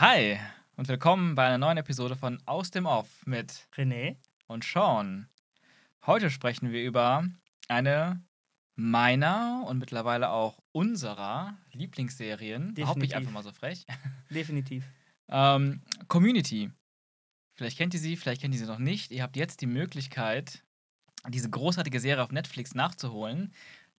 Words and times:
Hi 0.00 0.38
und 0.76 0.88
willkommen 0.88 1.34
bei 1.34 1.44
einer 1.44 1.58
neuen 1.58 1.76
Episode 1.76 2.16
von 2.16 2.38
Aus 2.46 2.70
dem 2.70 2.86
Off 2.86 3.06
mit 3.26 3.68
René. 3.76 4.16
und 4.46 4.64
Sean. 4.64 5.28
Heute 6.06 6.30
sprechen 6.30 6.72
wir 6.72 6.82
über 6.82 7.28
eine 7.68 8.24
meiner 8.76 9.62
und 9.66 9.76
mittlerweile 9.76 10.30
auch 10.30 10.58
unserer 10.72 11.58
Lieblingsserien. 11.72 12.72
Behaupte 12.72 13.04
ich 13.04 13.14
einfach 13.14 13.30
mal 13.30 13.42
so 13.42 13.52
frech. 13.52 13.84
Definitiv. 14.30 14.86
Ähm, 15.28 15.82
Community. 16.08 16.70
Vielleicht 17.52 17.76
kennt 17.76 17.92
ihr 17.92 18.00
sie, 18.00 18.16
vielleicht 18.16 18.40
kennt 18.40 18.54
ihr 18.54 18.60
sie 18.60 18.66
noch 18.66 18.78
nicht. 18.78 19.10
Ihr 19.10 19.22
habt 19.22 19.36
jetzt 19.36 19.60
die 19.60 19.66
Möglichkeit, 19.66 20.64
diese 21.28 21.50
großartige 21.50 22.00
Serie 22.00 22.24
auf 22.24 22.32
Netflix 22.32 22.74
nachzuholen. 22.74 23.52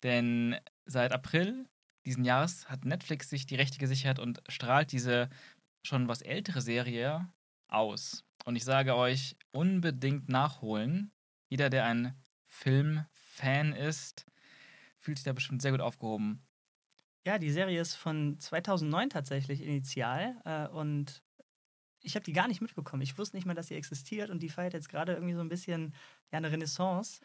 Denn 0.03 0.57
seit 0.87 1.13
April 1.13 1.67
diesen 2.07 2.25
Jahres 2.25 2.71
hat 2.71 2.87
Netflix 2.87 3.29
sich 3.29 3.45
die 3.45 3.57
Rechte 3.57 3.79
gesichert 3.79 4.19
und 4.19 4.43
strahlt 4.49 4.93
diese 4.93 5.29
schon 5.83 6.09
was 6.09 6.23
ältere 6.23 6.61
Serie 6.61 7.33
aus. 7.69 8.25
Und 8.45 8.57
ich 8.57 8.65
sage 8.65 8.95
euch, 8.95 9.37
unbedingt 9.53 10.29
nachholen. 10.29 11.13
Jeder, 11.49 11.71
der 11.71 11.85
ein 11.85 12.15
Filmfan 12.45 13.73
ist, 13.73 14.27
fühlt 14.99 15.19
sich 15.19 15.25
da 15.25 15.33
bestimmt 15.33 15.63
sehr 15.63 15.73
gut 15.73 15.81
aufgehoben. 15.81 16.47
Ja, 17.27 17.39
die 17.39 17.51
Serie 17.51 17.81
ist 17.81 17.97
von 17.97 18.39
2009 18.39 19.11
tatsächlich 19.11 19.63
initial 19.63 20.41
äh, 20.45 20.69
und 20.69 21.23
ich 22.03 22.15
habe 22.15 22.25
die 22.25 22.33
gar 22.33 22.49
nicht 22.49 22.63
mitbekommen. 22.63 23.03
Ich 23.03 23.19
wusste 23.19 23.37
nicht 23.37 23.47
mal, 23.47 23.55
dass 23.55 23.69
sie 23.69 23.75
existiert 23.75 24.31
und 24.31 24.43
die 24.43 24.49
feiert 24.49 24.73
jetzt 24.73 24.89
gerade 24.89 25.13
irgendwie 25.13 25.35
so 25.35 25.41
ein 25.41 25.51
bisschen 25.51 25.95
ja, 26.33 26.39
eine 26.39 26.51
Renaissance, 26.51 27.21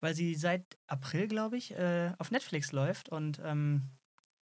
weil 0.00 0.14
sie 0.14 0.36
seit 0.36 0.78
April, 0.86 1.26
glaube 1.26 1.56
ich, 1.56 1.72
äh, 1.72 2.12
auf 2.18 2.30
Netflix 2.30 2.70
läuft 2.70 3.08
und 3.08 3.40
ähm, 3.44 3.90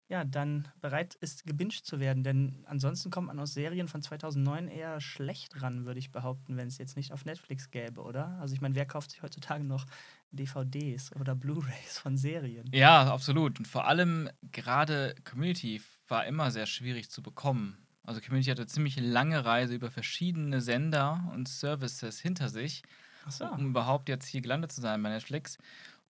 ja, 0.09 0.25
dann 0.25 0.69
bereit 0.81 1.15
ist, 1.15 1.47
gebinged 1.47 1.85
zu 1.85 1.99
werden. 1.99 2.25
Denn 2.25 2.65
ansonsten 2.67 3.11
kommt 3.11 3.29
man 3.29 3.39
aus 3.39 3.55
Serien 3.55 3.89
von 3.89 4.03
2009 4.03 4.69
eher 4.69 5.01
schlecht 5.01 5.63
ran, 5.63 5.87
würde 5.87 5.99
ich 5.99 6.13
behaupten, 6.13 6.57
wenn 6.57 6.69
es 6.69 6.79
jetzt 6.79 6.97
nicht 6.97 7.13
auf 7.13 7.25
Netflix 7.25 7.71
gäbe, 7.71 8.03
oder? 8.03 8.39
Also 8.41 8.55
ich 8.55 8.61
meine, 8.61 8.75
wer 8.75 8.87
kauft 8.87 9.13
sich 9.13 9.23
heutzutage 9.23 9.65
noch 9.65 9.87
DVDs 10.31 11.15
oder 11.17 11.35
Blu-rays 11.35 11.99
von 11.99 12.17
Serien? 12.19 12.71
Ja, 12.73 13.13
absolut. 13.13 13.59
Und 13.59 13.67
vor 13.67 13.87
allem 13.87 14.29
gerade 14.53 15.15
Community 15.25 15.81
war 16.07 16.27
immer 16.27 16.51
sehr 16.51 16.67
schwierig 16.67 17.11
zu 17.11 17.23
bekommen. 17.23 17.79
Also 18.03 18.21
Community 18.21 18.51
hatte 18.51 18.63
eine 18.63 18.69
ziemlich 18.69 19.01
lange 19.01 19.45
Reise 19.45 19.75
über 19.75 19.91
verschiedene 19.91 20.61
Sender 20.61 21.31
und 21.33 21.49
Services 21.49 22.21
hinter 22.21 22.51
sich, 22.51 22.83
so. 23.31 23.47
um 23.47 23.71
überhaupt 23.71 24.11
jetzt 24.11 24.27
hier 24.27 24.43
gelandet 24.43 24.73
zu 24.73 24.83
sein 24.83 25.03
bei 25.03 25.09
Netflix. 25.09 25.57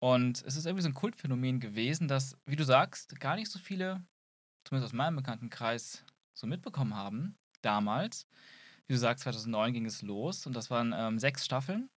Und 0.00 0.42
es 0.46 0.56
ist 0.56 0.66
irgendwie 0.66 0.82
so 0.82 0.88
ein 0.88 0.94
Kultphänomen 0.94 1.60
gewesen, 1.60 2.08
dass, 2.08 2.36
wie 2.46 2.56
du 2.56 2.64
sagst, 2.64 3.20
gar 3.20 3.36
nicht 3.36 3.50
so 3.50 3.58
viele, 3.58 4.02
zumindest 4.64 4.92
aus 4.92 4.96
meinem 4.96 5.16
Bekanntenkreis, 5.16 6.04
so 6.34 6.46
mitbekommen 6.46 6.94
haben. 6.94 7.36
Damals. 7.62 8.26
Wie 8.86 8.94
du 8.94 8.98
sagst, 8.98 9.24
2009 9.24 9.74
ging 9.74 9.86
es 9.86 10.00
los 10.02 10.46
und 10.46 10.54
das 10.54 10.70
waren 10.70 10.94
ähm, 10.96 11.18
sechs 11.18 11.44
Staffeln. 11.44 11.90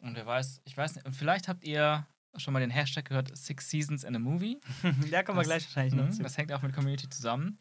Und 0.00 0.16
wer 0.16 0.24
weiß, 0.26 0.62
ich 0.64 0.76
weiß 0.76 0.94
nicht, 0.94 1.06
vielleicht 1.14 1.48
habt 1.48 1.64
ihr 1.64 2.06
schon 2.36 2.54
mal 2.54 2.60
den 2.60 2.70
Hashtag 2.70 3.04
gehört, 3.04 3.36
Six 3.36 3.68
Seasons 3.68 4.04
in 4.04 4.16
a 4.16 4.18
Movie. 4.18 4.58
da 5.10 5.22
kommen 5.22 5.38
wir 5.38 5.44
gleich 5.44 5.64
wahrscheinlich 5.64 5.94
noch 5.94 6.06
Mhm, 6.06 6.12
zu. 6.12 6.22
Das 6.22 6.38
hängt 6.38 6.52
auch 6.52 6.62
mit 6.62 6.72
Community 6.72 7.08
zusammen. 7.10 7.58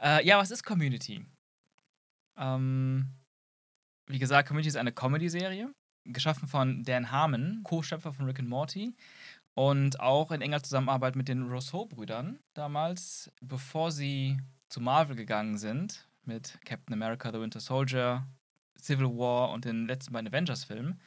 Äh, 0.00 0.26
ja, 0.26 0.38
was 0.38 0.50
ist 0.50 0.64
Community? 0.64 1.26
Ähm, 2.36 3.10
wie 4.06 4.18
gesagt, 4.18 4.48
Community 4.48 4.68
ist 4.68 4.76
eine 4.76 4.92
Comedy-Serie, 4.92 5.72
geschaffen 6.04 6.48
von 6.48 6.82
Dan 6.84 7.10
Harmon, 7.10 7.60
Co-Schöpfer 7.64 8.12
von 8.12 8.26
Rick 8.26 8.40
and 8.40 8.48
Morty. 8.48 8.94
Und 9.54 10.00
auch 10.00 10.32
in 10.32 10.42
enger 10.42 10.62
Zusammenarbeit 10.62 11.14
mit 11.14 11.28
den 11.28 11.48
Rousseau-Brüdern 11.48 12.40
damals, 12.54 13.30
bevor 13.40 13.92
sie 13.92 14.38
zu 14.68 14.80
Marvel 14.80 15.14
gegangen 15.14 15.58
sind, 15.58 16.08
mit 16.24 16.58
Captain 16.64 16.92
America, 16.92 17.30
The 17.30 17.40
Winter 17.40 17.60
Soldier, 17.60 18.26
Civil 18.76 19.06
War 19.06 19.50
und 19.50 19.64
den 19.64 19.86
letzten 19.86 20.12
beiden 20.12 20.28
Avengers-Filmen. 20.28 21.00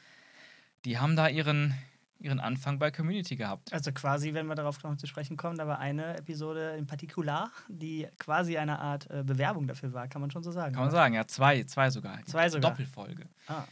Die 0.84 0.98
haben 0.98 1.16
da 1.16 1.28
ihren, 1.28 1.74
ihren 2.18 2.40
Anfang 2.40 2.78
bei 2.78 2.90
Community 2.90 3.36
gehabt. 3.36 3.70
Also 3.72 3.92
quasi, 3.92 4.32
wenn 4.32 4.46
wir 4.46 4.54
darauf 4.54 4.82
noch 4.82 4.96
zu 4.96 5.06
sprechen 5.06 5.36
kommen, 5.36 5.58
da 5.58 5.66
war 5.66 5.78
eine 5.78 6.16
Episode 6.16 6.76
in 6.78 6.86
Partikular, 6.86 7.50
die 7.68 8.08
quasi 8.18 8.56
eine 8.56 8.78
Art 8.78 9.10
äh, 9.10 9.22
Bewerbung 9.22 9.66
dafür 9.66 9.92
war, 9.92 10.08
kann 10.08 10.22
man 10.22 10.30
schon 10.30 10.42
so 10.42 10.52
sagen. 10.52 10.72
Kann 10.72 10.84
man 10.84 10.88
oder? 10.88 10.98
sagen, 10.98 11.14
ja, 11.14 11.26
zwei, 11.26 11.64
zwei 11.64 11.90
sogar. 11.90 12.24
Zwei 12.24 12.48
sogar. 12.48 12.70
Doppelfolge. 12.70 13.26
Ah. 13.46 13.64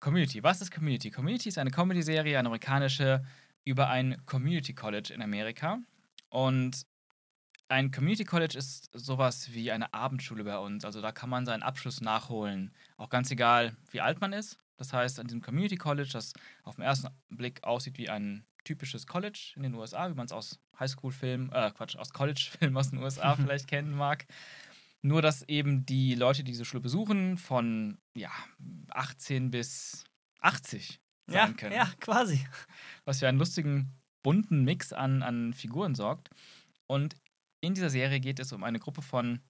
Community. 0.00 0.42
Was 0.42 0.60
ist 0.60 0.70
Community? 0.70 1.10
Community 1.10 1.48
ist 1.48 1.58
eine 1.58 1.70
Comedy-Serie, 1.70 2.38
eine 2.38 2.48
amerikanische, 2.48 3.24
über 3.64 3.88
ein 3.88 4.24
Community 4.26 4.74
College 4.74 5.12
in 5.12 5.22
Amerika. 5.22 5.78
Und 6.28 6.86
ein 7.68 7.90
Community 7.90 8.24
College 8.24 8.56
ist 8.56 8.90
sowas 8.92 9.52
wie 9.52 9.72
eine 9.72 9.92
Abendschule 9.92 10.44
bei 10.44 10.58
uns. 10.58 10.84
Also 10.84 11.00
da 11.00 11.12
kann 11.12 11.30
man 11.30 11.46
seinen 11.46 11.62
Abschluss 11.62 12.00
nachholen. 12.00 12.72
Auch 12.96 13.08
ganz 13.08 13.30
egal, 13.30 13.76
wie 13.90 14.00
alt 14.00 14.20
man 14.20 14.32
ist. 14.32 14.58
Das 14.76 14.92
heißt, 14.92 15.18
an 15.18 15.26
diesem 15.26 15.40
Community 15.40 15.76
College, 15.76 16.10
das 16.12 16.32
auf 16.62 16.76
den 16.76 16.84
ersten 16.84 17.08
Blick 17.30 17.64
aussieht 17.64 17.98
wie 17.98 18.08
ein 18.08 18.44
typisches 18.64 19.06
College 19.06 19.52
in 19.56 19.62
den 19.62 19.74
USA, 19.74 20.10
wie 20.10 20.14
man 20.14 20.26
es 20.26 20.32
aus 20.32 20.60
Highschool-Filmen, 20.78 21.50
äh, 21.52 21.70
Quatsch, 21.70 21.96
aus 21.96 22.12
College-Filmen 22.12 22.76
aus 22.76 22.90
den 22.90 23.02
USA 23.02 23.34
vielleicht 23.36 23.68
kennen 23.68 23.96
mag. 23.96 24.26
Nur, 25.06 25.22
dass 25.22 25.42
eben 25.42 25.86
die 25.86 26.16
Leute, 26.16 26.42
die 26.42 26.50
diese 26.50 26.64
Schule 26.64 26.80
besuchen, 26.80 27.38
von 27.38 27.98
ja, 28.16 28.30
18 28.90 29.52
bis 29.52 30.02
80 30.40 31.00
sein 31.28 31.50
Ja, 31.50 31.52
können. 31.52 31.74
ja, 31.76 31.86
quasi. 32.00 32.44
Was 33.04 33.20
für 33.20 33.28
einen 33.28 33.38
lustigen, 33.38 33.92
bunten 34.24 34.64
Mix 34.64 34.92
an, 34.92 35.22
an 35.22 35.52
Figuren 35.54 35.94
sorgt. 35.94 36.30
Und 36.88 37.14
in 37.60 37.74
dieser 37.74 37.90
Serie 37.90 38.18
geht 38.18 38.40
es 38.40 38.52
um 38.52 38.64
eine 38.64 38.80
Gruppe 38.80 39.00
von, 39.00 39.40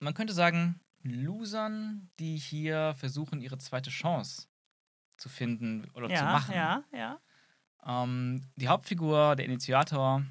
man 0.00 0.12
könnte 0.12 0.34
sagen, 0.34 0.78
Losern, 1.02 2.10
die 2.18 2.36
hier 2.36 2.94
versuchen, 2.98 3.40
ihre 3.40 3.56
zweite 3.56 3.88
Chance 3.90 4.46
zu 5.16 5.30
finden 5.30 5.88
oder 5.94 6.08
zu 6.08 6.14
Ja, 6.14 6.32
machen. 6.32 6.54
ja, 6.54 6.84
ja. 6.92 7.20
Ähm, 7.86 8.42
die 8.56 8.68
Hauptfigur, 8.68 9.36
der 9.36 9.46
Initiator, 9.46 10.22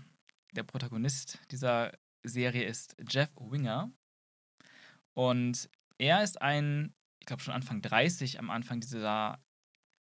der 0.51 0.63
Protagonist 0.63 1.39
dieser 1.50 1.91
Serie 2.23 2.66
ist 2.66 2.95
Jeff 3.09 3.29
Winger. 3.39 3.91
Und 5.16 5.70
er 5.98 6.24
ist 6.24 6.42
ein, 6.42 6.94
ich 7.20 7.26
glaube 7.26 7.42
schon 7.42 7.53
Anfang 7.53 7.81
30 7.81 8.38
am 8.40 8.52
Anfang 8.52 8.80
dieser 8.81 9.40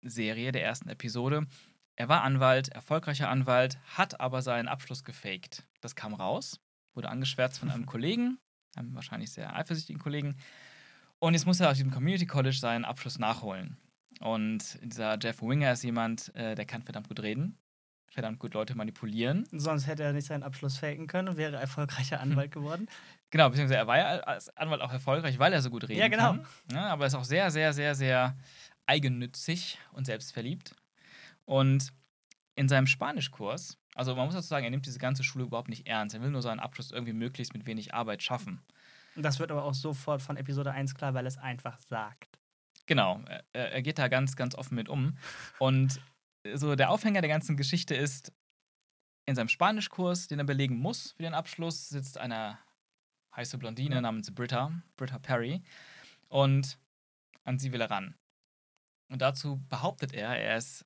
Serie, 0.03 0.51
der 0.51 0.63
ersten 0.63 0.89
Episode. 0.89 1.47
Er 1.95 2.09
war 2.09 2.21
Anwalt, 2.23 2.69
erfolgreicher 2.69 3.29
Anwalt, 3.29 3.79
hat 3.97 4.19
aber 4.19 4.41
seinen 4.41 4.67
Abschluss 4.67 5.03
gefaked. 5.03 5.65
Das 5.81 5.95
kam 5.95 6.13
raus, 6.13 6.59
wurde 6.93 7.09
angeschwärzt 7.09 7.57
von 7.57 7.71
einem 7.71 7.85
Kollegen, 7.85 8.37
einem 8.75 8.93
wahrscheinlich 8.93 9.31
sehr 9.31 9.55
eifersüchtigen 9.55 10.01
Kollegen. 10.01 10.37
Und 11.19 11.33
jetzt 11.33 11.45
muss 11.45 11.61
er 11.61 11.69
auf 11.69 11.77
diesem 11.77 11.91
Community 11.91 12.25
College 12.25 12.57
seinen 12.57 12.85
Abschluss 12.85 13.17
nachholen. 13.17 13.77
Und 14.19 14.77
dieser 14.83 15.17
Jeff 15.21 15.41
Winger 15.41 15.71
ist 15.71 15.83
jemand, 15.83 16.33
äh, 16.35 16.55
der 16.55 16.65
kann 16.65 16.83
verdammt 16.83 17.07
gut 17.07 17.21
reden, 17.21 17.57
verdammt 18.15 18.39
gut 18.39 18.53
Leute 18.53 18.75
manipulieren. 18.75 19.45
Sonst 19.51 19.87
hätte 19.87 20.03
er 20.03 20.13
nicht 20.13 20.25
seinen 20.25 20.41
Abschluss 20.41 20.77
faken 20.77 21.05
können 21.05 21.27
und 21.27 21.37
wäre 21.37 21.57
erfolgreicher 21.57 22.19
Anwalt 22.19 22.51
geworden. 22.51 22.87
Genau, 23.31 23.49
beziehungsweise 23.49 23.79
er 23.79 23.87
war 23.87 23.97
ja 23.97 24.05
als 24.21 24.55
Anwalt 24.55 24.81
auch 24.81 24.93
erfolgreich, 24.93 25.37
weil 25.39 25.51
er 25.51 25.61
so 25.61 25.69
gut 25.69 25.83
reden 25.89 25.99
Ja, 25.99 26.07
genau. 26.07 26.33
kann. 26.35 26.45
Ja, 26.71 26.87
aber 26.87 27.03
er 27.03 27.07
ist 27.07 27.15
auch 27.15 27.25
sehr, 27.25 27.51
sehr, 27.51 27.73
sehr, 27.73 27.93
sehr 27.93 28.37
eigennützig 28.85 29.77
und 29.91 30.05
selbstverliebt. 30.05 30.73
Und 31.43 31.91
in 32.55 32.69
seinem 32.69 32.87
Spanischkurs, 32.87 33.77
also 33.93 34.15
man 34.15 34.27
muss 34.27 34.35
dazu 34.35 34.47
sagen, 34.47 34.63
er 34.63 34.69
nimmt 34.69 34.85
diese 34.85 34.99
ganze 34.99 35.25
Schule 35.25 35.43
überhaupt 35.45 35.67
nicht 35.67 35.85
ernst. 35.85 36.15
Er 36.15 36.21
will 36.21 36.29
nur 36.29 36.43
seinen 36.43 36.61
Abschluss 36.61 36.91
irgendwie 36.91 37.11
möglichst 37.11 37.53
mit 37.53 37.65
wenig 37.65 37.93
Arbeit 37.93 38.23
schaffen. 38.23 38.61
Das 39.17 39.39
wird 39.39 39.51
aber 39.51 39.65
auch 39.65 39.73
sofort 39.73 40.21
von 40.21 40.37
Episode 40.37 40.71
1 40.71 40.95
klar, 40.95 41.13
weil 41.13 41.25
es 41.25 41.37
einfach 41.37 41.79
sagt. 41.81 42.39
Genau, 42.85 43.21
er, 43.51 43.73
er 43.73 43.81
geht 43.81 43.97
da 43.99 44.07
ganz, 44.07 44.37
ganz 44.37 44.55
offen 44.55 44.75
mit 44.75 44.87
um. 44.87 45.17
Und 45.59 45.99
so 46.53 46.75
der 46.75 46.89
Aufhänger 46.91 47.21
der 47.21 47.29
ganzen 47.29 47.57
Geschichte 47.57 47.95
ist, 47.95 48.31
in 49.25 49.35
seinem 49.35 49.49
Spanischkurs, 49.49 50.27
den 50.27 50.39
er 50.39 50.45
belegen 50.45 50.77
muss 50.77 51.11
für 51.11 51.23
den 51.23 51.33
Abschluss, 51.33 51.89
sitzt 51.89 52.17
eine 52.17 52.59
heiße 53.35 53.57
Blondine 53.57 53.95
Ja. 53.95 54.01
namens 54.01 54.33
Britta, 54.33 54.71
Britta 54.97 55.19
Perry. 55.19 55.63
Und 56.29 56.77
an 57.43 57.57
sie 57.59 57.71
will 57.71 57.81
er 57.81 57.89
ran. 57.89 58.15
Und 59.09 59.21
dazu 59.21 59.61
behauptet 59.69 60.13
er, 60.13 60.29
er 60.37 60.57
ist 60.57 60.85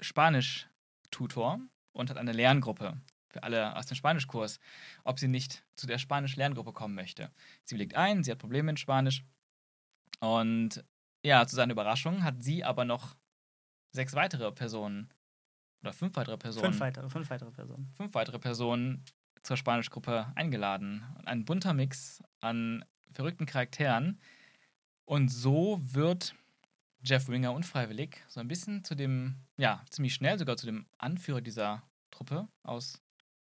Spanisch-Tutor 0.00 1.60
und 1.92 2.10
hat 2.10 2.16
eine 2.16 2.32
Lerngruppe 2.32 3.00
für 3.28 3.42
alle 3.42 3.76
aus 3.76 3.86
dem 3.86 3.94
Spanischkurs, 3.96 4.58
ob 5.04 5.18
sie 5.18 5.28
nicht 5.28 5.64
zu 5.76 5.86
der 5.86 5.98
Spanisch-Lerngruppe 5.98 6.72
kommen 6.72 6.94
möchte. 6.94 7.30
Sie 7.64 7.74
willigt 7.76 7.94
ein, 7.94 8.24
sie 8.24 8.30
hat 8.30 8.38
Probleme 8.38 8.70
in 8.70 8.76
Spanisch. 8.76 9.24
Und 10.20 10.84
ja, 11.24 11.46
zu 11.46 11.54
seiner 11.56 11.72
Überraschung 11.72 12.24
hat 12.24 12.42
sie 12.42 12.64
aber 12.64 12.84
noch 12.84 13.16
sechs 13.92 14.14
weitere 14.14 14.50
Personen 14.52 15.12
oder 15.82 15.92
fünf 15.92 16.16
weitere 16.16 16.36
Personen, 16.36 16.66
Fünf 16.66 16.80
weitere, 16.80 17.08
fünf 17.08 17.30
weitere 17.30 17.50
Personen. 17.50 17.92
fünf 17.96 18.14
weitere 18.14 18.38
Personen 18.38 19.04
zur 19.42 19.56
Spanischgruppe 19.56 20.30
eingeladen. 20.34 21.02
Ein 21.24 21.44
bunter 21.44 21.72
Mix 21.72 22.22
an 22.40 22.84
verrückten 23.12 23.46
Charakteren. 23.46 24.20
Und 25.06 25.28
so 25.28 25.80
wird 25.82 26.34
Jeff 27.02 27.28
Winger 27.28 27.52
unfreiwillig 27.54 28.22
so 28.28 28.40
ein 28.40 28.48
bisschen 28.48 28.84
zu 28.84 28.94
dem, 28.94 29.36
ja, 29.56 29.82
ziemlich 29.90 30.14
schnell 30.14 30.38
sogar 30.38 30.56
zu 30.56 30.66
dem 30.66 30.86
Anführer 30.98 31.40
dieser 31.40 31.82
Truppe 32.10 32.48
aus, 32.62 33.00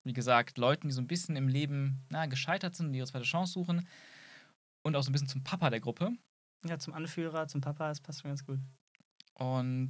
wie 0.04 0.14
gesagt, 0.14 0.58
Leuten, 0.58 0.88
die 0.88 0.94
so 0.94 1.02
ein 1.02 1.08
bisschen 1.08 1.36
im 1.36 1.48
Leben 1.50 2.06
na, 2.10 2.26
gescheitert 2.26 2.76
sind 2.76 2.88
und 2.88 2.94
ihre 2.94 3.06
zweite 3.06 3.26
Chance 3.26 3.54
suchen. 3.54 3.88
und 4.84 4.96
auch 4.96 5.04
so 5.04 5.10
ein 5.10 5.14
bisschen 5.14 5.28
zum 5.28 5.44
Papa 5.44 5.70
der 5.70 5.82
Gruppe. 5.82 6.12
Ja, 6.66 6.80
zum 6.80 6.94
Anführer, 6.94 7.48
zum 7.48 7.62
Papa, 7.62 7.90
das 7.90 8.00
passt 8.02 8.22
schon 8.22 8.32
ganz 8.32 8.46
gut. 8.46 8.60
Und 9.36 9.90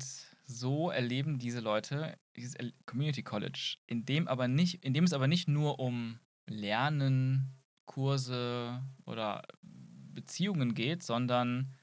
so 0.51 0.89
erleben 0.89 1.39
diese 1.39 1.59
Leute 1.59 2.17
dieses 2.35 2.55
Community 2.85 3.23
College, 3.23 3.77
in 3.87 4.05
dem, 4.05 4.27
aber 4.27 4.47
nicht, 4.47 4.83
in 4.85 4.93
dem 4.93 5.03
es 5.03 5.13
aber 5.13 5.27
nicht 5.27 5.47
nur 5.47 5.79
um 5.79 6.19
Lernen, 6.47 7.57
Kurse 7.85 8.81
oder 9.05 9.43
Beziehungen 9.61 10.73
geht, 10.73 11.03
sondern 11.03 11.73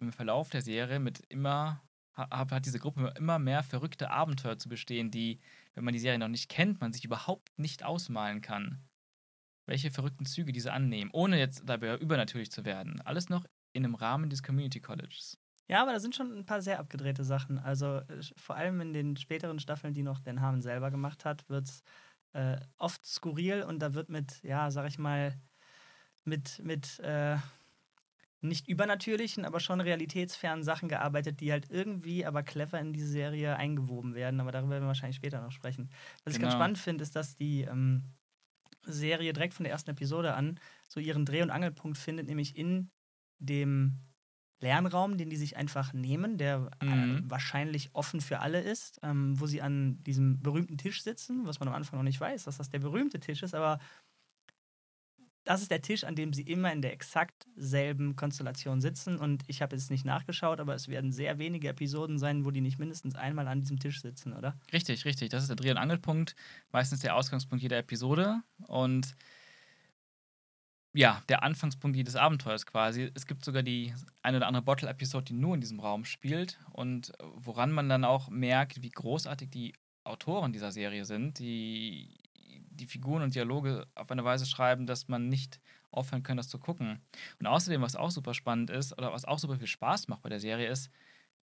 im 0.00 0.12
Verlauf 0.12 0.50
der 0.50 0.62
Serie 0.62 0.98
mit 0.98 1.20
immer 1.28 1.82
ha- 2.16 2.48
hat 2.50 2.66
diese 2.66 2.78
Gruppe 2.78 3.12
immer 3.16 3.38
mehr 3.38 3.62
verrückte 3.62 4.10
Abenteuer 4.10 4.58
zu 4.58 4.68
bestehen, 4.68 5.10
die, 5.10 5.40
wenn 5.74 5.84
man 5.84 5.94
die 5.94 6.00
Serie 6.00 6.18
noch 6.18 6.28
nicht 6.28 6.48
kennt, 6.48 6.80
man 6.80 6.92
sich 6.92 7.04
überhaupt 7.04 7.56
nicht 7.58 7.84
ausmalen 7.84 8.40
kann. 8.40 8.84
Welche 9.66 9.90
verrückten 9.90 10.26
Züge 10.26 10.52
diese 10.52 10.72
annehmen, 10.72 11.10
ohne 11.12 11.38
jetzt 11.38 11.62
dabei 11.66 11.96
übernatürlich 11.96 12.50
zu 12.50 12.64
werden. 12.64 13.00
Alles 13.02 13.28
noch 13.28 13.46
in 13.72 13.84
einem 13.84 13.94
Rahmen 13.94 14.30
des 14.30 14.42
Community 14.42 14.80
Colleges. 14.80 15.38
Ja, 15.68 15.82
aber 15.82 15.92
da 15.92 16.00
sind 16.00 16.14
schon 16.14 16.36
ein 16.36 16.46
paar 16.46 16.60
sehr 16.60 16.78
abgedrehte 16.78 17.24
Sachen. 17.24 17.58
Also 17.58 17.98
äh, 17.98 18.22
vor 18.36 18.56
allem 18.56 18.80
in 18.80 18.92
den 18.92 19.16
späteren 19.16 19.58
Staffeln, 19.58 19.94
die 19.94 20.02
noch 20.02 20.20
Dan 20.20 20.40
Harmon 20.40 20.60
selber 20.62 20.90
gemacht 20.90 21.24
hat, 21.24 21.48
wird 21.48 21.68
es 21.68 21.82
äh, 22.34 22.58
oft 22.78 23.04
skurril 23.06 23.62
und 23.62 23.78
da 23.80 23.94
wird 23.94 24.08
mit, 24.10 24.42
ja, 24.42 24.70
sag 24.70 24.88
ich 24.88 24.98
mal, 24.98 25.40
mit, 26.24 26.60
mit 26.64 26.98
äh, 27.00 27.38
nicht 28.40 28.68
übernatürlichen, 28.68 29.44
aber 29.46 29.58
schon 29.58 29.80
realitätsfernen 29.80 30.64
Sachen 30.64 30.88
gearbeitet, 30.88 31.40
die 31.40 31.50
halt 31.50 31.70
irgendwie 31.70 32.26
aber 32.26 32.42
clever 32.42 32.78
in 32.78 32.92
diese 32.92 33.08
Serie 33.08 33.56
eingewoben 33.56 34.14
werden. 34.14 34.38
Aber 34.40 34.52
darüber 34.52 34.72
werden 34.72 34.84
wir 34.84 34.88
wahrscheinlich 34.88 35.16
später 35.16 35.40
noch 35.40 35.52
sprechen. 35.52 35.90
Was 36.24 36.34
ich 36.34 36.40
ganz 36.40 36.52
Genau. 36.52 36.58
spannend 36.58 36.78
finde, 36.78 37.02
ist, 37.02 37.16
dass 37.16 37.36
die 37.36 37.62
ähm, 37.62 38.12
Serie 38.82 39.32
direkt 39.32 39.54
von 39.54 39.64
der 39.64 39.72
ersten 39.72 39.90
Episode 39.90 40.34
an 40.34 40.60
so 40.88 41.00
ihren 41.00 41.24
Dreh- 41.24 41.42
und 41.42 41.50
Angelpunkt 41.50 41.98
findet, 41.98 42.26
nämlich 42.26 42.56
in 42.56 42.90
dem 43.38 44.00
Lernraum, 44.64 45.16
den 45.18 45.30
die 45.30 45.36
sich 45.36 45.56
einfach 45.56 45.92
nehmen, 45.92 46.38
der 46.38 46.70
äh, 46.80 46.84
Mhm. 46.86 47.30
wahrscheinlich 47.30 47.90
offen 47.94 48.20
für 48.20 48.40
alle 48.40 48.60
ist, 48.60 48.98
ähm, 49.02 49.38
wo 49.38 49.46
sie 49.46 49.62
an 49.62 50.02
diesem 50.04 50.40
berühmten 50.42 50.78
Tisch 50.78 51.02
sitzen, 51.02 51.46
was 51.46 51.60
man 51.60 51.68
am 51.68 51.74
Anfang 51.74 51.98
noch 51.98 52.04
nicht 52.04 52.20
weiß, 52.20 52.44
dass 52.44 52.56
das 52.56 52.70
der 52.70 52.78
berühmte 52.80 53.20
Tisch 53.20 53.42
ist, 53.42 53.54
aber 53.54 53.78
das 55.44 55.60
ist 55.60 55.70
der 55.70 55.82
Tisch, 55.82 56.04
an 56.04 56.14
dem 56.16 56.32
sie 56.32 56.42
immer 56.42 56.72
in 56.72 56.80
der 56.80 56.94
exakt 56.94 57.46
selben 57.54 58.16
Konstellation 58.16 58.80
sitzen. 58.80 59.18
Und 59.18 59.44
ich 59.46 59.60
habe 59.60 59.76
jetzt 59.76 59.90
nicht 59.90 60.06
nachgeschaut, 60.06 60.58
aber 60.58 60.74
es 60.74 60.88
werden 60.88 61.12
sehr 61.12 61.38
wenige 61.38 61.68
Episoden 61.68 62.18
sein, 62.18 62.46
wo 62.46 62.50
die 62.50 62.62
nicht 62.62 62.78
mindestens 62.78 63.14
einmal 63.14 63.46
an 63.46 63.60
diesem 63.60 63.78
Tisch 63.78 64.00
sitzen, 64.00 64.32
oder? 64.32 64.58
Richtig, 64.72 65.04
richtig. 65.04 65.28
Das 65.28 65.42
ist 65.42 65.48
der 65.50 65.56
Dreh- 65.56 65.70
und 65.70 65.76
Angelpunkt, 65.76 66.34
meistens 66.72 67.00
der 67.00 67.14
Ausgangspunkt 67.14 67.62
jeder 67.62 67.76
Episode 67.76 68.40
und 68.68 69.14
ja, 70.94 71.22
der 71.28 71.42
Anfangspunkt 71.42 71.96
jedes 71.96 72.14
Abenteuers 72.16 72.66
quasi. 72.66 73.10
Es 73.14 73.26
gibt 73.26 73.44
sogar 73.44 73.62
die 73.62 73.92
eine 74.22 74.36
oder 74.38 74.46
andere 74.46 74.62
Bottle-Episode, 74.62 75.26
die 75.26 75.32
nur 75.34 75.54
in 75.54 75.60
diesem 75.60 75.80
Raum 75.80 76.04
spielt 76.04 76.58
und 76.70 77.12
woran 77.20 77.72
man 77.72 77.88
dann 77.88 78.04
auch 78.04 78.30
merkt, 78.30 78.80
wie 78.80 78.90
großartig 78.90 79.50
die 79.50 79.74
Autoren 80.04 80.52
dieser 80.52 80.70
Serie 80.70 81.04
sind, 81.04 81.38
die 81.40 82.14
die 82.74 82.86
Figuren 82.86 83.22
und 83.22 83.34
Dialoge 83.34 83.86
auf 83.94 84.10
eine 84.10 84.24
Weise 84.24 84.46
schreiben, 84.46 84.86
dass 84.86 85.08
man 85.08 85.28
nicht 85.28 85.60
aufhören 85.90 86.22
kann, 86.22 86.36
das 86.36 86.48
zu 86.48 86.58
gucken. 86.58 87.00
Und 87.38 87.46
außerdem, 87.46 87.80
was 87.82 87.96
auch 87.96 88.10
super 88.10 88.34
spannend 88.34 88.70
ist 88.70 88.92
oder 88.98 89.12
was 89.12 89.24
auch 89.24 89.38
super 89.38 89.56
viel 89.56 89.68
Spaß 89.68 90.08
macht 90.08 90.22
bei 90.22 90.28
der 90.28 90.40
Serie, 90.40 90.68
ist 90.68 90.90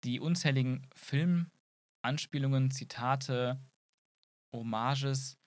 die 0.04 0.20
unzähligen 0.20 0.86
Filmanspielungen, 0.94 2.70
Zitate, 2.70 3.58
Hommages. 4.52 5.38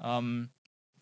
Ähm, 0.00 0.50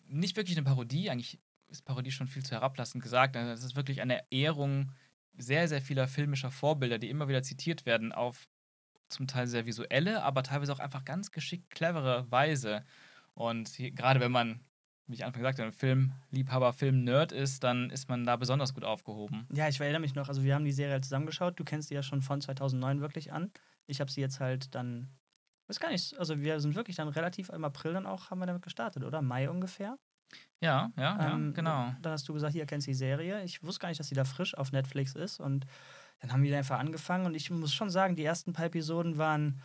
nicht 0.05 0.37
wirklich 0.37 0.57
eine 0.57 0.65
Parodie, 0.65 1.09
eigentlich 1.09 1.39
ist 1.69 1.85
Parodie 1.85 2.11
schon 2.11 2.27
viel 2.27 2.43
zu 2.43 2.55
herablassend 2.55 3.03
gesagt. 3.03 3.35
Also 3.37 3.51
Es 3.51 3.63
ist 3.63 3.75
wirklich 3.75 4.01
eine 4.01 4.23
Ehrung 4.31 4.91
sehr, 5.37 5.67
sehr 5.67 5.81
vieler 5.81 6.07
filmischer 6.07 6.51
Vorbilder, 6.51 6.97
die 6.97 7.09
immer 7.09 7.27
wieder 7.27 7.43
zitiert 7.43 7.85
werden, 7.85 8.11
auf 8.11 8.47
zum 9.07 9.27
Teil 9.27 9.47
sehr 9.47 9.65
visuelle, 9.65 10.23
aber 10.23 10.43
teilweise 10.43 10.71
auch 10.71 10.79
einfach 10.79 11.03
ganz 11.03 11.31
geschickt 11.31 11.69
clevere 11.71 12.29
Weise. 12.31 12.83
Und 13.33 13.69
hier, 13.69 13.91
gerade 13.91 14.19
wenn 14.19 14.31
man, 14.31 14.59
wie 15.07 15.15
ich 15.15 15.25
Anfang 15.25 15.41
gesagt 15.41 15.59
habe, 15.59 15.71
Filmliebhaber, 15.71 16.73
Film-Nerd 16.73 17.31
ist, 17.31 17.63
dann 17.63 17.89
ist 17.89 18.09
man 18.09 18.25
da 18.25 18.35
besonders 18.35 18.73
gut 18.73 18.83
aufgehoben. 18.83 19.47
Ja, 19.51 19.67
ich 19.67 19.79
erinnere 19.79 20.01
mich 20.01 20.13
noch, 20.13 20.27
also 20.27 20.43
wir 20.43 20.53
haben 20.53 20.65
die 20.65 20.71
Serie 20.71 20.93
halt 20.93 21.05
zusammengeschaut. 21.05 21.59
Du 21.59 21.63
kennst 21.63 21.89
die 21.89 21.95
ja 21.95 22.03
schon 22.03 22.21
von 22.21 22.41
2009 22.41 23.01
wirklich 23.01 23.31
an. 23.31 23.51
Ich 23.87 23.99
habe 23.99 24.11
sie 24.11 24.21
jetzt 24.21 24.39
halt 24.39 24.75
dann, 24.75 25.09
weiß 25.67 25.79
gar 25.79 25.89
nicht, 25.89 26.17
also 26.19 26.39
wir 26.39 26.59
sind 26.59 26.75
wirklich 26.75 26.97
dann 26.97 27.07
relativ 27.07 27.49
im 27.49 27.63
April 27.63 27.93
dann 27.93 28.05
auch, 28.05 28.29
haben 28.29 28.39
wir 28.39 28.45
damit 28.45 28.61
gestartet, 28.61 29.03
oder? 29.03 29.21
Mai 29.21 29.49
ungefähr. 29.49 29.97
Ja, 30.61 30.91
ja, 30.97 31.17
ja, 31.17 31.33
Ähm, 31.33 31.53
genau. 31.53 31.93
Dann 32.01 32.13
hast 32.13 32.27
du 32.27 32.33
gesagt, 32.33 32.53
hier 32.53 32.65
kennst 32.65 32.87
du 32.87 32.91
die 32.91 32.95
Serie. 32.95 33.43
Ich 33.43 33.63
wusste 33.63 33.81
gar 33.81 33.89
nicht, 33.89 33.99
dass 33.99 34.09
die 34.09 34.15
da 34.15 34.25
frisch 34.25 34.55
auf 34.55 34.71
Netflix 34.71 35.15
ist. 35.15 35.39
Und 35.39 35.65
dann 36.21 36.33
haben 36.33 36.43
wir 36.43 36.57
einfach 36.57 36.79
angefangen. 36.79 37.25
Und 37.25 37.35
ich 37.35 37.49
muss 37.49 37.73
schon 37.73 37.89
sagen, 37.89 38.15
die 38.15 38.25
ersten 38.25 38.53
paar 38.53 38.65
Episoden 38.65 39.17
waren, 39.17 39.61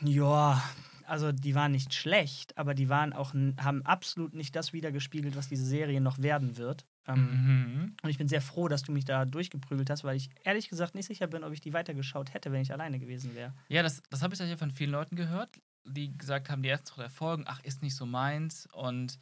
ja, 0.00 0.62
also 1.06 1.32
die 1.32 1.54
waren 1.54 1.72
nicht 1.72 1.94
schlecht, 1.94 2.56
aber 2.58 2.74
die 2.74 2.88
waren 2.88 3.12
auch, 3.12 3.34
haben 3.34 3.82
absolut 3.84 4.34
nicht 4.34 4.56
das 4.56 4.72
wiedergespiegelt, 4.72 5.36
was 5.36 5.48
diese 5.48 5.64
Serie 5.64 6.00
noch 6.00 6.20
werden 6.20 6.56
wird. 6.56 6.86
Ähm, 7.06 7.28
Mhm. 7.30 7.96
Und 8.02 8.10
ich 8.10 8.18
bin 8.18 8.28
sehr 8.28 8.40
froh, 8.40 8.68
dass 8.68 8.82
du 8.82 8.92
mich 8.92 9.04
da 9.04 9.24
durchgeprügelt 9.24 9.90
hast, 9.90 10.04
weil 10.04 10.16
ich 10.16 10.30
ehrlich 10.42 10.68
gesagt 10.68 10.94
nicht 10.94 11.06
sicher 11.06 11.26
bin, 11.26 11.44
ob 11.44 11.52
ich 11.52 11.60
die 11.60 11.72
weitergeschaut 11.72 12.32
hätte, 12.32 12.52
wenn 12.52 12.62
ich 12.62 12.72
alleine 12.72 12.98
gewesen 12.98 13.34
wäre. 13.34 13.52
Ja, 13.68 13.82
das, 13.82 14.02
das 14.10 14.22
habe 14.22 14.34
ich 14.34 14.38
tatsächlich 14.38 14.58
von 14.58 14.70
vielen 14.70 14.90
Leuten 14.90 15.16
gehört, 15.16 15.50
die 15.84 16.16
gesagt 16.16 16.48
haben, 16.48 16.62
die 16.62 16.70
ersten 16.70 16.94
drei 16.94 17.08
Folgen, 17.10 17.44
ach, 17.46 17.60
ist 17.62 17.82
nicht 17.82 17.94
so 17.94 18.06
meins. 18.06 18.66
Und 18.72 19.18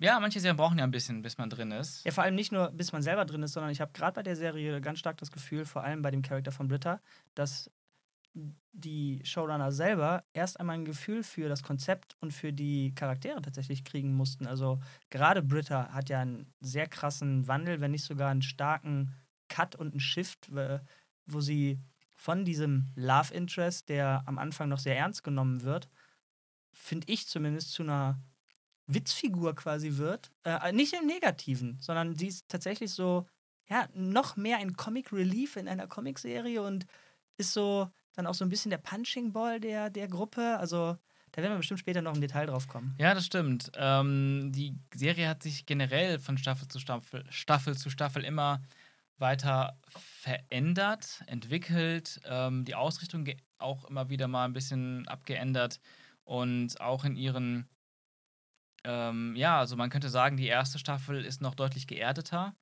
ja, 0.00 0.20
manche 0.20 0.40
Serien 0.40 0.56
brauchen 0.56 0.78
ja 0.78 0.84
ein 0.84 0.90
bisschen, 0.90 1.22
bis 1.22 1.38
man 1.38 1.50
drin 1.50 1.72
ist. 1.72 2.04
Ja, 2.04 2.12
vor 2.12 2.24
allem 2.24 2.34
nicht 2.34 2.52
nur, 2.52 2.70
bis 2.70 2.92
man 2.92 3.02
selber 3.02 3.24
drin 3.24 3.42
ist, 3.42 3.52
sondern 3.52 3.72
ich 3.72 3.80
habe 3.80 3.92
gerade 3.92 4.14
bei 4.14 4.22
der 4.22 4.36
Serie 4.36 4.80
ganz 4.80 4.98
stark 4.98 5.16
das 5.18 5.30
Gefühl, 5.30 5.64
vor 5.64 5.82
allem 5.82 6.02
bei 6.02 6.10
dem 6.10 6.22
Charakter 6.22 6.52
von 6.52 6.68
Britta, 6.68 7.00
dass 7.34 7.70
die 8.72 9.20
Showrunner 9.24 9.72
selber 9.72 10.24
erst 10.32 10.60
einmal 10.60 10.76
ein 10.76 10.84
Gefühl 10.84 11.22
für 11.22 11.48
das 11.48 11.62
Konzept 11.62 12.16
und 12.20 12.32
für 12.32 12.52
die 12.52 12.94
Charaktere 12.94 13.42
tatsächlich 13.42 13.84
kriegen 13.84 14.14
mussten. 14.14 14.46
Also 14.46 14.80
gerade 15.10 15.42
Britta 15.42 15.92
hat 15.92 16.08
ja 16.08 16.20
einen 16.20 16.52
sehr 16.60 16.86
krassen 16.86 17.48
Wandel, 17.48 17.80
wenn 17.80 17.90
nicht 17.90 18.04
sogar 18.04 18.30
einen 18.30 18.42
starken 18.42 19.14
Cut 19.48 19.74
und 19.74 19.92
einen 19.92 20.00
Shift, 20.00 20.50
wo 21.26 21.40
sie 21.40 21.80
von 22.14 22.44
diesem 22.44 22.92
Love 22.94 23.34
Interest, 23.34 23.88
der 23.88 24.22
am 24.26 24.38
Anfang 24.38 24.68
noch 24.68 24.78
sehr 24.78 24.96
ernst 24.96 25.24
genommen 25.24 25.62
wird, 25.62 25.88
finde 26.72 27.10
ich 27.10 27.26
zumindest 27.26 27.72
zu 27.72 27.82
einer 27.82 28.20
Witzfigur 28.88 29.54
quasi 29.54 29.96
wird. 29.96 30.32
Äh, 30.44 30.72
nicht 30.72 30.92
im 30.94 31.06
Negativen, 31.06 31.78
sondern 31.80 32.16
sie 32.16 32.26
ist 32.26 32.48
tatsächlich 32.48 32.90
so, 32.90 33.26
ja, 33.68 33.86
noch 33.94 34.36
mehr 34.36 34.58
ein 34.58 34.74
Comic 34.74 35.12
Relief 35.12 35.56
in 35.56 35.68
einer 35.68 35.86
Comicserie 35.86 36.60
und 36.60 36.86
ist 37.36 37.52
so 37.52 37.88
dann 38.14 38.26
auch 38.26 38.34
so 38.34 38.44
ein 38.44 38.48
bisschen 38.48 38.70
der 38.70 38.78
Punching 38.78 39.32
Ball 39.32 39.60
der, 39.60 39.90
der 39.90 40.08
Gruppe. 40.08 40.58
Also 40.58 40.96
da 41.32 41.42
werden 41.42 41.52
wir 41.52 41.58
bestimmt 41.58 41.80
später 41.80 42.02
noch 42.02 42.14
im 42.14 42.20
Detail 42.20 42.46
drauf 42.46 42.66
kommen. 42.66 42.96
Ja, 42.98 43.14
das 43.14 43.26
stimmt. 43.26 43.70
Ähm, 43.76 44.50
die 44.52 44.74
Serie 44.94 45.28
hat 45.28 45.42
sich 45.42 45.66
generell 45.66 46.18
von 46.18 46.38
Staffel 46.38 46.66
zu 46.68 46.78
Staffel, 46.78 47.24
Staffel 47.30 47.76
zu 47.76 47.90
Staffel 47.90 48.24
immer 48.24 48.62
weiter 49.18 49.78
verändert, 49.88 51.22
entwickelt, 51.26 52.20
ähm, 52.24 52.64
die 52.64 52.74
Ausrichtung 52.74 53.26
auch 53.58 53.84
immer 53.84 54.08
wieder 54.08 54.28
mal 54.28 54.44
ein 54.44 54.52
bisschen 54.52 55.06
abgeändert 55.08 55.80
und 56.24 56.80
auch 56.80 57.04
in 57.04 57.16
ihren, 57.16 57.68
ähm, 58.84 59.34
ja, 59.36 59.58
also 59.58 59.76
man 59.76 59.90
könnte 59.90 60.08
sagen, 60.08 60.36
die 60.36 60.46
erste 60.46 60.78
Staffel 60.78 61.24
ist 61.24 61.40
noch 61.40 61.54
deutlich 61.54 61.86
geerdeter 61.86 62.54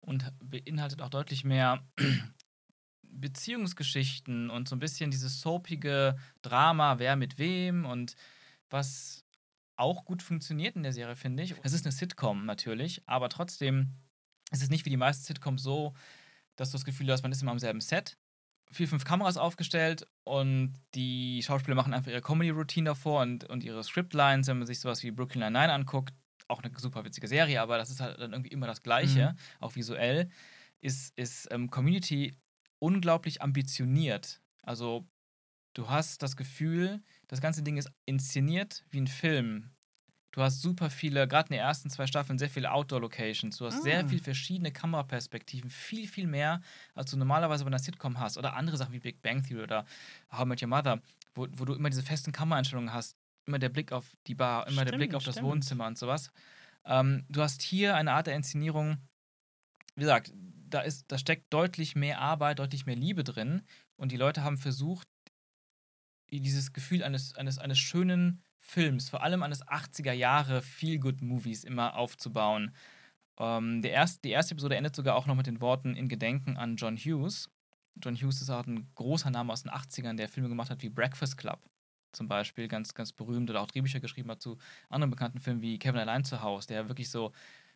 und 0.00 0.32
beinhaltet 0.38 1.02
auch 1.02 1.10
deutlich 1.10 1.44
mehr 1.44 1.84
Beziehungsgeschichten 3.02 4.50
und 4.50 4.68
so 4.68 4.76
ein 4.76 4.80
bisschen 4.80 5.10
dieses 5.10 5.40
soapige 5.40 6.16
Drama, 6.42 6.98
wer 6.98 7.16
mit 7.16 7.38
wem 7.38 7.84
und 7.84 8.14
was 8.70 9.24
auch 9.76 10.04
gut 10.04 10.22
funktioniert 10.22 10.76
in 10.76 10.82
der 10.82 10.92
Serie, 10.92 11.16
finde 11.16 11.42
ich. 11.42 11.54
Es 11.62 11.72
ist 11.72 11.84
eine 11.84 11.92
Sitcom 11.92 12.46
natürlich, 12.46 13.02
aber 13.06 13.28
trotzdem 13.28 13.94
ist 14.50 14.62
es 14.62 14.70
nicht 14.70 14.84
wie 14.84 14.90
die 14.90 14.96
meisten 14.96 15.24
Sitcoms 15.24 15.62
so, 15.62 15.94
dass 16.56 16.70
du 16.70 16.76
das 16.76 16.84
Gefühl 16.84 17.10
hast, 17.10 17.22
man 17.22 17.32
ist 17.32 17.42
immer 17.42 17.50
am 17.50 17.58
selben 17.58 17.80
Set. 17.80 18.16
Vier, 18.70 18.88
fünf 18.88 19.04
Kameras 19.04 19.36
aufgestellt 19.36 20.06
und 20.24 20.74
die 20.94 21.42
Schauspieler 21.42 21.76
machen 21.76 21.94
einfach 21.94 22.10
ihre 22.10 22.20
Comedy-Routine 22.20 22.86
davor 22.90 23.22
und, 23.22 23.44
und 23.44 23.62
ihre 23.62 23.82
Scriptlines, 23.84 24.48
wenn 24.48 24.58
man 24.58 24.66
sich 24.66 24.80
sowas 24.80 25.02
wie 25.02 25.12
Brooklyn 25.12 25.40
Nine-Nine 25.40 25.72
anguckt, 25.72 26.12
auch 26.48 26.62
eine 26.62 26.76
super 26.78 27.04
witzige 27.04 27.28
Serie, 27.28 27.60
aber 27.60 27.78
das 27.78 27.90
ist 27.90 28.00
halt 28.00 28.20
dann 28.20 28.32
irgendwie 28.32 28.50
immer 28.50 28.66
das 28.66 28.82
Gleiche, 28.82 29.32
Mhm. 29.32 29.38
auch 29.60 29.76
visuell, 29.76 30.30
ist, 30.80 31.16
ist 31.16 31.48
ähm, 31.50 31.70
Community 31.70 32.36
unglaublich 32.78 33.40
ambitioniert. 33.40 34.40
Also 34.62 35.08
du 35.74 35.88
hast 35.88 36.22
das 36.22 36.36
Gefühl, 36.36 37.02
das 37.28 37.40
ganze 37.40 37.62
Ding 37.62 37.76
ist 37.76 37.90
inszeniert 38.04 38.84
wie 38.90 39.00
ein 39.00 39.06
Film. 39.06 39.70
Du 40.32 40.42
hast 40.42 40.60
super 40.60 40.90
viele, 40.90 41.26
gerade 41.26 41.48
in 41.48 41.52
den 41.54 41.60
ersten 41.60 41.88
zwei 41.88 42.06
Staffeln, 42.06 42.38
sehr 42.38 42.50
viele 42.50 42.70
Outdoor-Locations. 42.70 43.56
Du 43.56 43.64
hast 43.66 43.82
sehr 43.82 44.00
Ah. 44.00 44.08
viel 44.08 44.18
verschiedene 44.20 44.70
Kameraperspektiven, 44.70 45.70
viel, 45.70 46.06
viel 46.06 46.26
mehr, 46.26 46.60
als 46.94 47.10
du 47.10 47.16
normalerweise 47.16 47.64
bei 47.64 47.68
einer 47.68 47.78
Sitcom 47.78 48.18
hast. 48.18 48.36
Oder 48.36 48.54
andere 48.54 48.76
Sachen 48.76 48.92
wie 48.92 49.00
Big 49.00 49.22
Bang 49.22 49.42
Theory 49.42 49.62
oder 49.62 49.86
How 50.30 50.42
I 50.44 50.48
Met 50.48 50.62
Your 50.62 50.68
Mother, 50.68 51.00
wo, 51.34 51.46
wo 51.52 51.64
du 51.64 51.74
immer 51.74 51.88
diese 51.88 52.02
festen 52.02 52.32
Kameraeinstellungen 52.32 52.92
hast. 52.92 53.16
Immer 53.46 53.58
der 53.58 53.70
Blick 53.70 53.92
auf 53.92 54.04
die 54.26 54.34
Bar, 54.34 54.66
immer 54.66 54.84
der 54.84 54.92
Blick 54.92 55.10
Stimmt, 55.10 55.16
auf 55.16 55.24
das 55.24 55.36
stimmt. 55.36 55.48
Wohnzimmer 55.48 55.86
und 55.86 55.96
sowas. 55.96 56.30
Ähm, 56.84 57.24
du 57.30 57.40
hast 57.42 57.62
hier 57.62 57.96
eine 57.96 58.12
Art 58.12 58.26
der 58.26 58.36
Inszenierung, 58.36 58.98
wie 59.94 60.02
gesagt, 60.02 60.32
da, 60.34 60.80
ist, 60.80 61.06
da 61.08 61.16
steckt 61.18 61.52
deutlich 61.52 61.96
mehr 61.96 62.20
Arbeit, 62.20 62.58
deutlich 62.58 62.86
mehr 62.86 62.96
Liebe 62.96 63.24
drin. 63.24 63.62
Und 63.96 64.12
die 64.12 64.16
Leute 64.16 64.42
haben 64.42 64.58
versucht, 64.58 65.08
dieses 66.30 66.72
Gefühl 66.72 67.02
eines, 67.04 67.34
eines, 67.36 67.58
eines 67.58 67.78
schönen 67.78 68.42
Films, 68.66 69.08
vor 69.08 69.22
allem 69.22 69.42
eines 69.42 69.64
80er 69.64 70.12
Jahre 70.12 70.62
Feel-Good-Movies 70.62 71.64
immer 71.64 71.96
aufzubauen. 71.96 72.74
Ähm, 73.38 73.82
der 73.82 73.92
erst, 73.92 74.24
die 74.24 74.30
erste 74.30 74.54
Episode 74.54 74.76
endet 74.76 74.96
sogar 74.96 75.16
auch 75.16 75.26
noch 75.26 75.36
mit 75.36 75.46
den 75.46 75.60
Worten 75.60 75.94
in 75.94 76.08
Gedenken 76.08 76.56
an 76.56 76.76
John 76.76 76.96
Hughes. 76.96 77.50
John 78.02 78.16
Hughes 78.16 78.42
ist 78.42 78.50
auch 78.50 78.66
ein 78.66 78.90
großer 78.94 79.30
Name 79.30 79.52
aus 79.52 79.62
den 79.62 79.72
80ern, 79.72 80.16
der 80.16 80.28
Filme 80.28 80.48
gemacht 80.48 80.70
hat 80.70 80.82
wie 80.82 80.90
Breakfast 80.90 81.36
Club 81.38 81.60
zum 82.16 82.28
Beispiel, 82.28 82.66
ganz, 82.66 82.94
ganz 82.94 83.12
berühmt, 83.12 83.50
oder 83.50 83.60
auch 83.60 83.68
Drehbücher 83.68 84.00
geschrieben 84.00 84.30
hat 84.30 84.40
zu 84.40 84.58
anderen 84.88 85.10
bekannten 85.10 85.38
Filmen 85.38 85.60
wie 85.60 85.78
Kevin 85.78 86.00
Allein 86.00 86.24
zu 86.24 86.42
Hause, 86.42 86.68
der 86.68 86.88
wirklich 86.88 87.10
so 87.10 87.32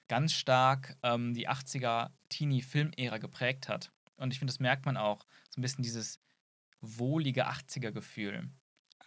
ganz 0.09 0.32
stark 0.32 0.97
ähm, 1.02 1.35
die 1.35 1.49
80er 1.49 2.11
Teenie-Film-Ära 2.30 3.18
geprägt 3.18 3.68
hat. 3.68 3.92
Und 4.16 4.32
ich 4.32 4.38
finde, 4.38 4.52
das 4.52 4.61
merkt 4.61 4.87
man 4.87 4.97
auch, 4.97 5.25
so 5.50 5.61
ein 5.61 5.62
bisschen 5.62 5.82
dieses 5.82 6.18
wohlige 6.80 7.49
80er-Gefühl. 7.49 8.49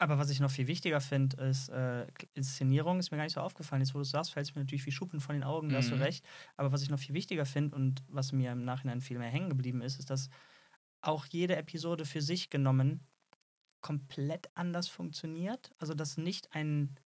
Aber 0.03 0.17
was 0.17 0.29
ich 0.29 0.41
noch 0.41 0.51
viel 0.51 0.67
wichtiger 0.67 0.99
finde, 0.99 1.41
ist 1.45 1.69
äh, 1.69 2.05
Inszenierung. 2.33 2.99
Ist 2.99 3.11
mir 3.11 3.15
gar 3.15 3.23
nicht 3.23 3.35
so 3.35 3.39
aufgefallen. 3.39 3.81
Jetzt, 3.81 3.95
wo 3.95 3.99
du 3.99 4.03
sagst, 4.03 4.33
fällt 4.33 4.47
es 4.47 4.53
mir 4.53 4.59
natürlich 4.59 4.85
wie 4.85 4.91
Schuppen 4.91 5.21
von 5.21 5.33
den 5.33 5.45
Augen, 5.45 5.69
da 5.69 5.77
hast 5.77 5.91
du 5.91 5.95
mhm. 5.95 6.01
recht. 6.01 6.25
Aber 6.57 6.73
was 6.73 6.81
ich 6.81 6.89
noch 6.89 6.99
viel 6.99 7.15
wichtiger 7.15 7.45
finde 7.45 7.73
und 7.77 8.03
was 8.09 8.33
mir 8.33 8.51
im 8.51 8.65
Nachhinein 8.65 8.99
viel 8.99 9.17
mehr 9.17 9.29
hängen 9.29 9.47
geblieben 9.47 9.81
ist, 9.81 9.99
ist, 9.99 10.09
dass 10.09 10.29
auch 10.99 11.25
jede 11.27 11.55
Episode 11.55 12.03
für 12.03 12.21
sich 12.21 12.49
genommen 12.49 13.07
komplett 13.79 14.49
anders 14.55 14.89
funktioniert. 14.89 15.71
Also, 15.77 15.93
dass 15.93 16.17
nicht 16.17 16.53
ein, 16.53 16.99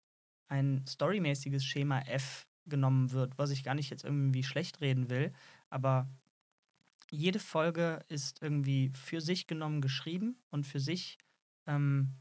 ein 0.48 0.84
storymäßiges 0.88 1.64
Schema 1.64 2.00
F 2.00 2.48
genommen 2.66 3.12
wird, 3.12 3.38
was 3.38 3.52
ich 3.52 3.64
gar 3.64 3.76
nicht 3.76 3.92
jetzt 3.92 4.06
irgendwie 4.06 4.42
schlecht 4.42 4.82
reden 4.82 5.12
will, 5.12 5.34
aber 5.70 6.10
jede 7.12 7.40
Folge 7.40 8.04
ist 8.08 8.42
irgendwie 8.42 8.92
für 8.96 9.22
sich 9.22 9.46
genommen 9.46 9.82
geschrieben 9.82 10.42
und 10.50 10.66
für 10.66 10.80
sich 10.80 11.20
ähm, 11.68 12.16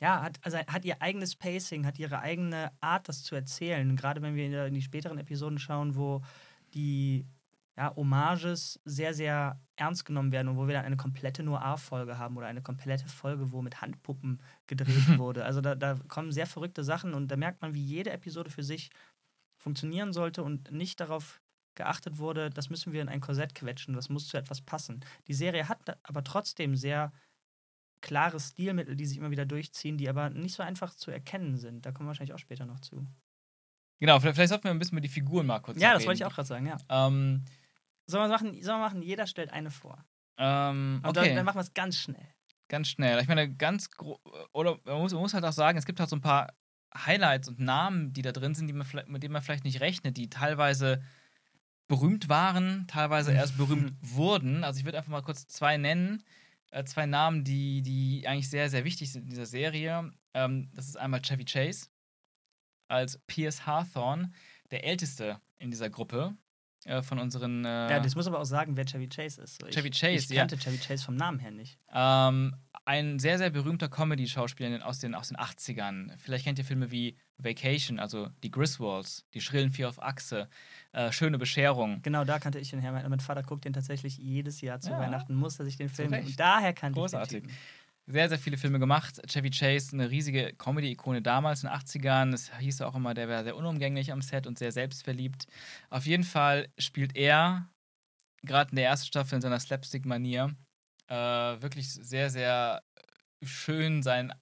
ja, 0.00 0.22
hat, 0.22 0.38
also 0.42 0.58
hat 0.58 0.84
ihr 0.84 1.02
eigenes 1.02 1.34
Pacing, 1.34 1.84
hat 1.84 1.98
ihre 1.98 2.20
eigene 2.20 2.70
Art, 2.80 3.08
das 3.08 3.22
zu 3.22 3.34
erzählen. 3.34 3.96
Gerade 3.96 4.22
wenn 4.22 4.36
wir 4.36 4.66
in 4.66 4.74
die 4.74 4.82
späteren 4.82 5.18
Episoden 5.18 5.58
schauen, 5.58 5.96
wo 5.96 6.22
die 6.74 7.26
ja, 7.76 7.94
Hommages 7.94 8.80
sehr, 8.84 9.14
sehr 9.14 9.60
ernst 9.76 10.04
genommen 10.04 10.32
werden 10.32 10.48
und 10.48 10.56
wo 10.56 10.66
wir 10.66 10.74
dann 10.74 10.84
eine 10.84 10.96
komplette 10.96 11.44
Noir-Folge 11.44 12.18
haben 12.18 12.36
oder 12.36 12.46
eine 12.46 12.62
komplette 12.62 13.08
Folge, 13.08 13.52
wo 13.52 13.62
mit 13.62 13.80
Handpuppen 13.80 14.40
gedreht 14.66 14.86
wurde. 15.18 15.44
Also 15.44 15.60
da, 15.60 15.74
da 15.74 15.96
kommen 16.08 16.32
sehr 16.32 16.46
verrückte 16.46 16.82
Sachen 16.82 17.14
und 17.14 17.28
da 17.28 17.36
merkt 17.36 17.62
man, 17.62 17.74
wie 17.74 17.84
jede 17.84 18.10
Episode 18.10 18.50
für 18.50 18.64
sich 18.64 18.90
funktionieren 19.56 20.12
sollte 20.12 20.42
und 20.42 20.72
nicht 20.72 20.98
darauf 21.00 21.40
geachtet 21.76 22.18
wurde, 22.18 22.50
das 22.50 22.70
müssen 22.70 22.92
wir 22.92 23.00
in 23.00 23.08
ein 23.08 23.20
Korsett 23.20 23.54
quetschen, 23.54 23.94
das 23.94 24.08
muss 24.08 24.26
zu 24.26 24.36
etwas 24.36 24.60
passen. 24.60 25.04
Die 25.28 25.34
Serie 25.34 25.68
hat 25.68 25.98
aber 26.02 26.24
trotzdem 26.24 26.74
sehr 26.74 27.12
klare 28.00 28.38
Stilmittel, 28.40 28.96
die 28.96 29.06
sich 29.06 29.18
immer 29.18 29.30
wieder 29.30 29.46
durchziehen, 29.46 29.98
die 29.98 30.08
aber 30.08 30.30
nicht 30.30 30.54
so 30.54 30.62
einfach 30.62 30.94
zu 30.94 31.10
erkennen 31.10 31.56
sind. 31.56 31.84
Da 31.84 31.92
kommen 31.92 32.06
wir 32.06 32.08
wahrscheinlich 32.08 32.34
auch 32.34 32.38
später 32.38 32.66
noch 32.66 32.80
zu. 32.80 33.06
Genau, 34.00 34.20
vielleicht 34.20 34.48
sollten 34.48 34.64
wir 34.64 34.70
ein 34.70 34.78
bisschen 34.78 34.96
über 34.96 35.02
die 35.02 35.08
Figuren 35.08 35.46
mal 35.46 35.58
kurz 35.58 35.80
Ja, 35.80 35.94
das 35.94 36.06
wollte 36.06 36.18
ich 36.18 36.24
auch 36.24 36.34
gerade 36.34 36.46
sagen, 36.46 36.66
ja. 36.66 36.76
Ähm, 36.88 37.44
sollen, 38.06 38.24
wir 38.24 38.28
machen, 38.28 38.52
sollen 38.62 38.78
wir 38.78 38.84
machen, 38.84 39.02
jeder 39.02 39.26
stellt 39.26 39.52
eine 39.52 39.70
vor. 39.70 40.04
Ähm, 40.36 41.00
okay. 41.02 41.12
dann, 41.14 41.36
dann 41.36 41.44
machen 41.44 41.56
wir 41.56 41.62
es 41.62 41.74
ganz 41.74 41.96
schnell. 41.96 42.28
Ganz 42.68 42.88
schnell. 42.88 43.20
Ich 43.20 43.28
meine, 43.28 43.52
ganz 43.52 43.88
oder 44.52 44.78
man 44.84 45.00
muss, 45.00 45.12
man 45.12 45.22
muss 45.22 45.34
halt 45.34 45.44
auch 45.44 45.52
sagen, 45.52 45.78
es 45.78 45.86
gibt 45.86 45.98
halt 45.98 46.10
so 46.10 46.16
ein 46.16 46.20
paar 46.20 46.52
Highlights 46.94 47.48
und 47.48 47.58
Namen, 47.58 48.12
die 48.12 48.22
da 48.22 48.32
drin 48.32 48.54
sind, 48.54 48.68
die 48.68 48.72
man 48.72 48.86
mit 49.06 49.22
denen 49.22 49.32
man 49.32 49.42
vielleicht 49.42 49.64
nicht 49.64 49.80
rechnet, 49.80 50.16
die 50.16 50.30
teilweise 50.30 51.02
berühmt 51.88 52.28
waren, 52.28 52.86
teilweise 52.86 53.32
erst 53.32 53.56
berühmt 53.56 53.94
wurden. 54.00 54.62
Also 54.62 54.78
ich 54.78 54.84
würde 54.84 54.98
einfach 54.98 55.10
mal 55.10 55.22
kurz 55.22 55.46
zwei 55.46 55.76
nennen. 55.76 56.22
Äh, 56.70 56.84
zwei 56.84 57.06
Namen, 57.06 57.44
die, 57.44 57.82
die 57.82 58.26
eigentlich 58.26 58.50
sehr, 58.50 58.68
sehr 58.68 58.84
wichtig 58.84 59.10
sind 59.10 59.22
in 59.22 59.30
dieser 59.30 59.46
Serie. 59.46 60.12
Ähm, 60.34 60.70
das 60.74 60.88
ist 60.88 60.96
einmal 60.96 61.22
Chevy 61.22 61.44
Chase 61.44 61.88
als 62.88 63.18
Pierce 63.26 63.66
Hawthorne, 63.66 64.30
der 64.70 64.84
älteste 64.84 65.40
in 65.58 65.70
dieser 65.70 65.90
Gruppe 65.90 66.36
äh, 66.88 67.02
von 67.02 67.18
unseren. 67.18 67.64
Äh, 67.64 67.90
ja, 67.90 68.00
das 68.00 68.14
muss 68.14 68.26
aber 68.26 68.40
auch 68.40 68.44
sagen, 68.44 68.76
wer 68.76 68.86
Chevy 68.86 69.08
Chase 69.08 69.42
ist. 69.42 69.62
Ich, 69.62 69.74
Chevy 69.74 69.90
Chase, 69.90 70.32
ich 70.32 70.38
kannte 70.38 70.56
ja. 70.56 70.60
Chevy 70.60 70.78
Chase 70.78 71.04
vom 71.04 71.16
Namen 71.16 71.38
her 71.38 71.50
nicht. 71.50 71.78
Ähm, 71.92 72.56
ein 72.84 73.18
sehr, 73.18 73.36
sehr 73.36 73.50
berühmter 73.50 73.88
Comedy-Schauspieler 73.88 74.86
aus 74.86 74.98
den, 74.98 75.14
aus 75.14 75.28
den 75.28 75.36
80ern. 75.36 76.16
Vielleicht 76.16 76.44
kennt 76.44 76.58
ihr 76.58 76.64
Filme 76.64 76.90
wie 76.90 77.18
Vacation, 77.36 77.98
also 77.98 78.28
die 78.42 78.50
Griswolds, 78.50 79.26
die 79.34 79.40
schrillen 79.40 79.70
Vier 79.70 79.88
auf 79.88 80.02
Achse, 80.02 80.48
äh, 80.92 81.12
Schöne 81.12 81.38
Bescherung. 81.38 82.00
Genau, 82.02 82.24
da 82.24 82.38
kannte 82.38 82.58
ich 82.58 82.70
den 82.70 82.80
her. 82.80 82.92
Mein 82.92 83.20
Vater 83.20 83.42
guckt 83.42 83.64
den 83.64 83.74
tatsächlich 83.74 84.16
jedes 84.16 84.60
Jahr 84.62 84.80
zu 84.80 84.90
ja. 84.90 84.98
Weihnachten, 84.98 85.34
muss 85.34 85.58
er 85.58 85.66
sich 85.66 85.76
den 85.76 85.90
Film. 85.90 86.12
Und 86.12 86.40
daher 86.40 86.72
kannte 86.72 86.98
Großartig. 86.98 87.36
ich 87.36 87.42
den 87.42 87.50
Typen. 87.50 87.58
Sehr, 88.10 88.30
sehr 88.30 88.38
viele 88.38 88.56
Filme 88.56 88.78
gemacht. 88.78 89.20
Chevy 89.26 89.50
Chase, 89.50 89.92
eine 89.92 90.08
riesige 90.08 90.54
Comedy-Ikone 90.54 91.20
damals 91.20 91.62
in 91.62 91.68
den 91.68 91.78
80ern. 91.78 92.32
Es 92.32 92.50
hieß 92.58 92.80
auch 92.80 92.94
immer, 92.94 93.12
der 93.12 93.28
wäre 93.28 93.44
sehr 93.44 93.54
unumgänglich 93.54 94.12
am 94.12 94.22
Set 94.22 94.46
und 94.46 94.58
sehr 94.58 94.72
selbstverliebt. 94.72 95.44
Auf 95.90 96.06
jeden 96.06 96.24
Fall 96.24 96.70
spielt 96.78 97.14
er, 97.16 97.68
gerade 98.44 98.70
in 98.70 98.76
der 98.76 98.86
ersten 98.86 99.08
Staffel 99.08 99.34
in 99.34 99.42
seiner 99.42 99.60
Slapstick-Manier, 99.60 100.56
äh, 101.08 101.14
wirklich 101.14 101.92
sehr, 101.92 102.30
sehr 102.30 102.82
schön 103.44 104.02
sein 104.02 104.32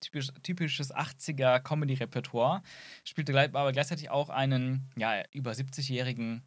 typisch, 0.00 0.28
typisches 0.42 0.94
80er 0.94 1.60
Comedy-Repertoire. 1.60 2.62
Spielte 3.04 3.38
aber 3.38 3.72
gleichzeitig 3.72 4.08
auch 4.08 4.30
einen 4.30 4.90
ja, 4.96 5.22
über 5.32 5.52
70-jährigen 5.52 6.42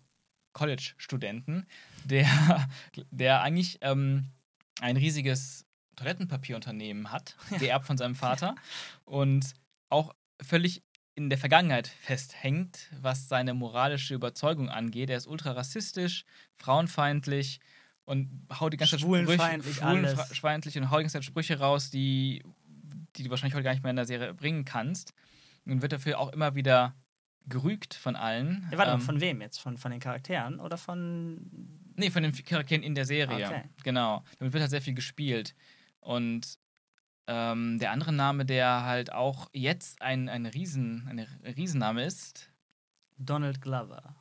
College-Studenten, 0.54 1.68
der, 2.04 2.68
der 3.12 3.44
eigentlich 3.44 3.78
ähm, 3.82 4.32
ein 4.82 4.98
riesiges 4.98 5.68
Toilettenpapierunternehmen 5.96 7.12
hat, 7.12 7.36
geerbt 7.60 7.86
von 7.86 7.98
seinem 7.98 8.16
Vater 8.16 8.56
und 9.06 9.54
auch 9.90 10.14
völlig 10.42 10.84
in 11.16 11.30
der 11.30 11.38
Vergangenheit 11.38 11.88
festhängt, 11.88 12.90
was 13.00 13.28
seine 13.28 13.54
moralische 13.54 14.16
Überzeugung 14.16 14.70
angeht. 14.70 15.10
Er 15.10 15.18
ist 15.18 15.28
ultra 15.28 15.52
rassistisch, 15.52 16.26
frauenfeindlich 16.56 17.60
und 18.06 18.30
haut 18.60 18.74
die 18.74 18.78
ganze 18.78 18.98
Zeit 18.98 19.02
Sprüche, 19.02 19.26
schwulenfeindlich 19.26 20.78
und 20.78 20.90
haut 20.90 21.00
die 21.00 21.04
ganze 21.04 21.14
Zeit 21.14 21.26
Sprüche 21.26 21.60
raus, 21.60 21.92
die, 21.92 22.44
die 23.16 23.24
du 23.24 23.30
wahrscheinlich 23.30 23.54
heute 23.54 23.64
gar 23.64 23.72
nicht 23.72 23.84
mehr 23.84 23.92
in 23.92 23.96
der 23.96 24.06
Serie 24.06 24.34
bringen 24.34 24.66
kannst. 24.66 25.14
Und 25.66 25.82
wird 25.82 25.94
dafür 25.94 26.20
auch 26.20 26.34
immer 26.34 26.56
wieder 26.56 26.94
gerügt 27.48 27.94
von 27.94 28.16
allen. 28.16 28.68
Ja, 28.72 28.78
warte 28.78 28.92
ähm, 28.92 29.00
mal, 29.00 29.06
von 29.06 29.22
wem 29.22 29.42
jetzt? 29.42 29.60
Von, 29.60 29.78
von 29.78 29.92
den 29.92 30.00
Charakteren 30.00 30.60
oder 30.60 30.78
von. 30.78 31.40
Nee, 31.96 32.10
von 32.10 32.24
den 32.24 32.34
Charakteren 32.34 32.84
in 32.84 32.96
der 32.96 33.06
Serie. 33.06 33.46
Okay. 33.46 33.64
Genau. 33.84 34.24
Damit 34.40 34.54
wird 34.54 34.62
halt 34.62 34.72
sehr 34.72 34.82
viel 34.82 34.94
gespielt. 34.94 35.56
Und 36.04 36.60
ähm, 37.28 37.80
der 37.80 37.92
andere 37.92 38.14
Name, 38.14 38.46
der 38.46 38.84
halt 38.84 39.14
auch 39.14 39.50
jetzt 39.54 40.02
ein, 40.02 40.30
ein 40.30 40.46
Riesen, 40.46 41.08
eine 41.08 41.28
Riesenname 41.56 42.04
ist. 42.04 42.52
Donald 43.18 43.62
Glover. 43.62 44.16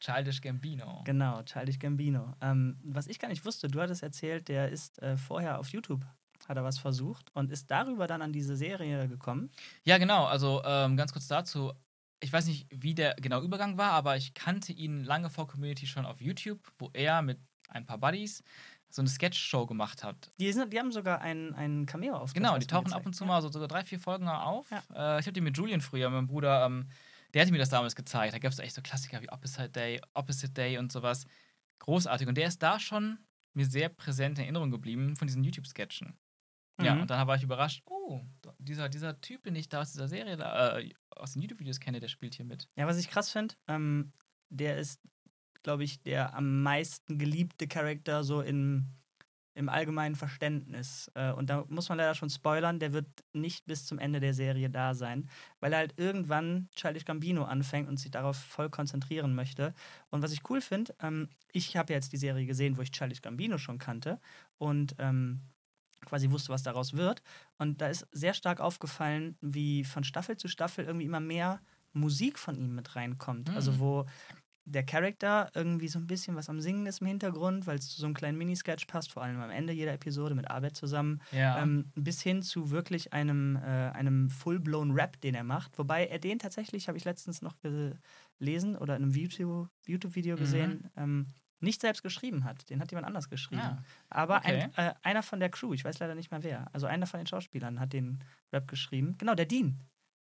Childish 0.00 0.40
Gambino. 0.40 1.02
Genau, 1.04 1.42
Childish 1.44 1.78
Gambino. 1.78 2.34
Ähm, 2.40 2.76
was 2.82 3.06
ich 3.06 3.18
gar 3.18 3.28
nicht 3.28 3.44
wusste, 3.44 3.68
du 3.68 3.80
hattest 3.80 4.02
erzählt, 4.02 4.48
der 4.48 4.68
ist 4.68 5.00
äh, 5.00 5.16
vorher 5.16 5.60
auf 5.60 5.68
YouTube, 5.68 6.04
hat 6.48 6.56
er 6.56 6.64
was 6.64 6.78
versucht 6.78 7.30
und 7.34 7.52
ist 7.52 7.70
darüber 7.70 8.08
dann 8.08 8.20
an 8.20 8.32
diese 8.32 8.56
Serie 8.56 9.08
gekommen. 9.08 9.50
Ja, 9.84 9.98
genau. 9.98 10.24
Also 10.24 10.60
ähm, 10.64 10.96
ganz 10.96 11.12
kurz 11.12 11.28
dazu. 11.28 11.72
Ich 12.20 12.32
weiß 12.32 12.46
nicht, 12.46 12.66
wie 12.70 12.94
der 12.94 13.14
genau 13.14 13.42
Übergang 13.42 13.78
war, 13.78 13.92
aber 13.92 14.16
ich 14.16 14.34
kannte 14.34 14.72
ihn 14.72 15.04
lange 15.04 15.30
vor 15.30 15.46
Community 15.46 15.86
schon 15.86 16.04
auf 16.04 16.20
YouTube, 16.20 16.60
wo 16.78 16.90
er 16.92 17.22
mit 17.22 17.38
ein 17.68 17.86
paar 17.86 17.98
Buddies 17.98 18.42
so 18.94 19.00
eine 19.00 19.08
Sketch-Show 19.08 19.66
gemacht 19.66 20.04
hat. 20.04 20.30
Die, 20.38 20.52
sind, 20.52 20.72
die 20.72 20.78
haben 20.78 20.92
sogar 20.92 21.20
einen, 21.20 21.54
einen 21.54 21.86
Cameo 21.86 22.14
aufgenommen. 22.14 22.54
Genau, 22.54 22.58
die 22.58 22.66
tauchen 22.66 22.92
ab 22.92 23.06
und 23.06 23.14
zu 23.14 23.24
mal 23.24 23.40
so, 23.40 23.50
so 23.50 23.66
drei, 23.66 23.84
vier 23.84 23.98
Folgen 23.98 24.28
auf. 24.28 24.70
Ja. 24.70 25.16
Äh, 25.16 25.20
ich 25.20 25.26
habe 25.26 25.32
die 25.32 25.40
mit 25.40 25.56
Julian 25.56 25.80
früher, 25.80 26.10
meinem 26.10 26.26
Bruder, 26.26 26.66
ähm, 26.66 26.88
der 27.32 27.42
hatte 27.42 27.52
mir 27.52 27.58
das 27.58 27.70
damals 27.70 27.96
gezeigt. 27.96 28.34
Da 28.34 28.38
gab 28.38 28.52
es 28.52 28.58
echt 28.58 28.74
so 28.74 28.82
Klassiker 28.82 29.22
wie 29.22 29.30
Opposite 29.30 29.70
Day, 29.70 30.00
Opposite 30.12 30.52
Day 30.52 30.76
und 30.76 30.92
sowas. 30.92 31.24
Großartig. 31.78 32.28
Und 32.28 32.36
der 32.36 32.48
ist 32.48 32.62
da 32.62 32.78
schon 32.78 33.18
mir 33.54 33.66
sehr 33.66 33.88
präsent 33.88 34.38
in 34.38 34.44
Erinnerung 34.44 34.70
geblieben 34.70 35.16
von 35.16 35.26
diesen 35.26 35.42
YouTube-Sketchen. 35.42 36.18
Mhm. 36.78 36.84
Ja, 36.84 36.92
und 36.94 37.10
dann 37.10 37.26
war 37.26 37.36
ich 37.36 37.42
überrascht, 37.42 37.82
oh, 37.86 38.20
dieser, 38.58 38.88
dieser 38.88 39.20
Typ, 39.20 39.44
den 39.44 39.56
ich 39.56 39.68
da 39.68 39.80
aus 39.80 39.92
dieser 39.92 40.08
Serie, 40.08 40.36
äh, 40.36 40.90
aus 41.10 41.32
den 41.32 41.42
YouTube-Videos 41.42 41.80
kenne, 41.80 42.00
der 42.00 42.08
spielt 42.08 42.34
hier 42.34 42.44
mit. 42.44 42.68
Ja, 42.76 42.86
was 42.86 42.98
ich 42.98 43.08
krass 43.08 43.30
finde, 43.30 43.54
ähm, 43.68 44.12
der 44.50 44.76
ist, 44.76 45.00
glaube 45.62 45.84
ich, 45.84 46.02
der 46.02 46.34
am 46.34 46.62
meisten 46.62 47.18
geliebte 47.18 47.66
Charakter 47.68 48.24
so 48.24 48.40
in 48.40 48.88
im 49.54 49.68
allgemeinen 49.68 50.14
Verständnis. 50.14 51.10
Äh, 51.14 51.32
und 51.32 51.50
da 51.50 51.64
muss 51.68 51.88
man 51.88 51.98
leider 51.98 52.14
schon 52.14 52.30
spoilern, 52.30 52.78
der 52.78 52.92
wird 52.92 53.06
nicht 53.32 53.66
bis 53.66 53.84
zum 53.84 53.98
Ende 53.98 54.20
der 54.20 54.34
Serie 54.34 54.70
da 54.70 54.94
sein, 54.94 55.28
weil 55.60 55.72
er 55.72 55.80
halt 55.80 55.98
irgendwann 55.98 56.68
Childish 56.74 57.04
Gambino 57.04 57.44
anfängt 57.44 57.88
und 57.88 57.98
sich 57.98 58.10
darauf 58.10 58.36
voll 58.36 58.70
konzentrieren 58.70 59.34
möchte. 59.34 59.74
Und 60.10 60.22
was 60.22 60.32
ich 60.32 60.48
cool 60.48 60.60
finde, 60.60 60.94
ähm, 61.00 61.28
ich 61.52 61.76
habe 61.76 61.92
jetzt 61.92 62.12
die 62.12 62.16
Serie 62.16 62.46
gesehen, 62.46 62.76
wo 62.76 62.82
ich 62.82 62.92
Childish 62.92 63.20
Gambino 63.20 63.58
schon 63.58 63.78
kannte 63.78 64.20
und 64.58 64.94
ähm, 64.98 65.42
quasi 66.04 66.30
wusste, 66.30 66.52
was 66.52 66.62
daraus 66.62 66.94
wird. 66.94 67.22
Und 67.58 67.80
da 67.80 67.88
ist 67.88 68.06
sehr 68.10 68.34
stark 68.34 68.60
aufgefallen, 68.60 69.36
wie 69.40 69.84
von 69.84 70.02
Staffel 70.02 70.36
zu 70.36 70.48
Staffel 70.48 70.86
irgendwie 70.86 71.06
immer 71.06 71.20
mehr 71.20 71.60
Musik 71.92 72.38
von 72.38 72.56
ihm 72.56 72.74
mit 72.74 72.96
reinkommt. 72.96 73.50
Mhm. 73.50 73.54
Also 73.54 73.78
wo 73.78 74.06
der 74.64 74.84
Charakter 74.84 75.50
irgendwie 75.54 75.88
so 75.88 75.98
ein 75.98 76.06
bisschen 76.06 76.36
was 76.36 76.48
am 76.48 76.60
Singen 76.60 76.86
ist 76.86 77.00
im 77.00 77.08
Hintergrund, 77.08 77.66
weil 77.66 77.78
es 77.78 77.88
zu 77.88 78.00
so 78.00 78.06
einem 78.06 78.14
kleinen 78.14 78.38
Minisketch 78.38 78.86
passt, 78.86 79.10
vor 79.12 79.22
allem 79.22 79.40
am 79.40 79.50
Ende 79.50 79.72
jeder 79.72 79.92
Episode 79.92 80.34
mit 80.36 80.50
Arbeit 80.50 80.76
zusammen, 80.76 81.20
Ja. 81.32 81.60
ähm, 81.62 81.90
bis 81.96 82.22
hin 82.22 82.42
zu 82.42 82.70
wirklich 82.70 83.12
einem, 83.12 83.56
äh, 83.56 83.60
einem 83.90 84.30
full-blown 84.30 84.92
Rap, 84.92 85.20
den 85.20 85.34
er 85.34 85.42
macht. 85.44 85.78
Wobei 85.78 86.06
er 86.06 86.18
den 86.20 86.38
tatsächlich, 86.38 86.86
habe 86.88 86.96
ich 86.96 87.04
letztens 87.04 87.42
noch 87.42 87.56
gelesen 88.38 88.76
oder 88.76 88.96
in 88.96 89.02
einem 89.02 89.12
YouTube- 89.12 89.68
YouTube-Video 89.86 90.36
Mhm. 90.36 90.40
gesehen, 90.40 90.90
ähm, 90.96 91.26
nicht 91.60 91.80
selbst 91.80 92.02
geschrieben 92.02 92.44
hat. 92.44 92.68
Den 92.70 92.80
hat 92.80 92.90
jemand 92.90 93.06
anders 93.06 93.28
geschrieben. 93.28 93.62
Ah, 93.62 93.84
Aber 94.10 94.38
okay. 94.38 94.68
ein, 94.76 94.86
äh, 94.88 94.94
einer 95.02 95.22
von 95.22 95.38
der 95.38 95.48
Crew, 95.48 95.72
ich 95.74 95.84
weiß 95.84 95.98
leider 96.00 96.14
nicht 96.16 96.30
mehr 96.30 96.42
wer, 96.42 96.68
also 96.72 96.86
einer 96.86 97.06
von 97.06 97.18
den 97.20 97.26
Schauspielern 97.26 97.78
hat 97.78 97.92
den 97.92 98.18
Rap 98.52 98.66
geschrieben. 98.68 99.16
Genau, 99.18 99.34
der 99.34 99.46
Dean. 99.46 99.78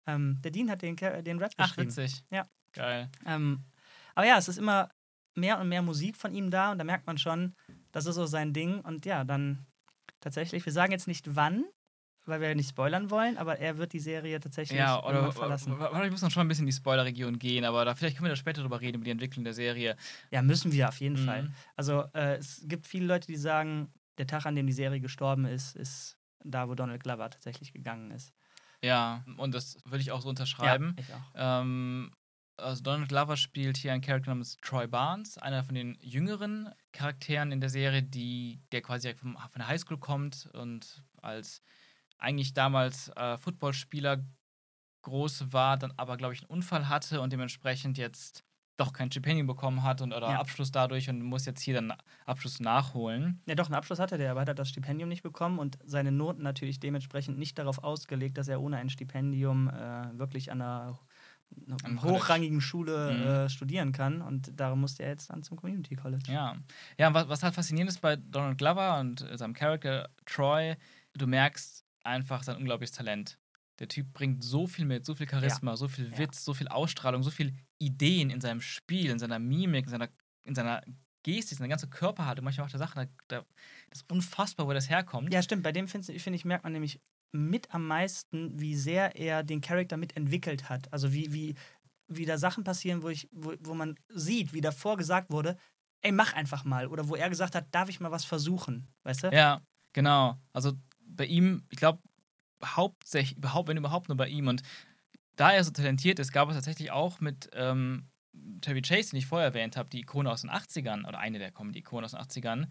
Ähm, 0.06 0.42
der 0.42 0.52
Dean 0.52 0.70
hat 0.70 0.82
den, 0.82 0.96
den 0.98 1.40
Rap 1.40 1.52
Ach, 1.58 1.68
geschrieben. 1.76 1.90
witzig. 1.90 2.24
Ja. 2.30 2.46
Geil. 2.74 3.10
Ähm, 3.26 3.64
aber 4.20 4.28
ja, 4.28 4.38
es 4.38 4.50
ist 4.50 4.58
immer 4.58 4.90
mehr 5.34 5.62
und 5.62 5.70
mehr 5.70 5.82
Musik 5.82 6.18
von 6.18 6.34
ihm 6.34 6.52
da 6.52 6.74
und 6.74 6.78
da 6.78 6.84
merkt 6.84 7.08
man 7.08 7.18
schon, 7.18 7.56
das 7.94 8.06
ist 8.06 8.16
so 8.16 8.26
sein 8.26 8.52
Ding. 8.52 8.82
Und 8.82 9.06
ja, 9.06 9.24
dann 9.24 9.66
tatsächlich, 10.20 10.66
wir 10.66 10.74
sagen 10.74 10.92
jetzt 10.92 11.08
nicht 11.08 11.38
wann, 11.38 11.64
weil 12.26 12.42
wir 12.42 12.54
nicht 12.54 12.72
spoilern 12.72 13.10
wollen, 13.12 13.38
aber 13.38 13.60
er 13.60 13.78
wird 13.78 13.94
die 13.94 14.02
Serie 14.02 14.42
tatsächlich 14.42 14.78
Ja, 14.78 15.02
oder 15.02 15.32
verlassen. 15.32 15.80
wahrscheinlich 15.80 16.12
muss 16.12 16.22
man 16.22 16.32
schon 16.32 16.42
ein 16.42 16.50
bisschen 16.50 16.64
in 16.64 16.72
die 16.72 16.76
Spoiler-Region 16.76 17.40
gehen, 17.40 17.64
aber 17.64 17.86
da, 17.86 17.96
vielleicht 17.96 18.18
können 18.18 18.26
wir 18.26 18.32
da 18.32 18.36
später 18.36 18.62
drüber 18.62 18.82
reden, 18.82 18.98
über 18.98 19.06
die 19.06 19.12
Entwicklung 19.12 19.46
der 19.46 19.54
Serie. 19.54 19.96
Ja, 20.32 20.42
müssen 20.42 20.74
wir 20.74 20.90
auf 20.90 21.00
jeden 21.00 21.16
Mhm. 21.16 21.26
Fall. 21.26 21.50
Also 21.78 22.04
äh, 22.14 22.36
es 22.36 22.62
gibt 22.66 22.88
viele 22.88 23.06
Leute, 23.06 23.28
die 23.28 23.38
sagen, 23.38 23.90
der 24.18 24.28
Tag, 24.28 24.46
an 24.46 24.56
dem 24.56 24.68
die 24.68 24.74
Serie 24.74 25.00
gestorben 25.00 25.46
ist, 25.46 25.78
ist 25.78 26.18
da, 26.44 26.68
wo 26.68 26.76
Donald 26.76 27.02
Glover 27.02 27.30
tatsächlich 27.30 27.72
gegangen 27.72 28.12
ist. 28.12 28.34
Ja, 28.84 29.24
und 29.38 29.54
das 29.54 29.78
würde 29.86 30.02
ich 30.02 30.12
auch 30.12 30.22
so 30.22 30.28
unterschreiben. 30.28 30.96
Ja, 30.98 31.04
ich 31.04 31.14
auch. 31.14 31.62
Ähm, 31.62 32.12
also 32.62 32.84
Donald 32.84 33.10
Glover 33.10 33.38
spielt 33.38 33.78
hier 33.78 33.94
einen 33.94 34.02
Charakter 34.02 34.32
namens 34.32 34.58
Troy 34.62 34.88
Barnes, 34.88 35.38
einer 35.38 35.64
von 35.64 35.76
den 35.76 35.98
jüngeren 36.02 36.70
Charakteren 36.92 37.52
in 37.52 37.62
der 37.62 37.70
Serie, 37.70 38.04
die, 38.04 38.62
der 38.72 38.82
quasi 38.82 39.04
direkt 39.04 39.20
vom, 39.20 39.36
von 39.36 39.60
der 39.60 39.68
Highschool 39.68 39.98
kommt 39.98 40.50
und 40.54 41.04
als 41.22 41.62
eigentlich 42.18 42.54
damals 42.54 43.10
äh, 43.16 43.38
Footballspieler 43.38 44.26
groß 45.04 45.54
war, 45.54 45.78
dann 45.78 45.94
aber, 45.98 46.18
glaube 46.18 46.34
ich, 46.34 46.42
einen 46.42 46.50
Unfall 46.50 46.90
hatte 46.90 47.22
und 47.22 47.32
dementsprechend 47.32 47.98
jetzt 47.98 48.44
doch 48.80 48.94
kein 48.94 49.12
Stipendium 49.12 49.46
bekommen 49.48 49.84
hat 49.84 50.02
und 50.02 50.14
oder 50.14 50.30
Ja. 50.30 50.40
Abschluss 50.40 50.72
dadurch 50.72 51.10
und 51.10 51.22
muss 51.22 51.46
jetzt 51.46 51.62
hier 51.62 51.74
dann 51.74 51.94
Abschluss 52.26 52.60
nachholen. 52.60 53.42
Ja, 53.46 53.56
doch, 53.56 53.66
einen 53.66 53.76
Abschluss 53.76 54.00
hatte 54.00 54.18
der, 54.18 54.32
aber 54.32 54.42
hat 54.42 54.48
er 54.48 54.56
das 54.56 54.70
Stipendium 54.70 55.10
nicht 55.10 55.24
bekommen 55.24 55.60
und 55.60 55.78
seine 55.84 56.12
Noten 56.12 56.44
natürlich 56.44 56.80
dementsprechend 56.80 57.38
nicht 57.38 57.58
darauf 57.60 57.84
ausgelegt, 57.84 58.38
dass 58.38 58.48
er 58.48 58.62
ohne 58.62 58.78
ein 58.78 58.90
Stipendium 58.90 59.68
äh, 59.70 60.18
wirklich 60.18 60.52
an 60.52 60.62
einer, 60.62 61.00
einer 61.84 62.02
hochrangigen 62.04 62.62
Schule 62.62 63.14
Mhm. 63.14 63.22
äh, 63.28 63.50
studieren 63.50 63.92
kann. 63.92 64.22
Und 64.22 64.52
darum 64.60 64.82
musste 64.82 65.04
er 65.04 65.10
jetzt 65.10 65.30
dann 65.30 65.44
zum 65.44 65.58
Community 65.58 65.96
College. 65.96 66.32
Ja. 66.32 66.58
Ja, 66.98 67.14
was, 67.14 67.28
was 67.30 67.44
halt 67.44 67.54
faszinierend 67.56 67.92
ist 67.92 68.02
bei 68.02 68.16
Donald 68.16 68.58
Glover 68.58 69.00
und 69.00 69.22
äh, 69.22 69.38
seinem 69.38 69.54
Charakter 69.54 70.10
Troy, 70.26 70.76
du 71.14 71.28
merkst 71.28 71.86
einfach 72.04 72.44
sein 72.44 72.58
unglaubliches 72.58 72.96
Talent. 72.96 73.38
Der 73.80 73.88
Typ 73.88 74.12
bringt 74.14 74.44
so 74.44 74.68
viel 74.68 74.86
mit, 74.86 75.06
so 75.06 75.16
viel 75.16 75.30
Charisma, 75.30 75.78
so 75.78 75.88
viel 75.88 76.12
Ja. 76.12 76.18
Witz, 76.18 76.44
so 76.44 76.54
viel 76.54 76.68
Ausstrahlung, 76.68 77.24
so 77.24 77.32
viel 77.32 77.54
Ideen 77.78 78.30
in 78.30 78.42
seinem 78.42 78.62
Spiel, 78.62 79.10
in 79.10 79.20
seiner 79.20 79.40
Mimik, 79.40 79.86
in 79.86 79.90
seiner, 79.92 80.10
in 80.44 80.54
seiner 80.56 80.84
Gestik, 81.24 81.58
seine 81.58 81.70
ganze 81.70 81.88
Körperhaltung, 81.88 82.44
manchmal 82.44 82.66
auch 82.68 82.72
der 82.72 82.80
Sachen, 82.80 83.04
da, 83.28 83.38
da, 83.40 83.46
das 83.90 84.02
ist 84.02 84.12
unfassbar, 84.12 84.68
wo 84.68 84.74
das 84.74 84.90
herkommt. 84.90 85.34
Ja, 85.34 85.42
stimmt. 85.42 85.64
Bei 85.64 85.72
dem 85.72 85.88
finde 85.88 86.18
find 86.20 86.36
ich, 86.36 86.46
merkt 86.46 86.64
man 86.64 86.74
nämlich 86.74 87.00
mit 87.32 87.74
am 87.74 87.86
meisten, 87.88 88.60
wie 88.60 88.76
sehr 88.76 89.16
er 89.16 89.44
den 89.44 89.62
Charakter 89.62 89.98
mitentwickelt 89.98 90.70
hat. 90.70 90.92
Also 90.92 91.14
wie, 91.14 91.32
wie, 91.34 91.56
wie 92.08 92.26
da 92.26 92.38
Sachen 92.38 92.64
passieren, 92.64 93.04
wo, 93.04 93.10
ich, 93.10 93.28
wo, 93.32 93.54
wo 93.62 93.74
man 93.74 93.96
sieht, 94.10 94.54
wie 94.54 94.62
davor 94.62 94.98
gesagt 94.98 95.32
wurde, 95.32 95.58
ey, 96.02 96.12
mach 96.12 96.34
einfach 96.34 96.64
mal. 96.64 96.88
Oder 96.88 97.08
wo 97.08 97.16
er 97.16 97.30
gesagt 97.30 97.56
hat, 97.56 97.68
darf 97.72 97.90
ich 97.90 98.00
mal 98.00 98.12
was 98.12 98.26
versuchen? 98.26 98.88
Weißt 99.04 99.24
du? 99.24 99.28
Ja, 99.30 99.62
genau. 99.94 100.38
Also 100.54 100.74
bei 101.00 101.26
ihm, 101.26 101.64
ich 101.70 101.78
glaube, 101.78 102.02
hauptsächlich, 102.64 103.38
überhaupt, 103.38 103.70
wenn 103.70 103.78
überhaupt 103.78 104.10
nur 104.10 104.18
bei 104.18 104.28
ihm. 104.28 104.48
Und 104.48 104.64
da 105.36 105.52
er 105.52 105.64
so 105.64 105.72
talentiert 105.72 106.20
ist, 106.20 106.32
gab 106.32 106.50
es 106.50 106.56
tatsächlich 106.56 106.92
auch 106.92 107.20
mit 107.20 107.50
ähm, 107.54 108.08
Chevy 108.62 108.82
Chase, 108.82 109.12
den 109.12 109.20
ich 109.20 109.26
vorher 109.26 109.48
erwähnt 109.48 109.78
habe, 109.78 109.90
die 109.90 110.00
Ikone 110.00 110.32
aus 110.32 110.42
den 110.42 110.50
80ern, 110.50 111.08
oder 111.08 111.20
eine 111.20 111.40
der 111.40 111.52
Comedy-Ikonen 111.52 112.06
aus 112.06 112.12
den 112.12 112.20
80ern, 112.20 112.68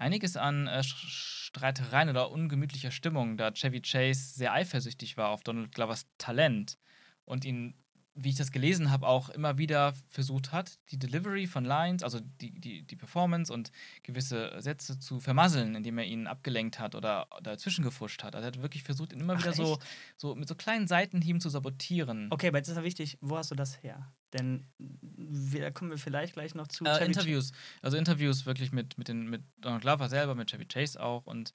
einiges 0.00 0.36
an 0.36 0.66
äh, 0.66 0.82
Streitereien 0.82 2.08
oder 2.08 2.30
ungemütlicher 2.30 2.90
Stimmung, 2.90 3.36
da 3.36 3.52
Chevy 3.52 3.82
Chase 3.82 4.34
sehr 4.34 4.52
eifersüchtig 4.52 5.16
war 5.16 5.28
auf 5.28 5.42
Donald 5.42 5.72
Glovers 5.72 6.06
Talent 6.18 6.78
und 7.24 7.44
ihn, 7.44 7.74
wie 8.14 8.30
ich 8.30 8.36
das 8.36 8.50
gelesen 8.50 8.90
habe, 8.90 9.06
auch 9.06 9.28
immer 9.28 9.58
wieder 9.58 9.94
versucht 10.08 10.52
hat, 10.52 10.78
die 10.90 10.98
Delivery 10.98 11.46
von 11.46 11.64
Lines, 11.64 12.02
also 12.02 12.18
die, 12.20 12.52
die, 12.52 12.82
die 12.82 12.96
Performance 12.96 13.52
und 13.52 13.70
gewisse 14.02 14.60
Sätze 14.60 14.98
zu 14.98 15.20
vermasseln, 15.20 15.74
indem 15.74 15.98
er 15.98 16.04
ihn 16.04 16.26
abgelenkt 16.26 16.78
hat 16.78 16.94
oder 16.94 17.26
dazwischen 17.42 17.84
gefuscht 17.84 18.22
hat. 18.22 18.34
Also 18.34 18.46
er 18.46 18.52
hat 18.52 18.62
wirklich 18.62 18.82
versucht, 18.82 19.12
ihn 19.12 19.20
immer 19.20 19.34
Ach, 19.34 19.42
wieder 19.42 19.52
so, 19.52 19.78
so 20.16 20.34
mit 20.34 20.48
so 20.48 20.54
kleinen 20.54 20.88
Seitenhieben 20.88 21.40
zu 21.40 21.50
sabotieren. 21.50 22.28
Okay, 22.30 22.48
aber 22.48 22.58
jetzt 22.58 22.68
ist 22.68 22.76
ja 22.76 22.84
wichtig, 22.84 23.18
wo 23.20 23.36
hast 23.36 23.50
du 23.50 23.54
das 23.54 23.82
her? 23.82 24.10
Denn 24.32 24.64
wir, 24.78 25.60
da 25.60 25.70
kommen 25.70 25.90
wir 25.90 25.98
vielleicht 25.98 26.34
gleich 26.34 26.54
noch 26.54 26.68
zu. 26.68 26.84
Äh, 26.84 26.88
Ch- 26.90 27.00
Interviews, 27.06 27.52
also 27.82 27.96
Interviews 27.96 28.46
wirklich 28.46 28.70
mit, 28.72 28.96
mit, 28.98 29.08
den, 29.08 29.28
mit 29.28 29.42
Donald 29.58 29.82
Glover 29.82 30.08
selber, 30.08 30.34
mit 30.34 30.50
Chevy 30.50 30.66
Chase 30.66 31.00
auch 31.02 31.26
und 31.26 31.52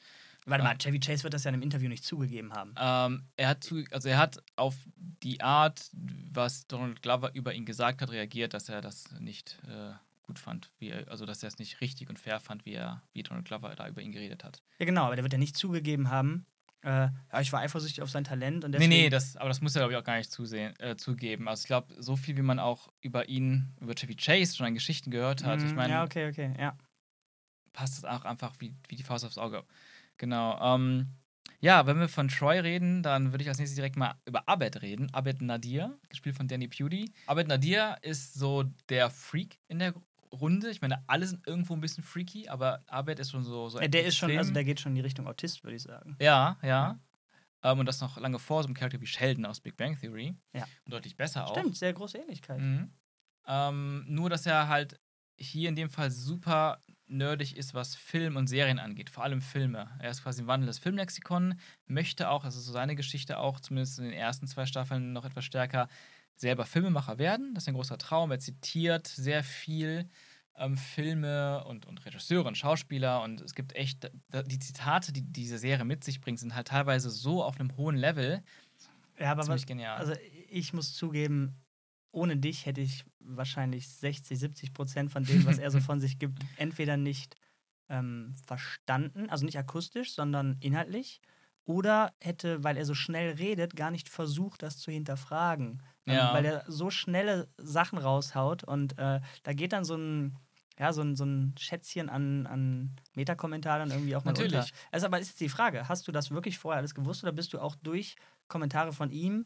Warte 0.47 0.63
Ja. 0.63 0.69
mal, 0.69 0.77
Chevy 0.77 0.99
Chase 0.99 1.23
wird 1.23 1.33
das 1.33 1.43
ja 1.43 1.49
in 1.49 1.55
einem 1.55 1.63
Interview 1.63 1.89
nicht 1.89 2.03
zugegeben 2.03 2.53
haben. 2.53 2.75
Ähm, 2.77 3.23
er 3.35 3.47
hat 3.49 3.63
zu, 3.63 3.83
also 3.91 4.09
er 4.09 4.19
hat 4.19 4.43
auf 4.55 4.75
die 5.23 5.41
Art, 5.41 5.89
was 5.93 6.67
Donald 6.67 7.01
Glover 7.01 7.33
über 7.33 7.53
ihn 7.55 7.65
gesagt 7.65 8.01
hat, 8.03 8.11
reagiert, 8.11 8.53
dass 8.53 8.69
er 8.69 8.81
das 8.81 9.09
nicht 9.19 9.57
äh, 9.67 9.93
gut 10.21 10.37
fand, 10.37 10.69
wie 10.77 10.89
er, 10.89 11.07
also 11.09 11.25
dass 11.25 11.41
er 11.41 11.47
es 11.47 11.57
nicht 11.57 11.81
richtig 11.81 12.09
und 12.09 12.19
fair 12.19 12.39
fand, 12.39 12.63
wie 12.65 12.73
er, 12.73 13.01
wie 13.13 13.23
Donald 13.23 13.45
Glover 13.45 13.73
da 13.75 13.87
über 13.87 14.01
ihn 14.03 14.11
geredet 14.11 14.43
hat. 14.43 14.61
Ja, 14.77 14.85
genau, 14.85 15.05
aber 15.05 15.15
der 15.15 15.23
wird 15.23 15.33
ja 15.33 15.39
nicht 15.39 15.57
zugegeben 15.57 16.11
haben. 16.11 16.45
Äh, 16.85 17.09
ja, 17.33 17.41
ich 17.41 17.51
war 17.51 17.61
eifersüchtig 17.61 18.01
auf 18.03 18.09
sein 18.11 18.23
Talent 18.23 18.63
und 18.63 18.71
Nee, 18.71 18.77
deswegen. 18.77 18.89
nee, 18.89 19.09
das, 19.09 19.35
aber 19.37 19.49
das 19.49 19.61
muss 19.61 19.75
er, 19.75 19.79
glaube 19.81 19.93
ich, 19.93 19.97
auch 19.99 20.03
gar 20.03 20.17
nicht 20.17 20.31
zusehen, 20.31 20.73
äh, 20.79 20.95
zugeben. 20.95 21.47
Also 21.47 21.61
ich 21.63 21.67
glaube, 21.67 21.93
so 21.97 22.15
viel, 22.15 22.37
wie 22.37 22.41
man 22.43 22.59
auch 22.59 22.89
über 23.01 23.27
ihn, 23.29 23.73
über 23.81 23.95
Chevy 23.95 24.15
Chase 24.15 24.55
schon 24.55 24.67
an 24.67 24.73
Geschichten 24.75 25.11
gehört 25.11 25.43
hat, 25.43 25.63
ich 25.63 25.73
Mm, 25.73 25.75
meine, 25.75 25.93
Ja, 25.93 26.03
okay, 26.03 26.29
okay, 26.29 26.53
ja. 26.59 26.77
passt 27.73 27.97
das 27.97 28.05
auch 28.05 28.25
einfach 28.25 28.53
wie, 28.59 28.73
wie 28.87 28.95
die 28.95 29.03
Faust 29.03 29.25
aufs 29.25 29.37
Auge. 29.37 29.63
Genau. 30.17 30.57
Ähm, 30.75 31.07
ja, 31.59 31.85
wenn 31.87 31.99
wir 31.99 32.07
von 32.09 32.27
Troy 32.27 32.59
reden, 32.59 33.01
dann 33.03 33.31
würde 33.31 33.43
ich 33.43 33.49
als 33.49 33.57
nächstes 33.57 33.75
direkt 33.75 33.95
mal 33.97 34.15
über 34.25 34.47
Abed 34.47 34.81
reden. 34.81 35.13
Abed 35.13 35.41
Nadir, 35.41 35.97
gespielt 36.09 36.35
von 36.35 36.47
Danny 36.47 36.67
Pudi. 36.67 37.11
Abed 37.25 37.47
Nadir 37.47 37.97
ist 38.01 38.33
so 38.35 38.63
der 38.89 39.09
Freak 39.09 39.57
in 39.67 39.79
der 39.79 39.93
Runde. 40.35 40.69
Ich 40.69 40.81
meine, 40.81 41.03
alle 41.07 41.25
sind 41.27 41.45
irgendwo 41.47 41.73
ein 41.73 41.81
bisschen 41.81 42.03
freaky, 42.03 42.47
aber 42.49 42.83
Abed 42.87 43.19
ist 43.19 43.31
schon 43.31 43.43
so. 43.43 43.69
so 43.69 43.79
Äh, 43.79 43.89
Der 43.89 44.05
ist 44.05 44.15
schon, 44.17 44.35
also 44.37 44.53
der 44.53 44.63
geht 44.63 44.79
schon 44.79 44.91
in 44.91 44.95
die 44.95 45.01
Richtung 45.01 45.27
Autist, 45.27 45.63
würde 45.63 45.75
ich 45.75 45.83
sagen. 45.83 46.15
Ja, 46.19 46.57
ja. 46.61 46.99
Ähm, 47.63 47.79
und 47.79 47.85
das 47.87 47.99
noch 48.01 48.17
lange 48.17 48.37
vor 48.39 48.61
so 48.63 48.67
einem 48.67 48.75
Charakter 48.75 49.01
wie 49.01 49.07
Sheldon 49.07 49.45
aus 49.45 49.59
Big 49.59 49.75
Bang 49.77 49.99
Theory. 49.99 50.35
Ja. 50.53 50.63
Und 50.85 50.93
deutlich 50.93 51.15
besser 51.17 51.47
auch. 51.47 51.57
Stimmt, 51.57 51.75
sehr 51.75 51.93
große 51.93 52.17
Ähnlichkeit. 52.17 52.59
Mhm. 52.59 52.91
Ähm, 53.47 54.05
nur, 54.07 54.29
dass 54.29 54.45
er 54.45 54.67
halt 54.67 54.99
hier 55.37 55.69
in 55.69 55.75
dem 55.75 55.89
Fall 55.89 56.11
super 56.11 56.81
nerdig 57.07 57.55
ist, 57.57 57.73
was 57.73 57.95
Film 57.95 58.35
und 58.35 58.47
Serien 58.47 58.79
angeht, 58.79 59.09
vor 59.09 59.23
allem 59.23 59.41
Filme. 59.41 59.89
Er 59.99 60.09
ist 60.09 60.23
quasi 60.23 60.41
ein 60.41 60.47
wandelndes 60.47 60.79
Filmlexikon, 60.79 61.59
möchte 61.85 62.29
auch, 62.29 62.45
ist 62.45 62.55
so 62.55 62.71
seine 62.71 62.95
Geschichte 62.95 63.37
auch, 63.37 63.59
zumindest 63.59 63.99
in 63.99 64.05
den 64.05 64.13
ersten 64.13 64.47
zwei 64.47 64.65
Staffeln 64.65 65.13
noch 65.13 65.25
etwas 65.25 65.45
stärker, 65.45 65.87
selber 66.35 66.65
Filmemacher 66.65 67.17
werden. 67.17 67.53
Das 67.53 67.63
ist 67.63 67.67
ein 67.69 67.75
großer 67.75 67.97
Traum. 67.97 68.31
Er 68.31 68.39
zitiert 68.39 69.07
sehr 69.07 69.43
viel 69.43 70.09
ähm, 70.57 70.77
Filme 70.77 71.63
und, 71.65 71.85
und 71.85 72.05
Regisseure 72.05 72.47
und 72.47 72.57
Schauspieler 72.57 73.21
und 73.23 73.41
es 73.41 73.55
gibt 73.55 73.75
echt, 73.75 74.09
die 74.47 74.59
Zitate, 74.59 75.11
die 75.11 75.21
diese 75.21 75.57
Serie 75.57 75.85
mit 75.85 76.03
sich 76.03 76.21
bringt, 76.21 76.39
sind 76.39 76.55
halt 76.55 76.67
teilweise 76.67 77.09
so 77.09 77.43
auf 77.43 77.59
einem 77.59 77.75
hohen 77.77 77.95
Level. 77.95 78.41
Ja, 79.19 79.31
aber 79.31 79.43
Ziemlich 79.43 79.63
was, 79.63 79.67
genial. 79.67 79.97
also 79.97 80.13
ich 80.49 80.73
muss 80.73 80.93
zugeben, 80.93 81.55
ohne 82.11 82.37
dich 82.37 82.65
hätte 82.65 82.81
ich 82.81 83.05
wahrscheinlich 83.19 83.89
60, 83.89 84.39
70 84.39 84.73
Prozent 84.73 85.11
von 85.11 85.23
dem, 85.23 85.45
was 85.45 85.57
er 85.57 85.71
so 85.71 85.79
von 85.81 85.99
sich 85.99 86.19
gibt, 86.19 86.43
entweder 86.57 86.97
nicht 86.97 87.35
ähm, 87.89 88.33
verstanden, 88.45 89.29
also 89.29 89.45
nicht 89.45 89.57
akustisch, 89.57 90.13
sondern 90.13 90.57
inhaltlich, 90.59 91.21
oder 91.65 92.13
hätte, 92.21 92.63
weil 92.63 92.77
er 92.77 92.85
so 92.85 92.93
schnell 92.93 93.33
redet, 93.33 93.75
gar 93.75 93.91
nicht 93.91 94.07
versucht, 94.09 94.63
das 94.63 94.77
zu 94.77 94.91
hinterfragen. 94.91 95.81
Ähm, 96.05 96.15
Ja. 96.15 96.33
Weil 96.33 96.45
er 96.45 96.63
so 96.67 96.89
schnelle 96.89 97.47
Sachen 97.57 97.97
raushaut 97.97 98.63
und 98.63 98.97
äh, 98.97 99.19
da 99.43 99.53
geht 99.53 99.73
dann 99.73 99.83
so 99.83 99.95
ein, 99.95 100.37
ja, 100.77 100.93
so 100.93 101.01
ein, 101.01 101.15
so 101.15 101.25
ein 101.25 101.55
Schätzchen 101.57 102.09
an, 102.09 102.45
an 102.47 102.95
Metakommentaren 103.15 103.89
irgendwie 103.91 104.15
auch 104.15 104.23
mal 104.25 104.31
Natürlich. 104.31 104.53
unter. 104.53 104.67
Also, 104.91 105.07
aber 105.07 105.19
ist 105.19 105.29
jetzt 105.29 105.39
die 105.39 105.49
Frage, 105.49 105.87
hast 105.89 106.07
du 106.07 106.11
das 106.11 106.31
wirklich 106.31 106.57
vorher 106.59 106.79
alles 106.79 106.93
gewusst 106.93 107.23
oder 107.23 107.31
bist 107.31 107.53
du 107.53 107.59
auch 107.59 107.75
durch 107.75 108.15
Kommentare 108.47 108.93
von 108.93 109.09
ihm 109.09 109.45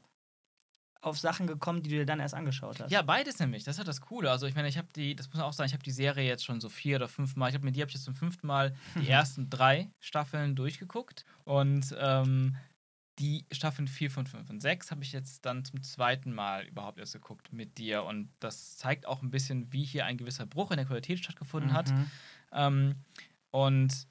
auf 1.01 1.17
Sachen 1.17 1.47
gekommen, 1.47 1.81
die 1.81 1.89
du 1.89 1.95
dir 1.97 2.05
dann 2.05 2.19
erst 2.19 2.33
angeschaut 2.33 2.79
hast? 2.79 2.91
Ja, 2.91 3.01
beides 3.01 3.39
nämlich. 3.39 3.63
Das 3.63 3.75
ist 3.75 3.79
halt 3.79 3.88
das 3.88 4.01
Coole. 4.01 4.29
Also 4.29 4.47
ich 4.47 4.55
meine, 4.55 4.67
ich 4.67 4.77
habe 4.77 4.88
die, 4.95 5.15
das 5.15 5.27
muss 5.27 5.38
man 5.38 5.45
auch 5.45 5.53
sagen, 5.53 5.67
ich 5.67 5.73
habe 5.73 5.83
die 5.83 5.91
Serie 5.91 6.27
jetzt 6.27 6.45
schon 6.45 6.59
so 6.59 6.69
vier 6.69 6.97
oder 6.97 7.07
fünf 7.07 7.35
Mal. 7.35 7.49
Ich 7.49 7.55
habe 7.55 7.65
mit 7.65 7.75
dir 7.75 7.81
habe 7.81 7.89
ich 7.89 7.95
jetzt 7.95 8.05
zum 8.05 8.15
fünften 8.15 8.47
Mal 8.47 8.75
die 8.95 9.07
ersten 9.09 9.49
drei 9.49 9.89
Staffeln 9.99 10.55
durchgeguckt 10.55 11.25
und 11.45 11.95
ähm, 11.99 12.57
die 13.19 13.45
Staffeln 13.51 13.88
4, 13.88 14.12
5, 14.12 14.31
5 14.31 14.49
und 14.49 14.62
6 14.62 14.91
habe 14.91 15.03
ich 15.03 15.12
jetzt 15.12 15.45
dann 15.45 15.65
zum 15.65 15.83
zweiten 15.83 16.33
Mal 16.33 16.65
überhaupt 16.65 16.99
erst 16.99 17.13
geguckt 17.13 17.51
mit 17.51 17.77
dir. 17.77 18.03
Und 18.03 18.31
das 18.39 18.77
zeigt 18.77 19.05
auch 19.05 19.21
ein 19.21 19.29
bisschen, 19.29 19.71
wie 19.73 19.83
hier 19.83 20.05
ein 20.05 20.17
gewisser 20.17 20.45
Bruch 20.45 20.71
in 20.71 20.77
der 20.77 20.85
Qualität 20.85 21.19
stattgefunden 21.19 21.73
hat. 21.73 21.91
Mhm. 21.91 22.12
Ähm, 22.53 22.95
und 23.51 24.07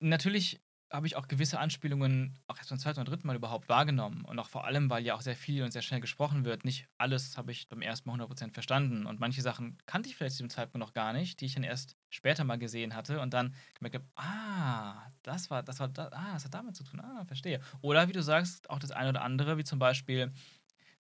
natürlich 0.00 0.60
habe 0.90 1.06
ich 1.06 1.16
auch 1.16 1.28
gewisse 1.28 1.58
Anspielungen 1.60 2.38
auch 2.48 2.58
erst 2.58 2.70
beim 2.70 2.78
zweiten 2.78 3.00
und 3.00 3.08
dritten 3.08 3.26
Mal 3.26 3.36
überhaupt 3.36 3.68
wahrgenommen. 3.68 4.24
Und 4.24 4.38
auch 4.38 4.48
vor 4.48 4.64
allem, 4.64 4.90
weil 4.90 5.04
ja 5.04 5.14
auch 5.14 5.20
sehr 5.20 5.36
viel 5.36 5.62
und 5.62 5.70
sehr 5.70 5.82
schnell 5.82 6.00
gesprochen 6.00 6.44
wird. 6.44 6.64
Nicht 6.64 6.88
alles 6.98 7.36
habe 7.36 7.52
ich 7.52 7.68
beim 7.68 7.80
ersten 7.80 8.08
Mal 8.08 8.20
100% 8.20 8.50
verstanden. 8.50 9.06
Und 9.06 9.20
manche 9.20 9.40
Sachen 9.42 9.78
kannte 9.86 10.08
ich 10.08 10.16
vielleicht 10.16 10.36
zu 10.36 10.42
dem 10.42 10.50
Zeitpunkt 10.50 10.84
noch 10.84 10.92
gar 10.92 11.12
nicht, 11.12 11.40
die 11.40 11.46
ich 11.46 11.54
dann 11.54 11.62
erst 11.62 11.96
später 12.08 12.44
mal 12.44 12.58
gesehen 12.58 12.94
hatte 12.94 13.20
und 13.20 13.32
dann 13.34 13.54
gemerkt 13.74 13.96
habe, 13.96 14.06
ah, 14.16 15.10
das 15.22 15.50
war, 15.50 15.62
das 15.62 15.78
war, 15.78 15.88
das, 15.88 16.12
ah, 16.12 16.32
das 16.32 16.44
hat 16.44 16.54
damit 16.54 16.74
zu 16.74 16.82
tun, 16.82 17.00
ah, 17.00 17.24
verstehe. 17.24 17.60
Oder 17.82 18.08
wie 18.08 18.12
du 18.12 18.22
sagst, 18.22 18.68
auch 18.68 18.80
das 18.80 18.90
eine 18.90 19.10
oder 19.10 19.22
andere, 19.22 19.58
wie 19.58 19.64
zum 19.64 19.78
Beispiel 19.78 20.32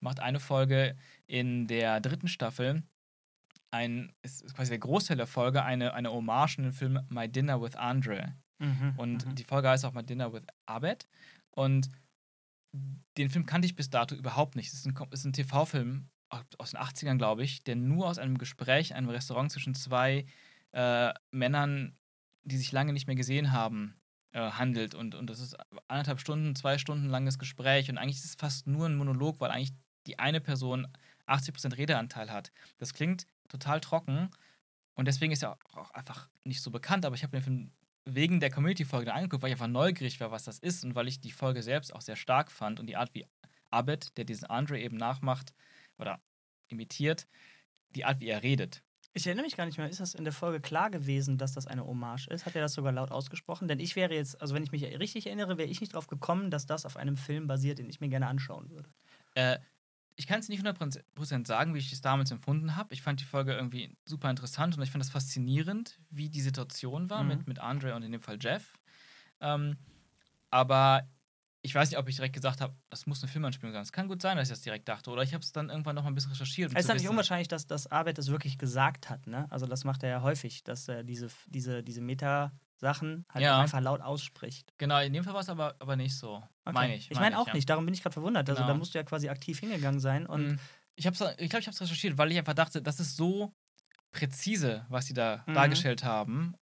macht 0.01 0.21
eine 0.21 0.39
Folge 0.39 0.97
in 1.27 1.67
der 1.67 2.01
dritten 2.01 2.29
Staffel 2.29 2.83
ein, 3.71 4.13
ist 4.23 4.55
quasi 4.55 4.71
der 4.71 4.79
Großteil 4.79 5.17
der 5.17 5.27
Folge 5.27 5.63
eine, 5.63 5.95
eine 5.95 6.13
Hommage 6.13 6.59
in 6.59 6.65
den 6.65 6.73
Film 6.73 7.01
My 7.09 7.29
Dinner 7.29 7.61
with 7.61 7.77
Andre. 7.77 8.35
Mhm. 8.59 8.95
Und 8.97 9.27
mhm. 9.27 9.35
die 9.35 9.45
Folge 9.45 9.69
heißt 9.69 9.85
auch 9.85 9.93
mal 9.93 10.03
Dinner 10.03 10.33
with 10.33 10.43
Abed. 10.67 11.07
Und 11.51 11.89
den 13.17 13.31
Film 13.31 13.47
kannte 13.47 13.67
ich 13.67 13.77
bis 13.77 13.91
dato 13.91 14.15
überhaupt 14.15 14.57
nicht. 14.57 14.69
Es 14.69 14.75
ist 14.75 14.87
ein, 14.87 14.97
ein 14.97 15.33
TV-Film 15.33 16.09
aus 16.59 16.71
den 16.71 16.81
80ern, 16.81 17.17
glaube 17.17 17.43
ich, 17.43 17.65
der 17.65 17.77
nur 17.77 18.07
aus 18.07 18.19
einem 18.19 18.39
Gespräch 18.39 18.91
in 18.91 18.97
einem 18.97 19.09
Restaurant 19.09 19.51
zwischen 19.51 19.75
zwei 19.75 20.27
äh, 20.73 21.13
Männern, 21.31 21.97
die 22.45 22.59
sich 22.59 22.73
lange 22.73 22.93
nicht 22.93 23.07
mehr 23.07 23.17
gesehen 23.17 23.53
haben, 23.53 23.95
äh, 24.33 24.51
handelt. 24.51 24.95
Und, 24.95 25.15
und 25.15 25.29
das 25.29 25.41
ist 25.41 25.57
anderthalb 25.89 26.21
Stunden, 26.21 26.55
zwei 26.55 26.79
Stunden 26.79 27.07
langes 27.07 27.39
Gespräch. 27.39 27.91
Und 27.91 27.99
eigentlich 27.99 28.19
ist 28.19 28.27
es 28.27 28.35
fast 28.35 28.67
nur 28.67 28.87
ein 28.87 28.97
Monolog, 28.97 29.41
weil 29.41 29.51
eigentlich 29.51 29.73
die 30.07 30.19
eine 30.19 30.41
Person 30.41 30.87
80% 31.27 31.77
Redeanteil 31.77 32.31
hat. 32.31 32.53
Das 32.79 32.95
klingt 32.95 33.27
total 33.49 33.81
trocken. 33.81 34.31
Und 34.95 35.07
deswegen 35.07 35.33
ist 35.33 35.43
er 35.43 35.59
auch 35.73 35.91
einfach 35.93 36.29
nicht 36.45 36.61
so 36.61 36.71
bekannt. 36.71 37.07
Aber 37.07 37.15
ich 37.15 37.23
habe 37.23 37.33
den 37.33 37.43
Film 37.43 37.73
wegen 38.15 38.41
der 38.41 38.51
Community-Folge 38.51 39.07
da 39.07 39.13
angeguckt, 39.13 39.43
weil 39.43 39.51
ich 39.51 39.55
einfach 39.55 39.67
neugierig 39.69 40.21
war, 40.21 40.31
was 40.31 40.45
das 40.45 40.59
ist 40.59 40.85
und 40.85 40.95
weil 40.95 41.09
ich 41.09 41.21
die 41.21 41.33
Folge 41.33 41.63
selbst 41.63 41.95
auch 41.95 42.01
sehr 42.01 42.17
stark 42.17 42.51
fand 42.51 42.81
und 42.81 42.87
die 42.87 42.97
Art, 42.97 43.15
wie 43.15 43.27
Abed, 43.71 44.17
der 44.17 44.25
diesen 44.25 44.47
Andre 44.47 44.81
eben 44.81 44.97
nachmacht 44.97 45.53
oder 45.99 46.21
imitiert, 46.69 47.27
die 47.91 48.05
Art, 48.05 48.21
wie 48.21 48.29
er 48.29 48.43
redet. 48.43 48.83
Ich 49.15 49.27
erinnere 49.27 49.45
mich 49.45 49.57
gar 49.57 49.67
nicht 49.67 49.79
mehr, 49.79 49.89
ist 49.89 50.01
das 50.01 50.15
in 50.15 50.25
der 50.25 50.33
Folge 50.33 50.61
klar 50.61 50.91
gewesen, 50.91 51.39
dass 51.39 51.53
das 51.53 51.67
eine 51.67 51.85
Hommage 51.85 52.29
ist? 52.29 52.47
Hat 52.47 52.55
er 52.55 52.63
das 52.63 52.75
sogar 52.75 52.93
laut 52.93 53.11
ausgesprochen? 53.11 53.67
Denn 53.67 53.81
ich 53.81 53.97
wäre 53.97 54.15
jetzt, 54.15 54.41
also 54.41 54.55
wenn 54.55 54.63
ich 54.63 54.71
mich 54.71 54.85
richtig 54.99 55.27
erinnere, 55.27 55.59
wäre 55.59 55.69
ich 55.69 55.81
nicht 55.81 55.95
drauf 55.95 56.07
gekommen, 56.07 56.51
dass 56.51 56.67
das 56.67 56.87
auf 56.87 56.97
einem 56.97 57.17
Film 57.17 57.47
basiert, 57.47 57.79
den 57.79 57.91
ich 57.91 58.01
mir 58.01 58.09
gerne 58.09 58.29
anschauen 58.29 58.71
würde. 58.71 58.89
Äh, 59.35 59.59
ich 60.21 60.27
kann 60.27 60.41
es 60.41 60.49
nicht 60.49 60.61
100% 60.65 61.47
sagen, 61.47 61.75
wie 61.75 61.79
ich 61.79 61.93
es 61.93 62.01
damals 62.01 62.31
empfunden 62.33 62.75
habe. 62.75 62.93
Ich 62.93 63.03
fand 63.03 63.21
die 63.21 63.25
Folge 63.25 63.53
irgendwie 63.55 63.97
super 64.05 64.29
interessant 64.29 64.77
und 64.77 64.83
ich 64.83 64.91
fand 64.91 65.03
es 65.05 65.11
faszinierend, 65.11 65.99
wie 66.11 66.29
die 66.29 66.41
Situation 66.41 67.09
war 67.09 67.23
Mhm. 67.23 67.29
mit, 67.29 67.47
mit 67.47 67.59
Andre 67.61 67.95
und 67.95 68.03
in 68.03 68.11
dem 68.13 68.21
Fall 68.21 68.37
Jeff. 68.41 68.75
Ähm, 69.41 69.77
aber 70.51 71.09
ich 71.63 71.75
weiß 71.75 71.91
nicht, 71.91 71.99
ob 71.99 72.09
ich 72.09 72.17
direkt 72.17 72.35
gesagt 72.35 72.61
habe, 72.61 72.75
das 72.91 73.07
muss 73.07 73.23
eine 73.23 73.31
Filmanspielung 73.31 73.73
sein. 73.73 73.83
Es 73.83 73.93
kann 73.93 74.09
gut 74.09 74.23
sein, 74.23 74.37
dass 74.37 74.49
ich 74.49 74.53
das 74.55 74.63
direkt 74.63 74.89
dachte. 74.89 75.11
Oder 75.11 75.23
ich 75.23 75.35
habe 75.35 75.43
es 75.43 75.53
dann 75.53 75.71
irgendwann 75.71 75.95
noch 75.97 76.03
mal 76.05 76.11
ein 76.11 76.15
bisschen 76.15 76.31
recherchiert. 76.33 76.71
um 76.71 76.77
Es 76.77 76.87
ist 76.87 76.95
wissen- 76.95 77.09
unwahrscheinlich, 77.09 77.49
dass, 77.49 77.67
dass 77.67 77.87
Abed 77.89 78.17
das 78.19 78.29
wirklich 78.29 78.59
gesagt 78.59 79.11
hat, 79.11 79.27
ne? 79.27 79.47
Also 79.51 79.67
das 79.67 79.85
macht 79.85 80.03
er 80.03 80.09
ja 80.11 80.23
häufig, 80.23 80.63
dass 80.65 80.89
er 80.89 81.03
diese, 81.05 81.29
diese, 81.47 81.83
diese 81.83 82.01
Meta-Sachen 82.81 83.25
halt 83.33 83.43
Ja. 83.43 83.61
einfach 83.61 83.81
laut 83.81 84.01
ausspricht. 84.01 84.73
Genau, 84.79 85.01
in 85.01 85.13
dem 85.13 85.25
Fall 85.25 85.35
war 85.35 85.41
es 85.41 85.49
aber, 85.49 85.77
aber 85.79 85.97
nicht 85.97 86.17
so. 86.17 86.37
Okay. 86.65 86.73
Meine 86.73 86.97
ich. 86.97 87.11
Ich 87.11 87.19
meine 87.19 87.39
auch 87.39 87.47
ja. 87.49 87.55
nicht, 87.55 87.69
darum 87.69 87.85
bin 87.85 87.95
ich 87.95 88.03
gerade 88.03 88.13
verwundert. 88.15 88.49
Also 88.49 88.63
Genau. 88.63 88.73
da 88.75 88.79
musst 88.79 88.95
du 88.95 88.99
ja 88.99 89.05
quasi 89.05 89.29
aktiv 89.29 89.59
hingegangen 89.61 90.01
sein 90.01 90.27
und 90.27 90.53
Mm, 90.53 90.59
Ich, 90.97 91.07
hab's, 91.07 91.21
ich 91.21 91.49
glaube, 91.49 91.61
ich 91.61 91.67
habe 91.67 91.75
es 91.75 91.81
recherchiert, 91.81 92.19
weil 92.19 92.33
ich 92.33 92.39
einfach 92.39 92.55
dachte, 92.55 92.83
das 92.83 92.99
ist 92.99 93.17
so 93.17 93.53
präzise, 94.11 94.85
was 94.89 95.07
sie 95.07 95.15
da 95.15 95.45
Mhm. 95.47 95.55
dargestellt 95.55 96.03
haben. 96.05 96.55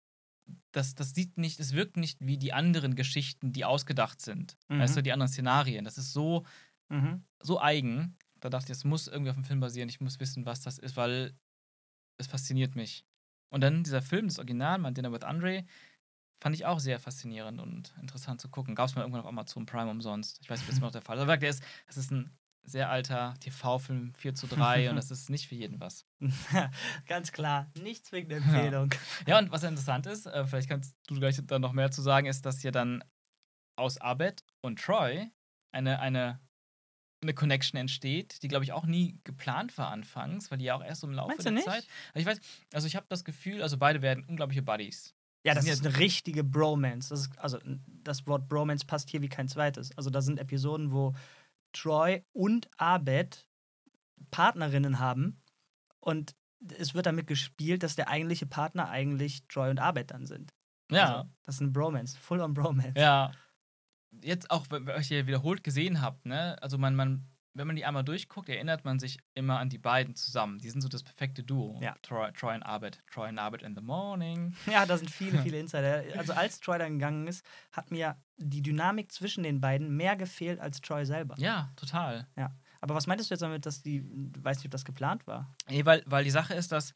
Das, 0.73 0.95
das 0.95 1.11
sieht 1.15 1.39
nicht, 1.39 1.61
es 1.61 1.73
wirkt 1.73 1.97
nicht 1.97 2.19
wie 2.21 2.37
die 2.37 2.53
anderen 2.53 2.97
Geschichten, 2.97 3.53
die 3.53 3.65
ausgedacht 3.65 4.21
sind. 4.21 4.57
Mhm. 4.69 4.81
Weißt 4.81 4.97
du, 4.97 5.03
die 5.03 5.13
anderen 5.13 5.31
Szenarien. 5.31 5.85
Das 5.85 5.99
ist 5.99 6.13
so, 6.13 6.45
mhm. 6.89 7.25
so 7.41 7.61
eigen. 7.61 8.17
Da 8.41 8.51
dachte 8.51 8.73
ich, 8.73 8.79
es 8.79 8.85
muss 8.85 9.07
irgendwie 9.09 9.31
auf 9.31 9.37
dem 9.37 9.45
Film 9.45 9.61
basieren. 9.61 9.89
Ich 9.89 10.01
muss 10.01 10.19
wissen, 10.21 10.45
was 10.47 10.61
das 10.61 10.79
ist, 10.79 10.97
weil 10.97 11.33
es 12.19 12.27
fasziniert 12.27 12.75
mich. 12.77 13.05
Und 13.51 13.61
dann 13.63 13.85
dieser 13.85 14.03
Film, 14.03 14.27
das 14.27 14.39
Original, 14.39 14.79
My 14.79 14.93
Dinner 14.93 15.13
with 15.13 15.23
Andre, 15.23 15.65
fand 16.41 16.55
ich 16.55 16.67
auch 16.67 16.81
sehr 16.81 17.01
faszinierend 17.01 17.61
und 17.61 17.95
interessant 18.01 18.41
zu 18.41 18.49
gucken. 18.49 18.75
Gab 18.75 18.89
es 18.89 18.95
mal 18.95 19.03
irgendwann 19.03 19.23
auf 19.23 19.29
Amazon 19.29 19.67
Prime 19.67 19.91
umsonst. 19.91 20.39
Ich 20.43 20.51
weiß 20.51 20.59
nicht, 20.59 20.69
ob 20.69 20.71
das 20.71 20.79
immer 20.79 20.87
noch 20.89 20.93
der 20.93 21.03
Fall 21.03 21.17
ist. 21.17 21.23
Aber 21.23 21.37
der 21.37 21.51
ist, 21.51 21.63
das 21.87 21.97
ist 21.97 22.11
ein 22.11 22.37
sehr 22.65 22.91
alter 22.91 23.35
TV-Film 23.41 24.15
4 24.15 24.35
zu 24.35 24.47
3 24.47 24.91
und 24.91 24.97
das 24.97 25.11
ist 25.11 25.31
nicht 25.31 25.49
für 25.49 25.55
jeden 25.55 25.81
was. 25.81 26.07
Ganz 27.07 27.33
klar, 27.33 27.71
nicht 27.79 28.07
zwingende 28.07 28.37
Empfehlung. 28.37 28.91
Ja, 29.27 29.39
und 29.39 29.51
was 29.51 29.63
interessant 29.63 30.07
ist, 30.07 30.27
äh, 30.27 30.47
vielleicht 30.47 30.69
kannst 30.69 30.97
du 31.07 31.15
gleich 31.17 31.39
dann 31.45 31.61
noch 31.61 31.73
mehr 31.73 31.91
zu 31.91 32.03
sagen, 32.03 32.27
ist, 32.27 32.47
dass 32.47 32.61
hier 32.61 32.73
dann 32.73 33.05
aus 33.77 33.99
Abed 33.99 34.45
und 34.63 34.81
Troy 34.81 35.31
eine, 35.73 36.01
eine, 36.01 36.41
eine 37.23 37.35
Connection 37.35 37.79
entsteht, 37.79 38.43
die, 38.43 38.49
glaube 38.49 38.65
ich, 38.65 38.73
auch 38.73 38.87
nie 38.87 39.19
geplant 39.25 39.77
war 39.77 39.91
anfangs, 39.91 40.51
weil 40.51 40.59
die 40.59 40.67
ja 40.67 40.77
auch 40.77 40.85
erst 40.85 41.03
so 41.03 41.07
im 41.07 41.13
Laufe 41.13 41.37
Meinst 41.37 41.47
der? 41.47 41.57
Zeit. 41.57 41.87
Also 42.15 42.21
ich 42.21 42.27
weiß, 42.27 42.41
also 42.73 42.87
ich 42.87 42.97
habe 42.97 43.07
das 43.09 43.25
Gefühl, 43.25 43.63
also 43.63 43.77
beide 43.77 44.01
werden 44.03 44.25
unglaubliche 44.25 44.63
Buddies. 44.63 45.15
Ja, 45.45 45.55
das 45.55 45.67
ist 45.67 45.85
eine 45.85 45.99
richtige 45.99 46.43
Bromance. 46.43 47.11
Das 47.11 47.21
ist, 47.21 47.39
also 47.39 47.59
das 47.87 48.27
Wort 48.27 48.49
Bromance 48.49 48.87
passt 48.87 49.11
hier 49.11 49.21
wie 49.23 49.29
kein 49.29 49.49
zweites. 49.49 49.97
Also 49.97 50.11
da 50.11 50.23
sind 50.23 50.39
Episoden, 50.39 50.91
wo 50.93 51.15
Troy 51.73 52.23
und 52.33 52.71
Abed 52.79 53.47
Partnerinnen 54.31 54.99
haben 54.99 55.43
und 56.01 56.35
es 56.79 56.95
wird 56.95 57.07
damit 57.07 57.27
gespielt, 57.27 57.83
dass 57.83 57.95
der 57.95 58.09
eigentliche 58.09 58.47
Partner 58.47 58.89
eigentlich 58.89 59.47
Troy 59.49 59.71
und 59.71 59.79
Abed 59.79 60.11
dann 60.11 60.27
sind. 60.27 60.55
Ja, 60.91 61.17
Also, 61.17 61.31
das 61.45 61.55
ist 61.57 61.61
eine 61.61 61.71
Bromance, 61.71 62.19
full 62.19 62.41
on 62.41 62.55
Bromance. 62.55 62.99
ja. 62.99 63.33
Jetzt 64.23 64.49
auch, 64.53 64.67
wenn 64.71 64.87
ihr 64.87 64.95
euch 64.95 65.09
hier 65.09 65.27
wiederholt 65.27 65.65
gesehen 65.65 66.01
habt, 66.01 66.25
ne? 66.25 66.57
Also 66.63 66.79
man, 66.79 66.95
man, 66.95 67.27
wenn 67.55 67.67
man 67.67 67.77
die 67.77 67.85
einmal 67.85 68.05
durchguckt, 68.05 68.49
erinnert 68.49 68.85
man 68.85 68.99
sich 68.99 69.19
immer 69.35 69.59
an 69.59 69.69
die 69.69 69.79
beiden 69.79 70.15
zusammen. 70.17 70.59
Die 70.59 70.69
sind 70.71 70.81
so 70.81 70.89
das 70.89 71.03
perfekte 71.03 71.43
Duo. 71.43 71.79
Ja. 71.81 71.95
Troy, 72.03 72.31
Troy 72.33 72.55
und 72.55 72.63
Abed. 72.65 73.01
Troy 73.11 73.29
und 73.29 73.39
Abed 73.39 73.63
in 73.63 73.75
the 73.75 73.81
morning. 73.81 74.55
Ja, 74.67 74.87
da 74.87 74.99
sind 74.99 75.11
viele, 75.11 75.41
viele 75.43 75.59
Insider. 75.61 76.03
Also 76.17 76.33
als 76.33 76.61
Troy 76.61 76.79
dann 76.79 76.99
gegangen 76.99 77.27
ist, 77.29 77.45
hat 77.73 77.91
mir 77.91 78.17
die 78.37 78.63
Dynamik 78.63 79.13
zwischen 79.13 79.45
den 79.45 79.61
beiden 79.61 79.97
mehr 79.97 80.17
gefehlt 80.17 80.59
als 80.59 80.81
Troy 80.81 81.07
selber. 81.07 81.37
Ja, 81.39 81.73
total. 81.77 82.27
Aber 82.81 82.95
was 82.95 83.07
meintest 83.07 83.31
du 83.31 83.35
jetzt 83.35 83.43
damit, 83.43 83.65
dass 83.67 83.83
die, 83.83 84.03
du 84.03 84.45
weißt 84.45 84.61
nicht, 84.61 84.67
ob 84.67 84.73
das 84.73 84.85
geplant 84.85 85.27
war? 85.27 85.55
Nee, 85.69 85.85
weil, 85.85 86.03
weil 86.07 86.25
die 86.25 86.31
Sache 86.31 86.55
ist, 86.55 86.73
dass 86.73 86.93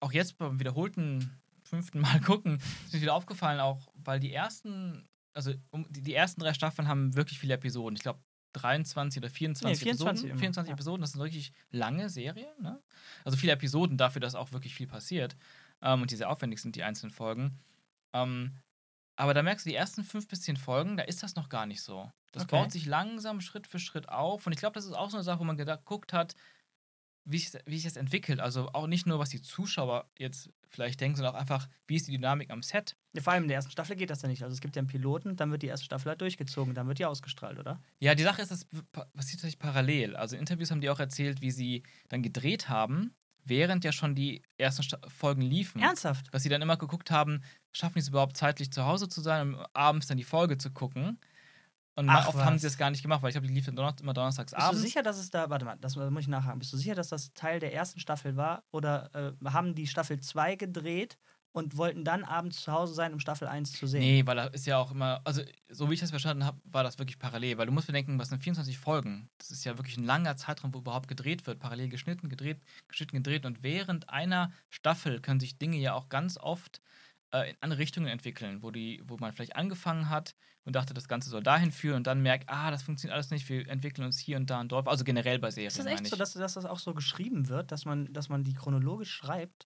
auch 0.00 0.12
jetzt 0.12 0.38
beim 0.38 0.60
wiederholten 0.60 1.40
fünften 1.62 2.00
Mal 2.00 2.20
gucken, 2.24 2.60
ist 2.84 2.94
mir 2.94 3.00
wieder 3.00 3.14
aufgefallen, 3.14 3.60
auch 3.60 3.88
weil 3.94 4.20
die 4.20 4.32
ersten, 4.32 5.08
also 5.34 5.52
um, 5.70 5.86
die, 5.90 6.02
die 6.02 6.14
ersten 6.14 6.40
drei 6.40 6.54
Staffeln 6.54 6.88
haben 6.88 7.16
wirklich 7.16 7.38
viele 7.38 7.54
Episoden. 7.54 7.96
Ich 7.96 8.02
glaube 8.02 8.20
23 8.54 9.20
oder 9.22 9.30
24, 9.30 9.78
Nee, 9.80 9.84
24 9.84 10.08
Episoden. 10.08 10.30
immer, 10.30 10.38
24 10.40 10.68
ja. 10.68 10.74
Episoden, 10.74 11.00
das 11.00 11.10
ist 11.10 11.16
eine 11.16 11.24
wirklich 11.24 11.52
lange 11.70 12.08
Serie. 12.08 12.48
Ne? 12.60 12.80
Also 13.24 13.36
viele 13.38 13.52
Episoden 13.52 13.96
dafür, 13.96 14.20
dass 14.20 14.34
auch 14.34 14.52
wirklich 14.52 14.74
viel 14.74 14.86
passiert 14.86 15.36
ähm, 15.82 16.02
und 16.02 16.10
die 16.10 16.16
sehr 16.16 16.30
aufwendig 16.30 16.60
sind, 16.60 16.76
die 16.76 16.82
einzelnen 16.82 17.10
Folgen. 17.12 17.58
Ähm, 18.12 18.56
aber 19.16 19.34
da 19.34 19.42
merkst 19.42 19.66
du, 19.66 19.70
die 19.70 19.76
ersten 19.76 20.04
fünf 20.04 20.28
bis 20.28 20.42
zehn 20.42 20.56
Folgen, 20.56 20.96
da 20.96 21.02
ist 21.04 21.22
das 21.22 21.34
noch 21.36 21.48
gar 21.48 21.66
nicht 21.66 21.82
so. 21.82 22.10
Das 22.32 22.44
Okay. 22.44 22.56
baut 22.56 22.72
sich 22.72 22.86
langsam 22.86 23.40
Schritt 23.40 23.66
für 23.66 23.78
Schritt 23.78 24.08
auf. 24.08 24.46
Und 24.46 24.52
ich 24.52 24.58
glaube, 24.60 24.74
das 24.74 24.84
ist 24.84 24.92
auch 24.92 25.10
so 25.10 25.16
eine 25.16 25.24
Sache, 25.24 25.40
wo 25.40 25.44
man 25.44 25.56
gedacht, 25.56 25.80
geguckt 25.80 26.12
hat, 26.12 26.34
wie 27.24 27.38
sich, 27.38 27.60
wie 27.66 27.76
sich 27.76 27.84
das 27.84 27.96
entwickelt. 27.96 28.40
Also 28.40 28.70
auch 28.72 28.86
nicht 28.86 29.06
nur, 29.06 29.18
was 29.18 29.30
die 29.30 29.42
Zuschauer 29.42 30.08
jetzt 30.18 30.50
vielleicht 30.70 31.00
denken, 31.00 31.16
sondern 31.16 31.34
auch 31.34 31.38
einfach, 31.38 31.68
wie 31.86 31.96
ist 31.96 32.06
die 32.08 32.12
Dynamik 32.12 32.50
am 32.50 32.62
Set. 32.62 32.96
Ja, 33.14 33.22
vor 33.22 33.32
allem 33.32 33.44
in 33.44 33.48
der 33.48 33.56
ersten 33.56 33.70
Staffel 33.72 33.96
geht 33.96 34.10
das 34.10 34.22
ja 34.22 34.28
nicht. 34.28 34.42
Also 34.42 34.54
es 34.54 34.60
gibt 34.60 34.76
ja 34.76 34.80
einen 34.80 34.88
Piloten, 34.88 35.36
dann 35.36 35.50
wird 35.50 35.62
die 35.62 35.66
erste 35.66 35.84
Staffel 35.86 36.10
halt 36.10 36.20
durchgezogen, 36.20 36.74
dann 36.74 36.86
wird 36.88 36.98
die 36.98 37.04
ausgestrahlt, 37.06 37.58
oder? 37.58 37.80
Ja, 38.00 38.14
die 38.14 38.22
Sache 38.22 38.42
ist, 38.42 38.50
das 38.50 38.66
pa- 38.92 39.06
passiert 39.14 39.40
tatsächlich 39.40 39.58
parallel. 39.58 40.16
Also 40.16 40.36
in 40.36 40.40
Interviews 40.40 40.70
haben 40.70 40.80
die 40.80 40.90
auch 40.90 41.00
erzählt, 41.00 41.40
wie 41.40 41.50
sie 41.50 41.82
dann 42.08 42.22
gedreht 42.22 42.68
haben, 42.68 43.14
während 43.44 43.84
ja 43.84 43.92
schon 43.92 44.14
die 44.14 44.42
ersten 44.58 44.82
Sta 44.82 44.98
Folgen 45.08 45.42
liefen. 45.42 45.80
Ernsthaft? 45.80 46.26
Dass 46.32 46.42
sie 46.42 46.48
dann 46.50 46.60
immer 46.62 46.76
geguckt 46.76 47.10
haben, 47.10 47.42
schaffen 47.72 47.94
die 47.94 48.00
es 48.00 48.08
überhaupt 48.08 48.36
zeitlich 48.36 48.70
zu 48.70 48.84
Hause 48.84 49.08
zu 49.08 49.20
sein, 49.20 49.54
um 49.54 49.66
abends 49.72 50.06
dann 50.06 50.18
die 50.18 50.24
Folge 50.24 50.58
zu 50.58 50.70
gucken. 50.70 51.18
Und 51.98 52.08
Ach, 52.10 52.28
oft 52.28 52.38
haben 52.38 52.54
was. 52.54 52.60
sie 52.62 52.68
das 52.68 52.78
gar 52.78 52.90
nicht 52.90 53.02
gemacht, 53.02 53.22
weil 53.22 53.30
ich 53.30 53.34
glaube, 53.34 53.48
die 53.48 53.52
lief 53.52 53.66
donner 53.66 53.92
immer 54.00 54.14
donnerstags 54.14 54.52
Bist 54.52 54.62
du 54.62 54.68
abends. 54.68 54.82
sicher, 54.82 55.02
dass 55.02 55.18
es 55.18 55.30
da, 55.30 55.50
warte 55.50 55.64
mal, 55.64 55.76
das 55.80 55.96
muss 55.96 56.20
ich 56.22 56.28
nachhaken. 56.28 56.60
Bist 56.60 56.72
du 56.72 56.76
sicher, 56.76 56.94
dass 56.94 57.08
das 57.08 57.32
Teil 57.34 57.58
der 57.58 57.74
ersten 57.74 57.98
Staffel 57.98 58.36
war? 58.36 58.62
Oder 58.70 59.10
äh, 59.42 59.50
haben 59.50 59.74
die 59.74 59.88
Staffel 59.88 60.20
2 60.20 60.54
gedreht 60.54 61.18
und 61.50 61.76
wollten 61.76 62.04
dann 62.04 62.22
abends 62.22 62.62
zu 62.62 62.70
Hause 62.70 62.94
sein, 62.94 63.12
um 63.12 63.18
Staffel 63.18 63.48
1 63.48 63.72
zu 63.72 63.88
sehen? 63.88 63.98
Nee, 63.98 64.22
weil 64.24 64.36
da 64.36 64.44
ist 64.44 64.64
ja 64.64 64.78
auch 64.78 64.92
immer, 64.92 65.22
also 65.24 65.42
so 65.70 65.90
wie 65.90 65.94
ich 65.94 66.00
das 66.00 66.10
verstanden 66.10 66.44
habe, 66.44 66.60
war 66.62 66.84
das 66.84 67.00
wirklich 67.00 67.18
parallel, 67.18 67.58
weil 67.58 67.66
du 67.66 67.72
musst 67.72 67.88
bedenken, 67.88 68.16
was 68.20 68.28
sind 68.28 68.38
24 68.40 68.78
Folgen. 68.78 69.28
Das 69.38 69.50
ist 69.50 69.64
ja 69.64 69.76
wirklich 69.76 69.96
ein 69.96 70.04
langer 70.04 70.36
Zeitraum, 70.36 70.72
wo 70.74 70.78
überhaupt 70.78 71.08
gedreht 71.08 71.48
wird, 71.48 71.58
parallel 71.58 71.88
geschnitten, 71.88 72.28
gedreht, 72.28 72.60
geschnitten, 72.86 73.16
gedreht 73.16 73.44
und 73.44 73.64
während 73.64 74.08
einer 74.08 74.52
Staffel 74.70 75.20
können 75.20 75.40
sich 75.40 75.58
Dinge 75.58 75.78
ja 75.78 75.94
auch 75.94 76.08
ganz 76.08 76.38
oft 76.38 76.80
äh, 77.32 77.50
in 77.50 77.56
andere 77.60 77.80
Richtungen 77.80 78.06
entwickeln, 78.06 78.62
wo, 78.62 78.70
die, 78.70 79.02
wo 79.04 79.16
man 79.18 79.32
vielleicht 79.32 79.56
angefangen 79.56 80.08
hat 80.08 80.34
und 80.64 80.76
dachte, 80.76 80.94
das 80.94 81.08
Ganze 81.08 81.30
soll 81.30 81.42
dahin 81.42 81.72
führen 81.72 81.96
und 81.96 82.06
dann 82.06 82.20
merkt, 82.20 82.48
ah, 82.48 82.70
das 82.70 82.82
funktioniert 82.82 83.14
alles 83.14 83.30
nicht, 83.30 83.48
wir 83.48 83.68
entwickeln 83.68 84.04
uns 84.04 84.18
hier 84.18 84.36
und 84.36 84.50
da 84.50 84.60
und 84.60 84.72
dort. 84.72 84.88
Also 84.88 85.04
generell 85.04 85.38
bei 85.38 85.50
Serien. 85.50 85.68
Ist 85.68 85.78
das 85.78 85.86
echt 85.86 86.06
so, 86.06 86.16
dass, 86.16 86.32
dass 86.34 86.54
das 86.54 86.64
auch 86.64 86.78
so 86.78 86.94
geschrieben 86.94 87.48
wird, 87.48 87.72
dass 87.72 87.84
man, 87.84 88.12
dass 88.12 88.28
man 88.28 88.44
die 88.44 88.54
chronologisch 88.54 89.12
schreibt? 89.12 89.68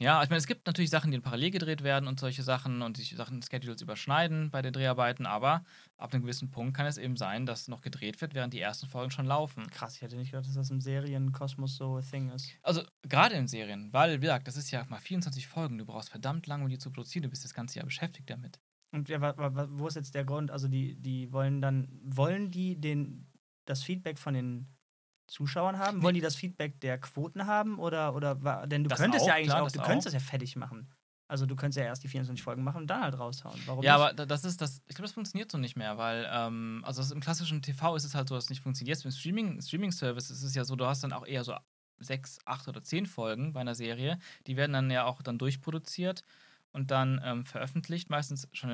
Ja, 0.00 0.22
ich 0.22 0.30
meine, 0.30 0.38
es 0.38 0.46
gibt 0.46 0.66
natürlich 0.66 0.88
Sachen, 0.88 1.10
die 1.10 1.20
parallel 1.20 1.50
gedreht 1.50 1.82
werden 1.82 2.08
und 2.08 2.18
solche 2.18 2.42
Sachen 2.42 2.80
und 2.80 2.96
sich 2.96 3.14
Sachen 3.14 3.42
Schedules 3.42 3.82
überschneiden 3.82 4.50
bei 4.50 4.62
den 4.62 4.72
Dreharbeiten, 4.72 5.26
aber 5.26 5.62
ab 5.98 6.14
einem 6.14 6.22
gewissen 6.22 6.50
Punkt 6.50 6.74
kann 6.74 6.86
es 6.86 6.96
eben 6.96 7.18
sein, 7.18 7.44
dass 7.44 7.68
noch 7.68 7.82
gedreht 7.82 8.18
wird, 8.22 8.32
während 8.32 8.54
die 8.54 8.60
ersten 8.60 8.86
Folgen 8.86 9.10
schon 9.10 9.26
laufen. 9.26 9.68
Krass, 9.68 9.96
ich 9.96 10.02
hätte 10.02 10.16
nicht 10.16 10.30
gedacht, 10.30 10.46
dass 10.46 10.54
das 10.54 10.70
im 10.70 10.80
Serienkosmos 10.80 11.76
so 11.76 11.96
ein 11.98 12.02
Thing 12.02 12.30
ist. 12.30 12.50
Also 12.62 12.80
gerade 13.02 13.34
in 13.34 13.46
Serien, 13.46 13.92
weil, 13.92 14.22
wie 14.22 14.26
gesagt, 14.26 14.48
das 14.48 14.56
ist 14.56 14.70
ja 14.70 14.86
mal 14.88 15.00
24 15.00 15.46
Folgen, 15.46 15.76
du 15.76 15.84
brauchst 15.84 16.08
verdammt 16.08 16.46
lange, 16.46 16.64
um 16.64 16.70
die 16.70 16.78
zu 16.78 16.90
produzieren, 16.90 17.24
du 17.24 17.28
bist 17.28 17.44
das 17.44 17.52
ganze 17.52 17.78
Jahr 17.78 17.84
beschäftigt 17.84 18.30
damit. 18.30 18.58
Und 18.92 19.10
ja, 19.10 19.20
wo 19.78 19.86
ist 19.86 19.96
jetzt 19.96 20.14
der 20.14 20.24
Grund? 20.24 20.50
Also 20.50 20.66
die, 20.66 20.94
die 20.94 21.30
wollen 21.30 21.60
dann, 21.60 21.88
wollen 22.02 22.50
die 22.50 22.80
den, 22.80 23.30
das 23.66 23.82
Feedback 23.82 24.18
von 24.18 24.32
den 24.32 24.66
Zuschauern 25.30 25.78
haben? 25.78 26.02
Wollen 26.02 26.14
die 26.14 26.20
das 26.20 26.34
Feedback 26.34 26.80
der 26.80 26.98
Quoten 26.98 27.46
haben? 27.46 27.78
Oder, 27.78 28.14
oder 28.14 28.34
denn 28.66 28.82
du 28.82 28.88
das 28.88 28.98
könntest 28.98 29.22
auch, 29.22 29.28
ja 29.28 29.34
eigentlich 29.34 29.48
klar, 29.48 29.62
auch, 29.62 29.70
du 29.70 29.80
könntest 29.80 30.06
das 30.06 30.14
ja 30.14 30.20
fertig 30.20 30.56
machen. 30.56 30.92
Also 31.28 31.46
du 31.46 31.54
könntest 31.54 31.78
ja 31.78 31.84
erst 31.84 32.02
die 32.02 32.08
24 32.08 32.42
Folgen 32.42 32.64
machen 32.64 32.82
und 32.82 32.86
dann 32.88 33.02
halt 33.02 33.16
raushauen. 33.16 33.58
Warum 33.66 33.84
ja, 33.84 33.96
nicht? 33.96 34.18
aber 34.18 34.26
das 34.26 34.44
ist 34.44 34.60
das, 34.60 34.82
ich 34.88 34.96
glaube, 34.96 35.06
das 35.06 35.12
funktioniert 35.12 35.50
so 35.50 35.58
nicht 35.58 35.76
mehr, 35.76 35.96
weil, 35.96 36.28
ähm, 36.28 36.82
also 36.84 37.14
im 37.14 37.20
klassischen 37.20 37.62
TV 37.62 37.94
ist 37.94 38.02
es 38.02 38.16
halt 38.16 38.28
so, 38.28 38.34
dass 38.34 38.44
es 38.44 38.50
nicht 38.50 38.60
funktioniert. 38.60 38.96
Jetzt 38.96 39.04
im 39.04 39.12
Streaming, 39.12 39.62
Streaming-Service 39.62 40.30
ist 40.30 40.42
es 40.42 40.56
ja 40.56 40.64
so, 40.64 40.74
du 40.74 40.86
hast 40.86 41.04
dann 41.04 41.12
auch 41.12 41.24
eher 41.24 41.44
so 41.44 41.54
sechs, 42.00 42.38
acht 42.46 42.66
oder 42.66 42.82
zehn 42.82 43.06
Folgen 43.06 43.52
bei 43.52 43.60
einer 43.60 43.76
Serie. 43.76 44.18
Die 44.48 44.56
werden 44.56 44.72
dann 44.72 44.90
ja 44.90 45.04
auch 45.04 45.22
dann 45.22 45.38
durchproduziert 45.38 46.24
und 46.72 46.90
dann 46.90 47.20
ähm, 47.24 47.44
veröffentlicht, 47.44 48.10
meistens 48.10 48.48
schon 48.52 48.70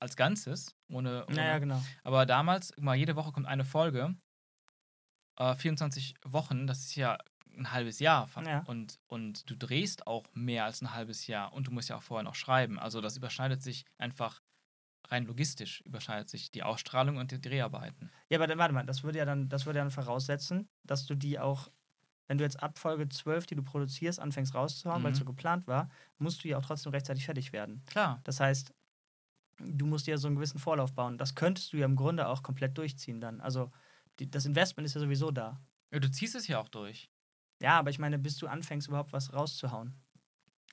als 0.00 0.16
Ganzes, 0.16 0.74
ohne. 0.88 1.24
ohne 1.26 1.36
naja, 1.36 1.58
genau. 1.60 1.80
Aber 2.02 2.26
damals, 2.26 2.72
mal 2.76 2.96
jede 2.96 3.14
Woche 3.14 3.30
kommt 3.30 3.46
eine 3.46 3.64
Folge 3.64 4.16
äh, 5.40 5.54
24 5.56 6.14
Wochen, 6.24 6.66
das 6.66 6.80
ist 6.80 6.94
ja 6.94 7.18
ein 7.58 7.72
halbes 7.72 7.98
Jahr. 7.98 8.28
Ja. 8.46 8.62
Und, 8.66 8.98
und 9.08 9.50
du 9.50 9.56
drehst 9.56 10.06
auch 10.06 10.24
mehr 10.34 10.64
als 10.64 10.82
ein 10.82 10.94
halbes 10.94 11.26
Jahr 11.26 11.52
und 11.52 11.66
du 11.66 11.72
musst 11.72 11.88
ja 11.88 11.96
auch 11.96 12.02
vorher 12.02 12.22
noch 12.22 12.34
schreiben. 12.36 12.78
Also 12.78 13.00
das 13.00 13.16
überschneidet 13.16 13.62
sich 13.62 13.84
einfach 13.98 14.40
rein 15.08 15.26
logistisch 15.26 15.80
überschneidet 15.80 16.28
sich 16.28 16.52
die 16.52 16.62
Ausstrahlung 16.62 17.16
und 17.16 17.32
die 17.32 17.40
Dreharbeiten. 17.40 18.12
Ja, 18.28 18.38
aber 18.38 18.46
dann, 18.46 18.58
warte 18.58 18.72
mal, 18.72 18.86
das 18.86 19.02
würde 19.02 19.18
ja 19.18 19.24
dann, 19.24 19.48
das 19.48 19.66
würde 19.66 19.78
ja 19.80 19.84
dann 19.84 19.90
voraussetzen, 19.90 20.68
dass 20.84 21.04
du 21.06 21.16
die 21.16 21.40
auch, 21.40 21.68
wenn 22.28 22.38
du 22.38 22.44
jetzt 22.44 22.62
ab 22.62 22.78
Folge 22.78 23.08
12, 23.08 23.46
die 23.46 23.56
du 23.56 23.62
produzierst, 23.64 24.20
anfängst 24.20 24.54
rauszuhauen, 24.54 25.00
mhm. 25.00 25.04
weil 25.04 25.12
es 25.12 25.18
so 25.18 25.24
geplant 25.24 25.66
war, 25.66 25.90
musst 26.18 26.44
du 26.44 26.48
ja 26.48 26.58
auch 26.58 26.64
trotzdem 26.64 26.92
rechtzeitig 26.92 27.24
fertig 27.24 27.52
werden. 27.52 27.82
Klar. 27.86 28.20
Das 28.22 28.38
heißt, 28.38 28.72
du 29.58 29.86
musst 29.86 30.06
ja 30.06 30.16
so 30.16 30.28
einen 30.28 30.36
gewissen 30.36 30.60
Vorlauf 30.60 30.92
bauen. 30.92 31.18
Das 31.18 31.34
könntest 31.34 31.72
du 31.72 31.78
ja 31.78 31.86
im 31.86 31.96
Grunde 31.96 32.28
auch 32.28 32.44
komplett 32.44 32.78
durchziehen 32.78 33.20
dann. 33.20 33.40
Also 33.40 33.72
die, 34.20 34.30
das 34.30 34.46
Investment 34.46 34.86
ist 34.86 34.94
ja 34.94 35.00
sowieso 35.00 35.30
da. 35.30 35.60
Ja, 35.92 35.98
du 35.98 36.10
ziehst 36.10 36.34
es 36.34 36.46
ja 36.46 36.60
auch 36.60 36.68
durch. 36.68 37.10
Ja, 37.60 37.78
aber 37.78 37.90
ich 37.90 37.98
meine, 37.98 38.18
bis 38.18 38.36
du 38.36 38.46
anfängst, 38.46 38.88
überhaupt 38.88 39.12
was 39.12 39.32
rauszuhauen. 39.32 39.94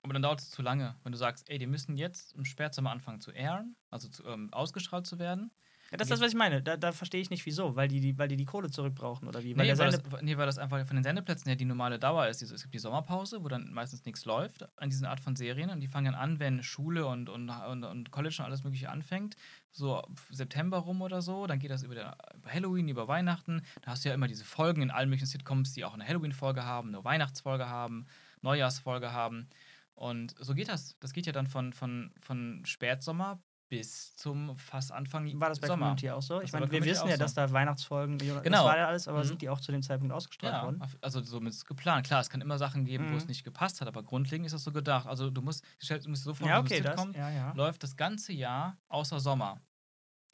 Aber 0.03 0.13
dann 0.13 0.21
dauert 0.21 0.41
es 0.41 0.49
zu 0.51 0.61
lange, 0.61 0.95
wenn 1.03 1.11
du 1.11 1.17
sagst, 1.17 1.49
ey, 1.49 1.57
die 1.57 1.67
müssen 1.67 1.97
jetzt 1.97 2.33
im 2.33 2.45
Spätsommer 2.45 2.91
anfangen 2.91 3.19
zu 3.19 3.31
airen, 3.31 3.75
also 3.89 4.07
zu, 4.07 4.23
ähm, 4.25 4.53
ausgestrahlt 4.53 5.07
zu 5.07 5.19
werden. 5.19 5.51
Ja, 5.91 5.97
das 5.97 6.07
ist 6.07 6.11
das, 6.11 6.21
was 6.21 6.31
ich 6.31 6.37
meine. 6.37 6.61
Da, 6.61 6.75
da 6.75 6.91
verstehe 6.91 7.21
ich 7.21 7.29
nicht, 7.29 7.45
wieso. 7.45 7.75
Weil 7.75 7.87
die, 7.87 8.01
die, 8.01 8.17
weil 8.17 8.27
die 8.27 8.35
die 8.35 8.45
Kohle 8.45 8.69
zurückbrauchen 8.69 9.27
oder 9.27 9.41
wie? 9.43 9.55
Weil 9.55 9.67
nee, 9.67 9.77
weil 9.77 9.91
das, 9.91 10.01
nee, 10.21 10.37
weil 10.37 10.45
das 10.45 10.57
einfach 10.57 10.85
von 10.85 10.97
den 10.97 11.03
Sendeplätzen 11.03 11.47
her 11.47 11.55
die 11.55 11.65
normale 11.65 11.97
Dauer 11.97 12.27
ist. 12.27 12.41
Es 12.41 12.61
gibt 12.61 12.73
die 12.73 12.79
Sommerpause, 12.79 13.43
wo 13.43 13.47
dann 13.47 13.71
meistens 13.71 14.03
nichts 14.03 14.25
läuft 14.25 14.67
an 14.77 14.89
diesen 14.89 15.05
Art 15.05 15.21
von 15.21 15.35
Serien. 15.35 15.69
Und 15.69 15.79
die 15.79 15.87
fangen 15.87 16.11
dann 16.11 16.15
an, 16.15 16.39
wenn 16.39 16.61
Schule 16.61 17.05
und, 17.07 17.29
und, 17.29 17.49
und, 17.49 17.83
und 17.83 18.11
College 18.11 18.35
und 18.39 18.45
alles 18.45 18.63
Mögliche 18.63 18.89
anfängt. 18.89 19.37
So 19.71 20.01
September 20.29 20.79
rum 20.79 21.01
oder 21.01 21.21
so. 21.21 21.47
Dann 21.47 21.59
geht 21.59 21.71
das 21.71 21.83
über, 21.83 21.95
der, 21.95 22.17
über 22.35 22.51
Halloween, 22.51 22.89
über 22.89 23.07
Weihnachten. 23.07 23.61
Da 23.81 23.91
hast 23.91 24.03
du 24.03 24.09
ja 24.09 24.15
immer 24.15 24.27
diese 24.27 24.43
Folgen 24.43 24.81
in 24.81 24.91
allen 24.91 25.09
möglichen 25.09 25.27
Sitcoms, 25.27 25.71
die 25.73 25.85
auch 25.85 25.93
eine 25.93 26.05
Halloween-Folge 26.05 26.63
haben, 26.63 26.89
eine 26.89 27.05
Weihnachtsfolge 27.05 27.69
haben, 27.69 28.07
Neujahrsfolge 28.41 29.13
haben. 29.13 29.47
Und 29.95 30.35
so 30.39 30.53
geht 30.53 30.67
das. 30.67 30.99
Das 30.99 31.13
geht 31.13 31.25
ja 31.25 31.31
dann 31.31 31.47
von, 31.47 31.73
von, 31.73 32.11
von 32.21 32.63
Spätsommer 32.65 33.39
bis 33.69 34.15
zum 34.15 34.57
fast 34.57 34.91
Anfang 34.91 35.39
War 35.39 35.49
das 35.49 35.59
bei 35.59 35.67
Sommer. 35.67 35.87
Community 35.87 36.09
auch 36.09 36.21
so? 36.21 36.41
Ich 36.41 36.53
meine, 36.53 36.71
wir 36.71 36.83
wissen 36.83 37.09
ja, 37.09 37.17
dass 37.17 37.33
da 37.33 37.51
Weihnachtsfolgen, 37.51 38.17
genau. 38.17 38.41
das 38.43 38.63
war 38.63 38.77
ja 38.77 38.87
alles, 38.87 39.07
aber 39.07 39.19
mhm. 39.19 39.23
sind 39.23 39.41
die 39.41 39.49
auch 39.49 39.59
zu 39.59 39.71
dem 39.71 39.81
Zeitpunkt 39.81 40.13
ausgestrahlt 40.13 40.53
ja, 40.53 40.63
worden? 40.63 40.81
Also 41.01 41.21
somit 41.21 41.53
ist 41.53 41.65
geplant. 41.65 42.07
Klar, 42.07 42.21
es 42.21 42.29
kann 42.29 42.41
immer 42.41 42.57
Sachen 42.57 42.85
geben, 42.85 43.05
mhm. 43.07 43.13
wo 43.13 43.17
es 43.17 43.23
mhm. 43.23 43.29
nicht 43.29 43.43
gepasst 43.43 43.81
hat, 43.81 43.87
aber 43.87 44.03
grundlegend 44.03 44.45
ist 44.45 44.53
das 44.53 44.63
so 44.63 44.71
gedacht. 44.71 45.07
Also 45.07 45.29
du 45.29 45.41
musst, 45.41 45.65
du 45.79 46.09
musst 46.09 46.23
so 46.23 46.33
vor, 46.33 46.47
ja, 46.47 46.59
okay, 46.59 46.81
das, 46.81 47.05
ja, 47.13 47.29
ja. 47.29 47.53
läuft 47.53 47.83
das 47.83 47.97
ganze 47.97 48.33
Jahr 48.33 48.77
außer 48.87 49.19
Sommer. 49.19 49.61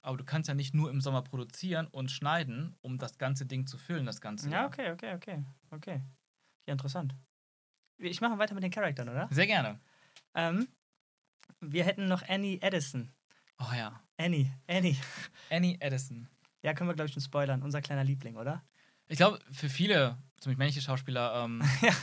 Aber 0.01 0.17
du 0.17 0.25
kannst 0.25 0.49
ja 0.49 0.53
nicht 0.53 0.73
nur 0.73 0.91
im 0.91 0.99
Sommer 0.99 1.21
produzieren 1.21 1.87
und 1.87 2.11
schneiden, 2.11 2.75
um 2.81 2.97
das 2.97 3.17
ganze 3.17 3.45
Ding 3.45 3.65
zu 3.67 3.77
füllen, 3.77 4.05
das 4.05 4.19
ganze 4.19 4.49
Jahr. 4.49 4.63
Ja, 4.63 4.67
okay, 4.67 4.91
okay, 4.91 5.13
okay. 5.15 5.43
Okay. 5.71 6.01
Ja, 6.67 6.73
interessant. 6.73 7.15
Ich 7.97 8.19
mache 8.19 8.37
weiter 8.37 8.53
mit 8.53 8.63
den 8.63 8.71
Charakteren, 8.71 9.09
oder? 9.09 9.29
Sehr 9.31 9.47
gerne. 9.47 9.79
Ähm, 10.35 10.67
wir 11.61 11.85
hätten 11.85 12.07
noch 12.07 12.27
Annie 12.27 12.59
Edison. 12.61 13.11
Oh 13.59 13.73
ja. 13.75 14.01
Annie, 14.17 14.51
Annie. 14.67 14.97
Annie 15.49 15.77
Edison. 15.79 16.27
Ja, 16.61 16.73
können 16.73 16.89
wir, 16.89 16.95
glaube 16.95 17.07
ich, 17.07 17.13
schon 17.13 17.21
spoilern. 17.21 17.61
Unser 17.61 17.81
kleiner 17.81 18.03
Liebling, 18.03 18.37
oder? 18.37 18.63
Ich 19.07 19.17
glaube, 19.17 19.39
für 19.51 19.69
viele, 19.69 20.17
zumindest 20.39 20.59
männliche 20.59 20.81
Schauspieler. 20.81 21.43
Ähm, 21.43 21.61
ja. 21.81 21.93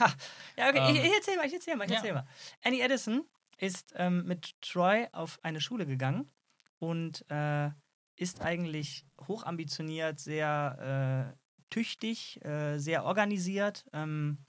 ja, 0.56 0.68
okay, 0.68 0.90
ähm, 0.90 0.96
ich, 0.96 1.04
ich 1.04 1.12
erzähl 1.14 1.36
mal, 1.36 1.46
ich 1.46 1.54
erzähl 1.54 1.76
mal, 1.76 1.84
ich 1.84 1.90
ja. 1.90 1.96
erzähl 1.96 2.12
mal. 2.12 2.26
Annie 2.62 2.82
Edison 2.82 3.24
ist 3.58 3.94
ähm, 3.96 4.24
mit 4.26 4.60
Troy 4.60 5.06
auf 5.12 5.38
eine 5.42 5.60
Schule 5.60 5.86
gegangen 5.86 6.30
und 6.78 7.24
äh, 7.30 7.70
ist 8.16 8.42
eigentlich 8.42 9.06
hochambitioniert, 9.26 10.20
sehr 10.20 11.34
äh, 11.34 11.70
tüchtig, 11.70 12.44
äh, 12.44 12.78
sehr 12.78 13.04
organisiert. 13.04 13.86
Ähm, 13.92 14.44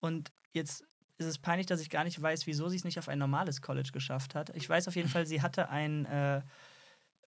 und 0.00 0.32
jetzt 0.52 0.84
ist 1.20 1.26
es 1.26 1.38
peinlich, 1.38 1.66
dass 1.66 1.80
ich 1.80 1.90
gar 1.90 2.04
nicht 2.04 2.20
weiß, 2.20 2.46
wieso 2.46 2.68
sie 2.68 2.76
es 2.76 2.84
nicht 2.84 2.98
auf 2.98 3.08
ein 3.08 3.18
normales 3.18 3.62
College 3.62 3.90
geschafft 3.92 4.34
hat. 4.34 4.50
Ich 4.56 4.68
weiß 4.68 4.88
auf 4.88 4.96
jeden 4.96 5.08
Fall, 5.08 5.26
sie 5.26 5.42
hatte 5.42 5.68
ein 5.68 6.06
äh, 6.06 6.40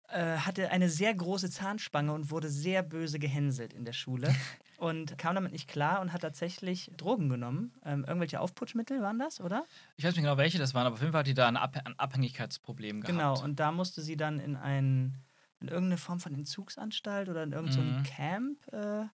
äh, 0.09 0.39
hatte 0.39 0.71
eine 0.71 0.91
sehr 0.91 1.15
große 1.15 1.51
Zahnspange 1.51 2.13
und 2.13 2.31
wurde 2.31 2.51
sehr 2.51 2.83
böse 2.83 3.19
gehänselt 3.19 3.73
in 3.73 3.85
der 3.85 3.95
Schule 3.95 4.35
und 4.79 5.17
kam 5.17 5.35
damit 5.35 5.53
nicht 5.53 5.69
klar 5.69 6.01
und 6.01 6.13
hat 6.13 6.21
tatsächlich 6.21 6.91
Drogen 6.97 7.31
genommen. 7.31 7.73
Ähm, 7.85 8.05
irgendwelche 8.05 8.41
Aufputschmittel 8.41 9.01
waren 9.01 9.19
das, 9.19 9.41
oder? 9.41 9.65
Ich 9.97 10.05
weiß 10.05 10.15
nicht 10.15 10.25
genau, 10.25 10.37
welche 10.37 10.59
das 10.59 10.75
waren, 10.75 10.87
aber 10.87 10.95
auf 10.95 11.01
jeden 11.01 11.13
Fall 11.13 11.21
hat 11.21 11.27
die 11.27 11.35
da 11.35 11.49
ein, 11.49 11.57
Ab 11.57 11.81
ein 11.85 11.99
Abhängigkeitsproblem 11.99 13.01
gehabt. 13.01 13.17
Genau, 13.17 13.43
und 13.43 13.59
da 13.59 13.73
musste 13.73 14.03
sie 14.03 14.17
dann 14.17 14.39
in 14.39 14.57
ein 14.57 15.15
in 15.61 15.69
irgendeine 15.69 15.97
Form 15.97 16.19
von 16.19 16.35
Entzugsanstalt 16.35 17.29
oder 17.29 17.45
in 17.45 17.53
irgendein 17.53 17.99
mhm. 17.99 18.03
Camp 18.03 18.73
äh, 18.73 19.05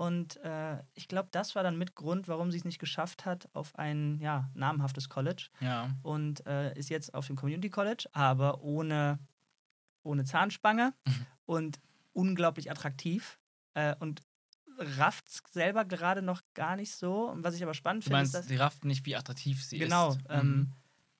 und 0.00 0.42
äh, 0.44 0.78
ich 0.94 1.08
glaube, 1.08 1.28
das 1.30 1.54
war 1.54 1.62
dann 1.62 1.76
mit 1.76 1.94
Grund, 1.94 2.26
warum 2.26 2.50
sie 2.50 2.56
es 2.56 2.64
nicht 2.64 2.78
geschafft 2.78 3.26
hat 3.26 3.50
auf 3.52 3.78
ein 3.78 4.18
ja, 4.18 4.48
namhaftes 4.54 5.10
College. 5.10 5.50
Ja. 5.60 5.90
Und 6.02 6.46
äh, 6.46 6.72
ist 6.72 6.88
jetzt 6.88 7.12
auf 7.12 7.26
dem 7.26 7.36
Community 7.36 7.68
College, 7.68 8.08
aber 8.12 8.62
ohne, 8.62 9.18
ohne 10.02 10.24
Zahnspange 10.24 10.94
mhm. 11.06 11.26
und 11.44 11.80
unglaublich 12.14 12.70
attraktiv. 12.70 13.38
Äh, 13.74 13.94
und 14.00 14.22
rafft 14.78 15.28
selber 15.52 15.84
gerade 15.84 16.22
noch 16.22 16.40
gar 16.54 16.76
nicht 16.76 16.92
so. 16.92 17.28
Und 17.28 17.44
was 17.44 17.54
ich 17.54 17.62
aber 17.62 17.74
spannend 17.74 18.04
finde, 18.04 18.22
ist, 18.22 18.32
dass. 18.32 18.48
Sie 18.48 18.56
rafft 18.56 18.86
nicht, 18.86 19.04
wie 19.04 19.16
attraktiv 19.16 19.62
sie 19.62 19.80
genau, 19.80 20.12
ist. 20.12 20.24
Genau. 20.24 20.40
Ähm, 20.40 20.48
mhm. 20.48 20.72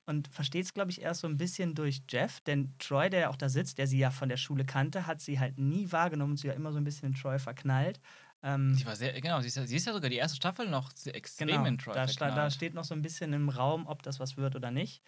und 0.07 0.27
versteht 0.29 0.65
es, 0.65 0.73
glaube 0.73 0.89
ich, 0.89 1.03
erst 1.03 1.21
so 1.21 1.27
ein 1.27 1.37
bisschen 1.37 1.75
durch 1.75 2.01
Jeff, 2.09 2.39
denn 2.41 2.73
Troy, 2.79 3.11
der 3.11 3.19
ja 3.19 3.29
auch 3.29 3.37
da 3.37 3.47
sitzt, 3.47 3.77
der 3.77 3.85
sie 3.85 3.99
ja 3.99 4.09
von 4.09 4.27
der 4.27 4.37
Schule 4.37 4.65
kannte, 4.65 5.05
hat 5.05 5.21
sie 5.21 5.39
halt 5.39 5.59
nie 5.59 5.91
wahrgenommen 5.91 6.31
und 6.31 6.37
sie 6.37 6.47
ja 6.47 6.53
immer 6.53 6.71
so 6.71 6.79
ein 6.79 6.83
bisschen 6.83 7.09
in 7.09 7.13
Troy 7.13 7.37
verknallt. 7.37 7.99
Ähm, 8.43 8.75
die 8.75 8.85
war 8.85 8.95
sehr, 8.95 9.19
genau, 9.21 9.39
sie 9.41 9.47
ist, 9.47 9.57
ja, 9.57 9.67
sie 9.67 9.75
ist 9.75 9.85
ja 9.85 9.93
sogar 9.93 10.09
die 10.09 10.15
erste 10.15 10.35
Staffel 10.35 10.67
noch 10.67 10.91
extrem 11.05 11.47
genau, 11.47 11.65
in 11.65 11.77
Troy. 11.77 11.93
Da, 11.93 12.05
da, 12.05 12.49
steht 12.49 12.73
noch 12.73 12.83
so 12.83 12.95
ein 12.95 13.01
bisschen 13.01 13.33
im 13.33 13.49
Raum, 13.49 13.85
ob 13.85 14.01
das 14.01 14.19
was 14.19 14.35
wird 14.35 14.55
oder 14.55 14.71
nicht. 14.71 15.03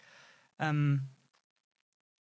Ähm, 0.60 1.08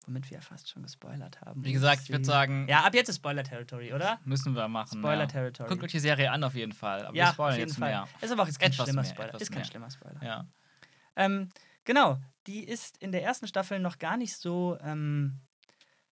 womit 0.07 0.29
wir 0.29 0.37
ja 0.37 0.41
fast 0.41 0.69
schon 0.69 0.83
gespoilert 0.83 1.41
haben. 1.41 1.63
Wie 1.63 1.73
gesagt, 1.73 2.03
ich 2.03 2.09
würde 2.09 2.25
sagen. 2.25 2.67
Ja, 2.67 2.81
ab 2.83 2.93
jetzt 2.95 3.09
ist 3.09 3.17
Spoiler-Territory, 3.17 3.93
oder? 3.93 4.19
Müssen 4.25 4.53
wir 4.55 4.67
machen. 4.67 4.99
Spoiler-Territory. 4.99 5.67
Ja. 5.67 5.73
Guckt 5.73 5.83
euch 5.83 5.91
die 5.91 5.99
Serie 5.99 6.31
an, 6.31 6.43
auf 6.43 6.55
jeden 6.55 6.71
Fall. 6.71 7.05
Aber 7.05 7.15
ja, 7.15 7.25
wir 7.25 7.33
spoilern 7.33 7.53
auf 7.53 7.57
jeden 7.57 7.69
jetzt 7.69 7.79
Fall. 7.79 7.89
mehr. 7.89 8.07
Ist 8.21 8.31
aber 8.31 8.43
auch 8.43 8.47
jetzt 8.47 8.59
kein 8.59 8.71
etwas 8.71 8.85
schlimmer 8.85 9.01
mehr, 9.01 9.11
Spoiler. 9.11 9.41
Ist 9.41 9.51
kein 9.51 9.59
mehr. 9.59 9.65
schlimmer 9.65 9.91
Spoiler. 9.91 10.23
Ja. 10.23 10.47
Ähm, 11.15 11.49
genau, 11.83 12.17
die 12.47 12.63
ist 12.63 12.97
in 12.97 13.11
der 13.11 13.23
ersten 13.23 13.47
Staffel 13.47 13.79
noch 13.79 13.99
gar 13.99 14.17
nicht 14.17 14.35
so. 14.35 14.77
Ähm, 14.81 15.41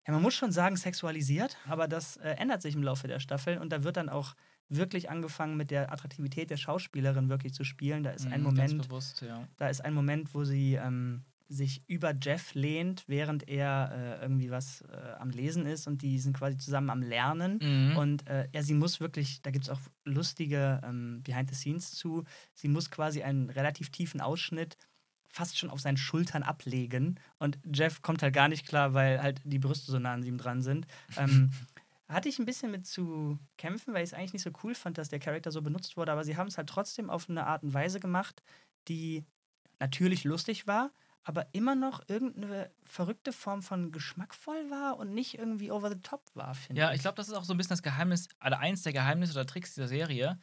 ja, 0.07 0.15
man 0.15 0.23
muss 0.23 0.35
schon 0.35 0.51
sagen, 0.51 0.77
sexualisiert, 0.77 1.57
aber 1.69 1.87
das 1.87 2.17
äh, 2.17 2.31
ändert 2.31 2.63
sich 2.63 2.75
im 2.75 2.83
Laufe 2.83 3.07
der 3.07 3.21
Staffel 3.21 3.59
und 3.59 3.71
da 3.71 3.85
wird 3.85 3.97
dann 3.97 4.09
auch 4.09 4.35
wirklich 4.71 5.11
angefangen 5.11 5.57
mit 5.57 5.71
der 5.71 5.93
Attraktivität 5.93 6.51
der 6.51 6.57
Schauspielerin 6.57 7.29
wirklich 7.29 7.53
zu 7.53 7.65
spielen. 7.65 8.03
Da 8.03 8.11
ist 8.11 8.27
ein 8.27 8.41
mhm, 8.41 8.47
Moment, 8.47 8.83
bewusst, 8.83 9.21
ja. 9.21 9.47
da 9.57 9.69
ist 9.69 9.85
ein 9.85 9.93
Moment, 9.93 10.33
wo 10.33 10.45
sie 10.45 10.75
ähm, 10.75 11.25
sich 11.49 11.83
über 11.89 12.15
Jeff 12.15 12.55
lehnt, 12.55 13.05
während 13.09 13.49
er 13.49 13.91
äh, 13.93 14.23
irgendwie 14.23 14.51
was 14.51 14.83
äh, 14.83 15.13
am 15.19 15.31
Lesen 15.31 15.67
ist 15.67 15.89
und 15.89 16.01
die 16.01 16.21
sind 16.21 16.37
quasi 16.37 16.57
zusammen 16.57 16.91
am 16.91 17.03
Lernen. 17.03 17.59
Mhm. 17.61 17.97
Und 17.97 18.27
äh, 18.29 18.49
ja, 18.53 18.63
sie 18.63 18.75
muss 18.75 19.01
wirklich, 19.01 19.43
da 19.43 19.51
gibt 19.51 19.65
es 19.65 19.71
auch 19.71 19.81
lustige 20.05 20.81
ähm, 20.85 21.23
Behind 21.25 21.51
the 21.51 21.57
Scenes 21.57 21.91
zu, 21.91 22.25
sie 22.55 22.69
muss 22.69 22.91
quasi 22.91 23.23
einen 23.23 23.51
relativ 23.51 23.91
tiefen 23.91 24.21
Ausschnitt 24.21 24.77
fast 25.31 25.57
schon 25.57 25.71
auf 25.71 25.81
seinen 25.81 25.97
Schultern 25.97 26.43
ablegen. 26.43 27.19
Und 27.39 27.59
Jeff 27.73 28.03
kommt 28.03 28.23
halt 28.23 28.35
gar 28.35 28.49
nicht 28.49 28.67
klar, 28.67 28.95
weil 28.95 29.23
halt 29.23 29.41
die 29.45 29.61
Brüste 29.61 29.91
so 29.91 29.99
nah 29.99 30.13
an 30.13 30.25
ihm 30.25 30.39
dran 30.39 30.61
sind. 30.61 30.87
Ähm, 31.17 31.51
hatte 32.11 32.29
ich 32.29 32.39
ein 32.39 32.47
bisschen 32.47 32.71
mit 32.71 32.87
zu 32.87 33.39
kämpfen, 33.57 33.95
weil 33.95 34.03
ich 34.03 34.11
es 34.11 34.15
eigentlich 34.15 34.33
nicht 34.33 34.43
so 34.43 34.51
cool 34.65 34.75
fand, 34.75 34.99
dass 34.99 35.09
der 35.09 35.21
Charakter 35.21 35.51
so 35.51 35.63
benutzt 35.63 35.97
wurde, 35.97 36.13
aber 36.13 36.25
sie 36.25 36.37
haben 36.37 36.49
es 36.49 36.59
halt 36.59 36.69
trotzdem 36.69 37.09
auf 37.09 37.31
eine 37.31 37.47
Art 37.47 37.63
und 37.63 37.73
Weise 37.73 38.01
gemacht, 38.01 38.43
die 38.89 39.25
natürlich 39.79 40.25
lustig 40.25 40.67
war, 40.67 40.91
aber 41.23 41.47
immer 41.53 41.75
noch 41.75 42.09
irgendeine 42.09 42.71
verrückte 42.83 43.33
Form 43.33 43.63
von 43.63 43.93
geschmackvoll 43.93 44.71
war 44.71 44.99
und 44.99 45.15
nicht 45.15 45.39
irgendwie 45.39 45.71
over 45.71 45.91
the 45.91 46.01
top 46.01 46.23
war, 46.35 46.55
finde 46.55 46.81
ich. 46.81 46.87
Ja, 46.87 46.93
ich 46.93 47.03
glaube, 47.03 47.17
das 47.17 47.29
ist 47.29 47.35
auch 47.35 47.45
so 47.45 47.55
ein 47.55 47.57
bisschen 47.57 47.71
das 47.71 47.83
Geheimnis, 47.83 48.29
oder 48.45 48.59
eins 48.59 48.83
der 48.83 48.93
Geheimnisse 48.93 49.33
oder 49.33 49.47
Tricks 49.47 49.75
dieser 49.75 49.89
Serie, 49.89 50.39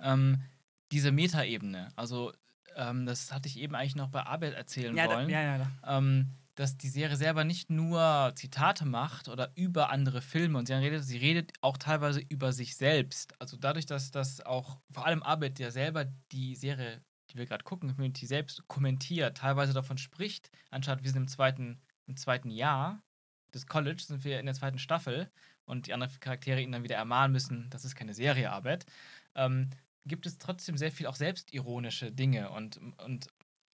ähm, 0.00 0.42
diese 0.90 1.12
Metaebene. 1.12 1.88
Also, 1.96 2.32
ähm, 2.74 3.06
das 3.06 3.32
hatte 3.32 3.48
ich 3.48 3.58
eben 3.58 3.74
eigentlich 3.74 3.96
noch 3.96 4.08
bei 4.08 4.22
Arbeit 4.22 4.54
erzählen 4.54 4.96
ja, 4.96 5.06
wollen. 5.06 5.28
Da, 5.28 5.32
ja, 5.32 5.42
ja, 5.42 5.56
ja. 5.58 5.98
Ähm, 5.98 6.30
dass 6.54 6.76
die 6.76 6.88
Serie 6.88 7.16
selber 7.16 7.44
nicht 7.44 7.70
nur 7.70 8.32
Zitate 8.36 8.84
macht 8.84 9.28
oder 9.28 9.52
über 9.54 9.90
andere 9.90 10.20
Filme 10.20 10.58
und 10.58 10.66
sie 10.66 10.74
redet, 10.74 11.04
sie 11.04 11.16
redet 11.16 11.52
auch 11.60 11.78
teilweise 11.78 12.20
über 12.20 12.52
sich 12.52 12.76
selbst. 12.76 13.34
Also 13.40 13.56
dadurch, 13.56 13.86
dass 13.86 14.10
das 14.10 14.40
auch 14.40 14.78
vor 14.90 15.06
allem 15.06 15.22
Arbeit 15.22 15.58
ja 15.58 15.70
selber 15.70 16.04
die 16.30 16.54
Serie 16.56 17.02
die 17.32 17.38
wir 17.38 17.46
gerade 17.46 17.64
gucken, 17.64 17.94
Community 17.94 18.26
selbst 18.26 18.66
kommentiert, 18.68 19.38
teilweise 19.38 19.72
davon 19.72 19.98
spricht, 19.98 20.50
anstatt 20.70 21.02
wir 21.02 21.10
sind 21.10 21.22
im 21.22 21.28
zweiten, 21.28 21.80
im 22.06 22.16
zweiten 22.16 22.50
Jahr 22.50 23.02
des 23.54 23.66
College, 23.66 24.02
sind 24.02 24.24
wir 24.24 24.40
in 24.40 24.46
der 24.46 24.54
zweiten 24.54 24.78
Staffel 24.78 25.30
und 25.64 25.86
die 25.86 25.94
anderen 25.94 26.18
Charaktere 26.20 26.60
ihnen 26.60 26.72
dann 26.72 26.84
wieder 26.84 26.96
ermahnen 26.96 27.32
müssen, 27.32 27.70
das 27.70 27.84
ist 27.84 27.96
keine 27.96 28.14
Seriearbeit, 28.14 28.86
ähm, 29.34 29.70
gibt 30.04 30.26
es 30.26 30.38
trotzdem 30.38 30.76
sehr 30.76 30.92
viel 30.92 31.06
auch 31.06 31.16
selbstironische 31.16 32.12
Dinge 32.12 32.50
und, 32.50 32.78
und 33.02 33.28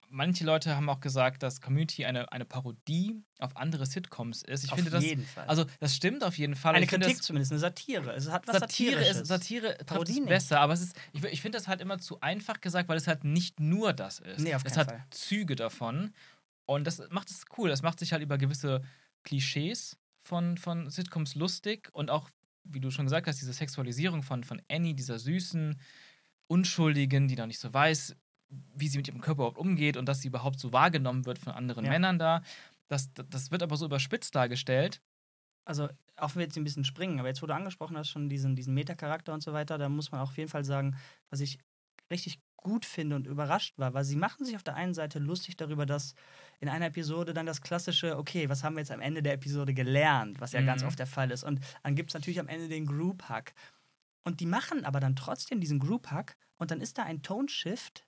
manche 0.08 0.44
Leute 0.44 0.76
haben 0.76 0.88
auch 0.88 1.00
gesagt, 1.00 1.42
dass 1.42 1.60
Community 1.60 2.04
eine, 2.04 2.32
eine 2.32 2.44
Parodie 2.44 3.22
auf 3.38 3.56
andere 3.56 3.86
Sitcoms 3.86 4.42
ist. 4.42 4.64
Ich 4.64 4.72
auf 4.72 4.76
finde 4.76 4.90
das, 4.90 5.04
jeden 5.04 5.24
Fall. 5.24 5.46
Also, 5.46 5.64
das 5.80 5.94
stimmt 5.94 6.24
auf 6.24 6.38
jeden 6.38 6.54
Fall. 6.54 6.74
Eine 6.74 6.84
ich 6.84 6.90
Kritik 6.90 7.18
das, 7.18 7.26
zumindest, 7.26 7.52
eine 7.52 7.58
Satire. 7.58 8.12
Es 8.14 8.30
hat 8.30 8.46
was 8.46 8.58
Satire 8.58 9.04
ist 9.04 9.26
Satire 9.26 9.76
trifft 9.78 10.08
es 10.08 10.24
besser, 10.24 10.60
aber 10.60 10.72
es 10.72 10.80
ist, 10.80 10.96
ich, 11.12 11.22
ich 11.24 11.40
finde 11.40 11.58
das 11.58 11.68
halt 11.68 11.80
immer 11.80 11.98
zu 11.98 12.20
einfach 12.20 12.60
gesagt, 12.60 12.88
weil 12.88 12.96
es 12.96 13.06
halt 13.06 13.24
nicht 13.24 13.60
nur 13.60 13.92
das 13.92 14.20
ist. 14.20 14.40
Nee, 14.40 14.54
auf 14.54 14.62
es 14.64 14.76
hat 14.76 14.88
Fall. 14.88 15.04
Züge 15.10 15.56
davon. 15.56 16.12
Und 16.66 16.86
das 16.86 17.00
macht 17.10 17.30
es 17.30 17.44
cool. 17.56 17.68
Das 17.68 17.82
macht 17.82 17.98
sich 17.98 18.12
halt 18.12 18.22
über 18.22 18.38
gewisse 18.38 18.82
Klischees 19.22 19.96
von, 20.18 20.58
von 20.58 20.90
Sitcoms 20.90 21.34
lustig 21.34 21.88
und 21.92 22.10
auch, 22.10 22.28
wie 22.64 22.80
du 22.80 22.90
schon 22.90 23.06
gesagt 23.06 23.28
hast, 23.28 23.40
diese 23.40 23.52
Sexualisierung 23.52 24.22
von, 24.22 24.44
von 24.44 24.60
Annie, 24.68 24.94
dieser 24.94 25.18
süßen, 25.18 25.80
Unschuldigen, 26.48 27.28
die 27.28 27.34
da 27.34 27.46
nicht 27.46 27.58
so 27.58 27.72
weiß, 27.72 28.16
wie 28.48 28.88
sie 28.88 28.98
mit 28.98 29.08
ihrem 29.08 29.20
Körper 29.20 29.42
überhaupt 29.42 29.58
umgeht 29.58 29.96
und 29.96 30.06
dass 30.06 30.20
sie 30.20 30.28
überhaupt 30.28 30.60
so 30.60 30.72
wahrgenommen 30.72 31.26
wird 31.26 31.38
von 31.38 31.52
anderen 31.52 31.84
ja. 31.84 31.90
Männern 31.90 32.18
da. 32.18 32.42
Das, 32.88 33.10
das 33.14 33.50
wird 33.50 33.62
aber 33.62 33.76
so 33.76 33.86
überspitzt 33.86 34.34
dargestellt. 34.34 35.02
Also, 35.64 35.88
auch 36.16 36.30
wenn 36.30 36.40
wir 36.40 36.46
jetzt 36.46 36.56
ein 36.56 36.64
bisschen 36.64 36.84
springen, 36.84 37.18
aber 37.18 37.28
jetzt, 37.28 37.42
wo 37.42 37.46
du 37.46 37.54
angesprochen 37.54 37.96
hast, 37.96 38.08
schon 38.08 38.28
diesen, 38.28 38.54
diesen 38.54 38.72
Meta-Charakter 38.74 39.34
und 39.34 39.42
so 39.42 39.52
weiter, 39.52 39.78
da 39.78 39.88
muss 39.88 40.12
man 40.12 40.20
auf 40.20 40.36
jeden 40.36 40.48
Fall 40.48 40.64
sagen, 40.64 40.96
was 41.28 41.40
ich 41.40 41.58
richtig 42.08 42.40
gut 42.54 42.84
finde 42.84 43.16
und 43.16 43.26
überrascht 43.26 43.78
war, 43.78 43.94
weil 43.94 44.04
sie 44.04 44.16
machen 44.16 44.44
sich 44.44 44.56
auf 44.56 44.62
der 44.62 44.74
einen 44.74 44.94
Seite 44.94 45.18
lustig 45.18 45.56
darüber, 45.56 45.86
dass 45.86 46.14
in 46.60 46.68
einer 46.68 46.86
Episode 46.86 47.32
dann 47.32 47.46
das 47.46 47.60
klassische, 47.60 48.16
okay, 48.16 48.48
was 48.48 48.64
haben 48.64 48.74
wir 48.74 48.80
jetzt 48.80 48.90
am 48.90 49.00
Ende 49.00 49.22
der 49.22 49.34
Episode 49.34 49.74
gelernt, 49.74 50.40
was 50.40 50.52
ja 50.52 50.60
mhm. 50.60 50.66
ganz 50.66 50.82
oft 50.82 50.98
der 50.98 51.06
Fall 51.06 51.30
ist. 51.30 51.44
Und 51.44 51.60
dann 51.82 51.94
gibt 51.94 52.10
es 52.10 52.14
natürlich 52.14 52.40
am 52.40 52.48
Ende 52.48 52.68
den 52.68 52.86
Group-Hack. 52.86 53.54
Und 54.24 54.40
die 54.40 54.46
machen 54.46 54.84
aber 54.84 54.98
dann 54.98 55.14
trotzdem 55.14 55.60
diesen 55.60 55.78
Group-Hack 55.78 56.36
und 56.58 56.70
dann 56.70 56.80
ist 56.80 56.98
da 56.98 57.04
ein 57.04 57.22
Tone-Shift, 57.22 58.04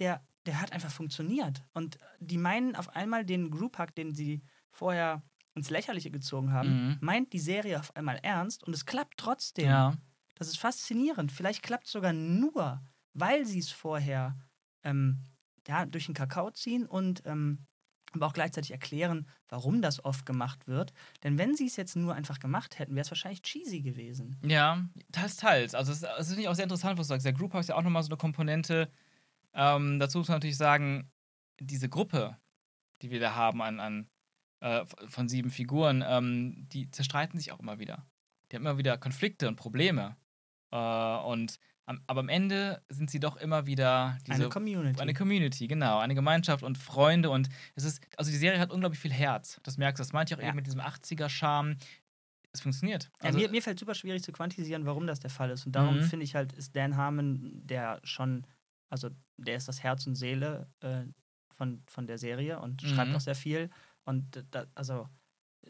der, 0.00 0.24
der 0.46 0.60
hat 0.60 0.72
einfach 0.72 0.90
funktioniert. 0.90 1.62
Und 1.72 1.98
die 2.18 2.38
meinen 2.38 2.74
auf 2.74 2.88
einmal 2.96 3.24
den 3.24 3.50
Group-Hack, 3.50 3.94
den 3.94 4.14
sie 4.14 4.42
vorher 4.70 5.22
ins 5.54 5.70
Lächerliche 5.70 6.10
gezogen 6.10 6.52
haben, 6.52 6.88
mhm. 6.88 6.98
meint 7.00 7.32
die 7.32 7.38
Serie 7.38 7.78
auf 7.78 7.94
einmal 7.96 8.18
ernst 8.22 8.64
und 8.64 8.74
es 8.74 8.86
klappt 8.86 9.18
trotzdem. 9.18 9.66
Ja. 9.66 9.94
Das 10.34 10.48
ist 10.48 10.58
faszinierend. 10.58 11.32
Vielleicht 11.32 11.62
klappt 11.62 11.86
es 11.86 11.92
sogar 11.92 12.12
nur, 12.12 12.82
weil 13.12 13.44
sie 13.44 13.58
es 13.58 13.70
vorher 13.70 14.38
ähm, 14.82 15.26
ja, 15.68 15.86
durch 15.86 16.06
den 16.06 16.14
Kakao 16.14 16.50
ziehen 16.50 16.86
und 16.86 17.22
ähm, 17.26 17.66
aber 18.12 18.26
auch 18.26 18.32
gleichzeitig 18.32 18.72
erklären, 18.72 19.28
warum 19.48 19.82
das 19.82 20.04
oft 20.04 20.26
gemacht 20.26 20.66
wird. 20.66 20.92
Denn 21.22 21.38
wenn 21.38 21.54
sie 21.54 21.66
es 21.66 21.76
jetzt 21.76 21.94
nur 21.94 22.14
einfach 22.14 22.40
gemacht 22.40 22.78
hätten, 22.78 22.94
wäre 22.94 23.02
es 23.02 23.10
wahrscheinlich 23.10 23.42
cheesy 23.42 23.82
gewesen. 23.82 24.36
Ja, 24.44 24.84
teils, 25.12 25.36
teils. 25.36 25.74
Also 25.74 25.92
es, 25.92 26.02
es 26.02 26.30
ist 26.30 26.46
auch 26.46 26.54
sehr 26.54 26.64
interessant, 26.64 26.98
was 26.98 27.06
du 27.06 27.14
sagst. 27.14 27.26
Der 27.26 27.32
Group 27.32 27.52
Hack 27.52 27.60
ist 27.60 27.68
ja 27.68 27.76
auch 27.76 27.82
nochmal 27.82 28.02
so 28.02 28.08
eine 28.08 28.16
Komponente, 28.16 28.90
ähm, 29.54 29.98
dazu 29.98 30.18
muss 30.18 30.28
man 30.28 30.36
natürlich 30.36 30.56
sagen, 30.56 31.10
diese 31.60 31.88
Gruppe, 31.88 32.36
die 33.02 33.10
wir 33.10 33.20
da 33.20 33.34
haben 33.34 33.62
an, 33.62 33.80
an 33.80 34.10
äh, 34.60 34.84
von 35.08 35.28
sieben 35.28 35.50
Figuren, 35.50 36.04
ähm, 36.06 36.68
die 36.68 36.90
zerstreiten 36.90 37.38
sich 37.38 37.52
auch 37.52 37.60
immer 37.60 37.78
wieder. 37.78 38.06
Die 38.50 38.56
haben 38.56 38.62
immer 38.62 38.78
wieder 38.78 38.98
Konflikte 38.98 39.48
und 39.48 39.56
Probleme. 39.56 40.16
Äh, 40.70 40.76
und 40.76 41.58
am, 41.86 42.02
aber 42.06 42.20
am 42.20 42.28
Ende 42.28 42.82
sind 42.88 43.10
sie 43.10 43.20
doch 43.20 43.36
immer 43.36 43.66
wieder 43.66 44.18
diese, 44.26 44.42
eine 44.42 44.48
Community. 44.48 45.00
Eine 45.00 45.14
Community, 45.14 45.66
genau. 45.66 45.98
Eine 45.98 46.14
Gemeinschaft 46.14 46.62
und 46.62 46.78
Freunde. 46.78 47.30
Und 47.30 47.48
es 47.74 47.84
ist, 47.84 48.00
also 48.16 48.30
die 48.30 48.36
Serie 48.36 48.60
hat 48.60 48.70
unglaublich 48.70 49.00
viel 49.00 49.12
Herz. 49.12 49.60
Das 49.64 49.76
merkst 49.76 49.98
du. 49.98 50.02
Das 50.02 50.12
meinte 50.12 50.32
ich 50.32 50.38
auch 50.38 50.42
ja. 50.42 50.48
eben 50.48 50.56
mit 50.56 50.66
diesem 50.66 50.80
80er-Charme. 50.80 51.76
Es 52.52 52.60
funktioniert. 52.60 53.10
Also, 53.20 53.38
ja, 53.38 53.46
mir, 53.46 53.50
mir 53.50 53.62
fällt 53.62 53.78
super 53.78 53.94
schwierig 53.94 54.22
zu 54.22 54.32
quantisieren, 54.32 54.84
warum 54.84 55.06
das 55.06 55.20
der 55.20 55.30
Fall 55.30 55.50
ist. 55.50 55.66
Und 55.66 55.72
darum 55.72 55.98
mhm. 55.98 56.04
finde 56.04 56.24
ich 56.24 56.34
halt, 56.34 56.52
ist 56.52 56.74
Dan 56.74 56.96
Harmon, 56.96 57.60
der 57.64 58.00
schon 58.02 58.44
also 58.90 59.08
der 59.36 59.56
ist 59.56 59.68
das 59.68 59.82
Herz 59.82 60.06
und 60.06 60.16
Seele 60.16 60.68
äh, 60.80 61.04
von, 61.50 61.82
von 61.86 62.06
der 62.06 62.18
Serie 62.18 62.60
und 62.60 62.82
mhm. 62.82 62.88
schreibt 62.88 63.14
auch 63.14 63.20
sehr 63.20 63.34
viel. 63.34 63.70
Und 64.04 64.44
da, 64.50 64.66
also 64.74 65.08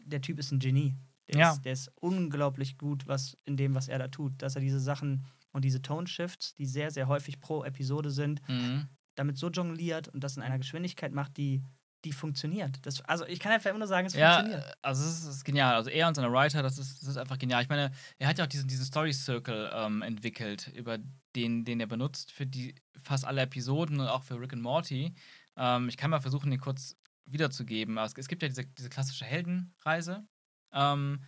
der 0.03 0.21
Typ 0.21 0.39
ist 0.39 0.51
ein 0.51 0.59
Genie. 0.59 0.95
Der, 1.29 1.39
ja. 1.39 1.51
ist, 1.51 1.61
der 1.61 1.73
ist 1.73 1.91
unglaublich 2.01 2.77
gut 2.77 3.07
was 3.07 3.37
in 3.45 3.55
dem, 3.55 3.75
was 3.75 3.87
er 3.87 3.99
da 3.99 4.07
tut. 4.07 4.41
Dass 4.41 4.55
er 4.55 4.61
diese 4.61 4.79
Sachen 4.79 5.25
und 5.51 5.63
diese 5.63 5.81
Tone-Shifts, 5.81 6.55
die 6.55 6.65
sehr, 6.65 6.91
sehr 6.91 7.07
häufig 7.07 7.39
pro 7.39 7.63
Episode 7.63 8.09
sind, 8.09 8.41
mhm. 8.49 8.87
damit 9.15 9.37
so 9.37 9.49
jongliert 9.49 10.07
und 10.09 10.23
das 10.23 10.37
in 10.37 10.43
einer 10.43 10.57
Geschwindigkeit 10.57 11.13
macht, 11.13 11.37
die 11.37 11.63
die 12.03 12.11
funktioniert. 12.11 12.79
Das, 12.85 13.01
also 13.01 13.25
ich 13.25 13.39
kann 13.39 13.51
einfach 13.51 13.69
immer 13.69 13.79
nur 13.79 13.87
sagen, 13.87 14.07
es 14.07 14.13
ja, 14.13 14.39
funktioniert. 14.39 14.77
Also 14.81 15.03
es 15.03 15.19
ist, 15.19 15.27
ist, 15.27 15.45
genial. 15.45 15.75
Also 15.75 15.89
er 15.89 16.07
und 16.07 16.15
seine 16.15 16.31
Writer, 16.31 16.63
das 16.63 16.77
ist, 16.77 17.01
das 17.01 17.09
ist 17.09 17.17
einfach 17.17 17.37
genial. 17.37 17.61
Ich 17.61 17.69
meine, 17.69 17.91
er 18.17 18.27
hat 18.27 18.37
ja 18.37 18.45
auch 18.45 18.49
diesen, 18.49 18.67
diesen 18.67 18.85
Story 18.85 19.13
Circle 19.13 19.71
ähm, 19.73 20.01
entwickelt, 20.01 20.67
über 20.73 20.97
den, 21.35 21.63
den 21.63 21.79
er 21.79 21.87
benutzt 21.87 22.31
für 22.31 22.45
die 22.45 22.75
fast 23.01 23.25
alle 23.25 23.41
Episoden 23.41 23.99
und 23.99 24.07
auch 24.07 24.23
für 24.23 24.39
Rick 24.39 24.53
and 24.53 24.63
Morty. 24.63 25.13
Ähm, 25.55 25.89
ich 25.89 25.97
kann 25.97 26.09
mal 26.09 26.21
versuchen, 26.21 26.49
den 26.49 26.59
kurz 26.59 26.95
wiederzugeben. 27.25 27.97
Also 27.97 28.15
es 28.17 28.27
gibt 28.27 28.41
ja 28.41 28.47
diese, 28.47 28.65
diese 28.65 28.89
klassische 28.89 29.25
Heldenreise, 29.25 30.25
ähm, 30.73 31.23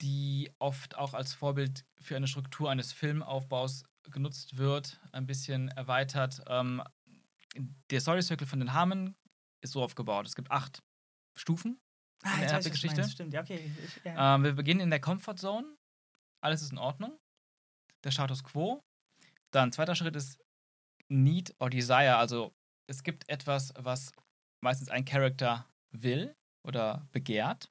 die 0.00 0.50
oft 0.58 0.96
auch 0.96 1.14
als 1.14 1.34
Vorbild 1.34 1.84
für 2.00 2.16
eine 2.16 2.28
Struktur 2.28 2.70
eines 2.70 2.92
Filmaufbaus 2.92 3.84
genutzt 4.10 4.56
wird, 4.56 5.00
ein 5.12 5.26
bisschen 5.26 5.68
erweitert. 5.68 6.42
Ähm, 6.46 6.82
der 7.90 8.00
Story 8.00 8.22
Circle 8.22 8.46
von 8.46 8.60
den 8.60 8.72
Harmon 8.72 9.14
ist 9.60 9.72
so 9.72 9.82
aufgebaut. 9.82 10.26
Es 10.26 10.34
gibt 10.34 10.50
acht 10.50 10.82
Stufen 11.36 11.80
ah, 12.22 12.34
in 12.34 12.40
der 12.40 12.50
ersten 12.50 12.70
Geschichte. 12.70 13.08
Stimmt, 13.08 13.34
ja, 13.34 13.40
okay. 13.42 13.70
Ich, 13.84 14.04
ja. 14.04 14.34
Ähm, 14.34 14.44
wir 14.44 14.52
beginnen 14.52 14.80
in 14.80 14.90
der 14.90 15.00
Comfort 15.00 15.36
Zone. 15.36 15.76
Alles 16.42 16.62
ist 16.62 16.72
in 16.72 16.78
Ordnung. 16.78 17.18
Der 18.04 18.10
Status 18.10 18.44
Quo. 18.44 18.82
Dann 19.50 19.72
zweiter 19.72 19.94
Schritt 19.94 20.16
ist 20.16 20.38
Need 21.08 21.54
or 21.58 21.70
Desire. 21.70 22.16
Also 22.16 22.54
es 22.86 23.02
gibt 23.02 23.28
etwas, 23.28 23.72
was 23.76 24.12
meistens 24.60 24.88
ein 24.88 25.04
Charakter 25.04 25.68
will 25.90 26.34
oder 26.62 27.08
begehrt. 27.12 27.70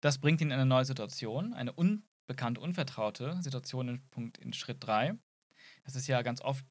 Das 0.00 0.18
bringt 0.18 0.40
ihn 0.40 0.48
in 0.48 0.54
eine 0.54 0.66
neue 0.66 0.84
Situation, 0.84 1.52
eine 1.52 1.72
unbekannte, 1.72 2.60
unvertraute 2.60 3.42
Situation 3.42 3.88
in, 3.88 4.08
Punkt, 4.08 4.38
in 4.38 4.52
Schritt 4.52 4.78
3. 4.80 5.18
Das 5.84 5.94
ist 5.94 6.06
ja 6.06 6.22
ganz 6.22 6.40
oft, 6.40 6.64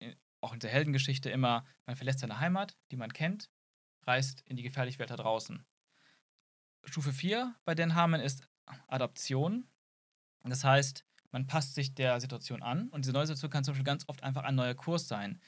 äh, 0.00 0.14
auch 0.40 0.52
in 0.52 0.60
der 0.60 0.70
Heldengeschichte 0.70 1.30
immer, 1.30 1.64
man 1.86 1.96
verlässt 1.96 2.20
seine 2.20 2.40
Heimat, 2.40 2.76
die 2.90 2.96
man 2.96 3.12
kennt, 3.12 3.50
reist 4.06 4.42
in 4.46 4.56
die 4.56 4.62
gefährliche 4.62 4.98
Welt 4.98 5.10
da 5.10 5.16
draußen. 5.16 5.64
Stufe 6.84 7.12
4 7.12 7.54
bei 7.64 7.74
Den 7.74 7.94
Harmon 7.94 8.20
ist 8.20 8.48
Adaption. 8.88 9.68
Das 10.44 10.64
heißt, 10.64 11.04
man 11.30 11.46
passt 11.46 11.74
sich 11.74 11.94
der 11.94 12.20
Situation 12.20 12.62
an 12.62 12.88
und 12.88 13.04
diese 13.04 13.12
neue 13.12 13.26
Situation 13.26 13.50
kann 13.50 13.64
zum 13.64 13.72
Beispiel 13.72 13.84
ganz 13.84 14.08
oft 14.08 14.22
einfach 14.22 14.42
ein 14.44 14.54
neuer 14.54 14.74
Kurs 14.74 15.08
sein. 15.08 15.40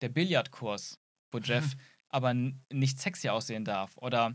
Der 0.00 0.08
Billardkurs, 0.08 0.98
wo 1.30 1.38
Jeff 1.42 1.76
aber 2.08 2.34
nicht 2.34 3.00
sexy 3.00 3.28
aussehen 3.28 3.64
darf. 3.64 3.96
Oder 3.96 4.34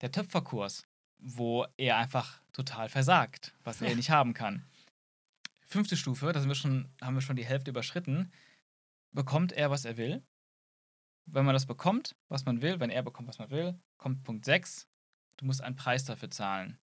der 0.00 0.12
Töpferkurs, 0.12 0.86
wo 1.18 1.66
er 1.76 1.96
einfach 1.96 2.40
total 2.52 2.88
versagt, 2.88 3.54
was 3.64 3.82
er 3.82 3.94
nicht 3.96 4.10
haben 4.10 4.34
kann. 4.34 4.64
Fünfte 5.62 5.96
Stufe, 5.96 6.32
da 6.32 6.38
sind 6.38 6.48
wir 6.48 6.54
schon, 6.54 6.88
haben 7.02 7.16
wir 7.16 7.20
schon 7.20 7.36
die 7.36 7.44
Hälfte 7.44 7.70
überschritten, 7.70 8.30
bekommt 9.10 9.52
er, 9.52 9.70
was 9.70 9.84
er 9.84 9.96
will 9.96 10.22
wenn 11.26 11.44
man 11.44 11.54
das 11.54 11.66
bekommt, 11.66 12.16
was 12.28 12.44
man 12.44 12.62
will, 12.62 12.80
wenn 12.80 12.90
er 12.90 13.02
bekommt, 13.02 13.28
was 13.28 13.38
man 13.38 13.50
will, 13.50 13.78
kommt 13.98 14.24
Punkt 14.24 14.44
6, 14.44 14.88
du 15.36 15.44
musst 15.44 15.62
einen 15.62 15.76
Preis 15.76 16.04
dafür 16.04 16.30
zahlen. 16.30 16.78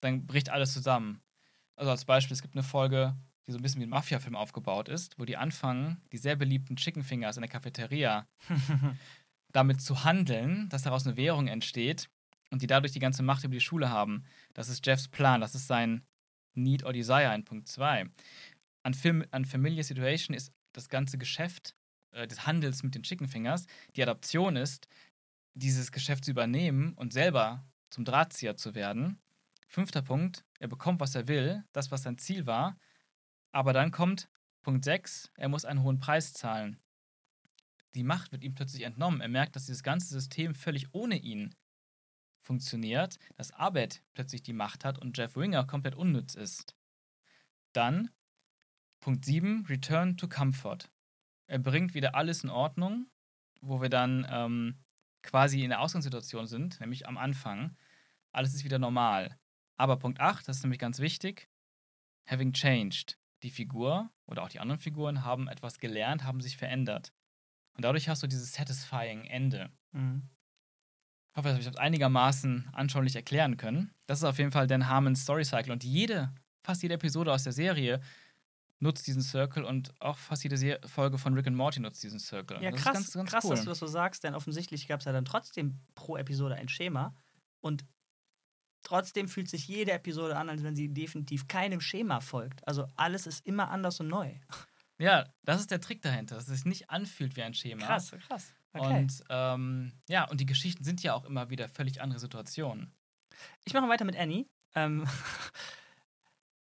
Dann 0.00 0.26
bricht 0.26 0.48
alles 0.48 0.72
zusammen. 0.72 1.22
Also 1.76 1.90
als 1.90 2.04
Beispiel, 2.04 2.34
es 2.34 2.42
gibt 2.42 2.54
eine 2.54 2.62
Folge, 2.62 3.16
die 3.46 3.52
so 3.52 3.58
ein 3.58 3.62
bisschen 3.62 3.80
wie 3.80 3.86
ein 3.86 3.90
Mafia-Film 3.90 4.36
aufgebaut 4.36 4.88
ist, 4.88 5.18
wo 5.18 5.24
die 5.24 5.36
anfangen, 5.36 6.00
die 6.12 6.18
sehr 6.18 6.36
beliebten 6.36 6.76
Chicken 6.76 7.02
Fingers 7.02 7.36
in 7.36 7.42
der 7.42 7.50
Cafeteria 7.50 8.28
damit 9.52 9.82
zu 9.82 10.04
handeln, 10.04 10.68
dass 10.68 10.82
daraus 10.82 11.06
eine 11.06 11.16
Währung 11.16 11.48
entsteht 11.48 12.08
und 12.50 12.62
die 12.62 12.66
dadurch 12.66 12.92
die 12.92 13.00
ganze 13.00 13.22
Macht 13.22 13.44
über 13.44 13.54
die 13.54 13.60
Schule 13.60 13.90
haben. 13.90 14.24
Das 14.54 14.68
ist 14.68 14.86
Jeffs 14.86 15.08
Plan, 15.08 15.40
das 15.40 15.54
ist 15.54 15.66
sein 15.66 16.06
Need 16.54 16.84
or 16.84 16.92
Desire 16.92 17.34
in 17.34 17.44
Punkt 17.44 17.68
2. 17.68 18.08
An, 18.82 18.94
Film, 18.94 19.24
an 19.30 19.44
Familiar 19.44 19.84
Situation 19.84 20.36
ist 20.36 20.52
das 20.72 20.88
ganze 20.88 21.18
Geschäft 21.18 21.74
äh, 22.12 22.26
des 22.26 22.46
Handels 22.46 22.82
mit 22.82 22.94
den 22.94 23.02
Chicken 23.02 23.28
Fingers. 23.28 23.66
Die 23.96 24.02
Adoption 24.02 24.56
ist, 24.56 24.88
dieses 25.54 25.92
Geschäft 25.92 26.24
zu 26.24 26.30
übernehmen 26.30 26.94
und 26.94 27.12
selber 27.12 27.64
zum 27.90 28.04
Drahtzieher 28.04 28.56
zu 28.56 28.74
werden. 28.74 29.20
Fünfter 29.66 30.02
Punkt, 30.02 30.44
er 30.58 30.68
bekommt, 30.68 31.00
was 31.00 31.14
er 31.14 31.28
will, 31.28 31.64
das, 31.72 31.90
was 31.90 32.02
sein 32.02 32.18
Ziel 32.18 32.46
war. 32.46 32.78
Aber 33.52 33.72
dann 33.72 33.90
kommt 33.90 34.28
Punkt 34.62 34.84
6, 34.84 35.30
er 35.36 35.48
muss 35.48 35.64
einen 35.64 35.82
hohen 35.82 36.00
Preis 36.00 36.32
zahlen. 36.32 36.78
Die 37.94 38.04
Macht 38.04 38.30
wird 38.30 38.44
ihm 38.44 38.54
plötzlich 38.54 38.82
entnommen. 38.82 39.20
Er 39.20 39.28
merkt, 39.28 39.56
dass 39.56 39.66
dieses 39.66 39.82
ganze 39.82 40.08
System 40.08 40.54
völlig 40.54 40.94
ohne 40.94 41.16
ihn 41.16 41.54
funktioniert, 42.40 43.18
dass 43.36 43.50
Abed 43.52 44.02
plötzlich 44.14 44.42
die 44.42 44.52
Macht 44.52 44.84
hat 44.84 44.98
und 44.98 45.16
Jeff 45.16 45.36
Winger 45.36 45.66
komplett 45.66 45.94
unnütz 45.94 46.34
ist. 46.34 46.76
Dann 47.72 48.10
Punkt 49.00 49.24
7, 49.24 49.66
Return 49.66 50.16
to 50.16 50.28
Comfort. 50.28 50.90
Er 51.50 51.58
bringt 51.58 51.94
wieder 51.94 52.14
alles 52.14 52.44
in 52.44 52.50
Ordnung, 52.50 53.10
wo 53.60 53.82
wir 53.82 53.88
dann 53.88 54.24
ähm, 54.30 54.78
quasi 55.22 55.64
in 55.64 55.70
der 55.70 55.80
Ausgangssituation 55.80 56.46
sind, 56.46 56.78
nämlich 56.78 57.08
am 57.08 57.18
Anfang. 57.18 57.76
Alles 58.30 58.54
ist 58.54 58.62
wieder 58.62 58.78
normal. 58.78 59.36
Aber 59.76 59.96
Punkt 59.98 60.20
8, 60.20 60.46
das 60.46 60.58
ist 60.58 60.62
nämlich 60.62 60.78
ganz 60.78 61.00
wichtig, 61.00 61.48
having 62.24 62.52
changed. 62.52 63.18
Die 63.42 63.50
Figur 63.50 64.12
oder 64.26 64.44
auch 64.44 64.48
die 64.48 64.60
anderen 64.60 64.80
Figuren 64.80 65.24
haben 65.24 65.48
etwas 65.48 65.80
gelernt, 65.80 66.22
haben 66.22 66.40
sich 66.40 66.56
verändert. 66.56 67.12
Und 67.74 67.84
dadurch 67.84 68.08
hast 68.08 68.22
du 68.22 68.28
dieses 68.28 68.52
satisfying 68.52 69.24
Ende. 69.24 69.72
Mhm. 69.90 70.28
Ich 71.32 71.36
hoffe, 71.36 71.48
dass 71.48 71.58
ich 71.58 71.64
das 71.64 71.76
einigermaßen 71.76 72.68
anschaulich 72.72 73.16
erklären 73.16 73.56
können. 73.56 73.92
Das 74.06 74.18
ist 74.18 74.24
auf 74.24 74.38
jeden 74.38 74.52
Fall 74.52 74.68
Dan 74.68 74.86
Harmons 74.86 75.22
Story 75.22 75.44
Cycle. 75.44 75.72
Und 75.72 75.82
jede, 75.82 76.32
fast 76.62 76.82
jede 76.82 76.94
Episode 76.94 77.32
aus 77.32 77.42
der 77.42 77.52
Serie 77.52 78.00
nutzt 78.80 79.06
diesen 79.06 79.22
Circle 79.22 79.64
und 79.64 79.94
auch 80.00 80.16
fast 80.16 80.42
jede 80.42 80.80
Folge 80.88 81.18
von 81.18 81.34
Rick 81.34 81.46
and 81.46 81.56
Morty 81.56 81.80
nutzt 81.80 82.02
diesen 82.02 82.18
Circle. 82.18 82.62
Ja, 82.62 82.70
das 82.70 82.80
krass, 82.80 82.94
ganz, 82.94 83.12
ganz 83.12 83.30
krass 83.30 83.44
cool. 83.44 83.50
dass 83.50 83.60
du 83.62 83.68
das 83.68 83.78
so 83.78 83.86
sagst, 83.86 84.24
denn 84.24 84.34
offensichtlich 84.34 84.88
gab 84.88 85.00
es 85.00 85.06
ja 85.06 85.12
dann 85.12 85.24
trotzdem 85.24 85.78
pro 85.94 86.16
Episode 86.16 86.54
ein 86.56 86.68
Schema 86.68 87.14
und 87.60 87.84
trotzdem 88.82 89.28
fühlt 89.28 89.48
sich 89.48 89.68
jede 89.68 89.92
Episode 89.92 90.36
an, 90.36 90.48
als 90.48 90.62
wenn 90.62 90.74
sie 90.74 90.88
definitiv 90.88 91.46
keinem 91.46 91.80
Schema 91.80 92.20
folgt. 92.20 92.66
Also 92.66 92.86
alles 92.96 93.26
ist 93.26 93.46
immer 93.46 93.70
anders 93.70 94.00
und 94.00 94.08
neu. 94.08 94.34
Ja, 95.00 95.32
das 95.44 95.62
ist 95.62 95.70
der 95.70 95.80
Trick 95.80 96.02
dahinter, 96.02 96.34
dass 96.34 96.46
es 96.46 96.56
sich 96.56 96.66
nicht 96.66 96.90
anfühlt 96.90 97.34
wie 97.34 97.42
ein 97.42 97.54
Schema. 97.54 97.86
Krass, 97.86 98.10
krass. 98.28 98.52
Okay. 98.74 98.98
Und 98.98 99.24
ähm, 99.30 99.92
ja, 100.10 100.28
und 100.28 100.42
die 100.42 100.46
Geschichten 100.46 100.84
sind 100.84 101.02
ja 101.02 101.14
auch 101.14 101.24
immer 101.24 101.48
wieder 101.48 101.70
völlig 101.70 102.02
andere 102.02 102.20
Situationen. 102.20 102.92
Ich 103.64 103.72
mache 103.72 103.88
weiter 103.88 104.04
mit 104.04 104.14
Annie. 104.14 104.44
Ähm, 104.74 105.06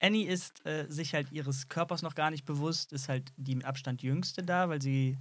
Annie 0.04 0.28
ist 0.28 0.66
äh, 0.66 0.86
sich 0.89 1.14
halt 1.14 1.32
ihres 1.32 1.70
Körpers 1.70 2.01
noch 2.01 2.14
gar 2.14 2.30
nicht 2.30 2.43
bewusst, 2.43 2.91
ist 2.91 3.08
halt 3.08 3.32
die 3.38 3.56
mit 3.56 3.66
Abstand 3.66 4.04
jüngste 4.04 4.43
da, 4.43 4.68
weil 4.68 4.82
sie, 4.82 5.18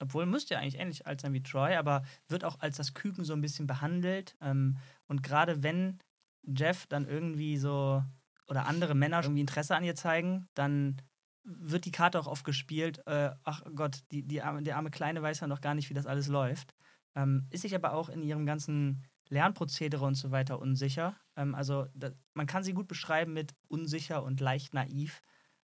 obwohl 0.00 0.26
müsste 0.26 0.54
ja 0.54 0.60
eigentlich 0.60 0.80
ähnlich 0.80 1.06
alt 1.06 1.20
sein 1.20 1.32
wie 1.32 1.44
Troy, 1.44 1.76
aber 1.76 2.02
wird 2.28 2.44
auch 2.44 2.58
als 2.58 2.76
das 2.76 2.92
Küken 2.92 3.24
so 3.24 3.34
ein 3.34 3.40
bisschen 3.40 3.68
behandelt. 3.68 4.36
Ähm, 4.40 4.78
und 5.06 5.22
gerade 5.22 5.62
wenn 5.62 6.00
Jeff 6.42 6.86
dann 6.88 7.06
irgendwie 7.06 7.56
so 7.56 8.02
oder 8.48 8.66
andere 8.66 8.96
Männer 8.96 9.22
irgendwie 9.22 9.40
Interesse 9.40 9.76
an 9.76 9.84
ihr 9.84 9.94
zeigen, 9.94 10.48
dann 10.54 11.00
wird 11.44 11.84
die 11.84 11.92
Karte 11.92 12.18
auch 12.18 12.26
oft 12.26 12.44
gespielt. 12.44 13.06
Äh, 13.06 13.30
ach 13.44 13.62
Gott, 13.76 14.00
die, 14.10 14.22
die, 14.24 14.36
der 14.36 14.76
arme 14.76 14.90
Kleine 14.90 15.22
weiß 15.22 15.38
ja 15.38 15.46
noch 15.46 15.60
gar 15.60 15.74
nicht, 15.74 15.88
wie 15.88 15.94
das 15.94 16.06
alles 16.06 16.26
läuft. 16.26 16.74
Ähm, 17.14 17.46
ist 17.50 17.62
sich 17.62 17.76
aber 17.76 17.92
auch 17.92 18.08
in 18.08 18.22
ihrem 18.22 18.44
ganzen 18.44 19.04
Lernprozedere 19.28 20.04
und 20.04 20.14
so 20.14 20.30
weiter 20.30 20.58
unsicher. 20.58 21.16
Ähm, 21.36 21.54
also 21.54 21.86
da, 21.94 22.10
man 22.34 22.46
kann 22.46 22.62
sie 22.62 22.72
gut 22.72 22.88
beschreiben 22.88 23.32
mit 23.32 23.54
unsicher 23.68 24.22
und 24.22 24.40
leicht 24.40 24.74
naiv, 24.74 25.20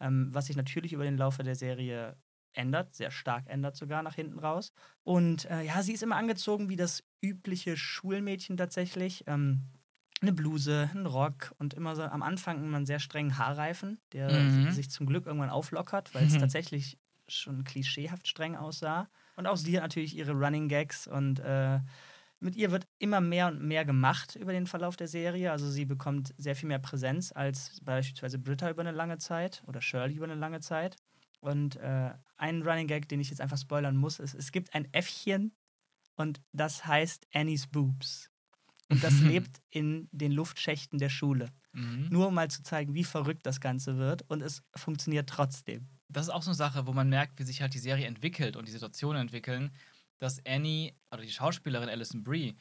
ähm, 0.01 0.29
was 0.33 0.47
sich 0.47 0.57
natürlich 0.57 0.93
über 0.93 1.05
den 1.05 1.17
Laufe 1.17 1.43
der 1.43 1.55
Serie 1.55 2.17
ändert, 2.55 2.95
sehr 2.95 3.11
stark 3.11 3.49
ändert 3.49 3.77
sogar 3.77 4.03
nach 4.03 4.15
hinten 4.15 4.39
raus. 4.39 4.73
Und 5.05 5.51
äh, 5.51 5.63
ja, 5.63 5.83
sie 5.83 5.93
ist 5.93 6.03
immer 6.03 6.17
angezogen 6.17 6.69
wie 6.69 6.77
das 6.77 7.03
übliche 7.21 7.77
Schulmädchen 7.77 8.57
tatsächlich. 8.57 9.25
Ähm, 9.27 9.63
eine 10.21 10.33
Bluse, 10.33 10.89
ein 10.95 11.07
Rock 11.07 11.53
und 11.59 11.75
immer 11.75 11.97
so 11.97 12.03
am 12.03 12.23
Anfang 12.23 12.63
immer 12.63 12.77
einen 12.77 12.87
sehr 12.87 13.01
strengen 13.01 13.39
Haarreifen, 13.39 14.01
der 14.13 14.31
mhm. 14.31 14.71
sich 14.71 14.89
zum 14.89 15.07
Glück 15.07 15.27
irgendwann 15.27 15.51
auflockert, 15.51 16.15
weil 16.15 16.27
es 16.27 16.35
mhm. 16.35 16.39
tatsächlich 16.41 16.97
schon 17.27 17.65
klischeehaft 17.65 18.29
streng 18.29 18.57
aussah. 18.57 19.09
Und 19.37 19.47
auch 19.47 19.57
sie 19.57 19.77
hat 19.77 19.83
natürlich 19.83 20.17
ihre 20.17 20.33
Running 20.33 20.69
Gags 20.69 21.07
und 21.07 21.41
äh, 21.41 21.81
mit 22.43 22.57
ihr 22.57 22.71
wird 22.71 22.87
immer 22.99 23.21
mehr 23.21 23.47
und 23.49 23.63
mehr 23.63 23.85
gemacht 23.85 24.37
über 24.37 24.53
den 24.53 24.67
Verlauf 24.67 24.97
der 24.97 25.09
Serie. 25.09 25.53
Also 25.53 25.71
sie 25.71 25.85
bekommt 25.85 26.35
sehr 26.37 26.57
viel 26.57 26.69
mehr 26.69 26.79
Präsenz 26.79 27.33
als 27.33 27.79
beispielsweise 27.83 28.39
Britta 28.39 28.69
über 28.71 28.83
eine 28.83 28.91
lange 28.91 29.19
Zeit 29.19 29.63
oder 29.67 29.81
Shirley 29.81 30.15
über 30.15 30.25
eine 30.25 30.35
lange 30.35 30.61
Zeit. 30.61 30.97
Und 31.41 31.77
äh, 31.77 32.13
ein 32.37 32.63
Running 32.63 32.87
Gag, 32.87 33.09
den 33.09 33.21
ich 33.21 33.31
jetzt 33.31 33.41
einfach 33.41 33.59
spoilern 33.59 33.97
muss, 33.97 34.19
ist, 34.19 34.35
es 34.35 34.53
gibt 34.53 34.75
ein 34.75 34.93
Äffchen 34.93 35.55
und 36.17 36.41
das 36.53 36.85
heißt 36.85 37.27
Annie's 37.33 37.67
Boobs. 37.67 38.31
Und 38.89 39.03
das 39.03 39.21
lebt 39.21 39.61
in 39.71 40.09
den 40.13 40.33
Luftschächten 40.33 40.99
der 40.99 41.09
Schule. 41.09 41.49
Mhm. 41.73 42.09
Nur 42.11 42.29
um 42.29 42.35
mal 42.35 42.51
zu 42.51 42.63
zeigen, 42.63 42.95
wie 42.95 43.05
verrückt 43.05 43.47
das 43.47 43.61
Ganze 43.61 43.97
wird. 43.97 44.23
Und 44.29 44.43
es 44.43 44.63
funktioniert 44.75 45.29
trotzdem. 45.29 45.89
Das 46.09 46.27
ist 46.27 46.33
auch 46.33 46.43
so 46.43 46.51
eine 46.51 46.57
Sache, 46.57 46.87
wo 46.87 46.93
man 46.93 47.09
merkt, 47.09 47.39
wie 47.39 47.45
sich 47.45 47.63
halt 47.63 47.73
die 47.73 47.79
Serie 47.79 48.07
entwickelt 48.07 48.57
und 48.57 48.69
die 48.69 48.73
Situationen 48.73 49.23
entwickeln 49.23 49.73
dass 50.23 50.41
Annie 50.47 50.95
oder 51.11 51.23
die 51.23 51.33
Schauspielerin 51.33 51.89
Alison 51.89 52.23
Brie 52.23 52.57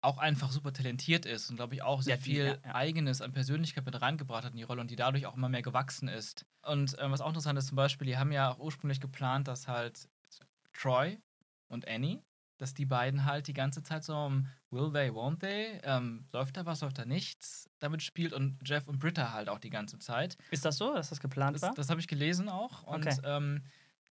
auch 0.00 0.16
einfach 0.16 0.50
super 0.50 0.72
talentiert 0.72 1.26
ist 1.26 1.50
und 1.50 1.56
glaube 1.56 1.74
ich 1.74 1.82
auch 1.82 2.00
sehr 2.00 2.16
ja, 2.16 2.20
viel 2.22 2.44
ja, 2.46 2.56
ja. 2.64 2.74
Eigenes 2.74 3.20
an 3.20 3.32
Persönlichkeit 3.32 3.84
mit 3.84 4.00
reingebracht 4.00 4.44
hat 4.44 4.52
in 4.52 4.56
die 4.56 4.62
Rolle 4.62 4.80
und 4.80 4.90
die 4.90 4.96
dadurch 4.96 5.26
auch 5.26 5.36
immer 5.36 5.50
mehr 5.50 5.60
gewachsen 5.60 6.08
ist. 6.08 6.46
Und 6.62 6.98
äh, 6.98 7.10
was 7.10 7.20
auch 7.20 7.28
interessant 7.28 7.58
ist 7.58 7.68
zum 7.68 7.76
Beispiel, 7.76 8.06
die 8.06 8.16
haben 8.16 8.32
ja 8.32 8.50
auch 8.50 8.58
ursprünglich 8.58 9.00
geplant, 9.00 9.48
dass 9.48 9.68
halt 9.68 10.08
Troy 10.72 11.18
und 11.68 11.86
Annie, 11.86 12.22
dass 12.56 12.72
die 12.72 12.86
beiden 12.86 13.26
halt 13.26 13.48
die 13.48 13.54
ganze 13.54 13.82
Zeit 13.82 14.02
so 14.02 14.16
um 14.16 14.48
Will 14.70 14.90
they, 14.90 15.10
won't 15.10 15.40
they, 15.40 15.80
ähm, 15.82 16.26
läuft 16.32 16.56
da 16.56 16.64
was, 16.64 16.80
läuft 16.80 16.98
da 16.98 17.04
nichts 17.04 17.68
damit 17.80 18.02
spielt 18.02 18.32
und 18.32 18.58
Jeff 18.64 18.88
und 18.88 18.98
Britta 18.98 19.32
halt 19.32 19.50
auch 19.50 19.58
die 19.58 19.70
ganze 19.70 19.98
Zeit. 19.98 20.38
Ist 20.50 20.64
das 20.64 20.78
so, 20.78 20.94
dass 20.94 21.10
das 21.10 21.20
geplant 21.20 21.56
das, 21.56 21.62
war? 21.62 21.74
Das 21.74 21.90
habe 21.90 22.00
ich 22.00 22.08
gelesen 22.08 22.48
auch 22.48 22.82
und 22.84 23.06
okay. 23.06 23.20
ähm, 23.24 23.62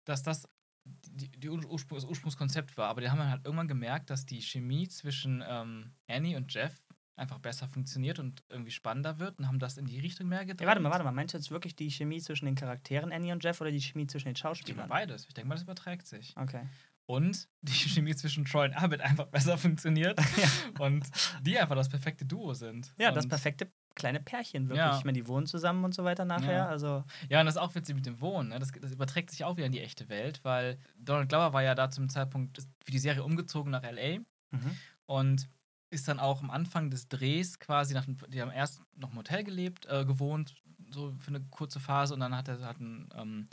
dass 0.06 0.22
das 0.22 0.48
die, 0.86 1.30
die 1.30 1.50
Ursprung, 1.50 1.98
das 1.98 2.06
Ursprungskonzept 2.06 2.78
war. 2.78 2.90
Aber 2.90 3.02
die 3.02 3.10
haben 3.10 3.22
halt 3.24 3.46
irgendwann 3.46 3.68
gemerkt, 3.68 4.10
dass 4.10 4.26
die 4.26 4.42
Chemie 4.42 4.88
zwischen 4.88 5.44
ähm, 5.48 5.94
Annie 6.08 6.38
und 6.38 6.54
Jeff 6.54 6.74
einfach 7.16 7.40
besser 7.40 7.68
funktioniert 7.68 8.20
und 8.20 8.44
irgendwie 8.50 8.72
spannender 8.72 9.20
wird 9.20 9.38
und 9.38 9.48
haben 9.48 9.60
das 9.60 9.78
in 9.78 9.86
die 9.86 10.00
Richtung 10.00 10.28
mehr 10.28 10.46
gedreht. 10.46 10.62
Ja, 10.62 10.68
warte 10.68 10.82
mal, 10.82 10.90
warte 10.90 11.04
mal. 11.04 11.12
Meinst 11.12 11.34
du 11.34 11.38
jetzt 11.38 11.52
wirklich 11.52 11.76
die 11.76 11.92
Chemie 11.92 12.20
zwischen 12.20 12.46
den 12.46 12.56
Charakteren 12.56 13.12
Annie 13.12 13.34
und 13.34 13.44
Jeff 13.44 13.62
oder 13.62 13.72
die 13.72 13.82
Chemie 13.82 14.08
zwischen 14.08 14.30
den 14.30 14.36
Schauspielern? 14.36 14.90
Beides. 14.90 15.26
Ich 15.28 15.34
denke 15.34 15.48
mal, 15.50 15.56
das 15.56 15.64
überträgt 15.64 16.08
sich. 16.08 16.34
Okay. 16.36 16.68
Und 17.06 17.48
die 17.62 17.74
Chemie 17.74 18.16
zwischen 18.16 18.46
Troy 18.46 18.66
und 18.66 18.74
Abed 18.74 19.02
einfach 19.02 19.28
besser 19.28 19.58
funktioniert 19.58 20.20
ja. 20.38 20.84
und 20.84 21.06
die 21.42 21.58
einfach 21.60 21.76
das 21.76 21.90
perfekte 21.90 22.26
Duo 22.26 22.54
sind. 22.54 22.94
Ja, 22.98 23.10
und 23.10 23.16
das 23.16 23.28
perfekte 23.28 23.72
kleine 23.96 24.20
Pärchen 24.20 24.70
wirklich. 24.70 24.86
Ja. 24.86 24.98
Ich 24.98 25.06
meine, 25.06 25.18
die 25.18 25.28
wohnen 25.28 25.46
zusammen 25.46 25.84
und 25.84 25.94
so 25.94 26.04
weiter 26.04 26.26
nachher. 26.26 26.54
Ja, 26.54 26.68
also 26.68 27.04
ja 27.30 27.40
und 27.40 27.46
das 27.46 27.56
ist 27.56 27.62
auch 27.62 27.76
witzig 27.76 27.96
mit 27.96 28.06
dem 28.06 28.20
Wohnen. 28.22 28.50
Ne? 28.50 28.60
Das, 28.60 28.72
das, 28.72 28.92
überträgt 28.92 29.32
sich 29.32 29.44
auch 29.44 29.58
wieder 29.58 29.68
in 29.68 29.72
die 29.72 29.82
echte 29.82 30.10
Welt, 30.10 30.40
weil 30.44 30.78
Donald 30.98 31.30
Glover 31.30 31.54
war 31.54 31.64
ja 31.64 31.76
da 31.76 31.90
zum 31.90 32.10
Zeitpunkt 32.10 32.58
für 32.84 32.92
die 32.92 33.00
Serie 33.00 33.24
umgezogen 33.24 33.72
nach 33.72 33.84
L.A. 33.84 34.20
Mhm. 34.52 34.78
und 35.06 35.50
ist 35.90 36.08
dann 36.08 36.20
auch 36.20 36.42
am 36.42 36.50
Anfang 36.50 36.90
des 36.90 37.08
Drehs 37.08 37.60
quasi, 37.60 37.94
nach, 37.94 38.06
die 38.30 38.42
haben 38.42 38.52
erst 38.52 38.82
noch 38.96 39.12
im 39.12 39.18
Hotel 39.18 39.44
gelebt, 39.44 39.86
äh, 39.86 40.06
gewohnt, 40.06 40.56
so 40.90 41.14
für 41.20 41.30
eine 41.30 41.42
kurze 41.52 41.80
Phase 41.80 42.14
und 42.14 42.20
dann 42.20 42.36
hat 42.36 42.48
er 42.48 42.60
hat 42.62 42.80
ein 42.80 43.10
ähm, 43.16 43.48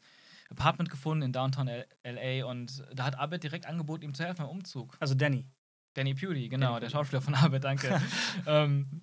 Apartment 0.50 0.90
gefunden 0.90 1.22
in 1.22 1.32
Downtown 1.32 1.68
L.A. 1.68 2.46
und 2.46 2.82
da 2.94 3.04
hat 3.04 3.18
Abed 3.18 3.42
direkt 3.42 3.66
angeboten, 3.66 4.04
ihm 4.04 4.14
zu 4.14 4.24
helfen 4.24 4.38
beim 4.38 4.48
Umzug. 4.48 4.96
Also 5.00 5.14
Danny. 5.14 5.46
Danny 5.94 6.14
Pewdy, 6.14 6.48
genau, 6.48 6.68
Danny 6.68 6.80
der 6.80 6.90
Schauspieler 6.90 7.20
von 7.20 7.34
Abed, 7.34 7.64
danke. 7.64 8.00
ähm, 8.46 9.02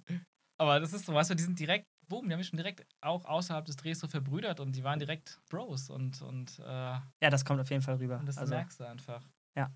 aber 0.57 0.79
das 0.79 0.93
ist 0.93 1.05
so, 1.05 1.13
weißt 1.13 1.29
du, 1.29 1.35
die 1.35 1.43
sind 1.43 1.59
direkt, 1.59 1.87
boom, 2.07 2.27
die 2.27 2.33
haben 2.33 2.39
mich 2.39 2.47
schon 2.47 2.57
direkt 2.57 2.85
auch 3.01 3.25
außerhalb 3.25 3.65
des 3.65 3.75
Drehs 3.75 3.99
so 3.99 4.07
verbrüdert 4.07 4.59
und 4.59 4.75
die 4.75 4.83
waren 4.83 4.99
direkt 4.99 5.39
Bros 5.49 5.89
und. 5.89 6.21
und 6.21 6.59
äh, 6.59 6.63
ja, 6.63 7.29
das 7.29 7.45
kommt 7.45 7.59
auf 7.59 7.69
jeden 7.69 7.81
Fall 7.81 7.95
rüber. 7.95 8.21
Das 8.25 8.37
also, 8.37 8.53
merkst 8.53 8.79
du 8.79 8.85
einfach. 8.85 9.23
Ja. 9.55 9.71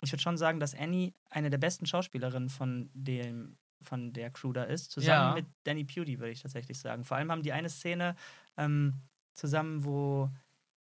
Ich 0.00 0.10
würde 0.12 0.22
schon 0.22 0.36
sagen, 0.36 0.58
dass 0.58 0.74
Annie 0.74 1.14
eine 1.30 1.48
der 1.48 1.58
besten 1.58 1.86
Schauspielerinnen 1.86 2.48
von 2.48 2.90
dem 2.92 3.56
von 3.82 4.12
der 4.12 4.30
Crew 4.30 4.52
da 4.52 4.62
ist, 4.62 4.92
zusammen 4.92 5.30
ja. 5.30 5.34
mit 5.34 5.46
Danny 5.64 5.84
Pewdy, 5.84 6.20
würde 6.20 6.30
ich 6.30 6.42
tatsächlich 6.42 6.78
sagen. 6.78 7.04
Vor 7.04 7.16
allem 7.16 7.32
haben 7.32 7.42
die 7.42 7.52
eine 7.52 7.68
Szene 7.68 8.14
ähm, 8.56 9.00
zusammen, 9.34 9.84
wo 9.84 10.30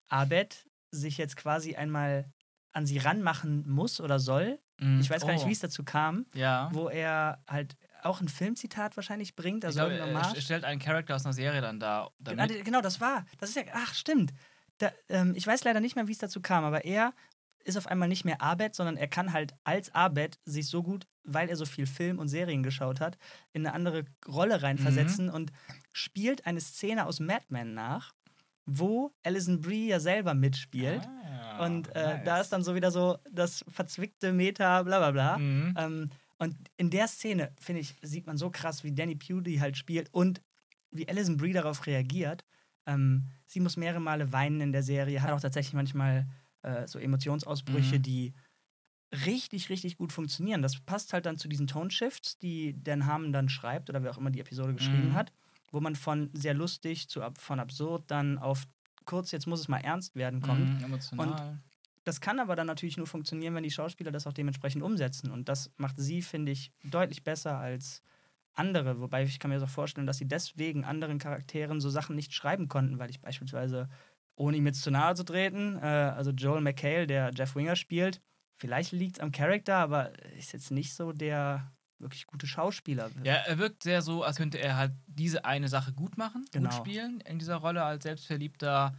Abed 0.07 0.67
sich 0.91 1.17
jetzt 1.17 1.35
quasi 1.35 1.75
einmal 1.75 2.31
an 2.73 2.85
sie 2.85 2.97
ranmachen 2.97 3.67
muss 3.67 3.99
oder 3.99 4.19
soll. 4.19 4.59
Mm. 4.79 4.99
Ich 4.99 5.09
weiß 5.09 5.25
gar 5.25 5.33
nicht, 5.33 5.45
oh. 5.45 5.47
wie 5.47 5.53
es 5.53 5.59
dazu 5.59 5.83
kam. 5.83 6.25
Ja. 6.33 6.69
Wo 6.73 6.89
er 6.89 7.41
halt 7.47 7.75
auch 8.05 8.21
ein 8.21 8.27
Filmzitat 8.27 8.95
wahrscheinlich 8.95 9.35
bringt. 9.35 9.65
Also 9.65 9.87
ich 9.87 9.95
glaube, 9.95 10.11
er 10.11 10.41
stellt 10.41 10.63
einen 10.63 10.79
Charakter 10.79 11.15
aus 11.15 11.25
einer 11.25 11.33
Serie 11.33 11.61
dann 11.61 11.79
da. 11.79 12.09
Genau, 12.19 12.45
genau, 12.63 12.81
das 12.81 13.01
war. 13.01 13.25
Das 13.39 13.49
ist 13.49 13.55
ja, 13.55 13.63
ach, 13.73 13.93
stimmt. 13.93 14.33
Da, 14.77 14.91
ähm, 15.09 15.33
ich 15.35 15.47
weiß 15.47 15.63
leider 15.63 15.79
nicht 15.79 15.95
mehr, 15.95 16.07
wie 16.07 16.11
es 16.11 16.17
dazu 16.17 16.41
kam, 16.41 16.63
aber 16.63 16.85
er 16.85 17.13
ist 17.63 17.77
auf 17.77 17.87
einmal 17.87 18.07
nicht 18.07 18.25
mehr 18.25 18.41
Abed, 18.41 18.75
sondern 18.75 18.95
er 18.95 19.07
kann 19.07 19.33
halt 19.33 19.55
als 19.63 19.93
Abed 19.93 20.39
sich 20.45 20.67
so 20.67 20.83
gut, 20.83 21.07
weil 21.23 21.49
er 21.49 21.55
so 21.55 21.65
viel 21.65 21.87
Film 21.87 22.19
und 22.19 22.27
Serien 22.27 22.61
geschaut 22.61 22.99
hat, 22.99 23.17
in 23.53 23.65
eine 23.65 23.73
andere 23.73 24.05
Rolle 24.27 24.61
reinversetzen 24.61 25.29
und 25.29 25.51
spielt 25.91 26.45
eine 26.45 26.61
Szene 26.61 27.07
aus 27.07 27.19
Mad 27.19 27.45
Men 27.49 27.73
nach, 27.73 28.13
wo 28.65 29.13
Alison 29.23 29.61
Brie 29.61 29.87
ja 29.87 29.99
selber 29.99 30.35
mitspielt. 30.35 31.07
Ah, 31.07 31.65
und 31.65 31.93
äh, 31.95 32.17
nice. 32.17 32.21
da 32.25 32.41
ist 32.41 32.49
dann 32.49 32.63
so 32.63 32.75
wieder 32.75 32.91
so 32.91 33.17
das 33.31 33.65
verzwickte 33.67 34.31
Meta, 34.31 34.83
bla 34.83 34.99
bla 34.99 35.11
bla. 35.11 35.37
Mhm. 35.37 35.73
Ähm, 35.77 36.09
und 36.37 36.55
in 36.77 36.89
der 36.89 37.07
Szene, 37.07 37.53
finde 37.59 37.81
ich, 37.81 37.95
sieht 38.01 38.27
man 38.27 38.37
so 38.37 38.49
krass, 38.49 38.83
wie 38.83 38.93
Danny 38.93 39.15
Pugh 39.15 39.59
halt 39.59 39.77
spielt 39.77 40.09
und 40.13 40.41
wie 40.91 41.07
Alison 41.07 41.37
Brie 41.37 41.53
darauf 41.53 41.85
reagiert. 41.87 42.45
Ähm, 42.87 43.29
sie 43.45 43.59
muss 43.59 43.77
mehrere 43.77 44.01
Male 44.01 44.31
weinen 44.31 44.61
in 44.61 44.71
der 44.71 44.83
Serie, 44.83 45.21
hat 45.21 45.31
auch 45.31 45.41
tatsächlich 45.41 45.73
manchmal 45.73 46.27
äh, 46.61 46.87
so 46.87 46.99
Emotionsausbrüche, 46.99 47.99
Mhm. 47.99 48.01
die 48.01 48.33
richtig, 49.25 49.69
richtig 49.69 49.97
gut 49.97 50.11
funktionieren. 50.13 50.61
Das 50.61 50.79
passt 50.81 51.13
halt 51.13 51.25
dann 51.25 51.37
zu 51.37 51.47
diesen 51.47 51.67
Tone-Shifts, 51.67 52.37
die 52.39 52.75
Dan 52.81 53.05
Harmon 53.05 53.31
dann 53.33 53.49
schreibt 53.49 53.89
oder 53.89 54.03
wer 54.03 54.11
auch 54.11 54.17
immer 54.17 54.31
die 54.31 54.39
Episode 54.41 54.73
geschrieben 54.73 55.13
Mhm. 55.13 55.15
hat, 55.15 55.31
wo 55.71 55.79
man 55.79 55.95
von 55.95 56.29
sehr 56.33 56.53
lustig 56.53 57.07
zu 57.09 57.21
ab, 57.21 57.39
von 57.39 57.59
absurd 57.59 58.11
dann 58.11 58.37
auf 58.37 58.65
kurz, 59.05 59.31
jetzt 59.31 59.47
muss 59.47 59.59
es 59.61 59.67
mal 59.67 59.79
ernst 59.79 60.15
werden 60.15 60.41
kommt. 60.41 60.71
Mhm, 60.71 60.81
emotional. 60.83 61.61
Das 62.05 62.21
kann 62.21 62.39
aber 62.39 62.55
dann 62.55 62.67
natürlich 62.67 62.97
nur 62.97 63.07
funktionieren, 63.07 63.55
wenn 63.55 63.63
die 63.63 63.71
Schauspieler 63.71 64.11
das 64.11 64.27
auch 64.27 64.33
dementsprechend 64.33 64.83
umsetzen. 64.83 65.31
Und 65.31 65.49
das 65.49 65.71
macht 65.77 65.95
sie, 65.97 66.21
finde 66.21 66.51
ich, 66.53 66.71
deutlich 66.83 67.23
besser 67.23 67.57
als 67.57 68.01
andere. 68.53 69.01
Wobei 69.01 69.23
ich 69.23 69.39
kann 69.39 69.51
mir 69.51 69.59
so 69.59 69.67
vorstellen, 69.67 70.07
dass 70.07 70.19
sie 70.19 70.27
deswegen 70.27 70.85
anderen 70.85 71.17
Charakteren 71.19 71.81
so 71.81 71.89
Sachen 71.89 72.15
nicht 72.15 72.33
schreiben 72.33 72.67
konnten, 72.67 72.99
weil 72.99 73.09
ich 73.09 73.19
beispielsweise, 73.21 73.89
ohne 74.35 74.57
ihm 74.57 74.65
jetzt 74.67 74.83
zu 74.83 74.91
nahe 74.91 75.15
zu 75.15 75.23
treten, 75.25 75.77
äh, 75.77 75.85
also 76.15 76.31
Joel 76.31 76.61
McHale, 76.61 77.07
der 77.07 77.31
Jeff 77.35 77.55
Winger 77.55 77.75
spielt, 77.75 78.21
vielleicht 78.53 78.91
liegt 78.91 79.17
es 79.17 79.19
am 79.21 79.31
Charakter, 79.31 79.75
aber 79.77 80.11
ist 80.37 80.53
jetzt 80.53 80.71
nicht 80.71 80.93
so 80.93 81.11
der 81.11 81.71
wirklich 81.97 82.27
gute 82.27 82.45
Schauspieler. 82.45 83.09
Ja, 83.23 83.33
er 83.35 83.57
wirkt 83.57 83.83
sehr 83.83 84.01
so, 84.01 84.23
als 84.23 84.37
könnte 84.37 84.59
er 84.59 84.77
halt 84.77 84.91
diese 85.07 85.43
eine 85.45 85.69
Sache 85.69 85.91
gut 85.93 86.17
machen, 86.17 86.45
Genau. 86.51 86.69
gut 86.69 86.77
spielen 86.77 87.21
in 87.21 87.39
dieser 87.39 87.55
Rolle 87.55 87.83
als 87.83 88.03
selbstverliebter, 88.03 88.95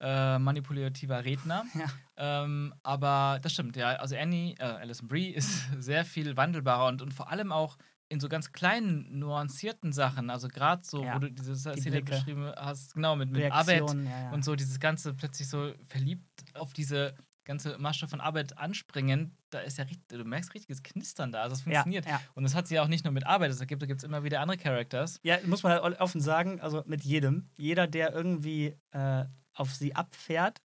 äh, 0.00 0.38
manipulativer 0.38 1.24
Redner. 1.24 1.64
Ja. 1.74 2.44
Ähm, 2.44 2.72
aber 2.82 3.38
das 3.42 3.52
stimmt, 3.52 3.76
ja. 3.76 3.88
Also 3.96 4.16
Annie, 4.16 4.54
äh, 4.58 4.62
Alison 4.64 5.06
Brie 5.06 5.30
ist 5.30 5.68
sehr 5.78 6.04
viel 6.04 6.36
wandelbarer 6.36 6.88
und, 6.88 7.02
und 7.02 7.12
vor 7.12 7.30
allem 7.30 7.52
auch 7.52 7.76
in 8.08 8.20
so 8.20 8.28
ganz 8.28 8.52
kleinen, 8.52 9.18
nuancierten 9.18 9.92
Sachen. 9.92 10.30
Also 10.30 10.48
gerade 10.48 10.82
so, 10.84 11.04
Ja, 11.04 11.14
wo 11.16 11.18
du 11.18 11.30
diese 11.30 11.54
Szene 11.56 12.02
Blicke. 12.02 12.12
beschrieben 12.12 12.52
hast, 12.56 12.94
genau, 12.94 13.16
mit, 13.16 13.30
mit 13.32 13.50
Arbeit 13.52 13.80
Reaktionen, 13.80 14.06
ja, 14.06 14.22
ja. 14.22 14.30
und 14.30 14.44
so 14.44 14.54
dieses 14.54 14.80
ganze 14.80 15.12
plötzlich 15.12 15.48
so 15.48 15.72
verliebt 15.88 16.24
auf 16.54 16.72
diese 16.72 17.14
ganze 17.44 17.78
Masche 17.78 18.08
von 18.08 18.20
Arbeit 18.20 18.58
anspringen, 18.58 19.36
da 19.50 19.60
ist 19.60 19.78
ja 19.78 19.84
richtig, 19.84 20.08
du 20.08 20.24
merkst 20.24 20.52
richtiges 20.54 20.82
Knistern 20.82 21.32
da, 21.32 21.42
also 21.42 21.54
es 21.54 21.62
funktioniert. 21.62 22.04
ja. 22.06 22.20
Und 22.34 22.42
das 22.44 22.54
hat 22.54 22.66
sie 22.66 22.74
ja 22.74 22.82
auch 22.82 22.88
nicht 22.88 23.04
nur 23.04 23.12
mit 23.12 23.24
Arbeit, 23.26 23.50
es 23.50 23.64
gibt, 23.66 23.82
da 23.82 23.86
gibt 23.86 24.00
es 24.00 24.04
immer 24.04 24.24
wieder 24.24 24.40
andere 24.40 24.58
Characters. 24.58 25.20
Ja, 25.22 25.38
muss 25.46 25.62
man 25.62 25.72
halt 25.72 26.00
offen 26.00 26.20
sagen, 26.20 26.60
also 26.60 26.82
mit 26.86 27.02
jedem. 27.04 27.48
Jeder, 27.56 27.86
der 27.86 28.12
irgendwie 28.12 28.76
äh, 28.90 29.24
auf 29.56 29.74
sie 29.74 29.94
abfährt, 29.94 30.60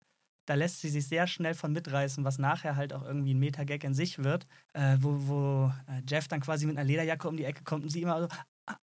da 0.46 0.54
lässt 0.54 0.80
sie 0.80 0.88
sich 0.88 1.06
sehr 1.06 1.26
schnell 1.26 1.54
von 1.54 1.72
mitreißen, 1.72 2.24
was 2.24 2.38
nachher 2.38 2.74
halt 2.76 2.92
auch 2.94 3.02
irgendwie 3.04 3.34
ein 3.34 3.38
Meta-Gag 3.38 3.84
in 3.84 3.94
sich 3.94 4.22
wird, 4.24 4.46
äh, 4.72 4.96
wo, 5.00 5.28
wo 5.28 5.72
äh, 5.86 6.02
Jeff 6.08 6.26
dann 6.28 6.40
quasi 6.40 6.66
mit 6.66 6.76
einer 6.78 6.86
Lederjacke 6.86 7.28
um 7.28 7.36
die 7.36 7.44
Ecke 7.44 7.64
kommt 7.64 7.84
und 7.84 7.90
sie 7.90 8.00
immer 8.02 8.22
so, 8.22 8.28
ah, 8.66 8.76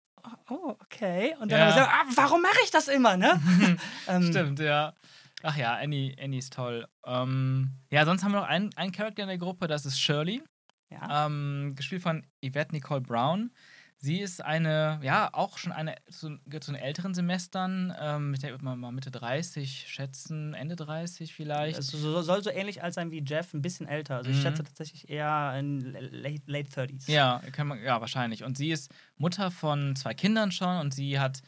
oh, 0.49 0.75
okay. 0.83 1.35
Und 1.39 1.51
dann 1.51 1.59
Ja. 1.59 1.65
aber 1.65 1.73
so, 1.73 1.79
ah, 1.81 2.03
warum 2.23 2.41
mache 2.43 2.59
ich 2.63 2.69
das 2.71 2.87
immer, 2.87 3.17
ne? 3.17 3.39
ähm, 4.07 4.23
Stimmt, 4.23 4.59
ja. 4.59 4.93
Ach 5.41 5.57
ja, 5.57 5.75
Annie, 5.75 6.15
Annie 6.19 6.39
ist 6.39 6.53
toll. 6.53 6.87
Ähm, 7.05 7.71
ja, 7.91 8.05
sonst 8.05 8.23
haben 8.23 8.31
wir 8.31 8.41
noch 8.41 8.47
einen, 8.47 8.71
einen 8.77 8.91
Charakter 8.91 9.23
in 9.23 9.27
der 9.29 9.37
Gruppe, 9.39 9.67
das 9.67 9.85
ist 9.87 9.99
Shirley, 9.99 10.43
Ja. 10.89 11.25
ähm, 11.25 11.73
gespielt 11.75 12.03
von 12.03 12.25
Yvette 12.43 12.73
Nicole 12.73 13.01
Brown. 13.01 13.51
Sie 13.97 14.19
ist 14.19 14.43
eine, 14.43 14.99
ja, 15.01 15.29
auch 15.33 15.57
schon 15.57 15.71
eine, 15.71 15.95
zu, 16.11 16.37
zu 16.59 16.71
den 16.71 16.75
älteren 16.75 17.13
Semestern. 17.15 17.93
Ähm, 17.99 18.33
ich 18.33 18.39
denke 18.41 18.63
mal, 18.63 18.75
mal 18.75 18.91
Mitte 18.91 19.09
30 19.09 19.85
schätzen, 19.87 20.53
Ende 20.53 20.75
30 20.75 21.33
vielleicht. 21.33 21.79
Es 21.79 21.87
so, 21.87 22.21
soll 22.21 22.43
so 22.43 22.51
ähnlich 22.51 22.83
alt 22.83 22.93
sein 22.93 23.09
wie 23.09 23.23
Jeff, 23.25 23.53
ein 23.53 23.61
bisschen 23.61 23.87
älter. 23.87 24.17
Also 24.17 24.29
ich 24.29 24.37
Mhm. 24.37 24.41
schätze 24.41 24.63
tatsächlich 24.63 25.09
eher 25.09 25.55
in 25.57 25.79
late, 25.93 26.43
late 26.45 26.69
30s. 26.69 27.07
Ja, 27.07 27.41
kann 27.51 27.67
man, 27.67 27.81
ja, 27.81 27.99
wahrscheinlich. 28.01 28.43
Und 28.43 28.57
sie 28.57 28.69
ist 28.71 28.93
Mutter 29.17 29.49
von 29.49 29.95
zwei 29.95 30.13
Kindern 30.13 30.51
schon 30.51 30.77
und 30.77 30.93
sie 30.93 31.19
hat, 31.19 31.41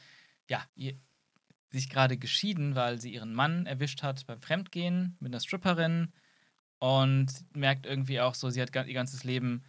ja, 0.49 0.63
ihr, 0.75 0.93
sich 1.71 1.89
gerade 1.89 2.17
geschieden, 2.17 2.75
weil 2.75 2.99
sie 3.01 3.13
ihren 3.13 3.33
Mann 3.33 3.65
erwischt 3.65 4.03
hat 4.03 4.25
beim 4.25 4.39
Fremdgehen 4.39 5.17
mit 5.19 5.33
einer 5.33 5.41
Stripperin 5.41 6.13
und 6.79 7.27
merkt 7.55 7.85
irgendwie 7.85 8.21
auch 8.21 8.35
so, 8.35 8.49
sie 8.49 8.61
hat 8.61 8.75
ihr 8.75 8.93
ganzes 8.93 9.23
Leben 9.23 9.63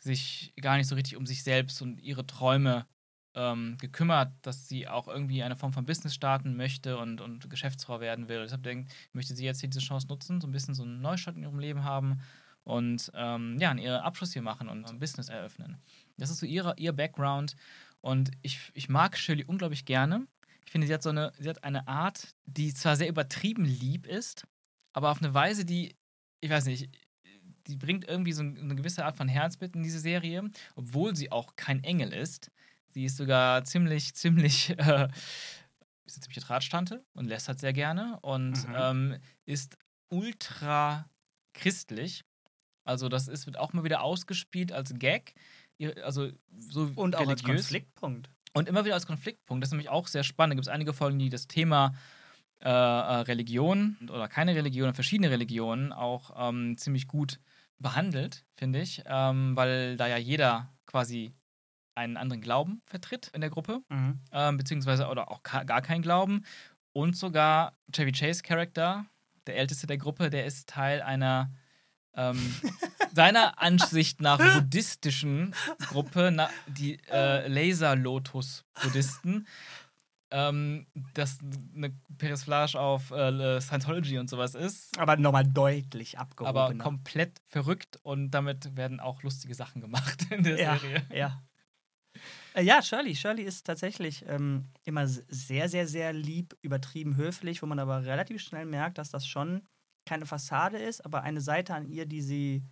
sich 0.00 0.52
gar 0.60 0.76
nicht 0.76 0.88
so 0.88 0.94
richtig 0.94 1.16
um 1.16 1.26
sich 1.26 1.42
selbst 1.42 1.80
und 1.82 2.00
ihre 2.00 2.26
Träume 2.26 2.86
ähm, 3.34 3.76
gekümmert, 3.78 4.32
dass 4.42 4.68
sie 4.68 4.88
auch 4.88 5.06
irgendwie 5.06 5.42
eine 5.42 5.56
Form 5.56 5.72
von 5.72 5.86
Business 5.86 6.14
starten 6.14 6.56
möchte 6.56 6.98
und, 6.98 7.20
und 7.20 7.48
Geschäftsfrau 7.48 8.00
werden 8.00 8.28
will. 8.28 8.40
Deshalb 8.40 8.62
denkt, 8.62 8.92
möchte 9.12 9.34
sie 9.34 9.44
jetzt 9.44 9.60
hier 9.60 9.68
diese 9.68 9.84
Chance 9.84 10.08
nutzen, 10.08 10.40
so 10.40 10.48
ein 10.48 10.52
bisschen 10.52 10.74
so 10.74 10.82
einen 10.82 11.00
Neustart 11.00 11.36
in 11.36 11.42
ihrem 11.42 11.58
Leben 11.58 11.84
haben 11.84 12.20
und 12.64 13.10
ähm, 13.14 13.56
ja, 13.60 13.72
ihren 13.74 14.00
Abschluss 14.00 14.32
hier 14.32 14.42
machen 14.42 14.68
und 14.68 14.86
ein 14.86 14.98
Business 14.98 15.28
eröffnen. 15.28 15.80
Das 16.16 16.30
ist 16.30 16.38
so 16.38 16.46
ihre, 16.46 16.74
ihr 16.76 16.92
Background 16.92 17.54
und 18.00 18.30
ich, 18.42 18.58
ich 18.74 18.88
mag 18.88 19.16
Shirley 19.16 19.44
unglaublich 19.44 19.84
gerne. 19.84 20.26
Ich 20.64 20.72
finde, 20.72 20.86
sie 20.86 20.94
hat 20.94 21.02
so 21.02 21.10
eine, 21.10 21.32
sie 21.38 21.48
hat 21.48 21.64
eine 21.64 21.86
Art, 21.88 22.34
die 22.46 22.72
zwar 22.74 22.96
sehr 22.96 23.08
übertrieben 23.08 23.64
lieb 23.64 24.06
ist, 24.06 24.46
aber 24.92 25.10
auf 25.10 25.22
eine 25.22 25.34
Weise, 25.34 25.64
die, 25.64 25.94
ich 26.40 26.50
weiß 26.50 26.66
nicht, 26.66 26.90
die 27.70 27.76
bringt 27.76 28.06
irgendwie 28.06 28.32
so 28.32 28.42
eine 28.42 28.74
gewisse 28.74 29.04
Art 29.04 29.16
von 29.16 29.28
Herzbit 29.28 29.74
in 29.76 29.82
diese 29.82 30.00
Serie, 30.00 30.50
obwohl 30.76 31.16
sie 31.16 31.32
auch 31.32 31.56
kein 31.56 31.82
Engel 31.84 32.12
ist. 32.12 32.50
Sie 32.88 33.04
ist 33.04 33.16
sogar 33.16 33.64
ziemlich, 33.64 34.14
ziemlich, 34.14 34.70
äh, 34.70 35.08
ist 36.04 36.16
eine 36.16 36.22
ziemliche 36.22 36.40
Drahtstante 36.40 37.04
und 37.14 37.26
lästert 37.26 37.60
sehr 37.60 37.72
gerne 37.72 38.18
und 38.20 38.66
Mhm. 38.68 38.74
ähm, 38.76 39.16
ist 39.46 39.76
ultra 40.08 41.08
christlich. 41.54 42.24
Also 42.84 43.08
das 43.08 43.28
ist, 43.28 43.46
wird 43.46 43.58
auch 43.58 43.72
mal 43.72 43.84
wieder 43.84 44.02
ausgespielt 44.02 44.72
als 44.72 44.92
Gag. 44.98 45.34
Also 46.02 46.30
so 46.58 46.90
Und 46.96 47.16
auch 47.16 47.20
als 47.28 47.42
religiös. 47.42 47.62
Konfliktpunkt. 47.66 48.30
Und 48.52 48.68
immer 48.68 48.84
wieder 48.84 48.94
als 48.94 49.06
Konfliktpunkt. 49.06 49.62
Das 49.62 49.68
ist 49.68 49.72
nämlich 49.72 49.88
auch 49.88 50.08
sehr 50.08 50.24
spannend. 50.24 50.52
Da 50.52 50.54
gibt 50.56 50.66
es 50.66 50.72
einige 50.72 50.92
Folgen, 50.92 51.18
die 51.18 51.28
das 51.28 51.46
Thema 51.46 51.94
äh, 52.62 52.68
äh, 52.68 52.72
Religion 52.72 53.96
oder 54.10 54.28
keine 54.28 54.54
Religion, 54.54 54.92
verschiedene 54.92 55.30
Religionen 55.30 55.92
auch 55.92 56.32
ähm, 56.36 56.76
ziemlich 56.76 57.06
gut 57.06 57.38
behandelt, 57.80 58.44
finde 58.56 58.80
ich. 58.80 59.02
Ähm, 59.06 59.56
weil 59.56 59.96
da 59.96 60.06
ja 60.06 60.16
jeder 60.16 60.68
quasi 60.86 61.34
einen 61.96 62.16
anderen 62.16 62.40
Glauben 62.40 62.82
vertritt 62.86 63.28
in 63.34 63.40
der 63.40 63.50
Gruppe, 63.50 63.80
Mhm. 63.88 64.20
ähm, 64.32 64.56
beziehungsweise 64.56 65.08
oder 65.08 65.30
auch 65.30 65.42
gar 65.42 65.82
keinen 65.82 66.02
Glauben. 66.02 66.44
Und 66.92 67.16
sogar 67.16 67.76
Chevy 67.92 68.12
Chase 68.12 68.42
Charakter, 68.42 69.06
der 69.46 69.56
älteste 69.56 69.86
der 69.86 69.98
Gruppe, 69.98 70.30
der 70.30 70.46
ist 70.46 70.68
Teil 70.68 71.02
einer 71.02 71.50
ähm, 72.14 72.38
seiner 73.14 73.60
Ansicht 73.60 74.20
nach 74.20 74.38
buddhistischen 74.38 75.54
Gruppe, 75.88 76.30
na, 76.32 76.48
die 76.66 76.98
äh, 77.10 77.46
Laser-Lotus-Buddhisten. 77.48 79.46
Ähm, 80.30 80.86
das 81.14 81.38
eine 81.74 81.90
Persiflage 82.18 82.78
auf 82.78 83.10
äh, 83.10 83.60
Scientology 83.60 84.18
und 84.18 84.28
sowas 84.30 84.54
ist. 84.54 84.98
Aber 84.98 85.16
nochmal 85.16 85.44
deutlich 85.46 86.18
Aber 86.18 86.30
abgehobener. 86.64 86.84
komplett 86.84 87.40
verrückt 87.46 87.98
und 88.02 88.30
damit 88.30 88.76
werden 88.76 89.00
auch 89.00 89.22
lustige 89.22 89.54
Sachen 89.54 89.80
gemacht 89.80 90.26
in 90.30 90.42
der 90.44 90.58
ja, 90.58 90.78
Serie. 90.78 91.06
Ja. 91.12 91.42
Äh, 92.54 92.62
ja, 92.62 92.82
Shirley. 92.82 93.14
Shirley 93.14 93.42
ist 93.42 93.66
tatsächlich 93.66 94.24
ähm, 94.26 94.68
immer 94.84 95.06
sehr, 95.06 95.68
sehr, 95.68 95.86
sehr 95.86 96.12
lieb, 96.12 96.56
übertrieben 96.62 97.16
höflich, 97.16 97.62
wo 97.62 97.66
man 97.66 97.78
aber 97.78 98.04
relativ 98.04 98.42
schnell 98.42 98.66
merkt, 98.66 98.98
dass 98.98 99.10
das 99.10 99.26
schon 99.26 99.62
keine 100.06 100.26
Fassade 100.26 100.78
ist, 100.78 101.04
aber 101.04 101.22
eine 101.22 101.40
Seite 101.40 101.74
an 101.74 101.86
ihr, 101.86 102.06
die 102.06 102.22
sie 102.22 102.64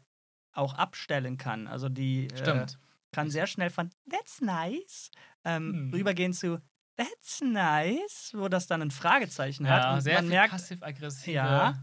auch 0.52 0.74
abstellen 0.74 1.36
kann. 1.36 1.68
Also 1.68 1.88
die 1.88 2.26
äh, 2.26 2.66
kann 3.12 3.30
sehr 3.30 3.46
schnell 3.46 3.70
von 3.70 3.90
That's 4.10 4.40
nice 4.40 5.10
ähm, 5.44 5.72
Hm. 5.72 5.90
rübergehen 5.94 6.32
zu 6.32 6.60
That's 6.98 7.40
nice, 7.40 8.32
wo 8.36 8.48
das 8.48 8.66
dann 8.66 8.82
ein 8.82 8.90
Fragezeichen 8.90 9.66
hat. 9.68 9.84
Ja, 9.84 9.94
Und 9.94 10.00
sehr 10.02 10.16
man 10.16 10.28
merkt, 10.28 10.50
passiv-aggressive. 10.50 11.32
Ja. 11.32 11.74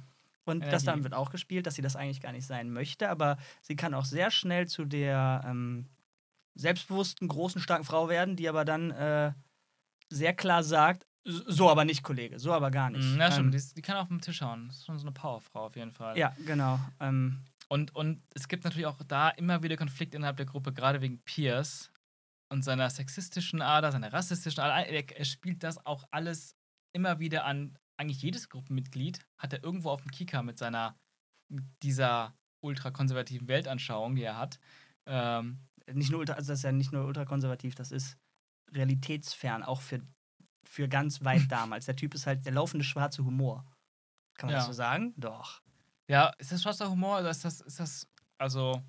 Und 0.43 0.59
das 0.61 0.67
Energie. 0.83 0.85
dann 0.85 1.03
wird 1.03 1.13
auch 1.15 1.31
gespielt, 1.31 1.65
dass 1.65 1.73
sie 1.75 1.81
das 1.81 1.95
eigentlich 1.95 2.21
gar 2.21 2.31
nicht 2.31 2.45
sein 2.45 2.69
möchte, 2.69 3.09
aber 3.09 3.37
sie 3.63 3.75
kann 3.75 3.93
auch 3.95 4.05
sehr 4.05 4.29
schnell 4.29 4.67
zu 4.67 4.85
der 4.85 5.41
ähm, 5.45 5.89
selbstbewussten, 6.55 7.27
großen, 7.27 7.61
starken 7.61 7.83
Frau 7.85 8.09
werden, 8.09 8.35
die 8.35 8.47
aber 8.47 8.63
dann 8.65 8.91
äh, 8.91 9.33
sehr 10.09 10.33
klar 10.35 10.63
sagt, 10.63 11.07
"S- 11.25 11.43
so 11.47 11.69
aber 11.69 11.83
nicht, 11.85 12.03
Kollege, 12.03 12.37
so 12.39 12.53
aber 12.53 12.69
gar 12.71 12.89
nicht. 12.91 13.03
Mm, 13.15 13.19
Ja, 13.19 13.31
stimmt. 13.31 13.53
Ähm, 13.55 13.59
Die, 13.59 13.73
die 13.75 13.81
kann 13.81 13.97
auf 13.97 14.07
dem 14.09 14.21
Tisch 14.21 14.41
hauen. 14.41 14.67
Das 14.67 14.77
ist 14.77 14.85
schon 14.85 14.99
so 14.99 15.03
eine 15.05 15.11
Powerfrau 15.13 15.65
auf 15.65 15.75
jeden 15.75 15.91
Fall. 15.93 16.17
ja, 16.17 16.35
genau. 16.45 16.79
Ähm, 16.99 17.41
Und, 17.67 17.95
und 17.95 18.21
es 18.35 18.47
gibt 18.47 18.63
natürlich 18.65 18.85
auch 18.85 18.99
da 19.07 19.29
immer 19.29 19.63
wieder 19.63 19.75
Konflikt 19.77 20.13
innerhalb 20.13 20.37
der 20.37 20.45
Gruppe, 20.45 20.71
gerade 20.73 21.01
wegen 21.01 21.19
Pierce 21.23 21.89
und 22.51 22.63
seiner 22.63 22.89
sexistischen 22.89 23.61
Ader, 23.61 23.91
seiner 23.91 24.13
rassistischen 24.13 24.61
Ader. 24.61 24.87
Er, 24.87 25.17
er 25.17 25.25
spielt 25.25 25.63
das 25.63 25.85
auch 25.85 26.05
alles 26.11 26.55
immer 26.93 27.19
wieder 27.19 27.45
an. 27.45 27.77
Eigentlich 27.97 28.21
jedes 28.21 28.49
Gruppenmitglied 28.49 29.19
hat 29.37 29.53
er 29.53 29.63
irgendwo 29.63 29.89
auf 29.89 30.01
dem 30.01 30.11
Kika 30.11 30.43
mit 30.43 30.57
seiner 30.57 30.97
dieser 31.83 32.35
ultrakonservativen 32.63 33.47
Weltanschauung, 33.47 34.15
die 34.15 34.23
er 34.23 34.37
hat. 34.37 34.59
Ähm, 35.07 35.59
nicht 35.93 36.09
nur 36.11 36.19
ultra, 36.19 36.33
also 36.33 36.51
das 36.51 36.59
ist 36.59 36.63
ja 36.63 36.71
nicht 36.71 36.91
nur 36.91 37.05
ultrakonservativ, 37.05 37.75
das 37.75 37.91
ist 37.91 38.17
realitätsfern, 38.73 39.61
auch 39.63 39.81
für, 39.81 40.01
für 40.67 40.87
ganz 40.89 41.23
weit 41.23 41.43
damals. 41.51 41.85
Der 41.85 41.95
Typ 41.95 42.13
ist 42.15 42.25
halt 42.27 42.45
der 42.45 42.53
laufende 42.53 42.83
schwarze 42.83 43.23
Humor. 43.23 43.65
Kann 44.37 44.47
man 44.47 44.53
Ja. 44.53 44.57
das 44.59 44.67
so 44.67 44.73
sagen? 44.73 45.13
Doch. 45.17 45.61
ja, 46.09 46.33
ist 46.39 46.51
das 46.51 46.61
schwarzer 46.63 46.89
Humor 46.89 47.19
oder 47.19 47.29
ist 47.29 47.45
das, 47.45 47.61
ist 47.61 47.79
das, 47.79 48.07
also, 48.37 48.81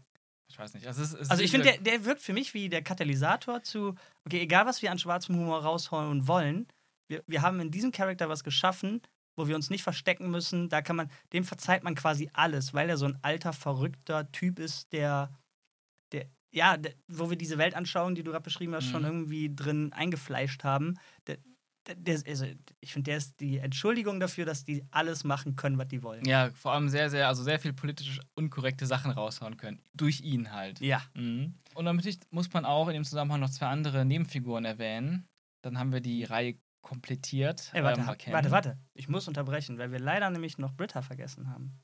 ich 0.48 0.58
weiß 0.58 0.74
nicht. 0.74 0.86
Also, 0.86 1.02
es, 1.02 1.12
ist- 1.12 1.20
es 1.22 1.30
Also 1.30 1.42
ich 1.42 1.50
finde, 1.50 1.66
der, 1.72 1.78
der 1.78 2.04
wirkt 2.04 2.22
für 2.22 2.32
mich 2.32 2.54
wie 2.54 2.68
der 2.68 2.82
Katalysator 2.82 3.62
zu, 3.62 3.94
okay, 4.24 4.40
egal 4.40 4.66
was 4.66 4.82
wir 4.82 4.90
an 4.92 4.98
schwarzem 4.98 5.36
Humor 5.36 5.62
rausholen 5.62 6.26
wollen, 6.28 6.66
wir, 7.08 7.22
wir 7.26 7.42
haben 7.42 7.60
in 7.60 7.70
diesem 7.70 7.92
Charakter 7.92 8.28
was 8.28 8.42
geschaffen, 8.44 9.00
wo 9.36 9.46
wir 9.48 9.54
uns 9.56 9.70
nicht 9.70 9.82
verstecken 9.82 10.30
müssen. 10.30 10.68
Da 10.68 10.82
kann 10.82 10.96
man, 10.96 11.10
dem 11.32 11.44
verzeiht 11.44 11.82
man 11.84 11.94
quasi 11.94 12.30
alles, 12.32 12.74
weil 12.74 12.88
er 12.88 12.96
so 12.96 13.06
ein 13.06 13.18
alter, 13.22 13.52
verrückter 13.52 14.30
Typ 14.32 14.58
ist, 14.58 14.92
der, 14.92 15.30
der, 16.12 16.26
ja, 16.52 16.76
der, 16.76 16.94
wo 17.08 17.28
wir 17.30 17.36
diese 17.36 17.58
Weltanschauung, 17.58 18.14
die 18.14 18.22
du 18.22 18.30
gerade 18.30 18.44
beschrieben 18.44 18.74
hast, 18.74 18.86
schon 18.86 19.02
Mhm. 19.02 19.08
irgendwie 19.08 19.54
drin 19.54 19.92
eingefleischt 19.92 20.64
haben. 20.64 20.98
Der, 21.26 21.38
der, 21.94 22.20
also 22.26 22.46
ich 22.80 22.92
finde, 22.92 23.10
der 23.10 23.18
ist 23.18 23.40
die 23.40 23.58
Entschuldigung 23.58 24.20
dafür, 24.20 24.44
dass 24.44 24.64
die 24.64 24.84
alles 24.90 25.24
machen 25.24 25.56
können, 25.56 25.78
was 25.78 25.88
die 25.88 26.02
wollen. 26.02 26.24
ja, 26.24 26.50
vor 26.54 26.72
allem 26.72 26.88
sehr, 26.88 27.10
sehr, 27.10 27.28
also 27.28 27.42
sehr 27.42 27.58
viel 27.60 27.72
politisch 27.72 28.20
unkorrekte 28.34 28.86
Sachen 28.86 29.10
raushauen 29.10 29.56
können. 29.56 29.80
Durch 29.94 30.20
ihn 30.20 30.52
halt. 30.52 30.80
Ja. 30.80 31.02
Mhm. 31.14 31.54
Und 31.74 31.84
natürlich 31.84 32.18
muss 32.30 32.52
man 32.52 32.64
auch 32.64 32.88
in 32.88 32.94
dem 32.94 33.04
Zusammenhang 33.04 33.40
noch 33.40 33.50
zwei 33.50 33.66
andere 33.66 34.04
Nebenfiguren 34.04 34.64
erwähnen. 34.64 35.28
Dann 35.62 35.78
haben 35.78 35.92
wir 35.92 36.00
die 36.00 36.24
Reihe 36.24 36.58
komplettiert. 36.82 37.70
Ey, 37.72 37.82
warte, 37.82 38.00
ähm, 38.00 38.32
warte, 38.32 38.50
warte. 38.50 38.78
Ich 38.94 39.08
muss 39.08 39.26
unterbrechen, 39.26 39.78
weil 39.78 39.90
wir 39.90 39.98
leider 39.98 40.30
nämlich 40.30 40.58
noch 40.58 40.72
Britta 40.72 41.02
vergessen 41.02 41.50
haben. 41.50 41.82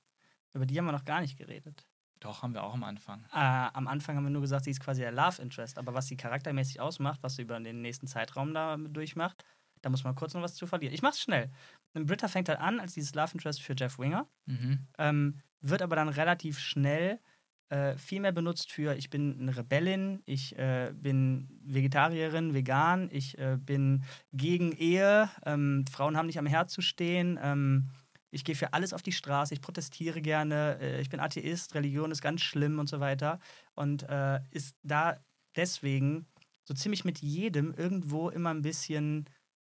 Über 0.55 0.67
die 0.67 0.79
haben 0.79 0.85
wir 0.85 0.93
noch 0.93 1.05
gar 1.05 1.21
nicht 1.21 1.37
geredet. 1.37 1.87
Doch, 2.21 2.43
haben 2.43 2.55
wir 2.55 2.63
auch 2.63 2.75
am 2.75 2.85
Anfang. 2.85 3.25
Äh, 3.33 3.39
am 3.39 3.89
Anfang 3.89 4.17
haben 4.17 4.25
wir 4.25 4.31
nur 4.31 4.43
gesagt, 4.43 4.65
sie 4.65 4.71
ist 4.71 4.79
quasi 4.79 5.01
der 5.01 5.11
Love 5.11 5.43
Interest. 5.43 5.77
Aber 5.77 5.93
was 5.93 6.07
sie 6.07 6.17
charaktermäßig 6.17 6.81
ausmacht, 6.81 7.21
was 7.23 7.35
sie 7.35 7.43
über 7.43 7.59
den 7.59 7.83
nächsten 7.83 8.07
Zeitraum 8.07 8.55
da 8.55 8.77
durchmacht, 8.77 9.45
da 9.83 9.91
muss 9.91 10.05
man 10.05 10.15
kurz 10.15 10.35
noch 10.35 10.43
was 10.43 10.55
zu 10.55 10.67
verlieren. 10.67 10.95
Ich 10.95 11.03
mach's 11.03 11.21
schnell. 11.21 11.51
Britta 11.95 12.29
fängt 12.29 12.49
halt 12.49 12.61
an 12.61 12.81
als 12.81 12.95
dieses 12.95 13.15
Love 13.15 13.33
Interest 13.35 13.61
für 13.63 13.75
Jeff 13.77 13.99
Winger, 13.99 14.27
Mhm. 14.47 14.87
ähm, 14.99 15.41
wird 15.61 15.83
aber 15.83 15.97
dann 15.97 16.09
relativ 16.09 16.59
schnell 16.59 17.21
äh, 17.69 17.97
viel 17.97 18.21
mehr 18.21 18.33
benutzt 18.33 18.71
für, 18.71 18.95
ich 18.97 19.09
bin 19.09 19.41
eine 19.41 19.57
Rebellin, 19.57 20.23
ich 20.27 20.59
äh, 20.59 20.93
bin 20.95 21.49
Vegetarierin, 21.65 22.53
vegan, 22.55 23.09
ich 23.11 23.39
äh, 23.39 23.57
bin 23.59 24.05
gegen 24.33 24.73
Ehe, 24.73 25.31
ähm, 25.47 25.85
Frauen 25.91 26.17
haben 26.17 26.27
nicht 26.27 26.39
am 26.39 26.47
Herd 26.47 26.71
zu 26.71 26.83
stehen, 26.83 27.39
ähm, 27.43 27.89
ich 28.31 28.45
gehe 28.45 28.55
für 28.55 28.73
alles 28.73 28.93
auf 28.93 29.03
die 29.03 29.13
Straße, 29.13 29.55
ich 29.55 29.61
protestiere 29.61 30.21
gerne, 30.23 30.79
äh, 30.81 31.01
ich 31.01 31.09
bin 31.11 31.21
Atheist, 31.21 31.75
Religion 31.75 32.11
ist 32.11 32.23
ganz 32.23 32.41
schlimm 32.43 32.79
und 32.79 32.89
so 32.89 32.99
weiter. 33.01 33.39
Und 33.75 34.03
äh, 34.09 34.41
ist 34.51 34.77
da 34.83 35.19
deswegen 35.55 36.27
so 36.65 36.75
ziemlich 36.75 37.05
mit 37.05 37.19
jedem 37.19 37.75
irgendwo 37.75 38.31
immer 38.31 38.51
ein 38.51 38.63
bisschen 38.63 39.27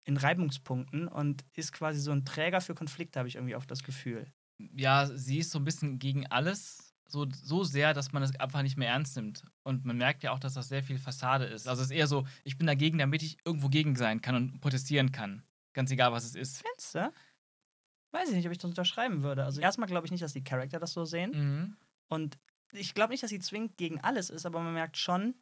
in 0.05 0.17
Reibungspunkten 0.17 1.07
und 1.07 1.43
ist 1.53 1.73
quasi 1.73 1.99
so 1.99 2.11
ein 2.11 2.25
Träger 2.25 2.61
für 2.61 2.75
Konflikte, 2.75 3.19
habe 3.19 3.27
ich 3.27 3.35
irgendwie 3.35 3.55
auch 3.55 3.65
das 3.65 3.83
Gefühl. 3.83 4.31
Ja, 4.75 5.07
sie 5.07 5.39
ist 5.39 5.51
so 5.51 5.59
ein 5.59 5.65
bisschen 5.65 5.99
gegen 5.99 6.25
alles. 6.27 6.93
So, 7.07 7.27
so 7.29 7.63
sehr, 7.63 7.93
dass 7.93 8.13
man 8.13 8.23
es 8.23 8.35
einfach 8.39 8.63
nicht 8.63 8.77
mehr 8.77 8.89
ernst 8.89 9.15
nimmt. 9.15 9.43
Und 9.63 9.85
man 9.85 9.97
merkt 9.97 10.23
ja 10.23 10.31
auch, 10.31 10.39
dass 10.39 10.55
das 10.55 10.69
sehr 10.69 10.83
viel 10.83 10.97
Fassade 10.97 11.45
ist. 11.45 11.67
Also 11.67 11.83
es 11.83 11.89
ist 11.89 11.95
eher 11.95 12.07
so, 12.07 12.25
ich 12.43 12.57
bin 12.57 12.65
dagegen, 12.65 12.97
damit 12.97 13.21
ich 13.21 13.37
irgendwo 13.45 13.69
gegen 13.69 13.95
sein 13.95 14.21
kann 14.21 14.35
und 14.35 14.59
protestieren 14.59 15.11
kann. 15.11 15.43
Ganz 15.73 15.91
egal, 15.91 16.11
was 16.13 16.25
es 16.25 16.35
ist. 16.35 16.63
Du? 16.93 17.11
Weiß 18.11 18.29
ich 18.29 18.35
nicht, 18.35 18.45
ob 18.47 18.51
ich 18.53 18.57
das 18.57 18.69
unterschreiben 18.69 19.23
würde. 19.23 19.43
Also 19.43 19.61
erstmal 19.61 19.87
glaube 19.87 20.07
ich 20.07 20.11
nicht, 20.11 20.23
dass 20.23 20.33
die 20.33 20.43
Charakter 20.43 20.79
das 20.79 20.93
so 20.93 21.05
sehen. 21.05 21.31
Mhm. 21.31 21.77
Und 22.07 22.39
ich 22.71 22.93
glaube 22.93 23.11
nicht, 23.11 23.23
dass 23.23 23.29
sie 23.29 23.39
zwingend 23.39 23.77
gegen 23.77 23.99
alles 24.01 24.29
ist, 24.29 24.45
aber 24.45 24.61
man 24.61 24.73
merkt 24.73 24.97
schon, 24.97 25.35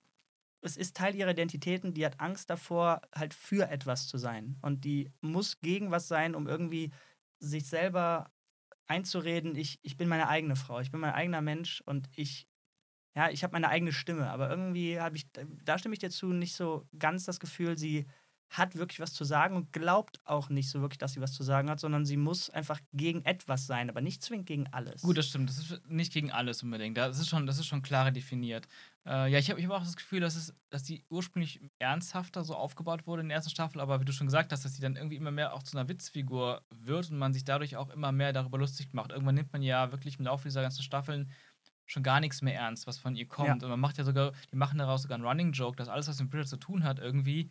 es 0.64 0.78
ist 0.78 0.96
Teil 0.98 1.16
ihrer 1.16 1.32
Identitäten, 1.32 1.94
die 1.94 2.06
hat 2.06 2.20
Angst 2.20 2.50
davor, 2.50 3.02
halt 3.14 3.34
für 3.34 3.70
etwas 3.70 4.08
zu 4.08 4.18
sein. 4.18 4.58
Und 4.62 4.86
die 4.86 5.12
muss 5.22 5.60
gegen 5.62 5.92
was 5.92 6.08
sein, 6.08 6.36
um 6.36 6.48
irgendwie 6.48 6.92
sich 7.40 7.68
selber 7.68 8.32
einzureden, 8.88 9.56
ich, 9.56 9.80
ich 9.84 9.98
bin 9.98 10.08
meine 10.10 10.28
eigene 10.30 10.56
Frau, 10.56 10.80
ich 10.80 10.92
bin 10.92 11.02
mein 11.02 11.14
eigener 11.14 11.42
Mensch 11.42 11.82
und 11.86 12.10
ich, 12.16 12.48
ja, 13.16 13.30
ich 13.30 13.44
habe 13.44 13.54
meine 13.54 13.70
eigene 13.70 13.94
Stimme. 13.94 14.30
Aber 14.30 14.50
irgendwie 14.50 15.00
habe 15.00 15.18
ich, 15.18 15.28
da 15.64 15.78
stimme 15.78 15.94
ich 15.94 16.00
dir 16.00 16.10
zu, 16.12 16.28
nicht 16.28 16.56
so 16.56 16.88
ganz 16.98 17.26
das 17.26 17.40
Gefühl, 17.40 17.78
sie 17.78 18.08
hat 18.54 18.76
wirklich 18.76 19.00
was 19.00 19.14
zu 19.14 19.24
sagen 19.24 19.56
und 19.56 19.74
glaubt 19.74 20.22
auch 20.26 20.50
nicht 20.50 20.70
so 20.70 20.82
wirklich, 20.82 21.00
dass 21.00 21.14
sie 21.14 21.22
was 21.22 21.34
zu 21.34 21.42
sagen 21.42 21.72
hat, 21.72 21.80
sondern 21.80 22.06
sie 22.06 22.18
muss 22.18 22.52
einfach 22.52 22.80
gegen 22.94 23.26
etwas 23.26 23.66
sein, 23.66 23.90
aber 23.90 24.00
nicht 24.00 24.22
zwingend 24.22 24.46
gegen 24.46 24.68
alles. 24.72 25.02
Gut, 25.02 25.18
das 25.18 25.28
stimmt. 25.28 25.50
Das 25.50 25.58
ist 25.58 25.90
nicht 25.90 26.14
gegen 26.14 26.32
alles 26.32 26.62
unbedingt. 26.62 26.96
Das 26.96 27.20
ist 27.20 27.30
schon, 27.30 27.48
das 27.48 27.58
ist 27.58 27.66
schon 27.66 27.82
klarer 27.82 28.12
definiert. 28.12 28.68
Äh, 29.08 29.32
ja, 29.32 29.40
ich 29.40 29.50
habe 29.50 29.60
ich 29.60 29.66
hab 29.66 29.74
auch 29.74 29.84
das 29.84 29.96
Gefühl, 29.96 30.20
dass, 30.20 30.36
es, 30.36 30.54
dass 30.70 30.84
die 30.84 31.04
ursprünglich 31.10 31.62
ernsthafter 31.80 32.44
so 32.44 32.56
aufgebaut 32.56 33.08
wurde 33.08 33.24
in 33.24 33.30
der 33.30 33.38
ersten 33.38 33.50
Staffel, 33.50 33.82
aber 33.82 34.00
wie 34.00 34.06
du 34.06 34.14
schon 34.14 34.28
gesagt 34.28 34.52
hast, 34.52 34.64
dass 34.64 34.76
sie 34.76 34.82
dann 34.82 34.98
irgendwie 34.98 35.16
immer 35.16 35.32
mehr 35.32 35.54
auch 35.54 35.64
zu 35.64 35.76
einer 35.76 35.90
Witzfigur 35.90 36.62
wird 36.70 37.10
und 37.10 37.18
man 37.18 37.34
sich 37.34 37.44
dadurch 37.44 37.76
auch 37.76 37.90
immer 37.90 38.12
mehr 38.12 38.34
darüber 38.34 38.60
lustig 38.60 38.94
macht. 38.94 39.12
Irgendwann 39.12 39.36
nimmt 39.36 39.52
man 39.52 39.64
ja 39.64 39.92
wirklich 39.92 40.20
im 40.20 40.26
Laufe 40.26 40.48
dieser 40.48 40.62
ganzen 40.62 40.84
Staffeln 40.84 41.32
schon 41.88 42.04
gar 42.04 42.20
nichts 42.20 42.44
mehr 42.44 42.56
ernst, 42.56 42.86
was 42.86 43.00
von 43.00 43.16
ihr 43.16 43.28
kommt. 43.28 43.48
Ja. 43.48 43.54
Und 43.54 43.70
man 43.70 43.80
macht 43.80 43.98
ja 43.98 44.04
sogar, 44.04 44.32
die 44.52 44.56
machen 44.56 44.78
daraus 44.78 45.02
sogar 45.02 45.16
einen 45.16 45.26
Running 45.26 45.52
Joke, 45.54 45.76
dass 45.76 45.90
alles, 45.90 46.08
was 46.08 46.20
mit 46.20 46.30
Bridget 46.30 46.48
zu 46.48 46.58
tun 46.58 46.84
hat, 46.84 47.00
irgendwie 47.00 47.50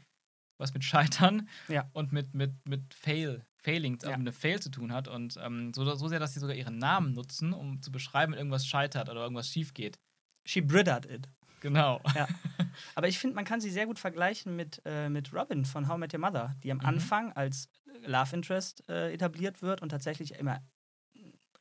was 0.62 0.72
mit 0.74 0.84
Scheitern 0.84 1.48
Ja. 1.68 1.88
und 1.92 2.12
mit, 2.12 2.34
mit, 2.34 2.52
mit 2.66 2.94
Fail, 2.94 3.44
Failing, 3.58 3.98
Ja. 4.02 4.10
also 4.10 4.20
mit 4.22 4.34
Fail 4.34 4.60
zu 4.60 4.70
tun 4.70 4.92
hat. 4.92 5.08
Und 5.08 5.36
ähm, 5.42 5.72
so, 5.74 5.84
so 5.94 6.08
sehr, 6.08 6.18
dass 6.20 6.34
sie 6.34 6.40
sogar 6.40 6.56
ihren 6.56 6.78
Namen 6.78 7.12
nutzen, 7.12 7.52
um 7.52 7.82
zu 7.82 7.92
beschreiben, 7.92 8.32
wenn 8.32 8.38
irgendwas 8.38 8.66
scheitert 8.66 9.08
oder 9.08 9.20
irgendwas 9.22 9.48
schief 9.48 9.74
geht. 9.74 9.98
She 10.44 10.60
bridded 10.60 11.04
it. 11.06 11.28
Genau. 11.60 12.00
Aber 12.96 13.06
ich 13.06 13.18
finde, 13.18 13.36
man 13.36 13.44
kann 13.44 13.60
sie 13.60 13.70
sehr 13.70 13.86
gut 13.86 13.98
vergleichen 14.00 14.56
mit, 14.56 14.82
äh, 14.84 15.08
mit 15.08 15.32
Robin 15.32 15.64
von 15.64 15.86
How 15.86 15.96
I 15.96 16.00
Met 16.00 16.12
Your 16.14 16.20
Mother, 16.20 16.54
die 16.62 16.72
am 16.72 16.78
Mhm. 16.78 16.86
Anfang 16.86 17.32
als 17.34 17.68
Love 18.04 18.34
Interest 18.34 18.88
äh, 18.88 19.12
etabliert 19.12 19.62
wird 19.62 19.82
und 19.82 19.90
tatsächlich 19.90 20.34
immer 20.34 20.60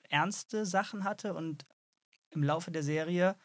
ernste 0.09 0.65
Sachen 0.65 1.03
hatte 1.03 1.33
und 1.33 1.65
im 2.31 2.43
Laufe 2.43 2.71
der 2.71 2.83
Serie 2.83 3.35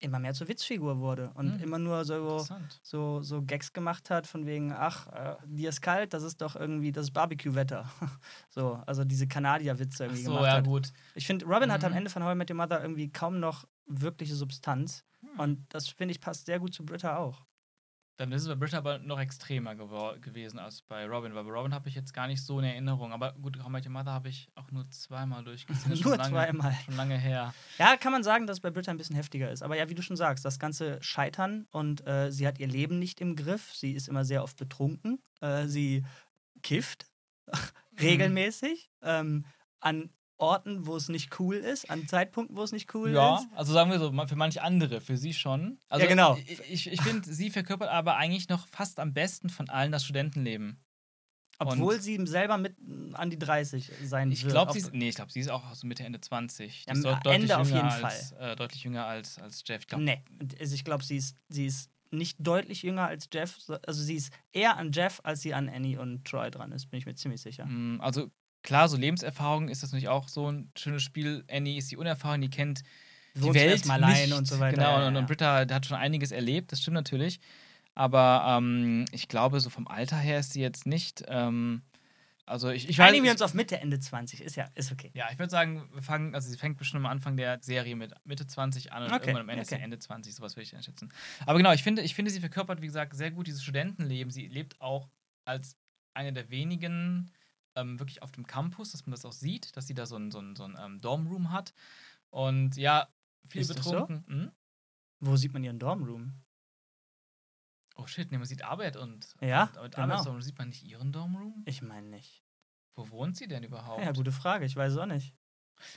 immer 0.00 0.18
mehr 0.18 0.34
zur 0.34 0.48
Witzfigur 0.48 0.98
wurde 0.98 1.30
und 1.34 1.56
Mhm. 1.56 1.60
immer 1.62 1.78
nur 1.78 2.04
so, 2.04 2.46
so, 2.82 3.22
so 3.22 3.42
Gags 3.42 3.72
gemacht 3.72 4.10
hat 4.10 4.26
von 4.26 4.46
wegen, 4.46 4.72
ach, 4.72 5.06
äh, 5.08 5.36
dir 5.46 5.68
ist 5.70 5.80
kalt, 5.80 6.12
das 6.14 6.22
ist 6.22 6.40
doch 6.40 6.54
irgendwie 6.56 6.92
das 6.92 7.10
Barbecue-Wetter. 7.10 7.90
so, 8.50 8.74
also 8.86 9.04
diese 9.04 9.26
Kanadier-Witze 9.26 10.04
irgendwie 10.04 10.22
so, 10.22 10.30
gemacht 10.30 10.46
ja, 10.46 10.52
hat. 10.58 10.64
gut. 10.64 10.92
Ich 11.14 11.26
finde, 11.26 11.46
Robin 11.46 11.72
hat 11.72 11.82
am 11.84 11.92
Mhm. 11.92 11.98
Ende 11.98 12.10
von 12.10 12.22
How 12.24 12.32
I 12.32 12.36
Met 12.36 12.50
Your 12.50 12.56
Mother 12.56 12.80
irgendwie 12.82 13.10
kaum 13.10 13.40
noch 13.40 13.64
wirkliche 13.86 14.34
Substanz. 14.34 15.04
Hm. 15.20 15.40
Und 15.40 15.66
das, 15.74 15.88
finde 15.88 16.12
ich, 16.12 16.20
passt 16.20 16.46
sehr 16.46 16.60
gut 16.60 16.72
zu 16.74 16.84
Britta 16.84 17.16
auch. 17.16 17.44
Dann 18.18 18.32
ist 18.32 18.42
es 18.42 18.48
bei 18.48 18.56
Brit 18.56 18.74
aber 18.74 18.98
noch 18.98 19.20
extremer 19.20 19.76
gewesen 19.76 20.58
als 20.58 20.82
bei 20.82 21.06
Robin, 21.06 21.36
weil 21.36 21.44
bei 21.44 21.52
Robin 21.52 21.72
habe 21.72 21.88
ich 21.88 21.94
jetzt 21.94 22.12
gar 22.12 22.26
nicht 22.26 22.42
so 22.44 22.58
eine 22.58 22.72
Erinnerung. 22.72 23.12
Aber 23.12 23.32
gut, 23.34 23.62
How 23.62 23.68
Met 23.68 23.86
Your 23.86 23.92
Mother 23.92 24.10
habe 24.10 24.28
ich 24.28 24.50
auch 24.56 24.72
nur 24.72 24.90
zweimal 24.90 25.44
durchgesehen. 25.44 26.00
Nur 26.02 26.16
lange, 26.16 26.30
zweimal. 26.30 26.74
Schon 26.84 26.96
lange 26.96 27.16
her. 27.16 27.54
Ja, 27.78 27.96
kann 27.96 28.10
man 28.10 28.24
sagen, 28.24 28.48
dass 28.48 28.56
es 28.56 28.60
bei 28.60 28.70
Britta 28.70 28.90
ein 28.90 28.96
bisschen 28.96 29.14
heftiger 29.14 29.52
ist. 29.52 29.62
Aber 29.62 29.76
ja, 29.76 29.88
wie 29.88 29.94
du 29.94 30.02
schon 30.02 30.16
sagst, 30.16 30.44
das 30.44 30.58
ganze 30.58 31.00
Scheitern 31.00 31.68
und 31.70 32.04
äh, 32.08 32.32
sie 32.32 32.48
hat 32.48 32.58
ihr 32.58 32.66
Leben 32.66 32.98
nicht 32.98 33.20
im 33.20 33.36
Griff. 33.36 33.72
Sie 33.72 33.92
ist 33.92 34.08
immer 34.08 34.24
sehr 34.24 34.42
oft 34.42 34.56
betrunken. 34.56 35.22
Äh, 35.40 35.66
sie 35.66 36.04
kifft 36.64 37.06
regelmäßig 38.00 38.90
ähm, 39.00 39.44
an 39.78 40.10
Orten, 40.38 40.86
wo 40.86 40.96
es 40.96 41.08
nicht 41.08 41.38
cool 41.40 41.56
ist, 41.56 41.90
an 41.90 42.06
Zeitpunkten, 42.08 42.56
wo 42.56 42.62
es 42.62 42.72
nicht 42.72 42.94
cool 42.94 43.10
Ja, 43.12 43.36
ist. 43.38 43.46
also 43.54 43.72
sagen 43.72 43.90
wir 43.90 43.98
so, 43.98 44.12
für 44.26 44.36
manche 44.36 44.62
andere, 44.62 45.00
für 45.00 45.16
sie 45.16 45.34
schon. 45.34 45.78
Also 45.88 46.04
Ja, 46.04 46.08
genau. 46.08 46.38
Ich, 46.70 46.86
ich, 46.90 47.02
finde, 47.02 47.32
sie 47.32 47.50
verkörpert 47.50 47.88
aber 47.90 48.16
eigentlich 48.16 48.48
noch 48.48 48.66
fast 48.68 49.00
am 49.00 49.12
besten 49.12 49.50
von 49.50 49.68
allen 49.68 49.92
das 49.92 50.04
Studentenleben. 50.04 50.80
Obwohl 51.60 51.94
und- 51.96 52.00
sie 52.02 52.24
selber 52.26 52.56
mit 52.56 52.76
mm, 52.80 53.16
an 53.16 53.30
die 53.30 53.38
30 53.38 53.90
sein 54.04 54.30
Ich 54.30 54.44
wird. 54.44 54.52
glaube, 54.52 54.70
Ob- 54.70 54.74
sie 54.74 54.78
ist, 54.80 54.94
nee, 54.94 55.08
ich 55.08 55.16
glaube, 55.16 55.32
sie 55.32 55.40
ist 55.40 55.50
auch 55.50 55.74
so 55.74 55.88
Mitte, 55.88 56.04
Ende 56.04 56.20
20. 56.20 56.84
Die 56.84 56.88
Ja, 56.90 56.92
ist 56.96 57.04
am 57.04 57.14
deut- 57.14 57.26
deutlich 57.26 57.42
Ende 57.42 57.58
auf 57.58 57.68
jünger 57.68 57.90
jeden 57.90 58.04
als, 58.04 58.32
Äh, 58.32 58.54
deutlich 58.56 58.84
jünger 58.84 59.06
als, 59.06 59.38
als 59.40 59.64
Jeff. 59.66 59.80
Ich 59.82 59.88
glaub, 59.88 60.00
Nee, 60.00 60.22
also 60.60 60.74
ich 60.76 60.84
glaube, 60.84 61.02
sie 61.02 61.16
ist, 61.16 61.36
sie 61.48 61.66
ist 61.66 61.90
nicht 62.12 62.36
deutlich 62.38 62.82
jünger 62.84 63.08
als 63.08 63.28
Jeff. 63.32 63.58
so- 63.58 63.74
Also 63.88 64.02
sie 64.04 64.14
ist 64.14 64.32
eher 64.52 64.76
an 64.76 64.92
Jeff, 64.92 65.20
als 65.24 65.40
sie 65.42 65.52
an 65.52 65.68
Annie 65.68 65.98
und 65.98 66.24
Troy 66.24 66.48
dran 66.52 66.70
ist, 66.70 66.86
bin 66.90 66.98
ich 67.00 67.06
mir 67.06 67.16
ziemlich 67.16 67.40
sicher. 67.42 67.66
Mm, 67.66 68.00
Also 68.00 68.30
klar, 68.62 68.88
so 68.88 68.96
Lebenserfahrung 68.96 69.68
ist 69.68 69.82
das 69.82 69.92
natürlich 69.92 70.08
auch 70.08 70.28
so 70.28 70.50
ein 70.50 70.70
schönes 70.76 71.02
Spiel. 71.02 71.44
Annie 71.50 71.78
ist 71.78 71.90
die 71.90 71.96
unerfahren, 71.96 72.40
die 72.40 72.50
kennt 72.50 72.82
die 73.34 73.42
Wohnt 73.42 73.54
Welt 73.54 73.70
zuerst 73.70 73.86
mal 73.86 74.02
allein 74.02 74.28
nicht. 74.28 74.38
und 74.38 74.46
so 74.46 74.58
weiter. 74.58 74.76
Genau, 74.76 75.06
und, 75.06 75.16
und 75.16 75.26
Britta 75.26 75.64
die 75.64 75.74
hat 75.74 75.86
schon 75.86 75.96
einiges 75.96 76.32
erlebt, 76.32 76.72
das 76.72 76.80
stimmt 76.82 76.94
natürlich. 76.94 77.40
Aber 77.94 78.44
ähm, 78.46 79.06
ich 79.10 79.28
glaube, 79.28 79.60
so 79.60 79.70
vom 79.70 79.88
Alter 79.88 80.16
her 80.16 80.38
ist 80.38 80.52
sie 80.52 80.60
jetzt 80.60 80.86
nicht. 80.86 81.24
Ähm, 81.26 81.82
also 82.48 82.70
ich, 82.70 82.88
ich 82.88 82.98
weiß 82.98 83.08
Einigen 83.08 83.24
wir 83.24 83.32
uns 83.32 83.42
auf 83.42 83.54
Mitte, 83.54 83.78
Ende 83.78 83.98
20. 83.98 84.40
Ist 84.40 84.56
ja, 84.56 84.68
ist 84.74 84.90
okay. 84.90 85.10
Ja, 85.14 85.26
ich 85.30 85.38
würde 85.38 85.50
sagen, 85.50 85.88
wir 85.92 86.02
fangen, 86.02 86.34
also 86.34 86.48
sie 86.48 86.56
fängt 86.56 86.78
bestimmt 86.78 87.04
am 87.04 87.10
Anfang 87.10 87.36
der 87.36 87.58
Serie 87.60 87.94
mit 87.94 88.14
Mitte 88.24 88.46
20 88.46 88.92
an 88.92 89.02
und 89.02 89.08
Okay, 89.12 89.20
irgendwann 89.20 89.42
am 89.42 89.48
Ende 89.50 89.62
ist 89.62 89.72
okay. 89.72 89.82
Ende 89.82 89.98
20, 89.98 90.34
sowas 90.34 90.56
würde 90.56 90.62
ich 90.62 90.74
einschätzen. 90.74 91.12
Aber 91.44 91.58
genau, 91.58 91.72
ich 91.72 91.82
finde, 91.82 92.02
ich 92.02 92.14
finde, 92.14 92.30
sie 92.30 92.40
verkörpert, 92.40 92.80
wie 92.80 92.86
gesagt, 92.86 93.14
sehr 93.14 93.30
gut 93.30 93.46
dieses 93.46 93.62
Studentenleben. 93.62 94.30
Sie 94.30 94.46
lebt 94.46 94.80
auch 94.80 95.08
als 95.44 95.76
eine 96.14 96.32
der 96.32 96.50
wenigen 96.50 97.30
ähm, 97.78 97.98
wirklich 97.98 98.22
auf 98.22 98.32
dem 98.32 98.46
Campus, 98.46 98.92
dass 98.92 99.06
man 99.06 99.12
das 99.12 99.24
auch 99.24 99.32
sieht, 99.32 99.76
dass 99.76 99.86
sie 99.86 99.94
da 99.94 100.06
so 100.06 100.16
ein, 100.16 100.30
so 100.30 100.40
ein, 100.40 100.56
so 100.56 100.64
ein 100.64 100.76
ähm, 100.78 101.00
Dormroom 101.00 101.50
hat. 101.52 101.72
Und 102.30 102.76
ja, 102.76 103.08
viel 103.46 103.60
Ist 103.60 103.70
das 103.70 103.84
so? 103.84 103.90
betrunken. 103.92 104.24
Hm? 104.26 104.52
Wo 105.20 105.36
sieht 105.36 105.52
man 105.52 105.64
ihren 105.64 105.78
Dormroom? 105.78 106.34
Oh 107.96 108.06
shit, 108.06 108.30
nee, 108.30 108.38
man 108.38 108.46
sieht 108.46 108.62
Arbeit 108.62 108.96
und, 108.96 109.34
Ja, 109.40 109.64
und, 109.64 109.78
und 109.78 109.94
genau. 109.94 110.04
Arbeitsraum. 110.04 110.40
Sieht 110.40 110.58
man 110.58 110.68
nicht 110.68 110.84
ihren 110.84 111.12
Dormroom? 111.12 111.62
Ich 111.66 111.82
meine 111.82 112.08
nicht. 112.08 112.44
Wo 112.94 113.10
wohnt 113.10 113.36
sie 113.36 113.48
denn 113.48 113.64
überhaupt? 113.64 114.02
Ja, 114.02 114.12
gute 114.12 114.32
Frage. 114.32 114.64
Ich 114.64 114.76
weiß 114.76 114.92
es 114.92 114.98
auch 114.98 115.06
nicht. 115.06 115.34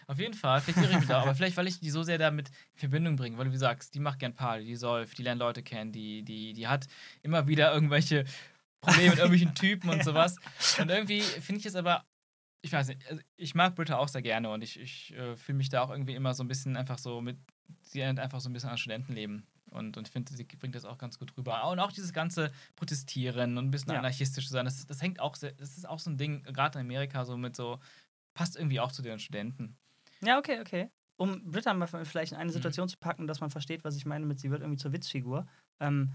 Auf 0.07 0.19
jeden 0.19 0.33
Fall, 0.33 0.61
vielleicht 0.61 0.77
irre 0.79 0.91
ich 0.91 0.99
mich 0.99 1.07
da, 1.07 1.21
aber 1.23 1.35
vielleicht, 1.35 1.57
weil 1.57 1.67
ich 1.67 1.79
die 1.79 1.89
so 1.89 2.03
sehr 2.03 2.17
damit 2.17 2.49
in 2.73 2.79
Verbindung 2.79 3.15
bringe, 3.15 3.37
weil 3.37 3.45
du 3.45 3.51
wie 3.51 3.57
sagst, 3.57 3.95
die 3.95 3.99
macht 3.99 4.19
gern 4.19 4.35
Party, 4.35 4.65
die 4.65 4.75
säuft, 4.75 5.17
die 5.17 5.23
lernt 5.23 5.39
Leute 5.39 5.63
kennen, 5.63 5.91
die, 5.91 6.23
die, 6.23 6.53
die 6.53 6.67
hat 6.67 6.87
immer 7.23 7.47
wieder 7.47 7.73
irgendwelche 7.73 8.25
Probleme 8.81 9.09
mit 9.11 9.19
irgendwelchen 9.19 9.55
Typen 9.55 9.89
und 9.89 10.03
sowas. 10.03 10.35
Und 10.79 10.89
irgendwie 10.89 11.21
finde 11.21 11.59
ich 11.59 11.65
es 11.65 11.75
aber, 11.75 12.05
ich 12.61 12.71
weiß 12.71 12.87
nicht, 12.89 13.07
also 13.09 13.21
ich 13.37 13.55
mag 13.55 13.75
Britta 13.75 13.97
auch 13.97 14.07
sehr 14.07 14.21
gerne 14.21 14.49
und 14.49 14.63
ich, 14.63 14.79
ich 14.79 15.13
äh, 15.15 15.35
fühle 15.37 15.57
mich 15.59 15.69
da 15.69 15.81
auch 15.81 15.89
irgendwie 15.91 16.15
immer 16.15 16.33
so 16.33 16.43
ein 16.43 16.47
bisschen 16.47 16.75
einfach 16.77 16.97
so 16.97 17.21
mit, 17.21 17.37
sie 17.81 17.99
erinnert 18.01 18.23
einfach 18.23 18.41
so 18.41 18.49
ein 18.49 18.53
bisschen 18.53 18.69
an 18.69 18.77
Studentenleben. 18.77 19.47
Und, 19.71 19.95
und 19.95 20.05
ich 20.07 20.11
finde, 20.11 20.33
sie 20.33 20.43
bringt 20.43 20.75
das 20.75 20.83
auch 20.83 20.97
ganz 20.97 21.17
gut 21.17 21.35
rüber. 21.37 21.69
Und 21.71 21.79
auch 21.79 21.93
dieses 21.93 22.11
ganze 22.11 22.51
Protestieren 22.75 23.57
und 23.57 23.67
ein 23.67 23.71
bisschen 23.71 23.93
Ja. 23.93 23.99
anarchistisch 23.99 24.45
zu 24.45 24.51
sein, 24.51 24.65
das, 24.65 24.85
das 24.85 25.01
hängt 25.01 25.21
auch 25.21 25.35
sehr, 25.35 25.53
das 25.53 25.77
ist 25.77 25.87
auch 25.87 25.99
so 25.99 26.09
ein 26.09 26.17
Ding, 26.17 26.43
gerade 26.43 26.77
in 26.79 26.85
Amerika, 26.85 27.23
so 27.23 27.37
mit 27.37 27.55
so, 27.55 27.79
passt 28.33 28.57
irgendwie 28.57 28.81
auch 28.81 28.91
zu 28.91 29.01
den 29.01 29.17
Studenten. 29.19 29.77
Ja, 30.21 30.37
okay, 30.37 30.59
okay. 30.59 30.89
Um 31.15 31.49
Britta 31.51 31.73
mal 31.73 31.87
vielleicht 31.87 32.33
in 32.33 32.37
Mhm. 32.37 32.41
eine 32.41 32.51
Situation 32.51 32.89
zu 32.89 32.97
packen, 32.97 33.27
dass 33.27 33.39
man 33.39 33.49
versteht, 33.49 33.83
was 33.85 33.95
ich 33.95 34.05
meine 34.05 34.25
mit, 34.25 34.39
sie 34.39 34.51
wird 34.51 34.61
irgendwie 34.61 34.77
zur 34.77 34.91
Witzfigur. 34.91 35.47
Ähm, 35.79 36.11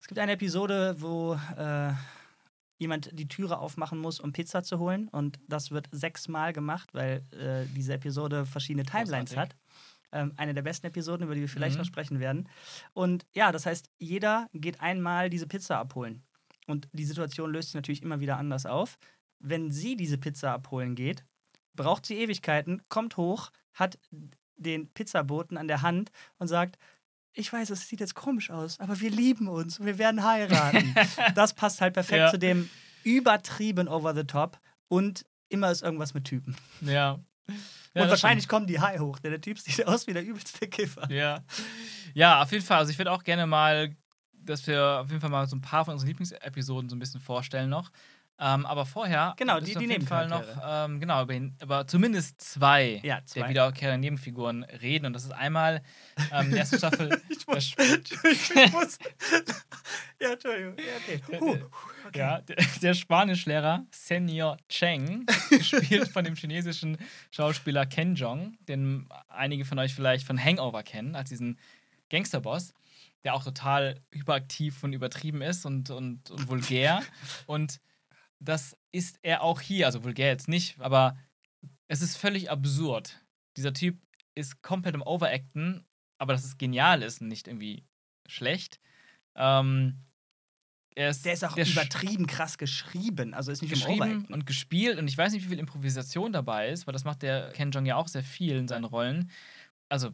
es 0.00 0.06
gibt 0.08 0.18
eine 0.18 0.32
Episode, 0.32 0.96
wo 0.98 1.34
äh, 1.56 1.92
jemand 2.78 3.10
die 3.18 3.28
Türe 3.28 3.58
aufmachen 3.58 3.98
muss, 3.98 4.20
um 4.20 4.32
Pizza 4.32 4.62
zu 4.62 4.78
holen. 4.78 5.08
Und 5.08 5.38
das 5.48 5.70
wird 5.70 5.88
sechsmal 5.92 6.52
gemacht, 6.52 6.90
weil 6.92 7.24
äh, 7.32 7.66
diese 7.74 7.94
Episode 7.94 8.44
verschiedene 8.46 8.84
Timelines 8.84 9.30
Großartig. 9.30 9.38
hat. 9.38 9.56
Ähm, 10.12 10.32
eine 10.36 10.54
der 10.54 10.62
besten 10.62 10.86
Episoden, 10.86 11.24
über 11.24 11.34
die 11.34 11.40
wir 11.40 11.48
vielleicht 11.48 11.74
Mhm. 11.76 11.80
noch 11.80 11.86
sprechen 11.86 12.20
werden. 12.20 12.48
Und 12.92 13.26
ja, 13.34 13.50
das 13.50 13.66
heißt, 13.66 13.90
jeder 13.98 14.48
geht 14.52 14.80
einmal 14.80 15.30
diese 15.30 15.46
Pizza 15.46 15.78
abholen. 15.78 16.22
Und 16.66 16.88
die 16.92 17.04
Situation 17.04 17.50
löst 17.52 17.68
sich 17.68 17.74
natürlich 17.74 18.02
immer 18.02 18.20
wieder 18.20 18.36
anders 18.36 18.66
auf. 18.66 18.98
Wenn 19.38 19.70
sie 19.70 19.96
diese 19.96 20.18
Pizza 20.18 20.52
abholen 20.52 20.94
geht, 20.94 21.24
braucht 21.74 22.06
sie 22.06 22.16
Ewigkeiten, 22.18 22.82
kommt 22.88 23.16
hoch, 23.16 23.50
hat 23.74 23.98
den 24.56 24.88
Pizzaboten 24.92 25.56
an 25.58 25.68
der 25.68 25.82
Hand 25.82 26.10
und 26.38 26.48
sagt, 26.48 26.78
ich 27.36 27.52
weiß, 27.52 27.70
es 27.70 27.88
sieht 27.88 28.00
jetzt 28.00 28.14
komisch 28.14 28.50
aus, 28.50 28.80
aber 28.80 28.98
wir 29.00 29.10
lieben 29.10 29.46
uns 29.46 29.78
und 29.78 29.86
wir 29.86 29.98
werden 29.98 30.24
heiraten. 30.24 30.94
das 31.34 31.52
passt 31.52 31.80
halt 31.80 31.94
perfekt 31.94 32.18
Ja. 32.18 32.30
zu 32.30 32.38
dem 32.38 32.68
übertrieben 33.04 33.88
over 33.88 34.14
the 34.14 34.24
top 34.24 34.58
und 34.88 35.24
immer 35.48 35.70
ist 35.70 35.82
irgendwas 35.82 36.14
mit 36.14 36.24
Typen. 36.24 36.56
Ja. 36.80 37.20
ja 37.94 38.02
und 38.02 38.08
wahrscheinlich 38.08 38.48
kommen 38.48 38.66
die 38.66 38.80
High 38.80 39.00
hoch, 39.00 39.18
denn 39.18 39.30
der 39.30 39.40
Typ 39.40 39.58
sieht 39.58 39.86
aus 39.86 40.06
wie 40.06 40.12
der 40.14 40.24
übelste 40.24 40.66
Kiffer. 40.66 41.02
stimmt. 41.04 41.18
Ja. 41.20 41.44
ja, 42.14 42.42
auf 42.42 42.50
jeden 42.52 42.64
Fall. 42.64 42.78
Also 42.78 42.90
ich 42.90 42.98
würde 42.98 43.12
auch 43.12 43.22
gerne 43.22 43.46
mal, 43.46 43.94
dass 44.32 44.66
wir 44.66 45.00
auf 45.02 45.08
jeden 45.08 45.20
Fall 45.20 45.30
mal 45.30 45.46
so 45.46 45.56
ein 45.56 45.60
paar 45.60 45.84
von 45.84 45.92
unseren 45.92 46.08
Lieblingsepisoden 46.08 46.88
so 46.88 46.96
ein 46.96 46.98
bisschen 46.98 47.20
vorstellen 47.20 47.68
noch. 47.68 47.90
Ähm, 48.38 48.66
aber 48.66 48.84
vorher 48.84 49.34
Genau, 49.38 49.58
die- 49.60 49.68
wir 49.68 49.76
auf 49.78 49.82
die 49.82 49.88
jeden 49.90 50.06
Fall 50.06 50.28
noch, 50.28 50.44
ähm, 50.66 51.00
genau, 51.00 51.22
über 51.22 51.32
ihn, 51.32 51.56
aber 51.62 51.86
zumindest 51.86 52.38
zwei, 52.40 53.00
Ja, 53.02 53.16
der 53.16 53.26
zwei. 53.26 53.48
wiederkehrenden 53.48 54.00
Nebenfiguren 54.02 54.62
reden. 54.64 55.06
Und 55.06 55.14
das 55.14 55.24
ist 55.24 55.30
einmal 55.32 55.82
ähm, 56.32 56.50
die 56.50 56.56
erste 56.58 56.76
Staffel. 56.76 57.18
Ich 57.30 57.46
der 57.46 57.54
muss, 57.54 57.74
ich 57.78 58.72
muss. 58.72 58.98
ja, 60.20 60.32
Entschuldigung. 60.32 60.76
Ja, 60.76 61.14
okay. 61.14 61.20
Huh. 61.40 61.56
okay. 62.06 62.18
Ja, 62.18 62.40
der, 62.42 62.56
der 62.82 62.94
Spanischlehrer 62.94 63.86
Senior 63.90 64.58
Cheng, 64.68 65.24
gespielt 65.50 66.08
von 66.08 66.24
dem 66.24 66.34
chinesischen 66.34 66.98
Schauspieler 67.30 67.86
Ken 67.86 68.14
Jeong, 68.16 68.58
den 68.68 69.08
einige 69.28 69.64
von 69.64 69.78
euch 69.78 69.94
vielleicht 69.94 70.26
von 70.26 70.42
Hangover 70.42 70.82
kennen, 70.82 71.14
als 71.14 71.30
diesen 71.30 71.58
Gangsterboss, 72.10 72.74
der 73.24 73.34
auch 73.34 73.42
total 73.44 74.00
hyperaktiv 74.12 74.84
und 74.84 74.92
übertrieben 74.92 75.40
ist 75.42 75.64
und, 75.66 75.88
und, 75.90 76.30
und 76.30 76.48
vulgär. 76.48 77.02
und 77.46 77.80
das 78.38 78.76
ist 78.92 79.18
er 79.22 79.42
auch 79.42 79.60
hier, 79.60 79.86
also 79.86 80.04
vulgär 80.04 80.28
jetzt 80.28 80.48
nicht, 80.48 80.78
aber 80.80 81.16
es 81.88 82.02
ist 82.02 82.16
völlig 82.16 82.50
absurd. 82.50 83.20
Dieser 83.56 83.72
Typ 83.72 83.98
ist 84.34 84.62
komplett 84.62 84.94
im 84.94 85.02
Overacten, 85.02 85.84
aber 86.18 86.32
dass 86.32 86.44
es 86.44 86.58
genial 86.58 87.02
ist 87.02 87.20
und 87.20 87.28
nicht 87.28 87.48
irgendwie 87.48 87.84
schlecht. 88.26 88.80
Ähm, 89.34 90.02
er 90.94 91.10
ist, 91.10 91.24
Der 91.26 91.34
ist 91.34 91.44
auch 91.44 91.56
sch- 91.56 91.72
übertrieben 91.72 92.26
krass 92.26 92.56
geschrieben. 92.58 93.34
Also 93.34 93.52
ist 93.52 93.60
nicht 93.62 93.72
im 93.72 93.78
geschrieben 93.78 94.00
Overacten. 94.00 94.34
und 94.34 94.46
gespielt 94.46 94.98
und 94.98 95.08
ich 95.08 95.16
weiß 95.18 95.32
nicht, 95.32 95.44
wie 95.44 95.48
viel 95.50 95.58
Improvisation 95.58 96.32
dabei 96.32 96.70
ist, 96.70 96.86
weil 96.86 96.92
das 96.92 97.04
macht 97.04 97.22
der 97.22 97.52
Ken 97.52 97.70
Jong 97.70 97.84
ja 97.86 97.96
auch 97.96 98.08
sehr 98.08 98.22
viel 98.22 98.56
in 98.56 98.66
seinen 98.68 98.84
Rollen. 98.84 99.30
Also, 99.88 100.10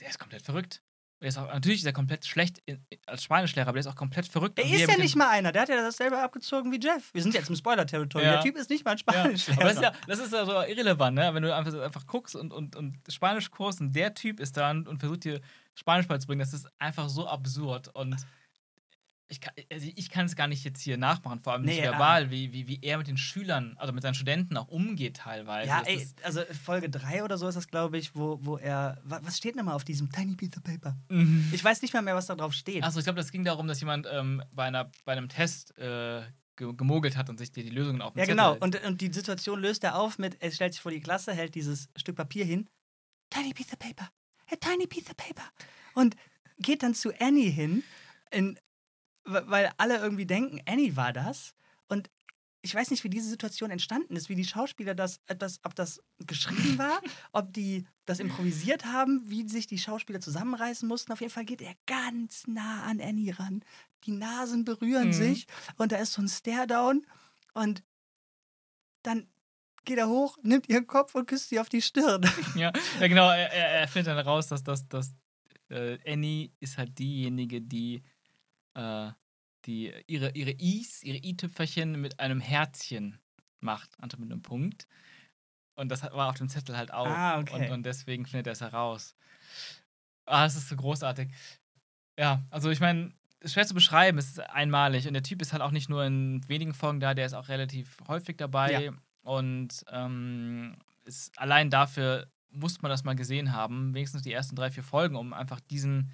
der 0.00 0.08
ist 0.10 0.18
komplett 0.18 0.42
verrückt. 0.42 0.82
Er 1.20 1.28
ist 1.28 1.38
auch, 1.38 1.48
natürlich 1.48 1.80
ist 1.80 1.86
er 1.86 1.92
komplett 1.92 2.24
schlecht 2.26 2.62
in, 2.64 2.80
als 3.06 3.24
Spanischlehrer, 3.24 3.68
aber 3.68 3.76
der 3.76 3.80
ist 3.80 3.86
auch 3.88 3.96
komplett 3.96 4.26
verrückt. 4.26 4.56
Er 4.58 4.64
wie 4.64 4.74
ist 4.74 4.88
ja 4.88 4.96
nicht 4.96 5.16
mal 5.16 5.28
einer. 5.28 5.50
Der 5.50 5.62
hat 5.62 5.68
ja 5.68 5.76
dasselbe 5.76 6.16
abgezogen 6.16 6.70
wie 6.70 6.78
Jeff. 6.78 7.12
Wir 7.12 7.22
sind 7.22 7.34
jetzt 7.34 7.50
im 7.50 7.56
Spoiler-Territorium. 7.56 8.30
Ja. 8.30 8.34
Der 8.34 8.42
Typ 8.42 8.56
ist 8.56 8.70
nicht 8.70 8.84
mal 8.84 8.92
ein 8.92 8.98
Ja, 8.98 9.12
Spanisch. 9.12 9.48
aber 9.48 9.64
das 9.64 9.74
ist 9.74 9.82
ja, 9.82 9.92
das 10.06 10.18
ist 10.20 10.32
ja 10.32 10.46
so 10.46 10.52
irrelevant, 10.52 11.16
ne? 11.16 11.34
wenn 11.34 11.42
du 11.42 11.54
einfach, 11.54 11.74
einfach 11.82 12.06
guckst 12.06 12.36
und, 12.36 12.52
und, 12.52 12.76
und 12.76 12.98
Spanischkurs 13.08 13.80
und 13.80 13.92
der 13.96 14.14
Typ 14.14 14.38
ist 14.38 14.56
da 14.56 14.70
und, 14.70 14.86
und 14.86 15.00
versucht 15.00 15.24
dir 15.24 15.40
Spanisch 15.74 16.06
beizubringen. 16.06 16.40
Das 16.40 16.52
ist 16.52 16.68
einfach 16.78 17.08
so 17.08 17.26
absurd 17.26 17.88
und 17.94 18.14
ich 19.30 19.40
kann, 19.40 19.52
also 19.70 19.86
ich 19.94 20.08
kann 20.10 20.26
es 20.26 20.36
gar 20.36 20.46
nicht 20.48 20.64
jetzt 20.64 20.80
hier 20.80 20.96
nachmachen, 20.96 21.38
vor 21.40 21.52
allem 21.52 21.62
nicht 21.62 21.76
Nee, 21.80 21.86
ah. 21.86 21.90
verbal, 21.92 22.30
wie, 22.30 22.52
wie, 22.52 22.66
wie 22.66 22.78
er 22.82 22.96
mit 22.98 23.06
den 23.08 23.18
Schülern, 23.18 23.76
also 23.78 23.92
mit 23.92 24.02
seinen 24.02 24.14
Studenten 24.14 24.56
auch 24.56 24.68
umgeht 24.68 25.18
teilweise. 25.18 25.68
Ja, 25.68 25.82
ey, 25.84 26.06
also 26.22 26.42
Folge 26.64 26.88
3 26.88 27.24
oder 27.24 27.36
so 27.36 27.46
ist 27.46 27.54
das, 27.54 27.68
glaube 27.68 27.98
ich, 27.98 28.14
wo, 28.16 28.38
wo 28.42 28.56
er. 28.56 28.98
wa- 29.04 29.20
Was 29.22 29.36
steht 29.38 29.54
denn 29.56 29.64
mal 29.66 29.74
auf 29.74 29.84
diesem 29.84 30.10
Tiny 30.10 30.34
Piece 30.34 30.56
of 30.56 30.62
Paper? 30.62 30.96
Mhm. 31.10 31.50
Ich 31.52 31.62
weiß 31.62 31.82
nicht 31.82 31.92
mal 31.94 32.02
mehr, 32.02 32.14
was 32.14 32.26
da 32.26 32.34
drauf 32.36 32.54
steht. 32.54 32.82
Achso, 32.82 32.98
ich 32.98 33.04
glaube, 33.04 33.18
das 33.18 33.30
ging 33.30 33.44
darum, 33.44 33.68
dass 33.68 33.80
jemand 33.80 34.06
ähm, 34.10 34.42
bei, 34.52 34.64
einer, 34.64 34.90
bei 35.04 35.12
einem 35.12 35.28
Test 35.28 35.76
äh, 35.78 36.22
ge- 36.56 36.72
gemogelt 36.74 37.16
hat 37.16 37.28
und 37.28 37.38
sich 37.38 37.52
die, 37.52 37.62
die 37.64 37.70
Lösungen 37.70 38.00
auf 38.00 38.14
den 38.14 38.20
ja, 38.20 38.24
genau. 38.26 38.56
Und, 38.56 38.82
und 38.84 39.00
die 39.00 39.12
Situation 39.12 39.60
löst 39.60 39.84
er 39.84 39.98
auf 39.98 40.18
mit: 40.18 40.40
Er 40.40 40.50
stellt 40.50 40.72
sich 40.72 40.80
vor 40.82 40.90
die 40.92 41.00
Klasse, 41.00 41.34
hält 41.34 41.54
dieses 41.54 41.88
Stück 41.96 42.16
Papier 42.16 42.44
hin. 42.46 42.66
Tiny 43.30 43.52
Piece 43.52 43.72
of 43.72 43.78
Paper. 43.78 44.08
A 44.50 44.56
tiny 44.56 44.86
piece 44.86 45.10
of 45.10 45.16
paper. 45.18 45.42
Und 45.94 46.16
geht 46.58 46.82
dann 46.82 46.94
zu 46.94 47.12
Annie 47.20 47.50
hin, 47.50 47.82
in, 48.30 48.58
weil 49.30 49.70
alle 49.76 49.98
irgendwie 49.98 50.26
denken, 50.26 50.60
Annie 50.66 50.96
war 50.96 51.12
das. 51.12 51.54
Und 51.88 52.10
ich 52.62 52.74
weiß 52.74 52.90
nicht, 52.90 53.04
wie 53.04 53.10
diese 53.10 53.28
Situation 53.28 53.70
entstanden 53.70 54.16
ist, 54.16 54.28
wie 54.28 54.34
die 54.34 54.44
Schauspieler 54.44 54.94
das, 54.94 55.20
etwas, 55.26 55.60
ob 55.64 55.74
das 55.74 56.00
geschrieben 56.26 56.76
war, 56.78 57.00
ob 57.32 57.52
die 57.52 57.86
das 58.04 58.18
improvisiert 58.20 58.84
haben, 58.86 59.22
wie 59.30 59.46
sich 59.48 59.66
die 59.66 59.78
Schauspieler 59.78 60.20
zusammenreißen 60.20 60.88
mussten. 60.88 61.12
Auf 61.12 61.20
jeden 61.20 61.32
Fall 61.32 61.44
geht 61.44 61.62
er 61.62 61.74
ganz 61.86 62.46
nah 62.46 62.82
an 62.84 63.00
Annie 63.00 63.38
ran. 63.38 63.62
Die 64.04 64.12
Nasen 64.12 64.64
berühren 64.64 65.08
Mhm. 65.08 65.12
sich 65.12 65.46
und 65.76 65.92
da 65.92 65.96
ist 65.96 66.12
so 66.14 66.22
ein 66.22 66.28
Stare-Down 66.28 67.06
und 67.54 67.82
dann 69.02 69.28
geht 69.84 69.98
er 69.98 70.08
hoch, 70.08 70.36
nimmt 70.42 70.68
ihren 70.68 70.86
Kopf 70.86 71.14
und 71.14 71.26
küsst 71.26 71.48
sie 71.48 71.60
auf 71.60 71.68
die 71.68 71.82
Stirn. 71.82 72.22
Ja, 72.56 72.72
ja 73.00 73.08
genau. 73.08 73.28
Er, 73.30 73.52
er, 73.52 73.68
er 73.80 73.88
findet 73.88 74.08
dann 74.16 74.18
raus, 74.26 74.48
dass, 74.48 74.62
dass, 74.62 74.86
dass 74.88 75.14
äh, 75.70 75.98
Annie 76.10 76.50
ist 76.60 76.76
halt 76.78 76.98
diejenige, 76.98 77.60
die, 77.60 78.02
äh, 78.78 79.12
die 79.66 79.92
ihre, 80.06 80.30
ihre 80.30 80.52
Is, 80.52 81.02
ihre 81.02 81.18
i-Tüpferchen 81.18 82.00
mit 82.00 82.20
einem 82.20 82.40
Herzchen 82.40 83.18
macht, 83.60 83.90
anstatt 84.00 84.20
mit 84.20 84.30
einem 84.30 84.42
Punkt. 84.42 84.86
Und 85.74 85.90
das 85.90 86.02
war 86.02 86.30
auf 86.30 86.36
dem 86.36 86.48
Zettel 86.48 86.76
halt 86.76 86.92
auch. 86.92 87.06
Ah, 87.06 87.38
okay. 87.38 87.54
und, 87.54 87.70
und 87.70 87.82
deswegen 87.84 88.26
findet 88.26 88.46
er 88.46 88.52
es 88.52 88.60
heraus. 88.60 89.14
Ah, 90.26 90.46
es 90.46 90.56
ist 90.56 90.68
so 90.68 90.76
großartig. 90.76 91.30
Ja, 92.18 92.44
also 92.50 92.70
ich 92.70 92.80
meine, 92.80 93.12
ist 93.40 93.52
schwer 93.52 93.66
zu 93.66 93.74
beschreiben, 93.74 94.18
es 94.18 94.28
ist 94.28 94.40
einmalig. 94.40 95.06
Und 95.06 95.14
der 95.14 95.22
Typ 95.22 95.40
ist 95.40 95.52
halt 95.52 95.62
auch 95.62 95.70
nicht 95.70 95.88
nur 95.88 96.04
in 96.04 96.46
wenigen 96.48 96.74
Folgen 96.74 97.00
da, 97.00 97.14
der 97.14 97.26
ist 97.26 97.34
auch 97.34 97.48
relativ 97.48 97.98
häufig 98.08 98.36
dabei. 98.36 98.84
Ja. 98.84 98.92
Und 99.22 99.84
ähm, 99.90 100.76
ist, 101.04 101.38
allein 101.38 101.70
dafür 101.70 102.30
muss 102.50 102.82
man 102.82 102.90
das 102.90 103.04
mal 103.04 103.14
gesehen 103.14 103.52
haben, 103.52 103.94
wenigstens 103.94 104.22
die 104.22 104.32
ersten 104.32 104.56
drei, 104.56 104.70
vier 104.70 104.82
Folgen, 104.82 105.16
um 105.16 105.32
einfach 105.32 105.60
diesen 105.60 106.12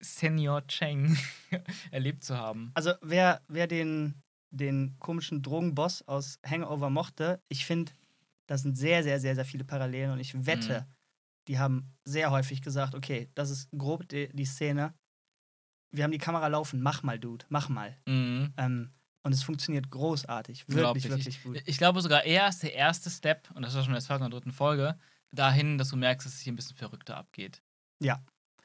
Senior 0.00 0.66
Cheng 0.66 1.16
erlebt 1.90 2.24
zu 2.24 2.36
haben. 2.36 2.70
Also 2.74 2.92
wer, 3.02 3.42
wer 3.48 3.66
den, 3.66 4.14
den 4.50 4.96
komischen 4.98 5.42
Drogenboss 5.42 6.02
aus 6.08 6.38
Hangover 6.46 6.90
mochte, 6.90 7.42
ich 7.48 7.66
finde, 7.66 7.92
das 8.46 8.62
sind 8.62 8.76
sehr, 8.76 9.02
sehr, 9.02 9.20
sehr, 9.20 9.34
sehr 9.34 9.44
viele 9.44 9.64
Parallelen 9.64 10.10
und 10.12 10.20
ich 10.20 10.46
wette, 10.46 10.80
Mhm. 10.88 10.94
die 11.48 11.58
haben 11.58 11.92
sehr 12.04 12.30
häufig 12.30 12.62
gesagt, 12.62 12.94
okay, 12.94 13.30
das 13.34 13.50
ist 13.50 13.68
grob 13.76 14.08
die, 14.08 14.28
die 14.32 14.44
Szene. 14.44 14.94
Wir 15.92 16.04
haben 16.04 16.12
die 16.12 16.18
Kamera 16.18 16.46
laufen, 16.46 16.82
mach 16.82 17.02
mal, 17.02 17.18
Dude, 17.18 17.44
mach 17.48 17.68
mal. 17.68 17.96
Mhm. 18.06 18.52
Ähm, 18.56 18.90
und 19.22 19.32
es 19.32 19.42
funktioniert 19.42 19.90
großartig, 19.90 20.64
wirklich, 20.68 21.04
wirklich 21.10 21.42
gut. 21.42 21.62
Ich, 21.66 21.76
glaube 21.78 22.00
sogar, 22.00 22.24
er 22.24 22.48
ist 22.48 22.62
der 22.62 22.74
erste 22.74 23.10
Step, 23.10 23.50
und 23.54 23.62
das 23.62 23.74
war 23.74 23.82
schon 23.82 23.90
in 23.90 23.94
der 23.96 24.02
zweiten 24.02 24.22
oder 24.22 24.30
dritten 24.36 24.52
Folge, 24.52 24.98
dahin, 25.32 25.76
dass 25.78 25.90
du 25.90 25.96
merkst, 25.96 26.26
dass 26.26 26.34
es 26.34 26.40
hier 26.40 26.52
ein 26.52 26.56
bisschen 26.56 26.76
verrückter 26.76 27.16
abgeht. 27.16 27.62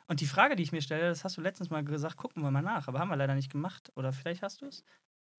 Und 0.07 0.21
die 0.21 0.27
Frage, 0.27 0.55
die 0.55 0.63
ich 0.63 0.71
mir 0.71 0.81
stelle, 0.81 1.09
das 1.09 1.23
hast 1.23 1.37
du 1.37 1.41
letztens 1.41 1.69
mal 1.69 1.83
gesagt, 1.83 2.17
gucken 2.17 2.43
wir 2.43 2.51
mal 2.51 2.61
nach, 2.61 2.87
aber 2.87 2.99
haben 2.99 3.09
wir 3.09 3.15
leider 3.15 3.33
nicht 3.35 3.51
gemacht. 3.51 3.91
Oder 3.95 4.13
vielleicht 4.13 4.43
hast 4.43 4.61
du 4.61 4.67
es. 4.67 4.83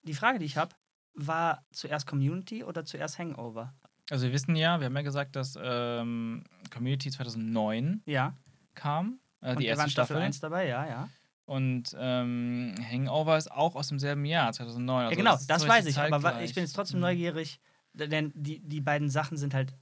Die 0.03 0.15
Frage, 0.15 0.39
die 0.39 0.45
ich 0.47 0.57
habe, 0.57 0.75
war 1.15 1.65
zuerst 1.71 2.07
Community 2.07 2.65
oder 2.65 2.85
zuerst 2.85 3.19
Hangover? 3.19 3.75
Also 4.11 4.27
wir 4.27 4.33
wissen 4.33 4.55
ja, 4.57 4.79
wir 4.81 4.87
haben 4.87 4.97
ja 4.97 5.03
gesagt, 5.03 5.35
dass 5.37 5.59
ähm, 5.61 6.45
Community 6.73 7.11
2009 7.11 8.03
Ja. 8.07 8.35
kam, 8.75 9.21
äh, 9.41 9.51
Und 9.53 9.61
die 9.61 9.67
er 9.67 9.71
erste 9.71 9.79
war 9.79 9.85
in 9.87 9.91
Staffel 9.91 10.07
Staffel. 10.15 10.23
1 10.27 10.41
dabei, 10.41 10.67
ja, 10.69 10.87
ja. 10.87 11.09
Und 11.45 11.95
ähm, 11.99 12.75
Hangover 12.91 13.37
ist 13.39 13.51
auch 13.53 13.77
aus 13.77 13.89
dem 13.89 14.01
selben 14.01 14.25
Jahr, 14.25 14.53
2009. 14.53 15.07
Also 15.07 15.11
ja, 15.13 15.17
genau, 15.17 15.39
das, 15.47 15.63
so 15.63 15.69
weiß 15.69 15.87
ich. 15.87 15.97
Aber 15.99 16.41
ich 16.43 16.55
bin 16.55 16.65
jetzt 16.65 16.73
trotzdem 16.75 16.99
Mhm. 16.99 17.03
neugierig, 17.07 17.61
denn 17.93 18.33
die, 18.35 18.59
die 18.61 18.81
beiden 18.81 19.09
Sachen 19.11 19.37
sind 19.37 19.55
halt, 19.55 19.73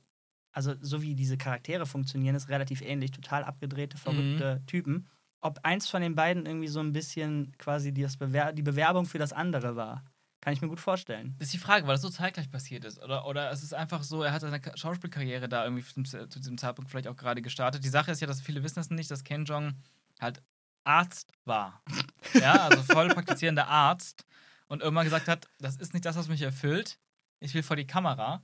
also 0.55 0.75
so 0.81 1.03
wie 1.03 1.15
diese 1.15 1.37
Charaktere 1.37 1.85
funktionieren, 1.87 2.35
ist 2.37 2.49
relativ 2.49 2.81
ähnlich. 2.81 3.11
Total 3.11 3.45
abgedrehte, 3.45 3.99
verrückte 3.99 4.61
Mhm. 4.63 4.67
Typen. 4.67 5.09
Ob 5.41 5.61
eins 5.63 5.89
von 5.89 6.01
den 6.01 6.15
beiden 6.15 6.47
irgendwie 6.47 6.69
so 6.69 6.81
ein 6.81 6.93
bisschen 6.93 7.53
quasi 7.59 7.93
die, 7.93 8.07
Bewer 8.19 8.53
die 8.53 8.63
Bewerbung 8.63 9.05
für 9.05 9.19
das 9.19 9.33
andere 9.35 9.77
war, 9.77 10.05
kann 10.41 10.53
ich 10.55 10.63
mir 10.63 10.69
gut 10.69 10.81
vorstellen. 10.81 11.35
Das 11.39 11.49
ist 11.49 11.55
die 11.55 11.59
Frage, 11.59 11.87
weil 11.87 11.95
das 11.95 12.03
so 12.03 12.09
zeitgleich 12.11 12.51
passiert 12.51 12.85
ist. 12.85 13.03
Oder, 13.03 13.27
oder 13.27 13.51
es 13.51 13.63
ist 13.63 13.75
einfach 13.75 14.03
so, 14.03 14.23
er 14.23 14.33
hat 14.33 14.41
seine 14.43 14.61
Ka- 14.61 14.77
Schauspielkarriere 14.77 15.49
da 15.49 15.65
irgendwie 15.65 15.83
zu 15.85 16.03
diesem- 16.03 16.31
zu 16.31 16.39
diesem 16.39 16.57
Zeitpunkt 16.59 16.91
vielleicht 16.91 17.09
auch 17.09 17.17
gerade 17.17 17.43
gestartet. 17.43 17.83
Die 17.85 17.89
Sache 17.89 18.11
ist 18.13 18.21
ja, 18.21 18.27
dass 18.27 18.41
viele 18.41 18.63
wissen 18.63 18.77
das 18.77 18.91
nicht, 18.91 19.11
dass 19.11 19.25
Ken 19.25 19.45
Jong 19.45 19.75
halt 20.21 20.43
Arzt 20.85 21.33
war. 21.45 21.83
ja, 22.35 22.69
also 22.69 22.83
voll 22.83 23.09
praktizierender 23.09 23.67
Arzt. 23.69 24.25
Und 24.67 24.83
irgendwann 24.83 25.05
gesagt 25.05 25.29
hat, 25.29 25.49
das 25.61 25.77
ist 25.77 25.93
nicht 25.95 26.05
das, 26.07 26.17
was 26.17 26.29
mich 26.29 26.43
erfüllt. 26.43 26.99
Ich 27.41 27.55
will 27.55 27.63
vor 27.63 27.77
die 27.77 27.87
Kamera. 27.87 28.43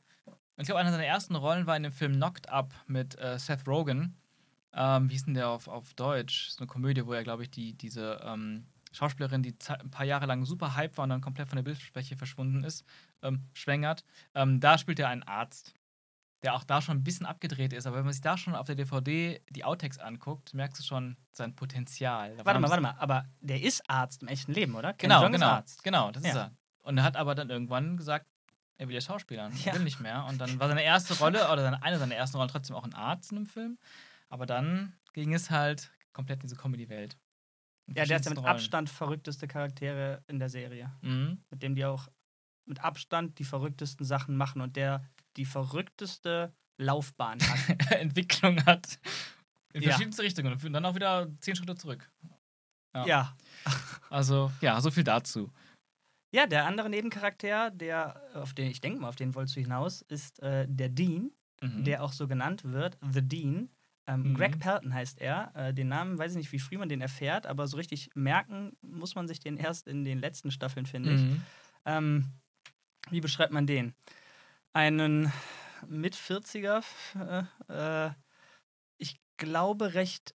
Ich 0.61 0.67
glaube, 0.67 0.81
einer 0.81 0.91
seiner 0.91 1.05
ersten 1.07 1.35
Rollen 1.37 1.67
war 1.67 1.77
in 1.77 1.83
dem 1.83 1.93
Film 1.93 2.15
Knocked 2.15 2.49
Up 2.51 2.75
mit 2.87 3.19
äh, 3.19 3.39
Seth 3.39 3.67
Rogen. 3.67 4.17
Ähm, 4.75 5.09
wie 5.09 5.15
hieß 5.15 5.25
denn 5.25 5.35
der 5.35 5.49
auf, 5.49 5.69
auf 5.69 5.95
Deutsch? 5.95 6.51
So 6.51 6.59
eine 6.59 6.67
Komödie, 6.67 7.07
wo 7.07 7.13
er, 7.13 7.25
glaube 7.25 7.43
ich, 7.43 7.51
die, 7.51 7.73
diese 7.77 8.21
ähm, 8.25 8.67
Schauspielerin, 8.93 9.43
die 9.43 9.55
ein 9.69 9.91
paar 9.91 10.05
Jahre 10.05 10.27
lang 10.27 10.45
super 10.45 10.75
hype 10.77 10.97
war 10.99 11.05
und 11.05 11.11
dann 11.11 11.21
komplett 11.21 11.49
von 11.49 11.57
der 11.57 11.63
Bildfläche 11.63 12.17
verschwunden 12.17 12.63
ist, 12.63 12.85
ähm, 13.23 13.49
schwängert. 13.55 14.05
Ähm, 14.35 14.61
da 14.61 14.77
spielt 14.79 14.99
er 14.99 15.09
einen 15.09 15.23
Arzt, 15.23 15.75
der 16.43 16.55
auch 16.55 16.65
da 16.65 16.81
schon 16.83 16.99
ein 16.99 17.05
bisschen 17.05 17.27
abgedreht 17.27 17.73
ist. 17.73 17.87
Aber 17.87 17.97
wenn 17.97 18.05
man 18.05 18.13
sich 18.13 18.23
da 18.23 18.37
schon 18.37 18.55
auf 18.55 18.67
der 18.67 18.75
DVD 18.77 19.41
die 19.51 19.65
Outtakes 19.65 19.99
anguckt, 19.99 20.55
merkst 20.55 20.79
du 20.81 20.85
schon 20.87 21.17
sein 21.33 21.55
Potenzial. 21.57 22.33
Da 22.33 22.39
war 22.39 22.47
Warte 22.47 22.61
mal, 22.61 22.71
warte 22.71 22.83
mal, 22.83 22.95
aber 22.99 23.25
der 23.41 23.63
ist 23.63 23.83
Arzt 23.89 24.23
im 24.23 24.29
echten 24.29 24.53
Leben, 24.53 24.75
oder? 24.75 24.93
Ken 24.93 25.09
Genau, 25.09 25.25
ist 25.25 25.33
genau, 25.33 25.47
Arzt. 25.47 25.83
genau, 25.83 26.11
das 26.11 26.23
ist 26.23 26.35
Ja. 26.35 26.43
er. 26.43 26.53
Und 26.83 26.99
er 26.99 27.05
hat 27.05 27.17
aber 27.17 27.35
dann 27.35 27.51
irgendwann 27.51 27.97
gesagt, 27.97 28.27
er 28.81 28.89
will 28.89 28.95
ja 28.95 29.01
Schauspielern, 29.01 29.53
Ja. 29.65 29.75
will 29.75 29.85
nicht 29.85 30.01
mehr. 30.01 30.25
Und 30.27 30.39
dann 30.41 30.59
war 30.59 30.69
seine 30.69 30.83
erste 30.83 31.15
Rolle, 31.19 31.51
oder 31.53 31.63
seine, 31.63 31.83
eine 31.83 31.99
seiner 31.99 32.15
ersten 32.17 32.37
Rollen 32.39 32.49
trotzdem 32.51 32.75
auch 32.75 32.85
ein 32.85 32.95
Arzt 32.95 33.31
in 33.31 33.39
einem 33.39 33.47
Film. 33.47 33.79
Aber 34.29 34.47
dann 34.47 34.95
ging 35.13 35.35
es 35.35 35.51
halt 35.51 35.91
komplett 36.13 36.39
in 36.43 36.49
diese 36.49 36.57
Comedy-Welt. 36.57 37.17
Ja, 37.95 38.05
der 38.05 38.17
ist 38.19 38.25
ja 38.25 38.31
mit 38.31 38.39
Rollen. 38.39 38.49
Abstand 38.51 38.89
verrückteste 38.89 39.49
Charaktere 39.49 40.23
in 40.29 40.39
der 40.39 40.49
Serie. 40.49 40.93
Mhm. 41.03 41.43
Mit 41.51 41.63
dem 41.63 41.75
die 41.75 41.85
auch 41.85 42.09
mit 42.65 42.83
Abstand 42.85 43.39
die 43.39 43.45
verrücktesten 43.45 44.07
Sachen 44.07 44.37
machen 44.37 44.61
und 44.63 44.77
der 44.77 45.05
die 45.37 45.45
verrückteste 45.45 46.53
Laufbahn 46.79 47.39
hat. 47.41 47.91
Entwicklung 48.01 48.65
hat. 48.65 48.99
In 49.73 49.83
Ja. 49.83 49.91
verschiedenste 49.91 50.23
Richtungen 50.23 50.53
und 50.53 50.73
dann 50.73 50.85
auch 50.85 50.95
wieder 50.95 51.29
zehn 51.41 51.55
Schritte 51.57 51.75
zurück. 51.75 52.09
Ja. 52.95 53.07
ja. 53.07 53.37
Also, 54.09 54.51
ja, 54.61 54.81
so 54.81 54.91
viel 54.91 55.05
dazu. 55.05 55.53
Ja, 56.33 56.47
der 56.47 56.67
andere 56.67 56.89
Nebencharakter, 56.89 57.71
der, 57.71 58.23
auf 58.35 58.55
den 58.55 58.71
ich 58.71 58.81
denke 58.81 59.01
mal, 59.01 59.09
auf 59.09 59.17
den 59.17 59.35
wolltest 59.35 59.57
du 59.57 59.61
hinaus, 59.61 60.03
ist 60.03 60.41
äh, 60.43 60.67
der 60.69 60.89
Dean, 60.89 61.33
Mhm. 61.63 61.85
der 61.85 62.03
auch 62.03 62.13
so 62.13 62.27
genannt 62.27 62.65
wird, 62.65 62.97
The 63.13 63.21
Dean. 63.23 63.69
Ähm, 64.07 64.23
Mhm. 64.25 64.35
Greg 64.35 64.59
Pelton 64.59 64.95
heißt 64.95 65.21
er. 65.21 65.53
Äh, 65.55 65.75
den 65.75 65.89
Namen 65.89 66.19
weiß 66.19 66.33
ich 66.33 66.39
nicht, 66.39 66.53
wie 66.53 66.59
früh 66.59 66.79
man 66.79 66.89
den 66.89 67.01
erfährt, 67.01 67.47
aber 67.47 67.67
so 67.67 67.77
richtig 67.77 68.11
merken 68.15 68.77
muss 68.81 69.15
man 69.15 69.29
sich 69.29 69.41
den 69.41 69.57
erst 69.57 69.87
in 69.89 70.05
den 70.05 70.19
letzten 70.21 70.51
Staffeln, 70.51 70.87
finde 70.87 71.13
ich. 71.13 71.21
Mhm. 71.21 71.43
Ähm, 71.85 72.33
wie 73.11 73.21
beschreibt 73.21 73.53
man 73.53 73.67
den? 73.67 73.95
Einen 74.73 75.33
mit 75.87 76.15
40er, 76.17 76.83
äh, 77.69 78.07
äh, 78.07 78.11
ich 78.99 79.21
glaube, 79.37 79.95
recht 79.95 80.35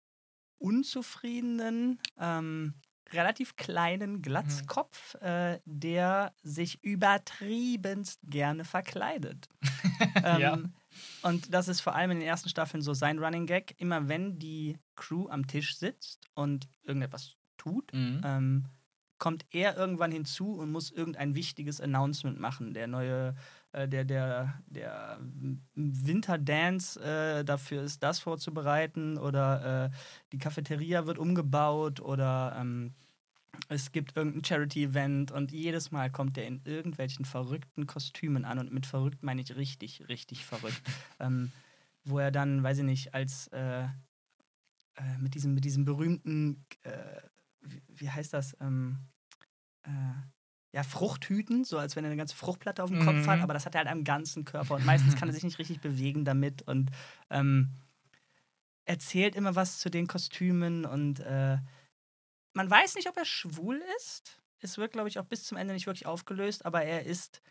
unzufriedenen, 0.59 2.01
ähm, 2.19 2.75
relativ 3.15 3.57
kleinen 3.57 4.23
Glatzkopf, 4.23 5.15
äh, 5.17 5.61
der 5.65 6.33
sich 6.43 6.83
übertriebenst 6.85 8.21
gerne 8.25 8.65
verkleidet. 8.65 9.49
ähm, 10.25 10.41
Ja. 10.41 10.59
Und 11.23 11.53
das 11.53 11.67
ist 11.69 11.81
vor 11.81 11.95
allem 11.97 12.13
in 12.13 12.21
den 12.21 12.29
ersten 12.29 12.49
Staffeln 12.49 12.83
so 12.83 12.95
sein 12.95 13.19
Running 13.19 13.47
Gag. 13.47 13.75
Immer 13.79 14.09
wenn 14.09 14.39
die 14.39 14.79
Crew 14.95 15.27
am 15.29 15.47
Tisch 15.47 15.77
sitzt 15.77 16.29
und 16.35 16.69
irgendetwas 16.85 17.37
tut, 17.57 17.93
Mhm. 17.93 18.21
ähm, 18.25 18.65
kommt 19.19 19.45
er 19.51 19.77
irgendwann 19.77 20.13
hinzu 20.13 20.55
und 20.55 20.71
muss 20.71 20.91
irgendein 20.91 21.35
wichtiges 21.35 21.81
Announcement 21.81 22.39
machen. 22.39 22.75
Der 22.75 22.87
neue, 22.87 23.35
äh, 23.73 23.89
der, 23.89 24.05
der, 24.05 24.61
der 24.67 25.19
Winterdance, 25.75 27.01
äh, 27.01 27.45
dafür 27.45 27.83
ist 27.83 28.03
das 28.03 28.19
vorzubereiten 28.21 29.19
oder 29.19 29.87
äh, 29.87 29.97
die 30.33 30.39
Cafeteria 30.39 31.07
wird 31.07 31.19
umgebaut 31.19 32.01
oder 32.01 32.57
ähm, 32.59 32.95
es 33.69 33.93
gibt 33.93 34.17
irgendein 34.17 34.45
Charity-Event 34.45 35.31
und 35.33 35.53
jedes 35.53 35.91
Mal 35.91 36.11
kommt 36.11 36.39
er 36.39 36.47
in 36.47 36.61
irgendwelchen 36.65 37.25
verrückten 37.25 37.87
Kostümen 37.87 38.45
an 38.45 38.59
und 38.59 38.73
mit 38.73 38.87
verrückt 38.87 39.23
meine 39.23 39.41
ich 39.43 39.57
richtig, 39.57 40.09
richtig 40.09 40.45
verrückt. 40.45 40.83
ähm, 41.21 41.51
wo 42.05 42.19
er 42.19 42.31
dann, 42.31 42.63
weiß 42.63 42.79
ich 42.79 42.85
nicht, 42.85 43.15
als 43.15 43.49
äh, 43.49 43.85
äh, 44.97 45.19
mit, 45.21 45.35
diesem, 45.35 45.55
mit 45.55 45.65
diesem 45.65 45.85
berühmten, 45.85 46.65
äh, 46.83 47.21
wie, 47.63 47.83
wie 47.89 48.11
heißt 48.11 48.33
das? 48.33 48.57
Ähm, 48.61 48.99
äh, 49.85 49.91
ja, 50.73 50.83
Fruchthüten, 50.83 51.65
so 51.65 51.79
als 51.79 51.95
wenn 51.95 52.05
er 52.05 52.11
eine 52.11 52.17
ganze 52.17 52.35
Fruchtplatte 52.35 52.83
auf 52.83 52.91
dem 52.91 52.99
Kopf 52.99 53.27
Mhm. 53.27 53.31
hat, 53.31 53.41
aber 53.41 53.55
das 53.55 53.65
hat 53.65 53.75
er 53.75 53.81
halt 53.81 53.89
am 53.89 54.03
ganzen 54.05 54.45
Körper 54.45 54.75
und 54.75 54.85
meistens 54.85 55.15
kann 55.17 55.29
er 55.29 55.35
sich 55.35 55.45
nicht 55.45 55.59
richtig 55.59 55.81
bewegen 55.81 56.25
damit 56.25 56.63
und 56.63 56.91
ähm, 57.31 57.71
erzählt 58.85 59.37
immer 59.37 59.55
was 59.55 59.79
zu 59.79 59.89
den 59.89 60.09
Kostümen 60.09 60.85
und 60.85 61.21
äh, 61.21 61.59
man 62.55 62.71
weiß 62.71 62.95
nicht, 62.97 63.09
ob 63.09 63.17
er 63.17 63.25
schwul 63.25 63.81
ist. 63.99 64.41
Es 64.61 64.79
wird, 64.79 64.93
glaube 64.93 65.09
ich, 65.09 65.19
auch 65.19 65.27
bis 65.27 65.45
zum 65.45 65.59
Ende 65.59 65.75
nicht 65.75 65.87
wirklich 65.87 66.07
aufgelöst, 66.07 66.65
aber 66.65 66.83
er 66.83 67.05
ist 67.05 67.43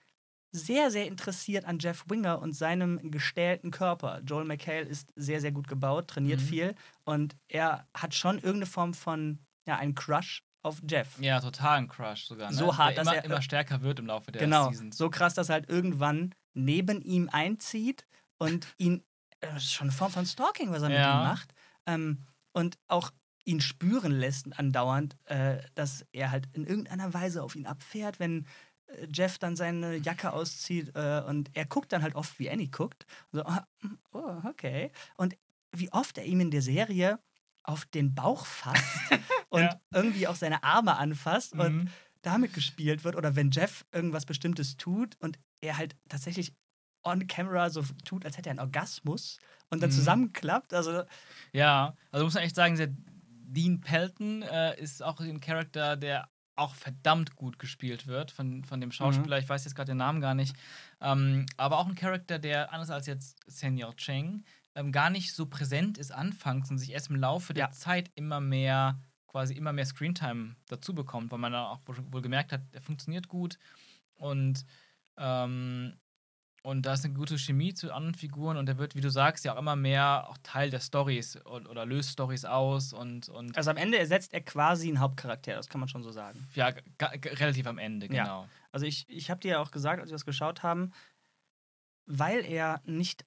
sehr, 0.51 0.91
sehr 0.91 1.07
interessiert 1.07 1.65
an 1.65 1.79
Jeff 1.79 2.05
Winger 2.09 2.39
und 2.39 2.53
seinem 2.53 3.11
gestählten 3.11 3.71
Körper. 3.71 4.21
Joel 4.25 4.45
McHale 4.45 4.81
ist 4.85 5.09
sehr, 5.15 5.41
sehr 5.41 5.51
gut 5.51 5.67
gebaut, 5.67 6.07
trainiert 6.07 6.41
Mhm. 6.41 6.45
viel 6.45 6.75
und 7.05 7.35
er 7.47 7.87
hat 7.95 8.13
schon 8.13 8.35
irgendeine 8.35 8.65
Form 8.67 8.93
von, 8.93 9.39
ja, 9.67 9.77
einen 9.77 9.95
Crush 9.95 10.43
auf 10.61 10.79
Jeff. 10.87 11.19
Ja, 11.19 11.39
total 11.39 11.79
ein 11.79 11.87
Crush 11.87 12.25
sogar. 12.25 12.51
Ne? 12.51 12.55
So 12.57 12.77
hart, 12.77 12.95
der 12.97 13.03
dass 13.03 13.07
immer, 13.13 13.17
er- 13.21 13.25
immer 13.25 13.41
stärker 13.41 13.81
wird 13.81 13.99
im 13.99 14.05
Laufe 14.05 14.31
der 14.31 14.41
genau, 14.41 14.69
Seasons. 14.69 14.95
so 14.97 15.09
krass, 15.09 15.33
dass 15.33 15.49
er 15.49 15.53
halt 15.53 15.69
irgendwann 15.69 16.33
neben 16.53 17.01
ihm 17.01 17.29
einzieht 17.31 18.05
und 18.37 18.67
ihn, 18.77 19.03
äh, 19.41 19.47
das 19.47 19.63
ist 19.63 19.73
schon 19.73 19.87
eine 19.89 19.97
Form 19.97 20.11
von 20.11 20.25
Stalking, 20.25 20.71
was 20.71 20.83
er 20.83 20.89
mit 20.89 20.97
Ja. 20.99 21.19
ihm 21.19 21.23
macht, 21.27 21.53
ähm, 21.87 22.25
und 22.53 22.77
auch 22.87 23.09
ihn 23.45 23.61
spüren 23.61 24.11
lässt 24.11 24.57
andauernd, 24.57 25.17
äh, 25.25 25.57
dass 25.75 26.05
er 26.11 26.31
halt 26.31 26.47
in 26.53 26.65
irgendeiner 26.65 27.13
Weise 27.13 27.43
auf 27.43 27.55
ihn 27.55 27.65
abfährt, 27.65 28.19
wenn 28.19 28.47
äh, 28.87 29.07
Jeff 29.13 29.37
dann 29.37 29.55
seine 29.55 29.97
Jacke 29.97 30.33
auszieht 30.33 30.91
äh, 30.95 31.21
und 31.27 31.51
er 31.53 31.65
guckt 31.65 31.91
dann 31.91 32.03
halt 32.03 32.15
oft, 32.15 32.39
wie 32.39 32.49
Annie 32.49 32.69
guckt. 32.69 33.05
So, 33.31 33.43
ah, 33.45 33.67
mm, 33.81 33.93
oh, 34.13 34.41
okay. 34.45 34.91
Und 35.17 35.35
wie 35.75 35.91
oft 35.91 36.17
er 36.17 36.25
ihm 36.25 36.39
in 36.39 36.51
der 36.51 36.61
Serie 36.61 37.19
auf 37.63 37.85
den 37.85 38.13
Bauch 38.15 38.45
fasst 38.45 39.11
und 39.49 39.61
Ja. 39.61 39.79
irgendwie 39.93 40.27
auch 40.27 40.35
seine 40.35 40.63
Arme 40.63 40.97
anfasst 40.97 41.57
und 41.57 41.83
Mhm. 41.83 41.89
damit 42.21 42.53
gespielt 42.53 43.03
wird 43.03 43.15
oder 43.15 43.35
wenn 43.35 43.51
Jeff 43.51 43.85
irgendwas 43.91 44.25
Bestimmtes 44.25 44.77
tut 44.77 45.15
und 45.19 45.39
er 45.61 45.77
halt 45.77 45.95
tatsächlich 46.09 46.53
on 47.03 47.27
camera 47.27 47.69
so 47.69 47.83
tut, 48.05 48.25
als 48.25 48.37
hätte 48.37 48.49
er 48.49 48.51
einen 48.51 48.59
Orgasmus 48.59 49.39
und 49.69 49.83
dann 49.83 49.89
Mhm. 49.89 49.91
zusammenklappt. 49.91 50.73
Also 50.73 51.03
Ja, 51.53 51.95
also 52.11 52.25
muss 52.25 52.33
man 52.33 52.43
echt 52.43 52.55
sagen, 52.55 52.75
der 52.77 52.89
Dean 53.53 53.81
Pelton 53.81 54.41
äh, 54.41 54.79
ist 54.79 55.03
auch 55.03 55.19
ein 55.19 55.39
Charakter, 55.39 55.95
der 55.95 56.29
auch 56.55 56.75
verdammt 56.75 57.35
gut 57.35 57.57
gespielt 57.57 58.05
wird 58.05 58.29
von, 58.31 58.63
von 58.63 58.79
dem 58.79 58.91
Schauspieler. 58.91 59.39
Ich 59.39 59.49
weiß 59.49 59.63
jetzt 59.65 59.75
gerade 59.75 59.91
den 59.91 59.97
Namen 59.97 60.21
gar 60.21 60.35
nicht. 60.35 60.55
Ähm, 61.01 61.45
aber 61.57 61.79
auch 61.79 61.87
ein 61.87 61.95
Charakter, 61.95 62.37
der 62.37 62.71
anders 62.71 62.91
als 62.91 63.07
jetzt 63.07 63.39
Senior 63.47 63.95
Cheng 63.95 64.43
ähm, 64.75 64.91
gar 64.91 65.09
nicht 65.09 65.33
so 65.33 65.47
präsent 65.47 65.97
ist 65.97 66.11
anfangs 66.11 66.69
und 66.69 66.77
sich 66.77 66.91
erst 66.91 67.09
im 67.09 67.15
Laufe 67.15 67.53
der 67.53 67.65
Ja. 67.65 67.71
Zeit 67.71 68.11
immer 68.15 68.39
mehr 68.39 68.99
quasi 69.27 69.55
immer 69.55 69.73
mehr 69.73 69.85
Screentime 69.85 70.55
dazu 70.67 70.93
bekommt, 70.93 71.31
weil 71.31 71.39
man 71.39 71.51
dann 71.51 71.65
auch 71.65 71.79
wohl, 71.87 71.97
wohl 72.13 72.21
gemerkt 72.21 72.51
hat, 72.51 72.61
er 72.71 72.81
funktioniert 72.81 73.27
gut 73.27 73.57
und 74.13 74.63
ähm, 75.17 75.95
und 76.63 76.85
da 76.85 76.93
ist 76.93 77.03
eine 77.05 77.13
gute 77.13 77.37
Chemie 77.37 77.73
zu 77.73 77.93
anderen 77.93 78.15
Figuren 78.15 78.57
und 78.57 78.65
der 78.65 78.77
wird, 78.77 78.95
wie 78.95 79.01
du 79.01 79.09
sagst, 79.09 79.43
ja 79.45 79.53
auch 79.53 79.59
immer 79.59 79.75
mehr 79.75 80.27
auch 80.29 80.37
Teil 80.43 80.69
der 80.69 80.79
Stories 80.79 81.37
oder, 81.45 81.69
oder 81.69 81.85
löst 81.85 82.11
Stories 82.11 82.45
aus 82.45 82.93
und, 82.93 83.29
und 83.29 83.55
Also 83.57 83.69
am 83.69 83.77
Ende 83.77 83.97
ersetzt 83.97 84.33
er 84.33 84.41
quasi 84.41 84.87
einen 84.87 84.99
Hauptcharakter, 84.99 85.53
das 85.55 85.67
kann 85.69 85.79
man 85.79 85.89
schon 85.89 86.03
so 86.03 86.11
sagen. 86.11 86.47
ja, 86.55 86.73
relativ 87.01 87.67
am 87.67 87.77
Ende, 87.77 88.07
Ja. 88.07 88.23
genau. 88.23 88.47
Also 88.71 88.85
ich, 88.85 89.05
ich 89.09 89.29
habe 89.29 89.41
dir 89.41 89.51
ja 89.51 89.59
auch 89.59 89.71
gesagt, 89.71 89.99
als 90.01 90.09
wir 90.09 90.15
das 90.15 90.25
geschaut 90.25 90.63
haben, 90.63 90.91
weil 92.05 92.43
er 92.45 92.81
nicht 92.85 93.25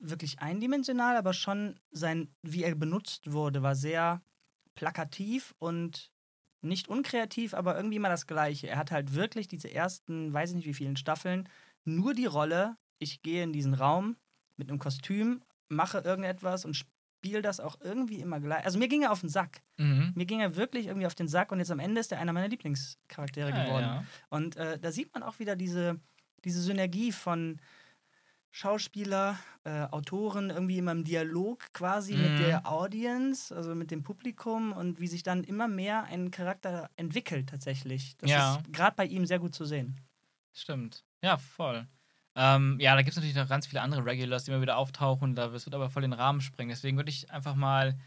wirklich 0.00 0.40
eindimensional, 0.40 1.16
aber 1.16 1.32
schon 1.32 1.78
sein, 1.90 2.34
wie 2.42 2.64
er 2.64 2.74
benutzt 2.74 3.32
wurde, 3.32 3.62
war 3.62 3.74
sehr 3.74 4.22
plakativ 4.74 5.54
und 5.58 6.10
nicht 6.62 6.88
unkreativ, 6.88 7.54
aber 7.54 7.76
irgendwie 7.76 7.96
immer 7.96 8.08
das 8.08 8.26
Gleiche. 8.26 8.68
Er 8.68 8.78
hat 8.78 8.90
halt 8.90 9.14
wirklich 9.14 9.46
diese 9.48 9.70
ersten, 9.72 10.32
weiß 10.32 10.50
ich 10.50 10.56
nicht 10.56 10.66
wie 10.66 10.74
vielen 10.74 10.96
Staffeln, 10.96 11.48
nur 11.84 12.14
die 12.14 12.26
Rolle, 12.26 12.76
ich 12.98 13.22
gehe 13.22 13.42
in 13.42 13.52
diesen 13.52 13.74
Raum 13.74 14.16
mit 14.56 14.68
einem 14.68 14.78
Kostüm, 14.78 15.42
mache 15.68 15.98
irgendetwas 15.98 16.64
und 16.64 16.74
spiele 16.76 17.42
das 17.42 17.60
auch 17.60 17.76
irgendwie 17.80 18.20
immer 18.20 18.40
gleich. 18.40 18.64
Also 18.64 18.78
mir 18.78 18.88
ging 18.88 19.02
er 19.02 19.12
auf 19.12 19.20
den 19.20 19.28
Sack. 19.28 19.62
Mhm. 19.78 20.12
Mir 20.14 20.26
ging 20.26 20.40
er 20.40 20.56
wirklich 20.56 20.86
irgendwie 20.86 21.06
auf 21.06 21.14
den 21.14 21.28
Sack 21.28 21.50
und 21.52 21.58
jetzt 21.58 21.70
am 21.70 21.78
Ende 21.78 22.00
ist 22.00 22.12
er 22.12 22.18
einer 22.18 22.32
meiner 22.32 22.48
Lieblingscharaktere 22.48 23.50
Ja, 23.50 23.64
geworden. 23.64 23.84
ja. 23.86 24.04
Und 24.28 24.56
äh, 24.56 24.78
da 24.78 24.92
sieht 24.92 25.12
man 25.14 25.22
auch 25.22 25.38
wieder 25.38 25.56
diese, 25.56 25.98
diese 26.44 26.60
Synergie 26.60 27.10
von 27.12 27.60
Schauspieler, 28.54 29.38
äh, 29.64 29.84
Autoren 29.90 30.50
irgendwie 30.50 30.76
immer 30.76 30.92
im 30.92 31.04
Dialog 31.04 31.72
quasi 31.72 32.14
Mhm. 32.16 32.22
mit 32.22 32.38
der 32.38 32.70
Audience, 32.70 33.54
also 33.54 33.74
mit 33.74 33.90
dem 33.90 34.02
Publikum 34.02 34.72
und 34.72 35.00
wie 35.00 35.06
sich 35.06 35.22
dann 35.22 35.42
immer 35.42 35.68
mehr 35.68 36.04
ein 36.04 36.30
Charakter 36.30 36.90
entwickelt 36.96 37.48
tatsächlich. 37.48 38.14
Das 38.18 38.30
Ja. 38.30 38.56
ist 38.56 38.72
gerade 38.72 38.94
bei 38.94 39.06
ihm 39.06 39.24
sehr 39.24 39.38
gut 39.38 39.54
zu 39.54 39.64
sehen. 39.64 39.96
Stimmt. 40.52 41.04
Ja, 41.22 41.36
voll. 41.38 41.86
Ähm, 42.34 42.78
ja, 42.80 42.94
da 42.94 43.02
gibt 43.02 43.10
es 43.10 43.16
natürlich 43.16 43.36
noch 43.36 43.48
ganz 43.48 43.66
viele 43.66 43.82
andere 43.82 44.04
Regulars, 44.04 44.44
die 44.44 44.50
immer 44.50 44.62
wieder 44.62 44.76
auftauchen. 44.78 45.34
Da 45.34 45.48
das 45.48 45.66
wird 45.66 45.74
aber 45.74 45.90
voll 45.90 46.02
den 46.02 46.12
Rahmen 46.14 46.40
sprengen. 46.40 46.70
Deswegen 46.70 46.96
würde 46.96 47.10
ich 47.10 47.30
einfach 47.30 47.54
mal 47.54 47.98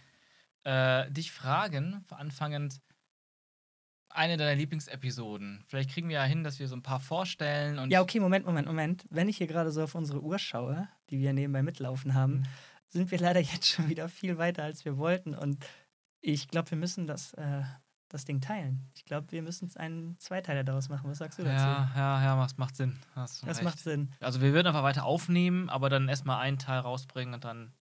äh, 0.64 1.10
dich 1.12 1.32
fragen, 1.32 2.04
anfangend, 2.10 2.82
eine 4.10 4.38
deiner 4.38 4.56
Lieblingsepisoden. 4.56 5.64
Vielleicht 5.68 5.90
kriegen 5.92 6.08
wir 6.10 6.16
ja 6.16 6.24
hin, 6.24 6.44
dass 6.44 6.60
wir 6.60 6.68
so 6.68 6.76
ein 6.76 6.82
paar 6.84 7.00
vorstellen. 7.00 7.78
Und 7.80 7.92
Ja, 7.92 8.02
okay, 8.02 8.20
Moment, 8.20 8.46
Moment, 8.46 8.68
Moment. 8.68 9.06
Wenn 9.10 9.28
ich 9.30 9.38
hier 9.38 9.48
gerade 9.48 9.72
so 9.72 9.84
auf 9.84 9.94
unsere 9.96 10.22
Uhr 10.22 10.40
schaue, 10.40 10.88
die 11.10 11.20
wir 11.20 11.34
nebenbei 11.34 11.62
mitlaufen 11.64 12.14
haben, 12.14 12.38
Mhm. 12.40 12.44
sind 12.90 13.12
wir 13.12 13.20
leider 13.20 13.40
jetzt 13.42 13.68
schon 13.68 13.90
wieder 13.90 14.08
viel 14.10 14.38
weiter, 14.38 14.64
als 14.64 14.86
wir 14.86 14.98
wollten. 14.98 15.36
Und 15.36 15.66
ich 16.22 16.48
glaube, 16.48 16.72
wir 16.72 16.78
müssen 16.78 17.08
das, 17.08 17.34
äh, 17.34 17.64
das 18.10 18.24
Ding 18.26 18.40
teilen. 18.42 18.90
Ich 18.96 19.06
glaube, 19.06 19.32
wir 19.32 19.42
müssen 19.42 19.70
einen 19.78 20.18
Zweiteiler 20.20 20.64
daraus 20.64 20.90
machen. 20.90 21.10
Was 21.10 21.18
sagst 21.18 21.40
du 21.40 21.44
dazu? 21.44 21.56
Ja, 21.66 21.92
ja, 21.96 22.24
ja, 22.24 22.42
das 22.42 22.58
macht 22.58 22.76
Sinn. 22.76 22.98
Das 23.16 23.46
recht. 23.46 23.64
macht 23.64 23.80
Sinn. 23.80 24.12
Also 24.20 24.42
wir 24.42 24.54
würden 24.54 24.68
einfach 24.68 24.84
weiter 24.84 25.06
aufnehmen, 25.06 25.70
aber 25.70 25.90
dann 25.90 26.08
erstmal 26.08 26.40
einen 26.40 26.58
Teil 26.60 26.80
rausbringen 26.80 27.34
und 27.34 27.44
dann. 27.44 27.74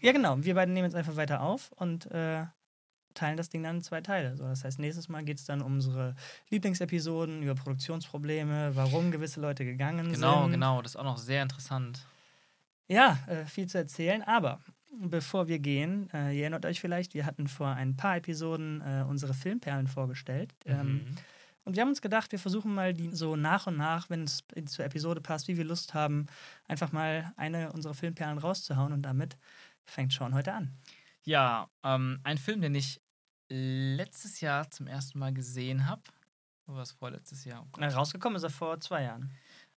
Ja, 0.00 0.12
genau. 0.12 0.36
Wir 0.42 0.54
beiden 0.54 0.74
nehmen 0.74 0.86
jetzt 0.86 0.96
einfach 0.96 1.16
weiter 1.16 1.40
auf 1.42 1.72
und 1.72 2.06
äh, 2.10 2.44
teilen 3.14 3.36
das 3.36 3.48
Ding 3.48 3.62
dann 3.62 3.76
in 3.76 3.82
zwei 3.82 4.00
Teile. 4.00 4.36
So, 4.36 4.44
das 4.44 4.64
heißt, 4.64 4.78
nächstes 4.78 5.08
Mal 5.08 5.24
geht 5.24 5.38
es 5.38 5.44
dann 5.44 5.62
um 5.62 5.74
unsere 5.74 6.14
Lieblingsepisoden, 6.50 7.42
über 7.42 7.54
Produktionsprobleme, 7.54 8.74
warum 8.76 9.10
gewisse 9.10 9.40
Leute 9.40 9.64
gegangen 9.64 10.12
Genau, 10.12 10.42
sind. 10.42 10.52
genau. 10.52 10.82
Das 10.82 10.92
ist 10.92 10.96
auch 10.96 11.04
noch 11.04 11.18
sehr 11.18 11.42
interessant. 11.42 12.06
Ja, 12.88 13.18
äh, 13.26 13.44
viel 13.46 13.66
zu 13.66 13.78
erzählen, 13.78 14.22
aber 14.22 14.60
bevor 15.00 15.48
wir 15.48 15.58
gehen, 15.58 16.08
äh, 16.12 16.32
ihr 16.36 16.42
erinnert 16.42 16.64
euch 16.66 16.80
vielleicht, 16.80 17.14
wir 17.14 17.26
hatten 17.26 17.48
vor 17.48 17.68
ein 17.68 17.96
paar 17.96 18.16
Episoden 18.16 18.80
äh, 18.80 19.04
unsere 19.08 19.34
Filmperlen 19.34 19.86
vorgestellt. 19.86 20.52
Ähm, 20.64 20.94
Mhm. 21.04 21.06
und 21.64 21.76
wir 21.76 21.82
haben 21.82 21.88
uns 21.88 22.00
gedacht, 22.02 22.32
wir 22.32 22.38
versuchen 22.38 22.74
mal 22.74 22.92
die 22.94 23.10
so 23.14 23.36
nach 23.36 23.66
und 23.66 23.76
nach, 23.76 24.08
wenn 24.10 24.24
es 24.24 24.44
zur 24.66 24.84
Episode 24.84 25.20
passt, 25.20 25.48
wie 25.48 25.56
wir 25.56 25.64
Lust 25.64 25.94
haben, 25.94 26.26
einfach 26.68 26.92
mal 26.92 27.32
eine 27.36 27.72
unserer 27.72 27.94
Filmperlen 27.94 28.38
rauszuhauen 28.38 28.92
und 28.92 29.02
damit 29.02 29.36
fängt 29.84 30.12
Sean 30.12 30.34
heute 30.34 30.52
an. 30.52 30.72
Ja, 31.24 31.68
ähm, 31.82 32.20
ein 32.22 32.38
Film, 32.38 32.60
den 32.60 32.74
ich 32.74 33.00
letztes 33.48 34.40
Jahr 34.40 34.70
zum 34.70 34.86
ersten 34.86 35.18
Mal 35.18 35.32
gesehen 35.32 35.86
habe. 35.86 36.02
War 36.66 36.82
es 36.82 36.92
vorletztes 36.92 37.44
Jahr? 37.44 37.66
Oh 37.78 37.80
rausgekommen 37.80 38.36
ist 38.36 38.42
er 38.42 38.50
vor 38.50 38.80
zwei 38.80 39.04
Jahren. 39.04 39.30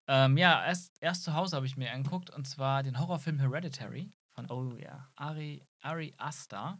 Ähm, 0.07 0.37
ja, 0.37 0.65
erst, 0.65 0.93
erst 1.01 1.23
zu 1.23 1.33
Hause 1.33 1.55
habe 1.57 1.65
ich 1.65 1.75
mir 1.75 1.91
angeguckt 1.91 2.29
und 2.29 2.47
zwar 2.47 2.81
den 2.81 2.97
Horrorfilm 2.97 3.39
Hereditary 3.39 4.09
von 4.37 4.49
Oh 4.51 4.77
ja. 4.77 5.07
Ari, 5.15 5.63
Ari 5.81 6.13
Aster. 6.17 6.79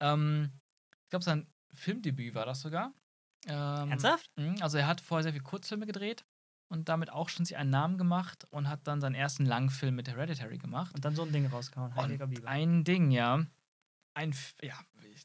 Ähm, 0.00 0.50
ich 1.04 1.10
glaube, 1.10 1.24
sein 1.24 1.46
Filmdebüt 1.74 2.34
war 2.34 2.46
das 2.46 2.60
sogar. 2.62 2.92
Ähm, 3.46 3.90
Ernsthaft? 3.90 4.30
mh, 4.36 4.56
Also 4.62 4.78
er 4.78 4.86
hat 4.86 5.00
vorher 5.00 5.22
sehr 5.22 5.32
viele 5.32 5.44
Kurzfilme 5.44 5.86
gedreht 5.86 6.24
und 6.68 6.88
damit 6.88 7.10
auch 7.10 7.28
schon 7.28 7.44
sich 7.44 7.56
einen 7.56 7.70
Namen 7.70 7.98
gemacht 7.98 8.46
und 8.50 8.68
hat 8.68 8.86
dann 8.86 9.00
seinen 9.00 9.14
ersten 9.14 9.44
Langfilm 9.44 9.94
mit 9.94 10.08
Hereditary 10.08 10.58
gemacht. 10.58 10.94
Und 10.94 11.04
dann 11.04 11.14
so 11.14 11.22
ein 11.22 11.32
Ding 11.32 11.46
rausgehauen. 11.46 11.94
Heiliger 11.94 12.24
Und 12.24 12.30
Bibel. 12.30 12.48
ein 12.48 12.84
Ding, 12.84 13.10
ja. 13.10 13.44
Ein, 14.14 14.30
F- 14.30 14.56
ja, 14.62 14.74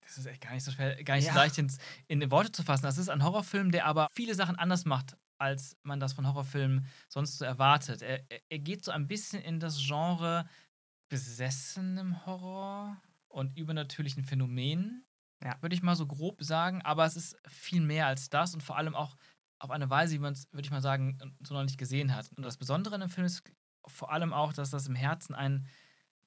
das 0.03 0.17
ist 0.17 0.25
echt 0.27 0.41
gar 0.41 0.53
nicht 0.53 0.63
so 0.63 0.71
schwer, 0.71 1.01
gar 1.03 1.15
nicht 1.15 1.25
Ja. 1.25 1.33
so 1.33 1.39
leicht 1.39 1.57
in, 1.57 1.71
in 2.07 2.29
Worte 2.31 2.51
zu 2.51 2.63
fassen. 2.63 2.83
Das 2.83 2.97
ist 2.97 3.09
ein 3.09 3.23
Horrorfilm, 3.23 3.71
der 3.71 3.85
aber 3.85 4.07
viele 4.11 4.35
Sachen 4.35 4.55
anders 4.57 4.85
macht, 4.85 5.17
als 5.37 5.75
man 5.83 5.99
das 5.99 6.13
von 6.13 6.27
Horrorfilmen 6.27 6.85
sonst 7.09 7.37
so 7.37 7.45
erwartet. 7.45 8.01
Er, 8.01 8.29
er- 8.31 8.41
er 8.49 8.59
geht 8.59 8.85
so 8.85 8.91
ein 8.91 9.07
bisschen 9.07 9.41
in 9.41 9.59
das 9.59 9.77
Genre 9.79 10.47
besessenem 11.09 12.25
Horror 12.25 13.01
und 13.27 13.57
übernatürlichen 13.57 14.23
Phänomenen, 14.23 15.05
Ja. 15.43 15.61
würde 15.61 15.75
ich 15.75 15.83
mal 15.83 15.95
so 15.95 16.07
grob 16.07 16.43
sagen. 16.43 16.81
Aber 16.81 17.05
es 17.05 17.15
ist 17.15 17.37
viel 17.47 17.81
mehr 17.81 18.07
als 18.07 18.29
das 18.29 18.53
und 18.53 18.61
vor 18.63 18.77
allem 18.77 18.95
auch 18.95 19.15
auf 19.59 19.71
eine 19.71 19.89
Weise, 19.89 20.15
wie 20.15 20.19
man 20.19 20.33
es, 20.33 20.51
würde 20.51 20.65
ich 20.65 20.71
mal 20.71 20.81
sagen, 20.81 21.17
so 21.41 21.53
noch 21.53 21.63
nicht 21.63 21.77
gesehen 21.77 22.15
hat. 22.15 22.29
Und 22.35 22.43
das 22.43 22.57
Besondere 22.57 22.95
an 22.95 23.01
dem 23.01 23.09
Film 23.09 23.25
ist 23.25 23.43
vor 23.87 24.11
allem 24.11 24.33
auch, 24.33 24.53
dass 24.53 24.69
das 24.71 24.87
im 24.87 24.95
Herzen 24.95 25.35
ein 25.35 25.67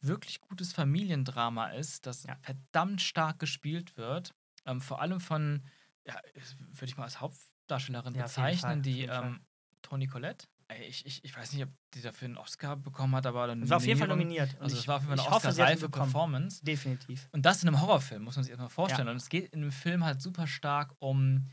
wirklich 0.00 0.40
gutes 0.40 0.72
Familiendrama 0.72 1.70
ist, 1.70 2.06
das 2.06 2.24
Ja. 2.26 2.36
verdammt 2.40 3.02
stark 3.02 3.38
gespielt 3.38 3.96
wird. 3.96 4.34
Ähm, 4.64 4.80
vor 4.80 5.00
allem 5.00 5.20
von, 5.20 5.66
ja, 6.04 6.20
würde 6.58 6.86
ich 6.86 6.96
mal 6.96 7.04
als 7.04 7.20
Hauptdarstellerin 7.20 8.14
Ja, 8.14 8.22
bezeichnen, 8.24 8.82
Fall, 8.82 8.82
die 8.82 9.02
ähm, 9.02 9.46
Toni 9.82 10.06
Collette. 10.06 10.46
Ich, 10.86 11.06
ich, 11.06 11.24
ich 11.24 11.34
weiß 11.34 11.54
nicht, 11.54 11.64
ob 11.64 11.70
die 11.94 12.02
dafür 12.02 12.26
einen 12.26 12.36
Oscar 12.36 12.76
bekommen 12.76 13.16
hat, 13.16 13.26
aber 13.26 13.46
dann 13.46 13.68
War 13.70 13.78
auf 13.78 13.86
jeden 13.86 13.98
Fall 13.98 14.08
nominiert. 14.08 14.54
Und 14.54 14.62
Also 14.62 14.76
es 14.76 14.82
ich- 14.82 14.88
war 14.88 14.96
auf 14.96 15.02
jeden 15.02 15.16
Fall 15.16 15.24
ich 15.24 15.26
eine 15.26 15.36
Oscar-reife. 15.36 15.88
Performance. 15.88 16.62
Definitiv. 16.62 17.28
Und 17.32 17.46
das 17.46 17.62
in 17.62 17.68
einem 17.68 17.80
Horrorfilm, 17.80 18.22
muss 18.22 18.36
man 18.36 18.44
sich 18.44 18.50
erstmal 18.50 18.68
vorstellen. 18.68 19.08
Und 19.08 19.16
es 19.16 19.30
geht 19.30 19.52
in 19.52 19.62
dem 19.62 19.72
Film 19.72 20.04
halt 20.04 20.20
super 20.20 20.46
stark 20.46 20.94
um 20.98 21.46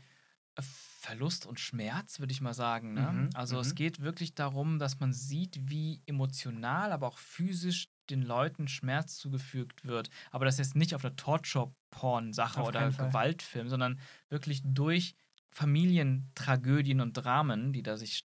äh, 0.56 0.62
Verlust 1.00 1.46
und 1.46 1.60
Schmerz, 1.60 2.20
würde 2.20 2.32
ich 2.32 2.40
mal 2.42 2.52
sagen. 2.52 2.92
Ne? 2.92 3.10
Mhm, 3.10 3.30
also 3.34 3.58
es 3.58 3.70
mhm. 3.70 3.74
geht 3.76 4.00
wirklich 4.00 4.34
darum, 4.34 4.78
dass 4.78 5.00
man 5.00 5.12
sieht, 5.14 5.70
wie 5.70 6.02
emotional, 6.06 6.92
aber 6.92 7.06
auch 7.06 7.18
physisch 7.18 7.88
den 8.10 8.22
Leuten 8.22 8.68
Schmerz 8.68 9.16
zugefügt 9.16 9.86
wird. 9.86 10.10
Aber 10.30 10.44
das 10.44 10.54
ist 10.54 10.66
jetzt 10.66 10.76
nicht 10.76 10.94
auf 10.94 11.04
einer 11.04 11.16
Torture-Porn-Sache 11.16 12.60
oder. 12.60 12.90
Gewaltfilm, 12.90 13.68
sondern 13.68 13.98
wirklich 14.28 14.60
durch 14.64 15.14
Familientragödien 15.50 17.00
und 17.00 17.14
Dramen, 17.14 17.72
die 17.72 17.82
da 17.82 17.96
sich, 17.96 18.25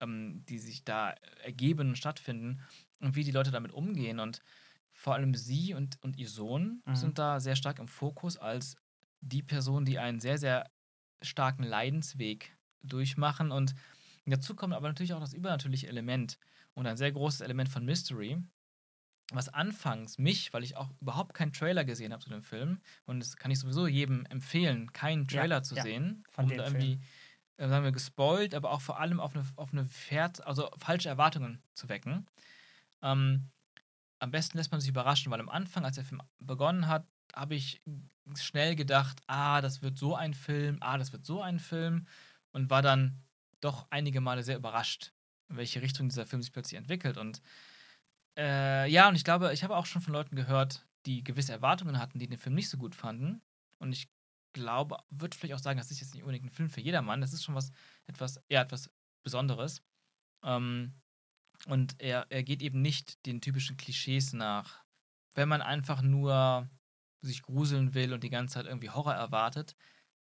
ähm, 0.00 0.44
die 0.46 0.58
sich 0.58 0.84
da 0.84 1.10
ergeben 1.42 1.90
und 1.90 1.96
stattfinden 1.98 2.62
und 3.00 3.14
wie 3.16 3.24
die 3.24 3.30
Leute 3.32 3.50
damit 3.50 3.72
umgehen. 3.72 4.20
Und 4.20 4.40
vor 4.90 5.14
allem 5.14 5.34
sie 5.34 5.74
und, 5.74 6.02
und 6.02 6.16
ihr 6.16 6.28
Sohn 6.28 6.82
Mhm. 6.86 6.94
sind 6.94 7.18
da 7.18 7.40
sehr 7.40 7.56
stark 7.56 7.78
im 7.78 7.88
Fokus 7.88 8.36
als 8.36 8.76
die 9.20 9.42
Person, 9.42 9.84
die 9.84 9.98
einen 9.98 10.20
sehr, 10.20 10.38
sehr 10.38 10.70
starken 11.22 11.62
Leidensweg 11.64 12.56
durchmachen. 12.82 13.50
Und 13.52 13.74
dazu 14.26 14.54
kommt 14.54 14.74
aber 14.74 14.88
natürlich 14.88 15.12
auch 15.12 15.20
das 15.20 15.34
übernatürliche 15.34 15.88
Element 15.88 16.38
und 16.74 16.86
ein 16.86 16.96
sehr 16.96 17.12
großes 17.12 17.40
Element 17.42 17.68
von 17.68 17.84
Mystery, 17.84 18.38
was 19.32 19.48
anfangs 19.48 20.18
mich, 20.18 20.52
weil 20.52 20.64
ich 20.64 20.76
auch 20.76 20.90
überhaupt 21.00 21.34
keinen 21.34 21.52
Trailer 21.52 21.84
gesehen 21.84 22.12
habe 22.12 22.22
zu 22.22 22.30
dem 22.30 22.42
Film, 22.42 22.80
und 23.06 23.20
das 23.20 23.36
kann 23.36 23.50
ich 23.52 23.60
sowieso 23.60 23.86
jedem 23.86 24.26
empfehlen, 24.26 24.92
keinen 24.92 25.28
Ja, 25.28 25.46
Trailer 25.46 25.62
zu 25.62 25.76
ja, 25.76 25.76
sehen, 25.76 26.24
von 26.28 26.48
um 26.48 26.56
da 26.56 26.64
irgendwie, 26.64 27.00
sagen 27.68 27.84
wir, 27.84 27.92
gespoilt, 27.92 28.54
aber 28.54 28.70
auch 28.70 28.80
vor 28.80 28.98
allem 28.98 29.20
auf 29.20 29.34
eine, 29.34 29.44
auf 29.56 29.72
eine 29.72 29.84
Pferd, 29.84 30.46
also 30.46 30.70
falsche 30.78 31.08
Erwartungen 31.08 31.62
zu 31.74 31.88
wecken. 31.88 32.26
Ähm, 33.02 33.50
am 34.18 34.30
besten 34.30 34.58
lässt 34.58 34.70
man 34.70 34.80
sich 34.80 34.90
überraschen, 34.90 35.30
weil 35.30 35.40
am 35.40 35.48
Anfang, 35.48 35.84
als 35.84 35.96
der 35.96 36.04
Film 36.04 36.22
begonnen 36.38 36.88
hat, 36.88 37.06
habe 37.34 37.54
ich 37.54 37.82
schnell 38.36 38.76
gedacht, 38.76 39.20
ah, 39.26 39.60
das 39.60 39.82
wird 39.82 39.98
so 39.98 40.14
ein 40.14 40.34
Film, 40.34 40.78
ah, 40.80 40.98
das 40.98 41.12
wird 41.12 41.24
so 41.24 41.42
ein 41.42 41.58
Film 41.58 42.06
und 42.52 42.70
war 42.70 42.82
dann 42.82 43.22
doch 43.60 43.86
einige 43.90 44.20
Male 44.20 44.42
sehr 44.42 44.56
überrascht, 44.56 45.12
in 45.48 45.56
welche 45.56 45.82
Richtung 45.82 46.08
dieser 46.08 46.26
Film 46.26 46.42
sich 46.42 46.52
plötzlich 46.52 46.78
entwickelt. 46.78 47.16
Und 47.16 47.42
äh, 48.38 48.90
ja, 48.90 49.08
und 49.08 49.16
ich 49.16 49.24
glaube, 49.24 49.52
ich 49.52 49.64
habe 49.64 49.76
auch 49.76 49.86
schon 49.86 50.02
von 50.02 50.12
Leuten 50.12 50.36
gehört, 50.36 50.86
die 51.06 51.24
gewisse 51.24 51.52
Erwartungen 51.52 51.98
hatten, 51.98 52.18
die 52.18 52.28
den 52.28 52.38
Film 52.38 52.54
nicht 52.54 52.68
so 52.68 52.78
gut 52.78 52.94
fanden. 52.94 53.42
Und 53.78 53.92
ich 53.92 54.08
glaube, 54.52 54.98
würde 55.10 55.36
vielleicht 55.36 55.54
auch 55.54 55.62
sagen, 55.62 55.78
das 55.78 55.90
ist 55.90 56.00
jetzt 56.00 56.14
nicht 56.14 56.22
unbedingt 56.22 56.46
ein 56.46 56.50
Film 56.50 56.68
für 56.68 56.80
jedermann. 56.80 57.20
Das 57.20 57.32
ist 57.32 57.44
schon 57.44 57.54
was, 57.54 57.70
etwas, 58.06 58.40
eher 58.48 58.62
etwas 58.62 58.90
Besonderes. 59.22 59.82
Ähm, 60.44 60.94
und 61.66 62.00
er, 62.00 62.26
er 62.30 62.42
geht 62.42 62.62
eben 62.62 62.80
nicht 62.80 63.24
den 63.26 63.40
typischen 63.40 63.76
Klischees 63.76 64.32
nach. 64.32 64.82
Wenn 65.34 65.48
man 65.48 65.62
einfach 65.62 66.02
nur 66.02 66.68
sich 67.22 67.42
gruseln 67.42 67.94
will 67.94 68.12
und 68.12 68.24
die 68.24 68.30
ganze 68.30 68.54
Zeit 68.54 68.66
irgendwie 68.66 68.90
Horror 68.90 69.14
erwartet, 69.14 69.76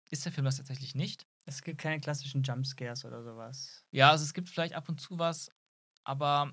ist 0.09 0.25
der 0.25 0.31
Film 0.31 0.45
das 0.45 0.57
tatsächlich 0.57 0.93
nicht. 0.93 1.25
Es 1.45 1.63
gibt 1.63 1.79
keine 1.79 1.99
klassischen 1.99 2.43
Jumpscares 2.43 3.03
oder 3.03 3.23
sowas. 3.23 3.83
Ja, 3.91 4.11
also 4.11 4.23
es 4.23 4.33
gibt 4.33 4.49
vielleicht 4.49 4.75
ab 4.75 4.87
und 4.87 5.01
zu 5.01 5.17
was, 5.17 5.49
aber 6.03 6.51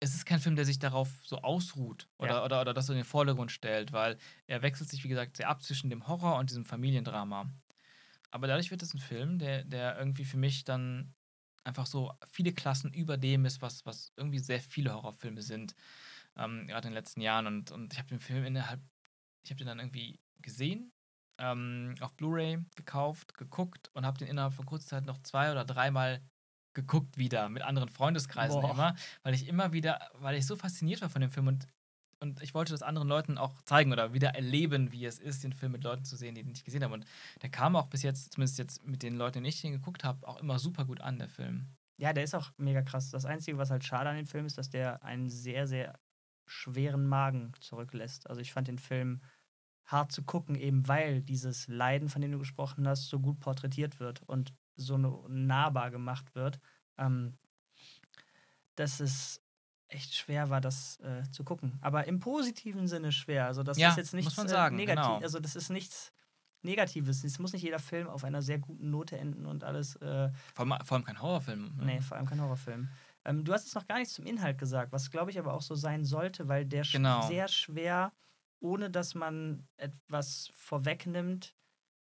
es 0.00 0.14
ist 0.14 0.24
kein 0.26 0.40
Film, 0.40 0.56
der 0.56 0.64
sich 0.64 0.78
darauf 0.78 1.08
so 1.22 1.38
ausruht 1.42 2.08
oder, 2.18 2.36
Ja. 2.36 2.44
oder, 2.44 2.60
oder 2.62 2.74
das 2.74 2.86
so 2.86 2.92
in 2.92 2.98
den 2.98 3.04
Vordergrund 3.04 3.52
stellt, 3.52 3.92
weil 3.92 4.18
er 4.46 4.62
wechselt 4.62 4.88
sich, 4.90 5.04
wie 5.04 5.08
gesagt, 5.08 5.36
sehr 5.36 5.48
ab 5.48 5.62
zwischen 5.62 5.90
dem 5.90 6.06
Horror 6.08 6.38
und 6.38 6.50
diesem 6.50 6.64
Familiendrama. 6.64 7.50
Aber 8.30 8.46
dadurch 8.46 8.70
wird 8.70 8.82
es 8.82 8.94
ein 8.94 8.98
Film, 9.00 9.38
der, 9.38 9.64
der 9.64 9.98
irgendwie 9.98 10.24
für 10.24 10.36
mich 10.36 10.64
dann 10.64 11.14
einfach 11.64 11.86
so 11.86 12.12
viele 12.30 12.52
Klassen 12.52 12.92
über 12.92 13.16
dem 13.18 13.44
ist, 13.44 13.60
was, 13.60 13.84
was 13.84 14.12
irgendwie 14.16 14.38
sehr 14.38 14.60
viele 14.60 14.94
Horrorfilme 14.94 15.42
sind, 15.42 15.74
ähm, 16.36 16.66
gerade 16.66 16.88
in 16.88 16.92
den 16.92 16.98
letzten 16.98 17.20
Jahren. 17.20 17.46
Und, 17.46 17.70
und 17.70 17.92
ich 17.92 17.98
habe 17.98 18.08
den 18.08 18.20
Film 18.20 18.44
innerhalb, 18.44 18.80
ich 19.44 19.50
habe 19.50 19.58
den 19.58 19.66
dann 19.66 19.78
irgendwie 19.80 20.20
gesehen, 20.38 20.92
ähm, 21.38 21.94
auf 22.00 22.14
Blu-ray 22.16 22.58
gekauft, 22.76 23.34
geguckt 23.36 23.90
und 23.94 24.06
habe 24.06 24.18
den 24.18 24.28
innerhalb 24.28 24.54
von 24.54 24.66
kurzer 24.66 24.88
Zeit 24.88 25.06
noch 25.06 25.18
zwei 25.22 25.50
oder 25.50 25.64
dreimal 25.64 26.22
geguckt 26.74 27.18
wieder 27.18 27.48
mit 27.48 27.62
anderen 27.62 27.88
Freundeskreisen 27.88 28.60
Boah. 28.60 28.72
immer, 28.72 28.94
weil 29.22 29.34
ich 29.34 29.48
immer 29.48 29.72
wieder, 29.72 30.10
weil 30.14 30.36
ich 30.36 30.46
so 30.46 30.56
fasziniert 30.56 31.00
war 31.02 31.10
von 31.10 31.20
dem 31.20 31.30
Film 31.30 31.48
und, 31.48 31.66
und 32.20 32.42
ich 32.42 32.54
wollte 32.54 32.72
das 32.72 32.82
anderen 32.82 33.08
Leuten 33.08 33.38
auch 33.38 33.62
zeigen 33.62 33.92
oder 33.92 34.12
wieder 34.12 34.34
erleben, 34.34 34.92
wie 34.92 35.04
es 35.04 35.18
ist, 35.18 35.42
den 35.42 35.52
Film 35.52 35.72
mit 35.72 35.84
Leuten 35.84 36.04
zu 36.04 36.16
sehen, 36.16 36.34
die 36.34 36.42
den 36.42 36.52
nicht 36.52 36.64
gesehen 36.64 36.84
haben. 36.84 36.92
Und 36.92 37.06
der 37.42 37.50
kam 37.50 37.76
auch 37.76 37.86
bis 37.86 38.02
jetzt, 38.02 38.32
zumindest 38.32 38.58
jetzt 38.58 38.84
mit 38.86 39.02
den 39.02 39.16
Leuten, 39.16 39.42
die 39.42 39.48
ich 39.48 39.60
den 39.60 39.72
geguckt 39.72 40.04
habe, 40.04 40.26
auch 40.26 40.38
immer 40.38 40.58
super 40.58 40.84
gut 40.84 41.00
an, 41.00 41.18
der 41.18 41.28
Film. 41.28 41.66
Ja, 41.96 42.12
der 42.12 42.24
ist 42.24 42.34
auch 42.34 42.50
mega 42.56 42.82
krass. 42.82 43.10
Das 43.10 43.26
Einzige, 43.26 43.58
was 43.58 43.70
halt 43.70 43.84
schade 43.84 44.08
an 44.08 44.16
dem 44.16 44.26
Film 44.26 44.46
ist, 44.46 44.56
dass 44.56 44.70
der 44.70 45.02
einen 45.02 45.28
sehr, 45.28 45.66
sehr 45.66 45.98
schweren 46.46 47.06
Magen 47.06 47.52
zurücklässt. 47.60 48.28
Also 48.28 48.40
ich 48.40 48.52
fand 48.52 48.68
den 48.68 48.78
Film 48.78 49.20
hart 49.86 50.12
zu 50.12 50.22
gucken, 50.22 50.54
eben 50.54 50.88
weil 50.88 51.22
dieses 51.22 51.68
Leiden, 51.68 52.08
von 52.08 52.22
dem 52.22 52.32
du 52.32 52.38
gesprochen 52.38 52.86
hast, 52.86 53.08
so 53.08 53.20
gut 53.20 53.40
porträtiert 53.40 54.00
wird 54.00 54.22
und 54.22 54.54
so 54.80 55.26
nahbar 55.28 55.90
gemacht 55.90 56.34
wird, 56.34 56.58
ähm, 56.98 57.38
dass 58.76 59.00
es 59.00 59.42
echt 59.88 60.14
schwer 60.14 60.50
war, 60.50 60.60
das 60.60 60.98
äh, 61.00 61.22
zu 61.32 61.44
gucken. 61.44 61.78
Aber 61.80 62.06
im 62.06 62.20
positiven 62.20 62.86
Sinne 62.86 63.12
schwer. 63.12 63.46
Also 63.46 63.62
das 63.62 63.76
Ja, 63.78 63.90
ist 63.90 63.96
jetzt 63.96 64.14
nichts 64.14 64.38
äh, 64.38 64.70
negativ. 64.70 64.86
genau. 64.86 65.18
Also 65.18 65.40
das 65.40 65.56
ist 65.56 65.68
nichts 65.70 66.12
Negatives. 66.62 67.24
Es 67.24 67.38
muss 67.38 67.52
nicht 67.52 67.62
jeder 67.62 67.78
Film 67.78 68.06
auf 68.08 68.22
einer 68.22 68.42
sehr 68.42 68.58
guten 68.58 68.90
Note 68.90 69.18
enden 69.18 69.46
und 69.46 69.64
alles. 69.64 69.96
Äh, 69.96 70.30
Vor 70.54 70.70
allem, 70.70 70.84
vor 70.84 70.96
allem 70.96 71.04
kein 71.04 71.20
Horrorfilm. 71.20 71.76
ne? 71.76 71.84
Nee, 71.84 72.00
vor 72.00 72.16
allem 72.16 72.26
kein 72.26 72.40
Horrorfilm. 72.40 72.88
Ähm, 73.24 73.44
du 73.44 73.52
hast 73.52 73.64
jetzt 73.64 73.74
noch 73.74 73.86
gar 73.86 73.98
nichts 73.98 74.14
zum 74.14 74.26
Inhalt 74.26 74.58
gesagt, 74.58 74.92
was 74.92 75.10
glaube 75.10 75.30
ich 75.30 75.38
aber 75.38 75.54
auch 75.54 75.62
so 75.62 75.74
sein 75.74 76.04
sollte, 76.04 76.48
weil 76.48 76.64
der 76.66 76.84
sch- 76.84 76.92
Genau. 76.92 77.26
sehr 77.26 77.48
schwer, 77.48 78.12
ohne 78.60 78.90
dass 78.90 79.14
man 79.14 79.66
etwas 79.76 80.50
vorwegnimmt, 80.54 81.54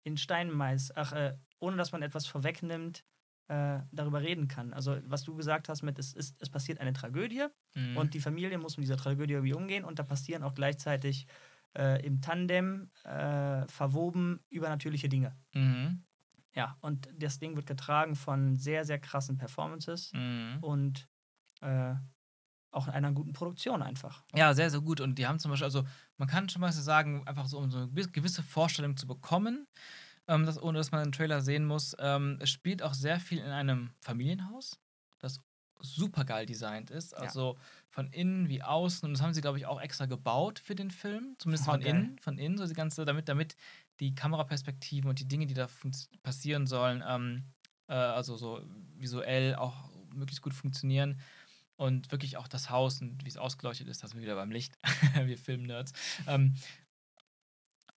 in 0.04 0.18
Stein 0.18 0.52
ach, 0.96 1.12
äh, 1.14 1.38
ohne 1.60 1.78
dass 1.78 1.92
man 1.92 2.02
etwas 2.02 2.28
vorwegnimmt, 2.28 3.04
äh, 3.48 3.80
darüber 3.92 4.22
reden 4.22 4.48
kann. 4.48 4.74
Also 4.74 5.00
was 5.06 5.24
du 5.24 5.36
gesagt 5.36 5.70
hast 5.70 5.82
mit, 5.82 5.98
es, 6.00 6.14
ist, 6.14 6.36
es 6.42 6.50
passiert 6.50 6.80
eine 6.80 6.94
Tragödie 6.94 7.48
Mhm. 7.76 7.98
und 7.98 8.14
die 8.14 8.20
Familie 8.22 8.58
muss 8.58 8.78
mit 8.78 8.84
dieser 8.86 8.98
Tragödie 8.98 9.34
irgendwie 9.34 9.54
umgehen 9.54 9.86
und 9.86 10.00
da 10.00 10.04
passieren 10.04 10.44
auch 10.44 10.54
gleichzeitig 10.54 11.28
äh, 11.78 12.04
im 12.06 12.22
Tandem 12.22 12.92
äh, 13.04 13.68
verwoben 13.68 14.40
übernatürliche 14.50 15.10
Dinge. 15.10 15.38
Mhm. 15.54 16.04
Ja, 16.56 16.78
und 16.82 17.08
das 17.18 17.40
Ding 17.40 17.56
wird 17.56 17.68
getragen 17.68 18.16
von 18.16 18.56
sehr, 18.58 18.84
sehr 18.86 19.00
krassen 19.00 19.38
Performances 19.38 20.12
Mhm. 20.14 20.58
und 20.62 21.08
äh, 21.62 21.96
auch 22.72 22.88
in 22.88 22.94
einer 22.94 23.12
guten 23.12 23.34
Produktion 23.34 23.82
einfach. 23.82 24.24
Ja, 24.36 24.54
sehr, 24.54 24.70
sehr 24.70 24.82
gut. 24.82 25.02
Und 25.02 25.18
die 25.18 25.26
haben 25.26 25.40
zum 25.40 25.50
Beispiel, 25.52 25.66
also 25.66 25.86
man 26.18 26.28
kann 26.28 26.50
schon 26.50 26.62
mal 26.62 26.72
so 26.72 26.82
sagen, 26.82 27.28
einfach 27.28 27.48
so, 27.48 27.58
um 27.58 27.72
so 27.72 27.80
eine 27.80 27.88
gewi- 27.88 28.12
gewisse 28.12 28.44
Vorstellung 28.44 28.96
zu 28.96 29.08
bekommen, 29.08 29.68
ähm, 30.30 30.46
dass, 30.46 30.62
ohne 30.62 30.78
dass 30.78 30.92
man 30.92 31.02
einen 31.02 31.12
Trailer 31.12 31.42
sehen 31.42 31.66
muss. 31.66 31.96
Ähm, 32.00 32.38
es 32.40 32.52
spielt 32.52 32.84
auch 32.84 32.94
sehr 32.94 33.20
viel 33.20 33.40
in 33.40 33.50
einem 33.50 33.90
Familienhaus, 34.00 34.80
das 35.18 35.42
super 35.82 36.24
geil 36.24 36.46
designt 36.46 36.92
ist. 36.92 37.14
Ja. 37.14 37.18
Also 37.18 37.58
von 37.90 38.12
innen 38.12 38.48
wie 38.48 38.62
außen. 38.62 39.08
Und 39.08 39.14
das 39.14 39.22
haben 39.22 39.34
sie, 39.34 39.42
glaube 39.42 39.58
ich, 39.58 39.66
auch 39.66 39.82
extra 39.82 40.06
gebaut 40.06 40.60
für 40.60 40.76
den 40.76 40.92
Film. 40.92 41.36
Zumindest 41.40 41.68
Oh, 41.68 41.72
von 41.72 41.82
geil. 41.82 41.90
innen. 41.90 42.20
Von 42.20 42.38
innen, 42.38 42.58
so 42.58 42.68
die 42.68 42.74
ganze, 42.74 43.06
damit, 43.06 43.28
damit 43.28 43.56
die 44.00 44.14
Kameraperspektiven 44.14 45.10
und 45.10 45.20
die 45.20 45.28
Dinge, 45.28 45.48
die 45.48 45.56
da 45.56 45.68
passieren 46.22 46.68
sollen, 46.68 47.04
ähm, 47.06 47.46
äh, 47.88 47.94
also 47.94 48.38
so 48.38 48.62
visuell 48.98 49.56
auch 49.56 49.90
möglichst 50.14 50.44
gut 50.44 50.54
funktionieren. 50.54 51.20
Und 51.76 52.12
wirklich 52.12 52.36
auch 52.36 52.50
das 52.50 52.70
Haus 52.70 53.02
und 53.02 53.24
wie 53.24 53.30
es 53.30 53.38
ausgeleuchtet 53.38 53.88
ist, 53.88 54.04
das 54.04 54.12
sind 54.12 54.20
wir 54.20 54.26
wieder 54.26 54.36
beim 54.36 54.52
Licht, 54.52 54.78
wir 55.24 55.38
Filmnerds. 55.38 55.94
Ähm, 56.28 56.56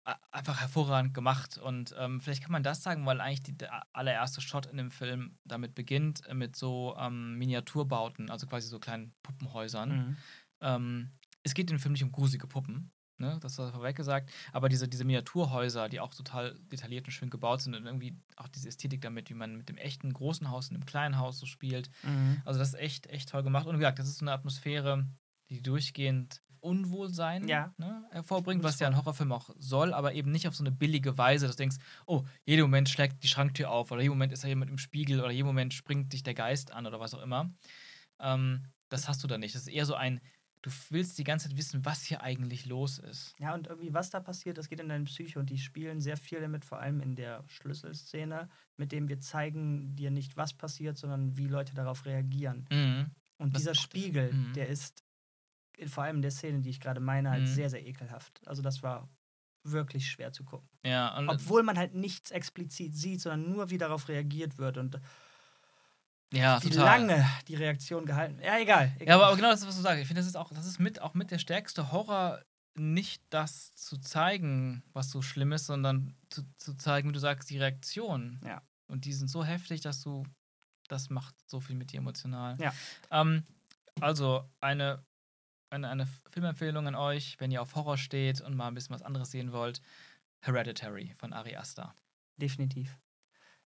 einfach 0.04 0.60
hervorragend 0.60 1.14
gemacht. 1.14 1.58
Und 1.58 1.94
ähm, 1.98 2.20
vielleicht 2.20 2.42
kann 2.42 2.52
man 2.52 2.62
das 2.62 2.82
sagen, 2.82 3.06
weil 3.06 3.20
eigentlich 3.20 3.42
die, 3.42 3.56
der 3.56 3.84
allererste 3.92 4.40
Shot 4.40 4.66
in 4.66 4.76
dem 4.76 4.90
Film 4.90 5.38
damit 5.44 5.74
beginnt, 5.74 6.26
äh, 6.26 6.34
mit 6.34 6.56
so 6.56 6.96
ähm, 6.98 7.38
Miniaturbauten, 7.38 8.30
also 8.30 8.46
quasi 8.46 8.68
so 8.68 8.80
kleinen 8.80 9.14
Puppenhäusern. 9.22 9.90
Mhm. 9.90 10.16
Ähm, 10.60 11.12
es 11.44 11.54
geht 11.54 11.70
im 11.70 11.78
Film 11.78 11.92
nicht 11.92 12.04
um 12.04 12.12
gruselige 12.12 12.46
Puppen, 12.46 12.92
ne? 13.18 13.38
das 13.40 13.58
war 13.58 13.72
vorweg 13.72 13.96
gesagt, 13.96 14.30
aber 14.52 14.68
diese, 14.68 14.88
diese 14.88 15.04
Miniaturhäuser, 15.04 15.88
die 15.88 15.98
auch 15.98 16.14
total 16.14 16.56
detailliert 16.72 17.06
und 17.06 17.12
schön 17.12 17.30
gebaut 17.30 17.62
sind 17.62 17.74
und 17.74 17.84
irgendwie 17.86 18.16
auch 18.36 18.48
diese 18.48 18.68
Ästhetik 18.68 19.00
damit, 19.00 19.28
wie 19.30 19.34
man 19.34 19.56
mit 19.56 19.68
dem 19.68 19.76
echten 19.76 20.12
großen 20.12 20.50
Haus 20.50 20.68
und 20.68 20.74
dem 20.74 20.86
kleinen 20.86 21.18
Haus 21.18 21.38
so 21.38 21.46
spielt. 21.46 21.90
Mhm. 22.02 22.42
Also 22.44 22.58
das 22.58 22.68
ist 22.68 22.80
echt, 22.80 23.06
echt 23.08 23.28
toll 23.28 23.42
gemacht. 23.42 23.66
Und 23.66 23.74
wie 23.74 23.80
gesagt, 23.80 23.98
das 23.98 24.08
ist 24.08 24.18
so 24.18 24.24
eine 24.24 24.32
Atmosphäre, 24.32 25.06
die 25.48 25.62
durchgehend 25.62 26.42
Unwohlsein 26.62 27.48
Ja. 27.48 27.74
ne, 27.76 28.04
hervorbringt, 28.10 28.62
was 28.62 28.78
ja 28.80 28.86
ein 28.86 28.96
Horrorfilm 28.96 29.32
auch 29.32 29.50
soll, 29.58 29.92
aber 29.92 30.14
eben 30.14 30.30
nicht 30.30 30.46
auf 30.48 30.54
so 30.54 30.62
eine 30.62 30.70
billige 30.72 31.18
Weise, 31.18 31.46
dass 31.46 31.56
du 31.56 31.62
denkst, 31.62 31.76
oh, 32.06 32.24
jeden 32.44 32.62
Moment 32.62 32.88
schlägt 32.88 33.22
die 33.22 33.28
Schranktür 33.28 33.70
auf 33.70 33.90
oder 33.90 34.00
jeden 34.00 34.14
Moment 34.14 34.32
ist 34.32 34.44
da 34.44 34.48
jemand 34.48 34.70
im 34.70 34.78
Spiegel 34.78 35.20
oder 35.20 35.30
jeden 35.30 35.46
Moment 35.46 35.74
springt 35.74 36.12
dich 36.12 36.22
der 36.22 36.34
Geist 36.34 36.72
an 36.72 36.86
oder 36.86 37.00
was 37.00 37.14
auch 37.14 37.22
immer. 37.22 37.52
Ähm, 38.20 38.66
das 38.88 39.08
hast 39.08 39.22
du 39.24 39.28
da 39.28 39.38
nicht. 39.38 39.54
Das 39.54 39.62
ist 39.62 39.68
eher 39.68 39.86
so 39.86 39.94
ein, 39.94 40.20
du 40.62 40.70
willst 40.90 41.18
die 41.18 41.24
ganze 41.24 41.48
Zeit 41.48 41.56
wissen, 41.58 41.84
was 41.84 42.04
hier 42.04 42.22
eigentlich 42.22 42.66
los 42.66 42.98
ist. 42.98 43.34
Ja, 43.40 43.54
und 43.54 43.66
irgendwie, 43.66 43.92
was 43.92 44.10
da 44.10 44.20
passiert, 44.20 44.58
das 44.58 44.68
geht 44.68 44.78
in 44.80 44.88
deine 44.88 45.04
Psyche 45.04 45.40
und 45.40 45.50
die 45.50 45.58
spielen 45.58 46.00
sehr 46.00 46.16
viel 46.16 46.40
damit, 46.40 46.64
vor 46.64 46.78
allem 46.78 47.00
in 47.00 47.16
der 47.16 47.42
Schlüsselszene, 47.48 48.48
mit 48.76 48.92
dem 48.92 49.08
wir 49.08 49.18
zeigen 49.20 49.96
dir 49.96 50.10
nicht, 50.12 50.36
was 50.36 50.52
passiert, 50.54 50.96
sondern 50.98 51.36
wie 51.36 51.48
Leute 51.48 51.74
darauf 51.74 52.04
reagieren. 52.06 52.66
Mhm. 52.70 53.06
Und 53.38 53.54
Was 53.54 53.62
dieser 53.62 53.74
Spiegel, 53.74 54.32
Mhm. 54.32 54.52
der 54.52 54.68
ist 54.68 55.02
vor 55.86 56.04
allem 56.04 56.16
in 56.16 56.22
der 56.22 56.30
Szene, 56.30 56.60
die 56.60 56.70
ich 56.70 56.80
gerade 56.80 57.00
meine, 57.00 57.30
halt 57.30 57.42
Mhm. 57.42 57.46
sehr, 57.46 57.70
sehr 57.70 57.84
ekelhaft. 57.86 58.40
Also 58.46 58.62
das 58.62 58.82
war 58.82 59.08
wirklich 59.64 60.10
schwer 60.10 60.32
zu 60.32 60.44
gucken. 60.44 60.68
Ja, 60.84 61.16
Obwohl 61.28 61.62
man 61.62 61.78
halt 61.78 61.94
nichts 61.94 62.30
explizit 62.30 62.96
sieht, 62.96 63.20
sondern 63.20 63.50
nur 63.50 63.70
wie 63.70 63.78
darauf 63.78 64.08
reagiert 64.08 64.58
wird 64.58 64.76
und 64.76 65.00
ja, 66.32 66.62
wie 66.62 66.70
total. 66.70 66.84
lange 66.84 67.26
die 67.46 67.54
Reaktion 67.54 68.06
gehalten 68.06 68.40
Ja, 68.42 68.58
egal. 68.58 68.96
Ja, 69.04 69.16
aber 69.20 69.36
genau 69.36 69.50
das 69.50 69.60
ist, 69.60 69.68
was 69.68 69.76
du 69.76 69.82
sagst. 69.82 70.00
Ich 70.00 70.06
finde, 70.08 70.20
das 70.20 70.26
ist 70.28 70.36
auch, 70.36 70.50
das 70.50 70.66
ist 70.66 70.78
mit, 70.78 71.00
auch 71.00 71.14
mit 71.14 71.30
der 71.30 71.38
stärkste 71.38 71.92
Horror, 71.92 72.42
nicht 72.74 73.22
das 73.28 73.74
zu 73.74 73.98
zeigen, 73.98 74.82
was 74.94 75.10
so 75.10 75.20
schlimm 75.20 75.52
ist, 75.52 75.66
sondern 75.66 76.16
zu, 76.30 76.42
zu 76.56 76.74
zeigen, 76.74 77.10
wie 77.10 77.12
du 77.12 77.20
sagst, 77.20 77.50
die 77.50 77.58
Reaktion. 77.58 78.40
Ja. 78.46 78.62
Und 78.86 79.04
die 79.04 79.12
sind 79.12 79.28
so 79.28 79.44
heftig, 79.44 79.82
dass 79.82 80.00
du, 80.00 80.24
das 80.88 81.10
macht 81.10 81.34
so 81.46 81.60
viel 81.60 81.76
mit 81.76 81.92
dir 81.92 81.98
emotional. 81.98 82.56
Ja. 82.58 82.72
Ähm, 83.10 83.44
also 84.00 84.48
eine, 84.60 85.04
eine, 85.72 85.88
eine 85.88 86.06
Filmempfehlung 86.30 86.86
an 86.86 86.94
euch, 86.94 87.36
wenn 87.40 87.50
ihr 87.50 87.62
auf 87.62 87.74
Horror 87.74 87.96
steht 87.96 88.40
und 88.40 88.54
mal 88.54 88.68
ein 88.68 88.74
bisschen 88.74 88.94
was 88.94 89.02
anderes 89.02 89.30
sehen 89.30 89.52
wollt. 89.52 89.80
Hereditary 90.40 91.14
von 91.16 91.32
Ari 91.32 91.56
Aster. 91.56 91.94
Definitiv. 92.36 92.98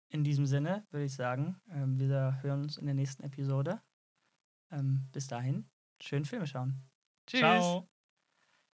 In 0.08 0.22
diesem 0.22 0.46
Sinne 0.46 0.86
würde 0.90 1.06
ich 1.06 1.14
sagen, 1.14 1.60
ähm, 1.70 1.98
wir 1.98 2.38
hören 2.42 2.62
uns 2.62 2.76
in 2.76 2.86
der 2.86 2.94
nächsten 2.94 3.22
Episode. 3.22 3.80
Ähm, 4.70 5.08
bis 5.12 5.26
dahin, 5.26 5.68
schönen 6.00 6.24
Filme 6.24 6.46
schauen. 6.46 6.88
Tschüss. 7.26 7.40
Ciao. 7.40 7.88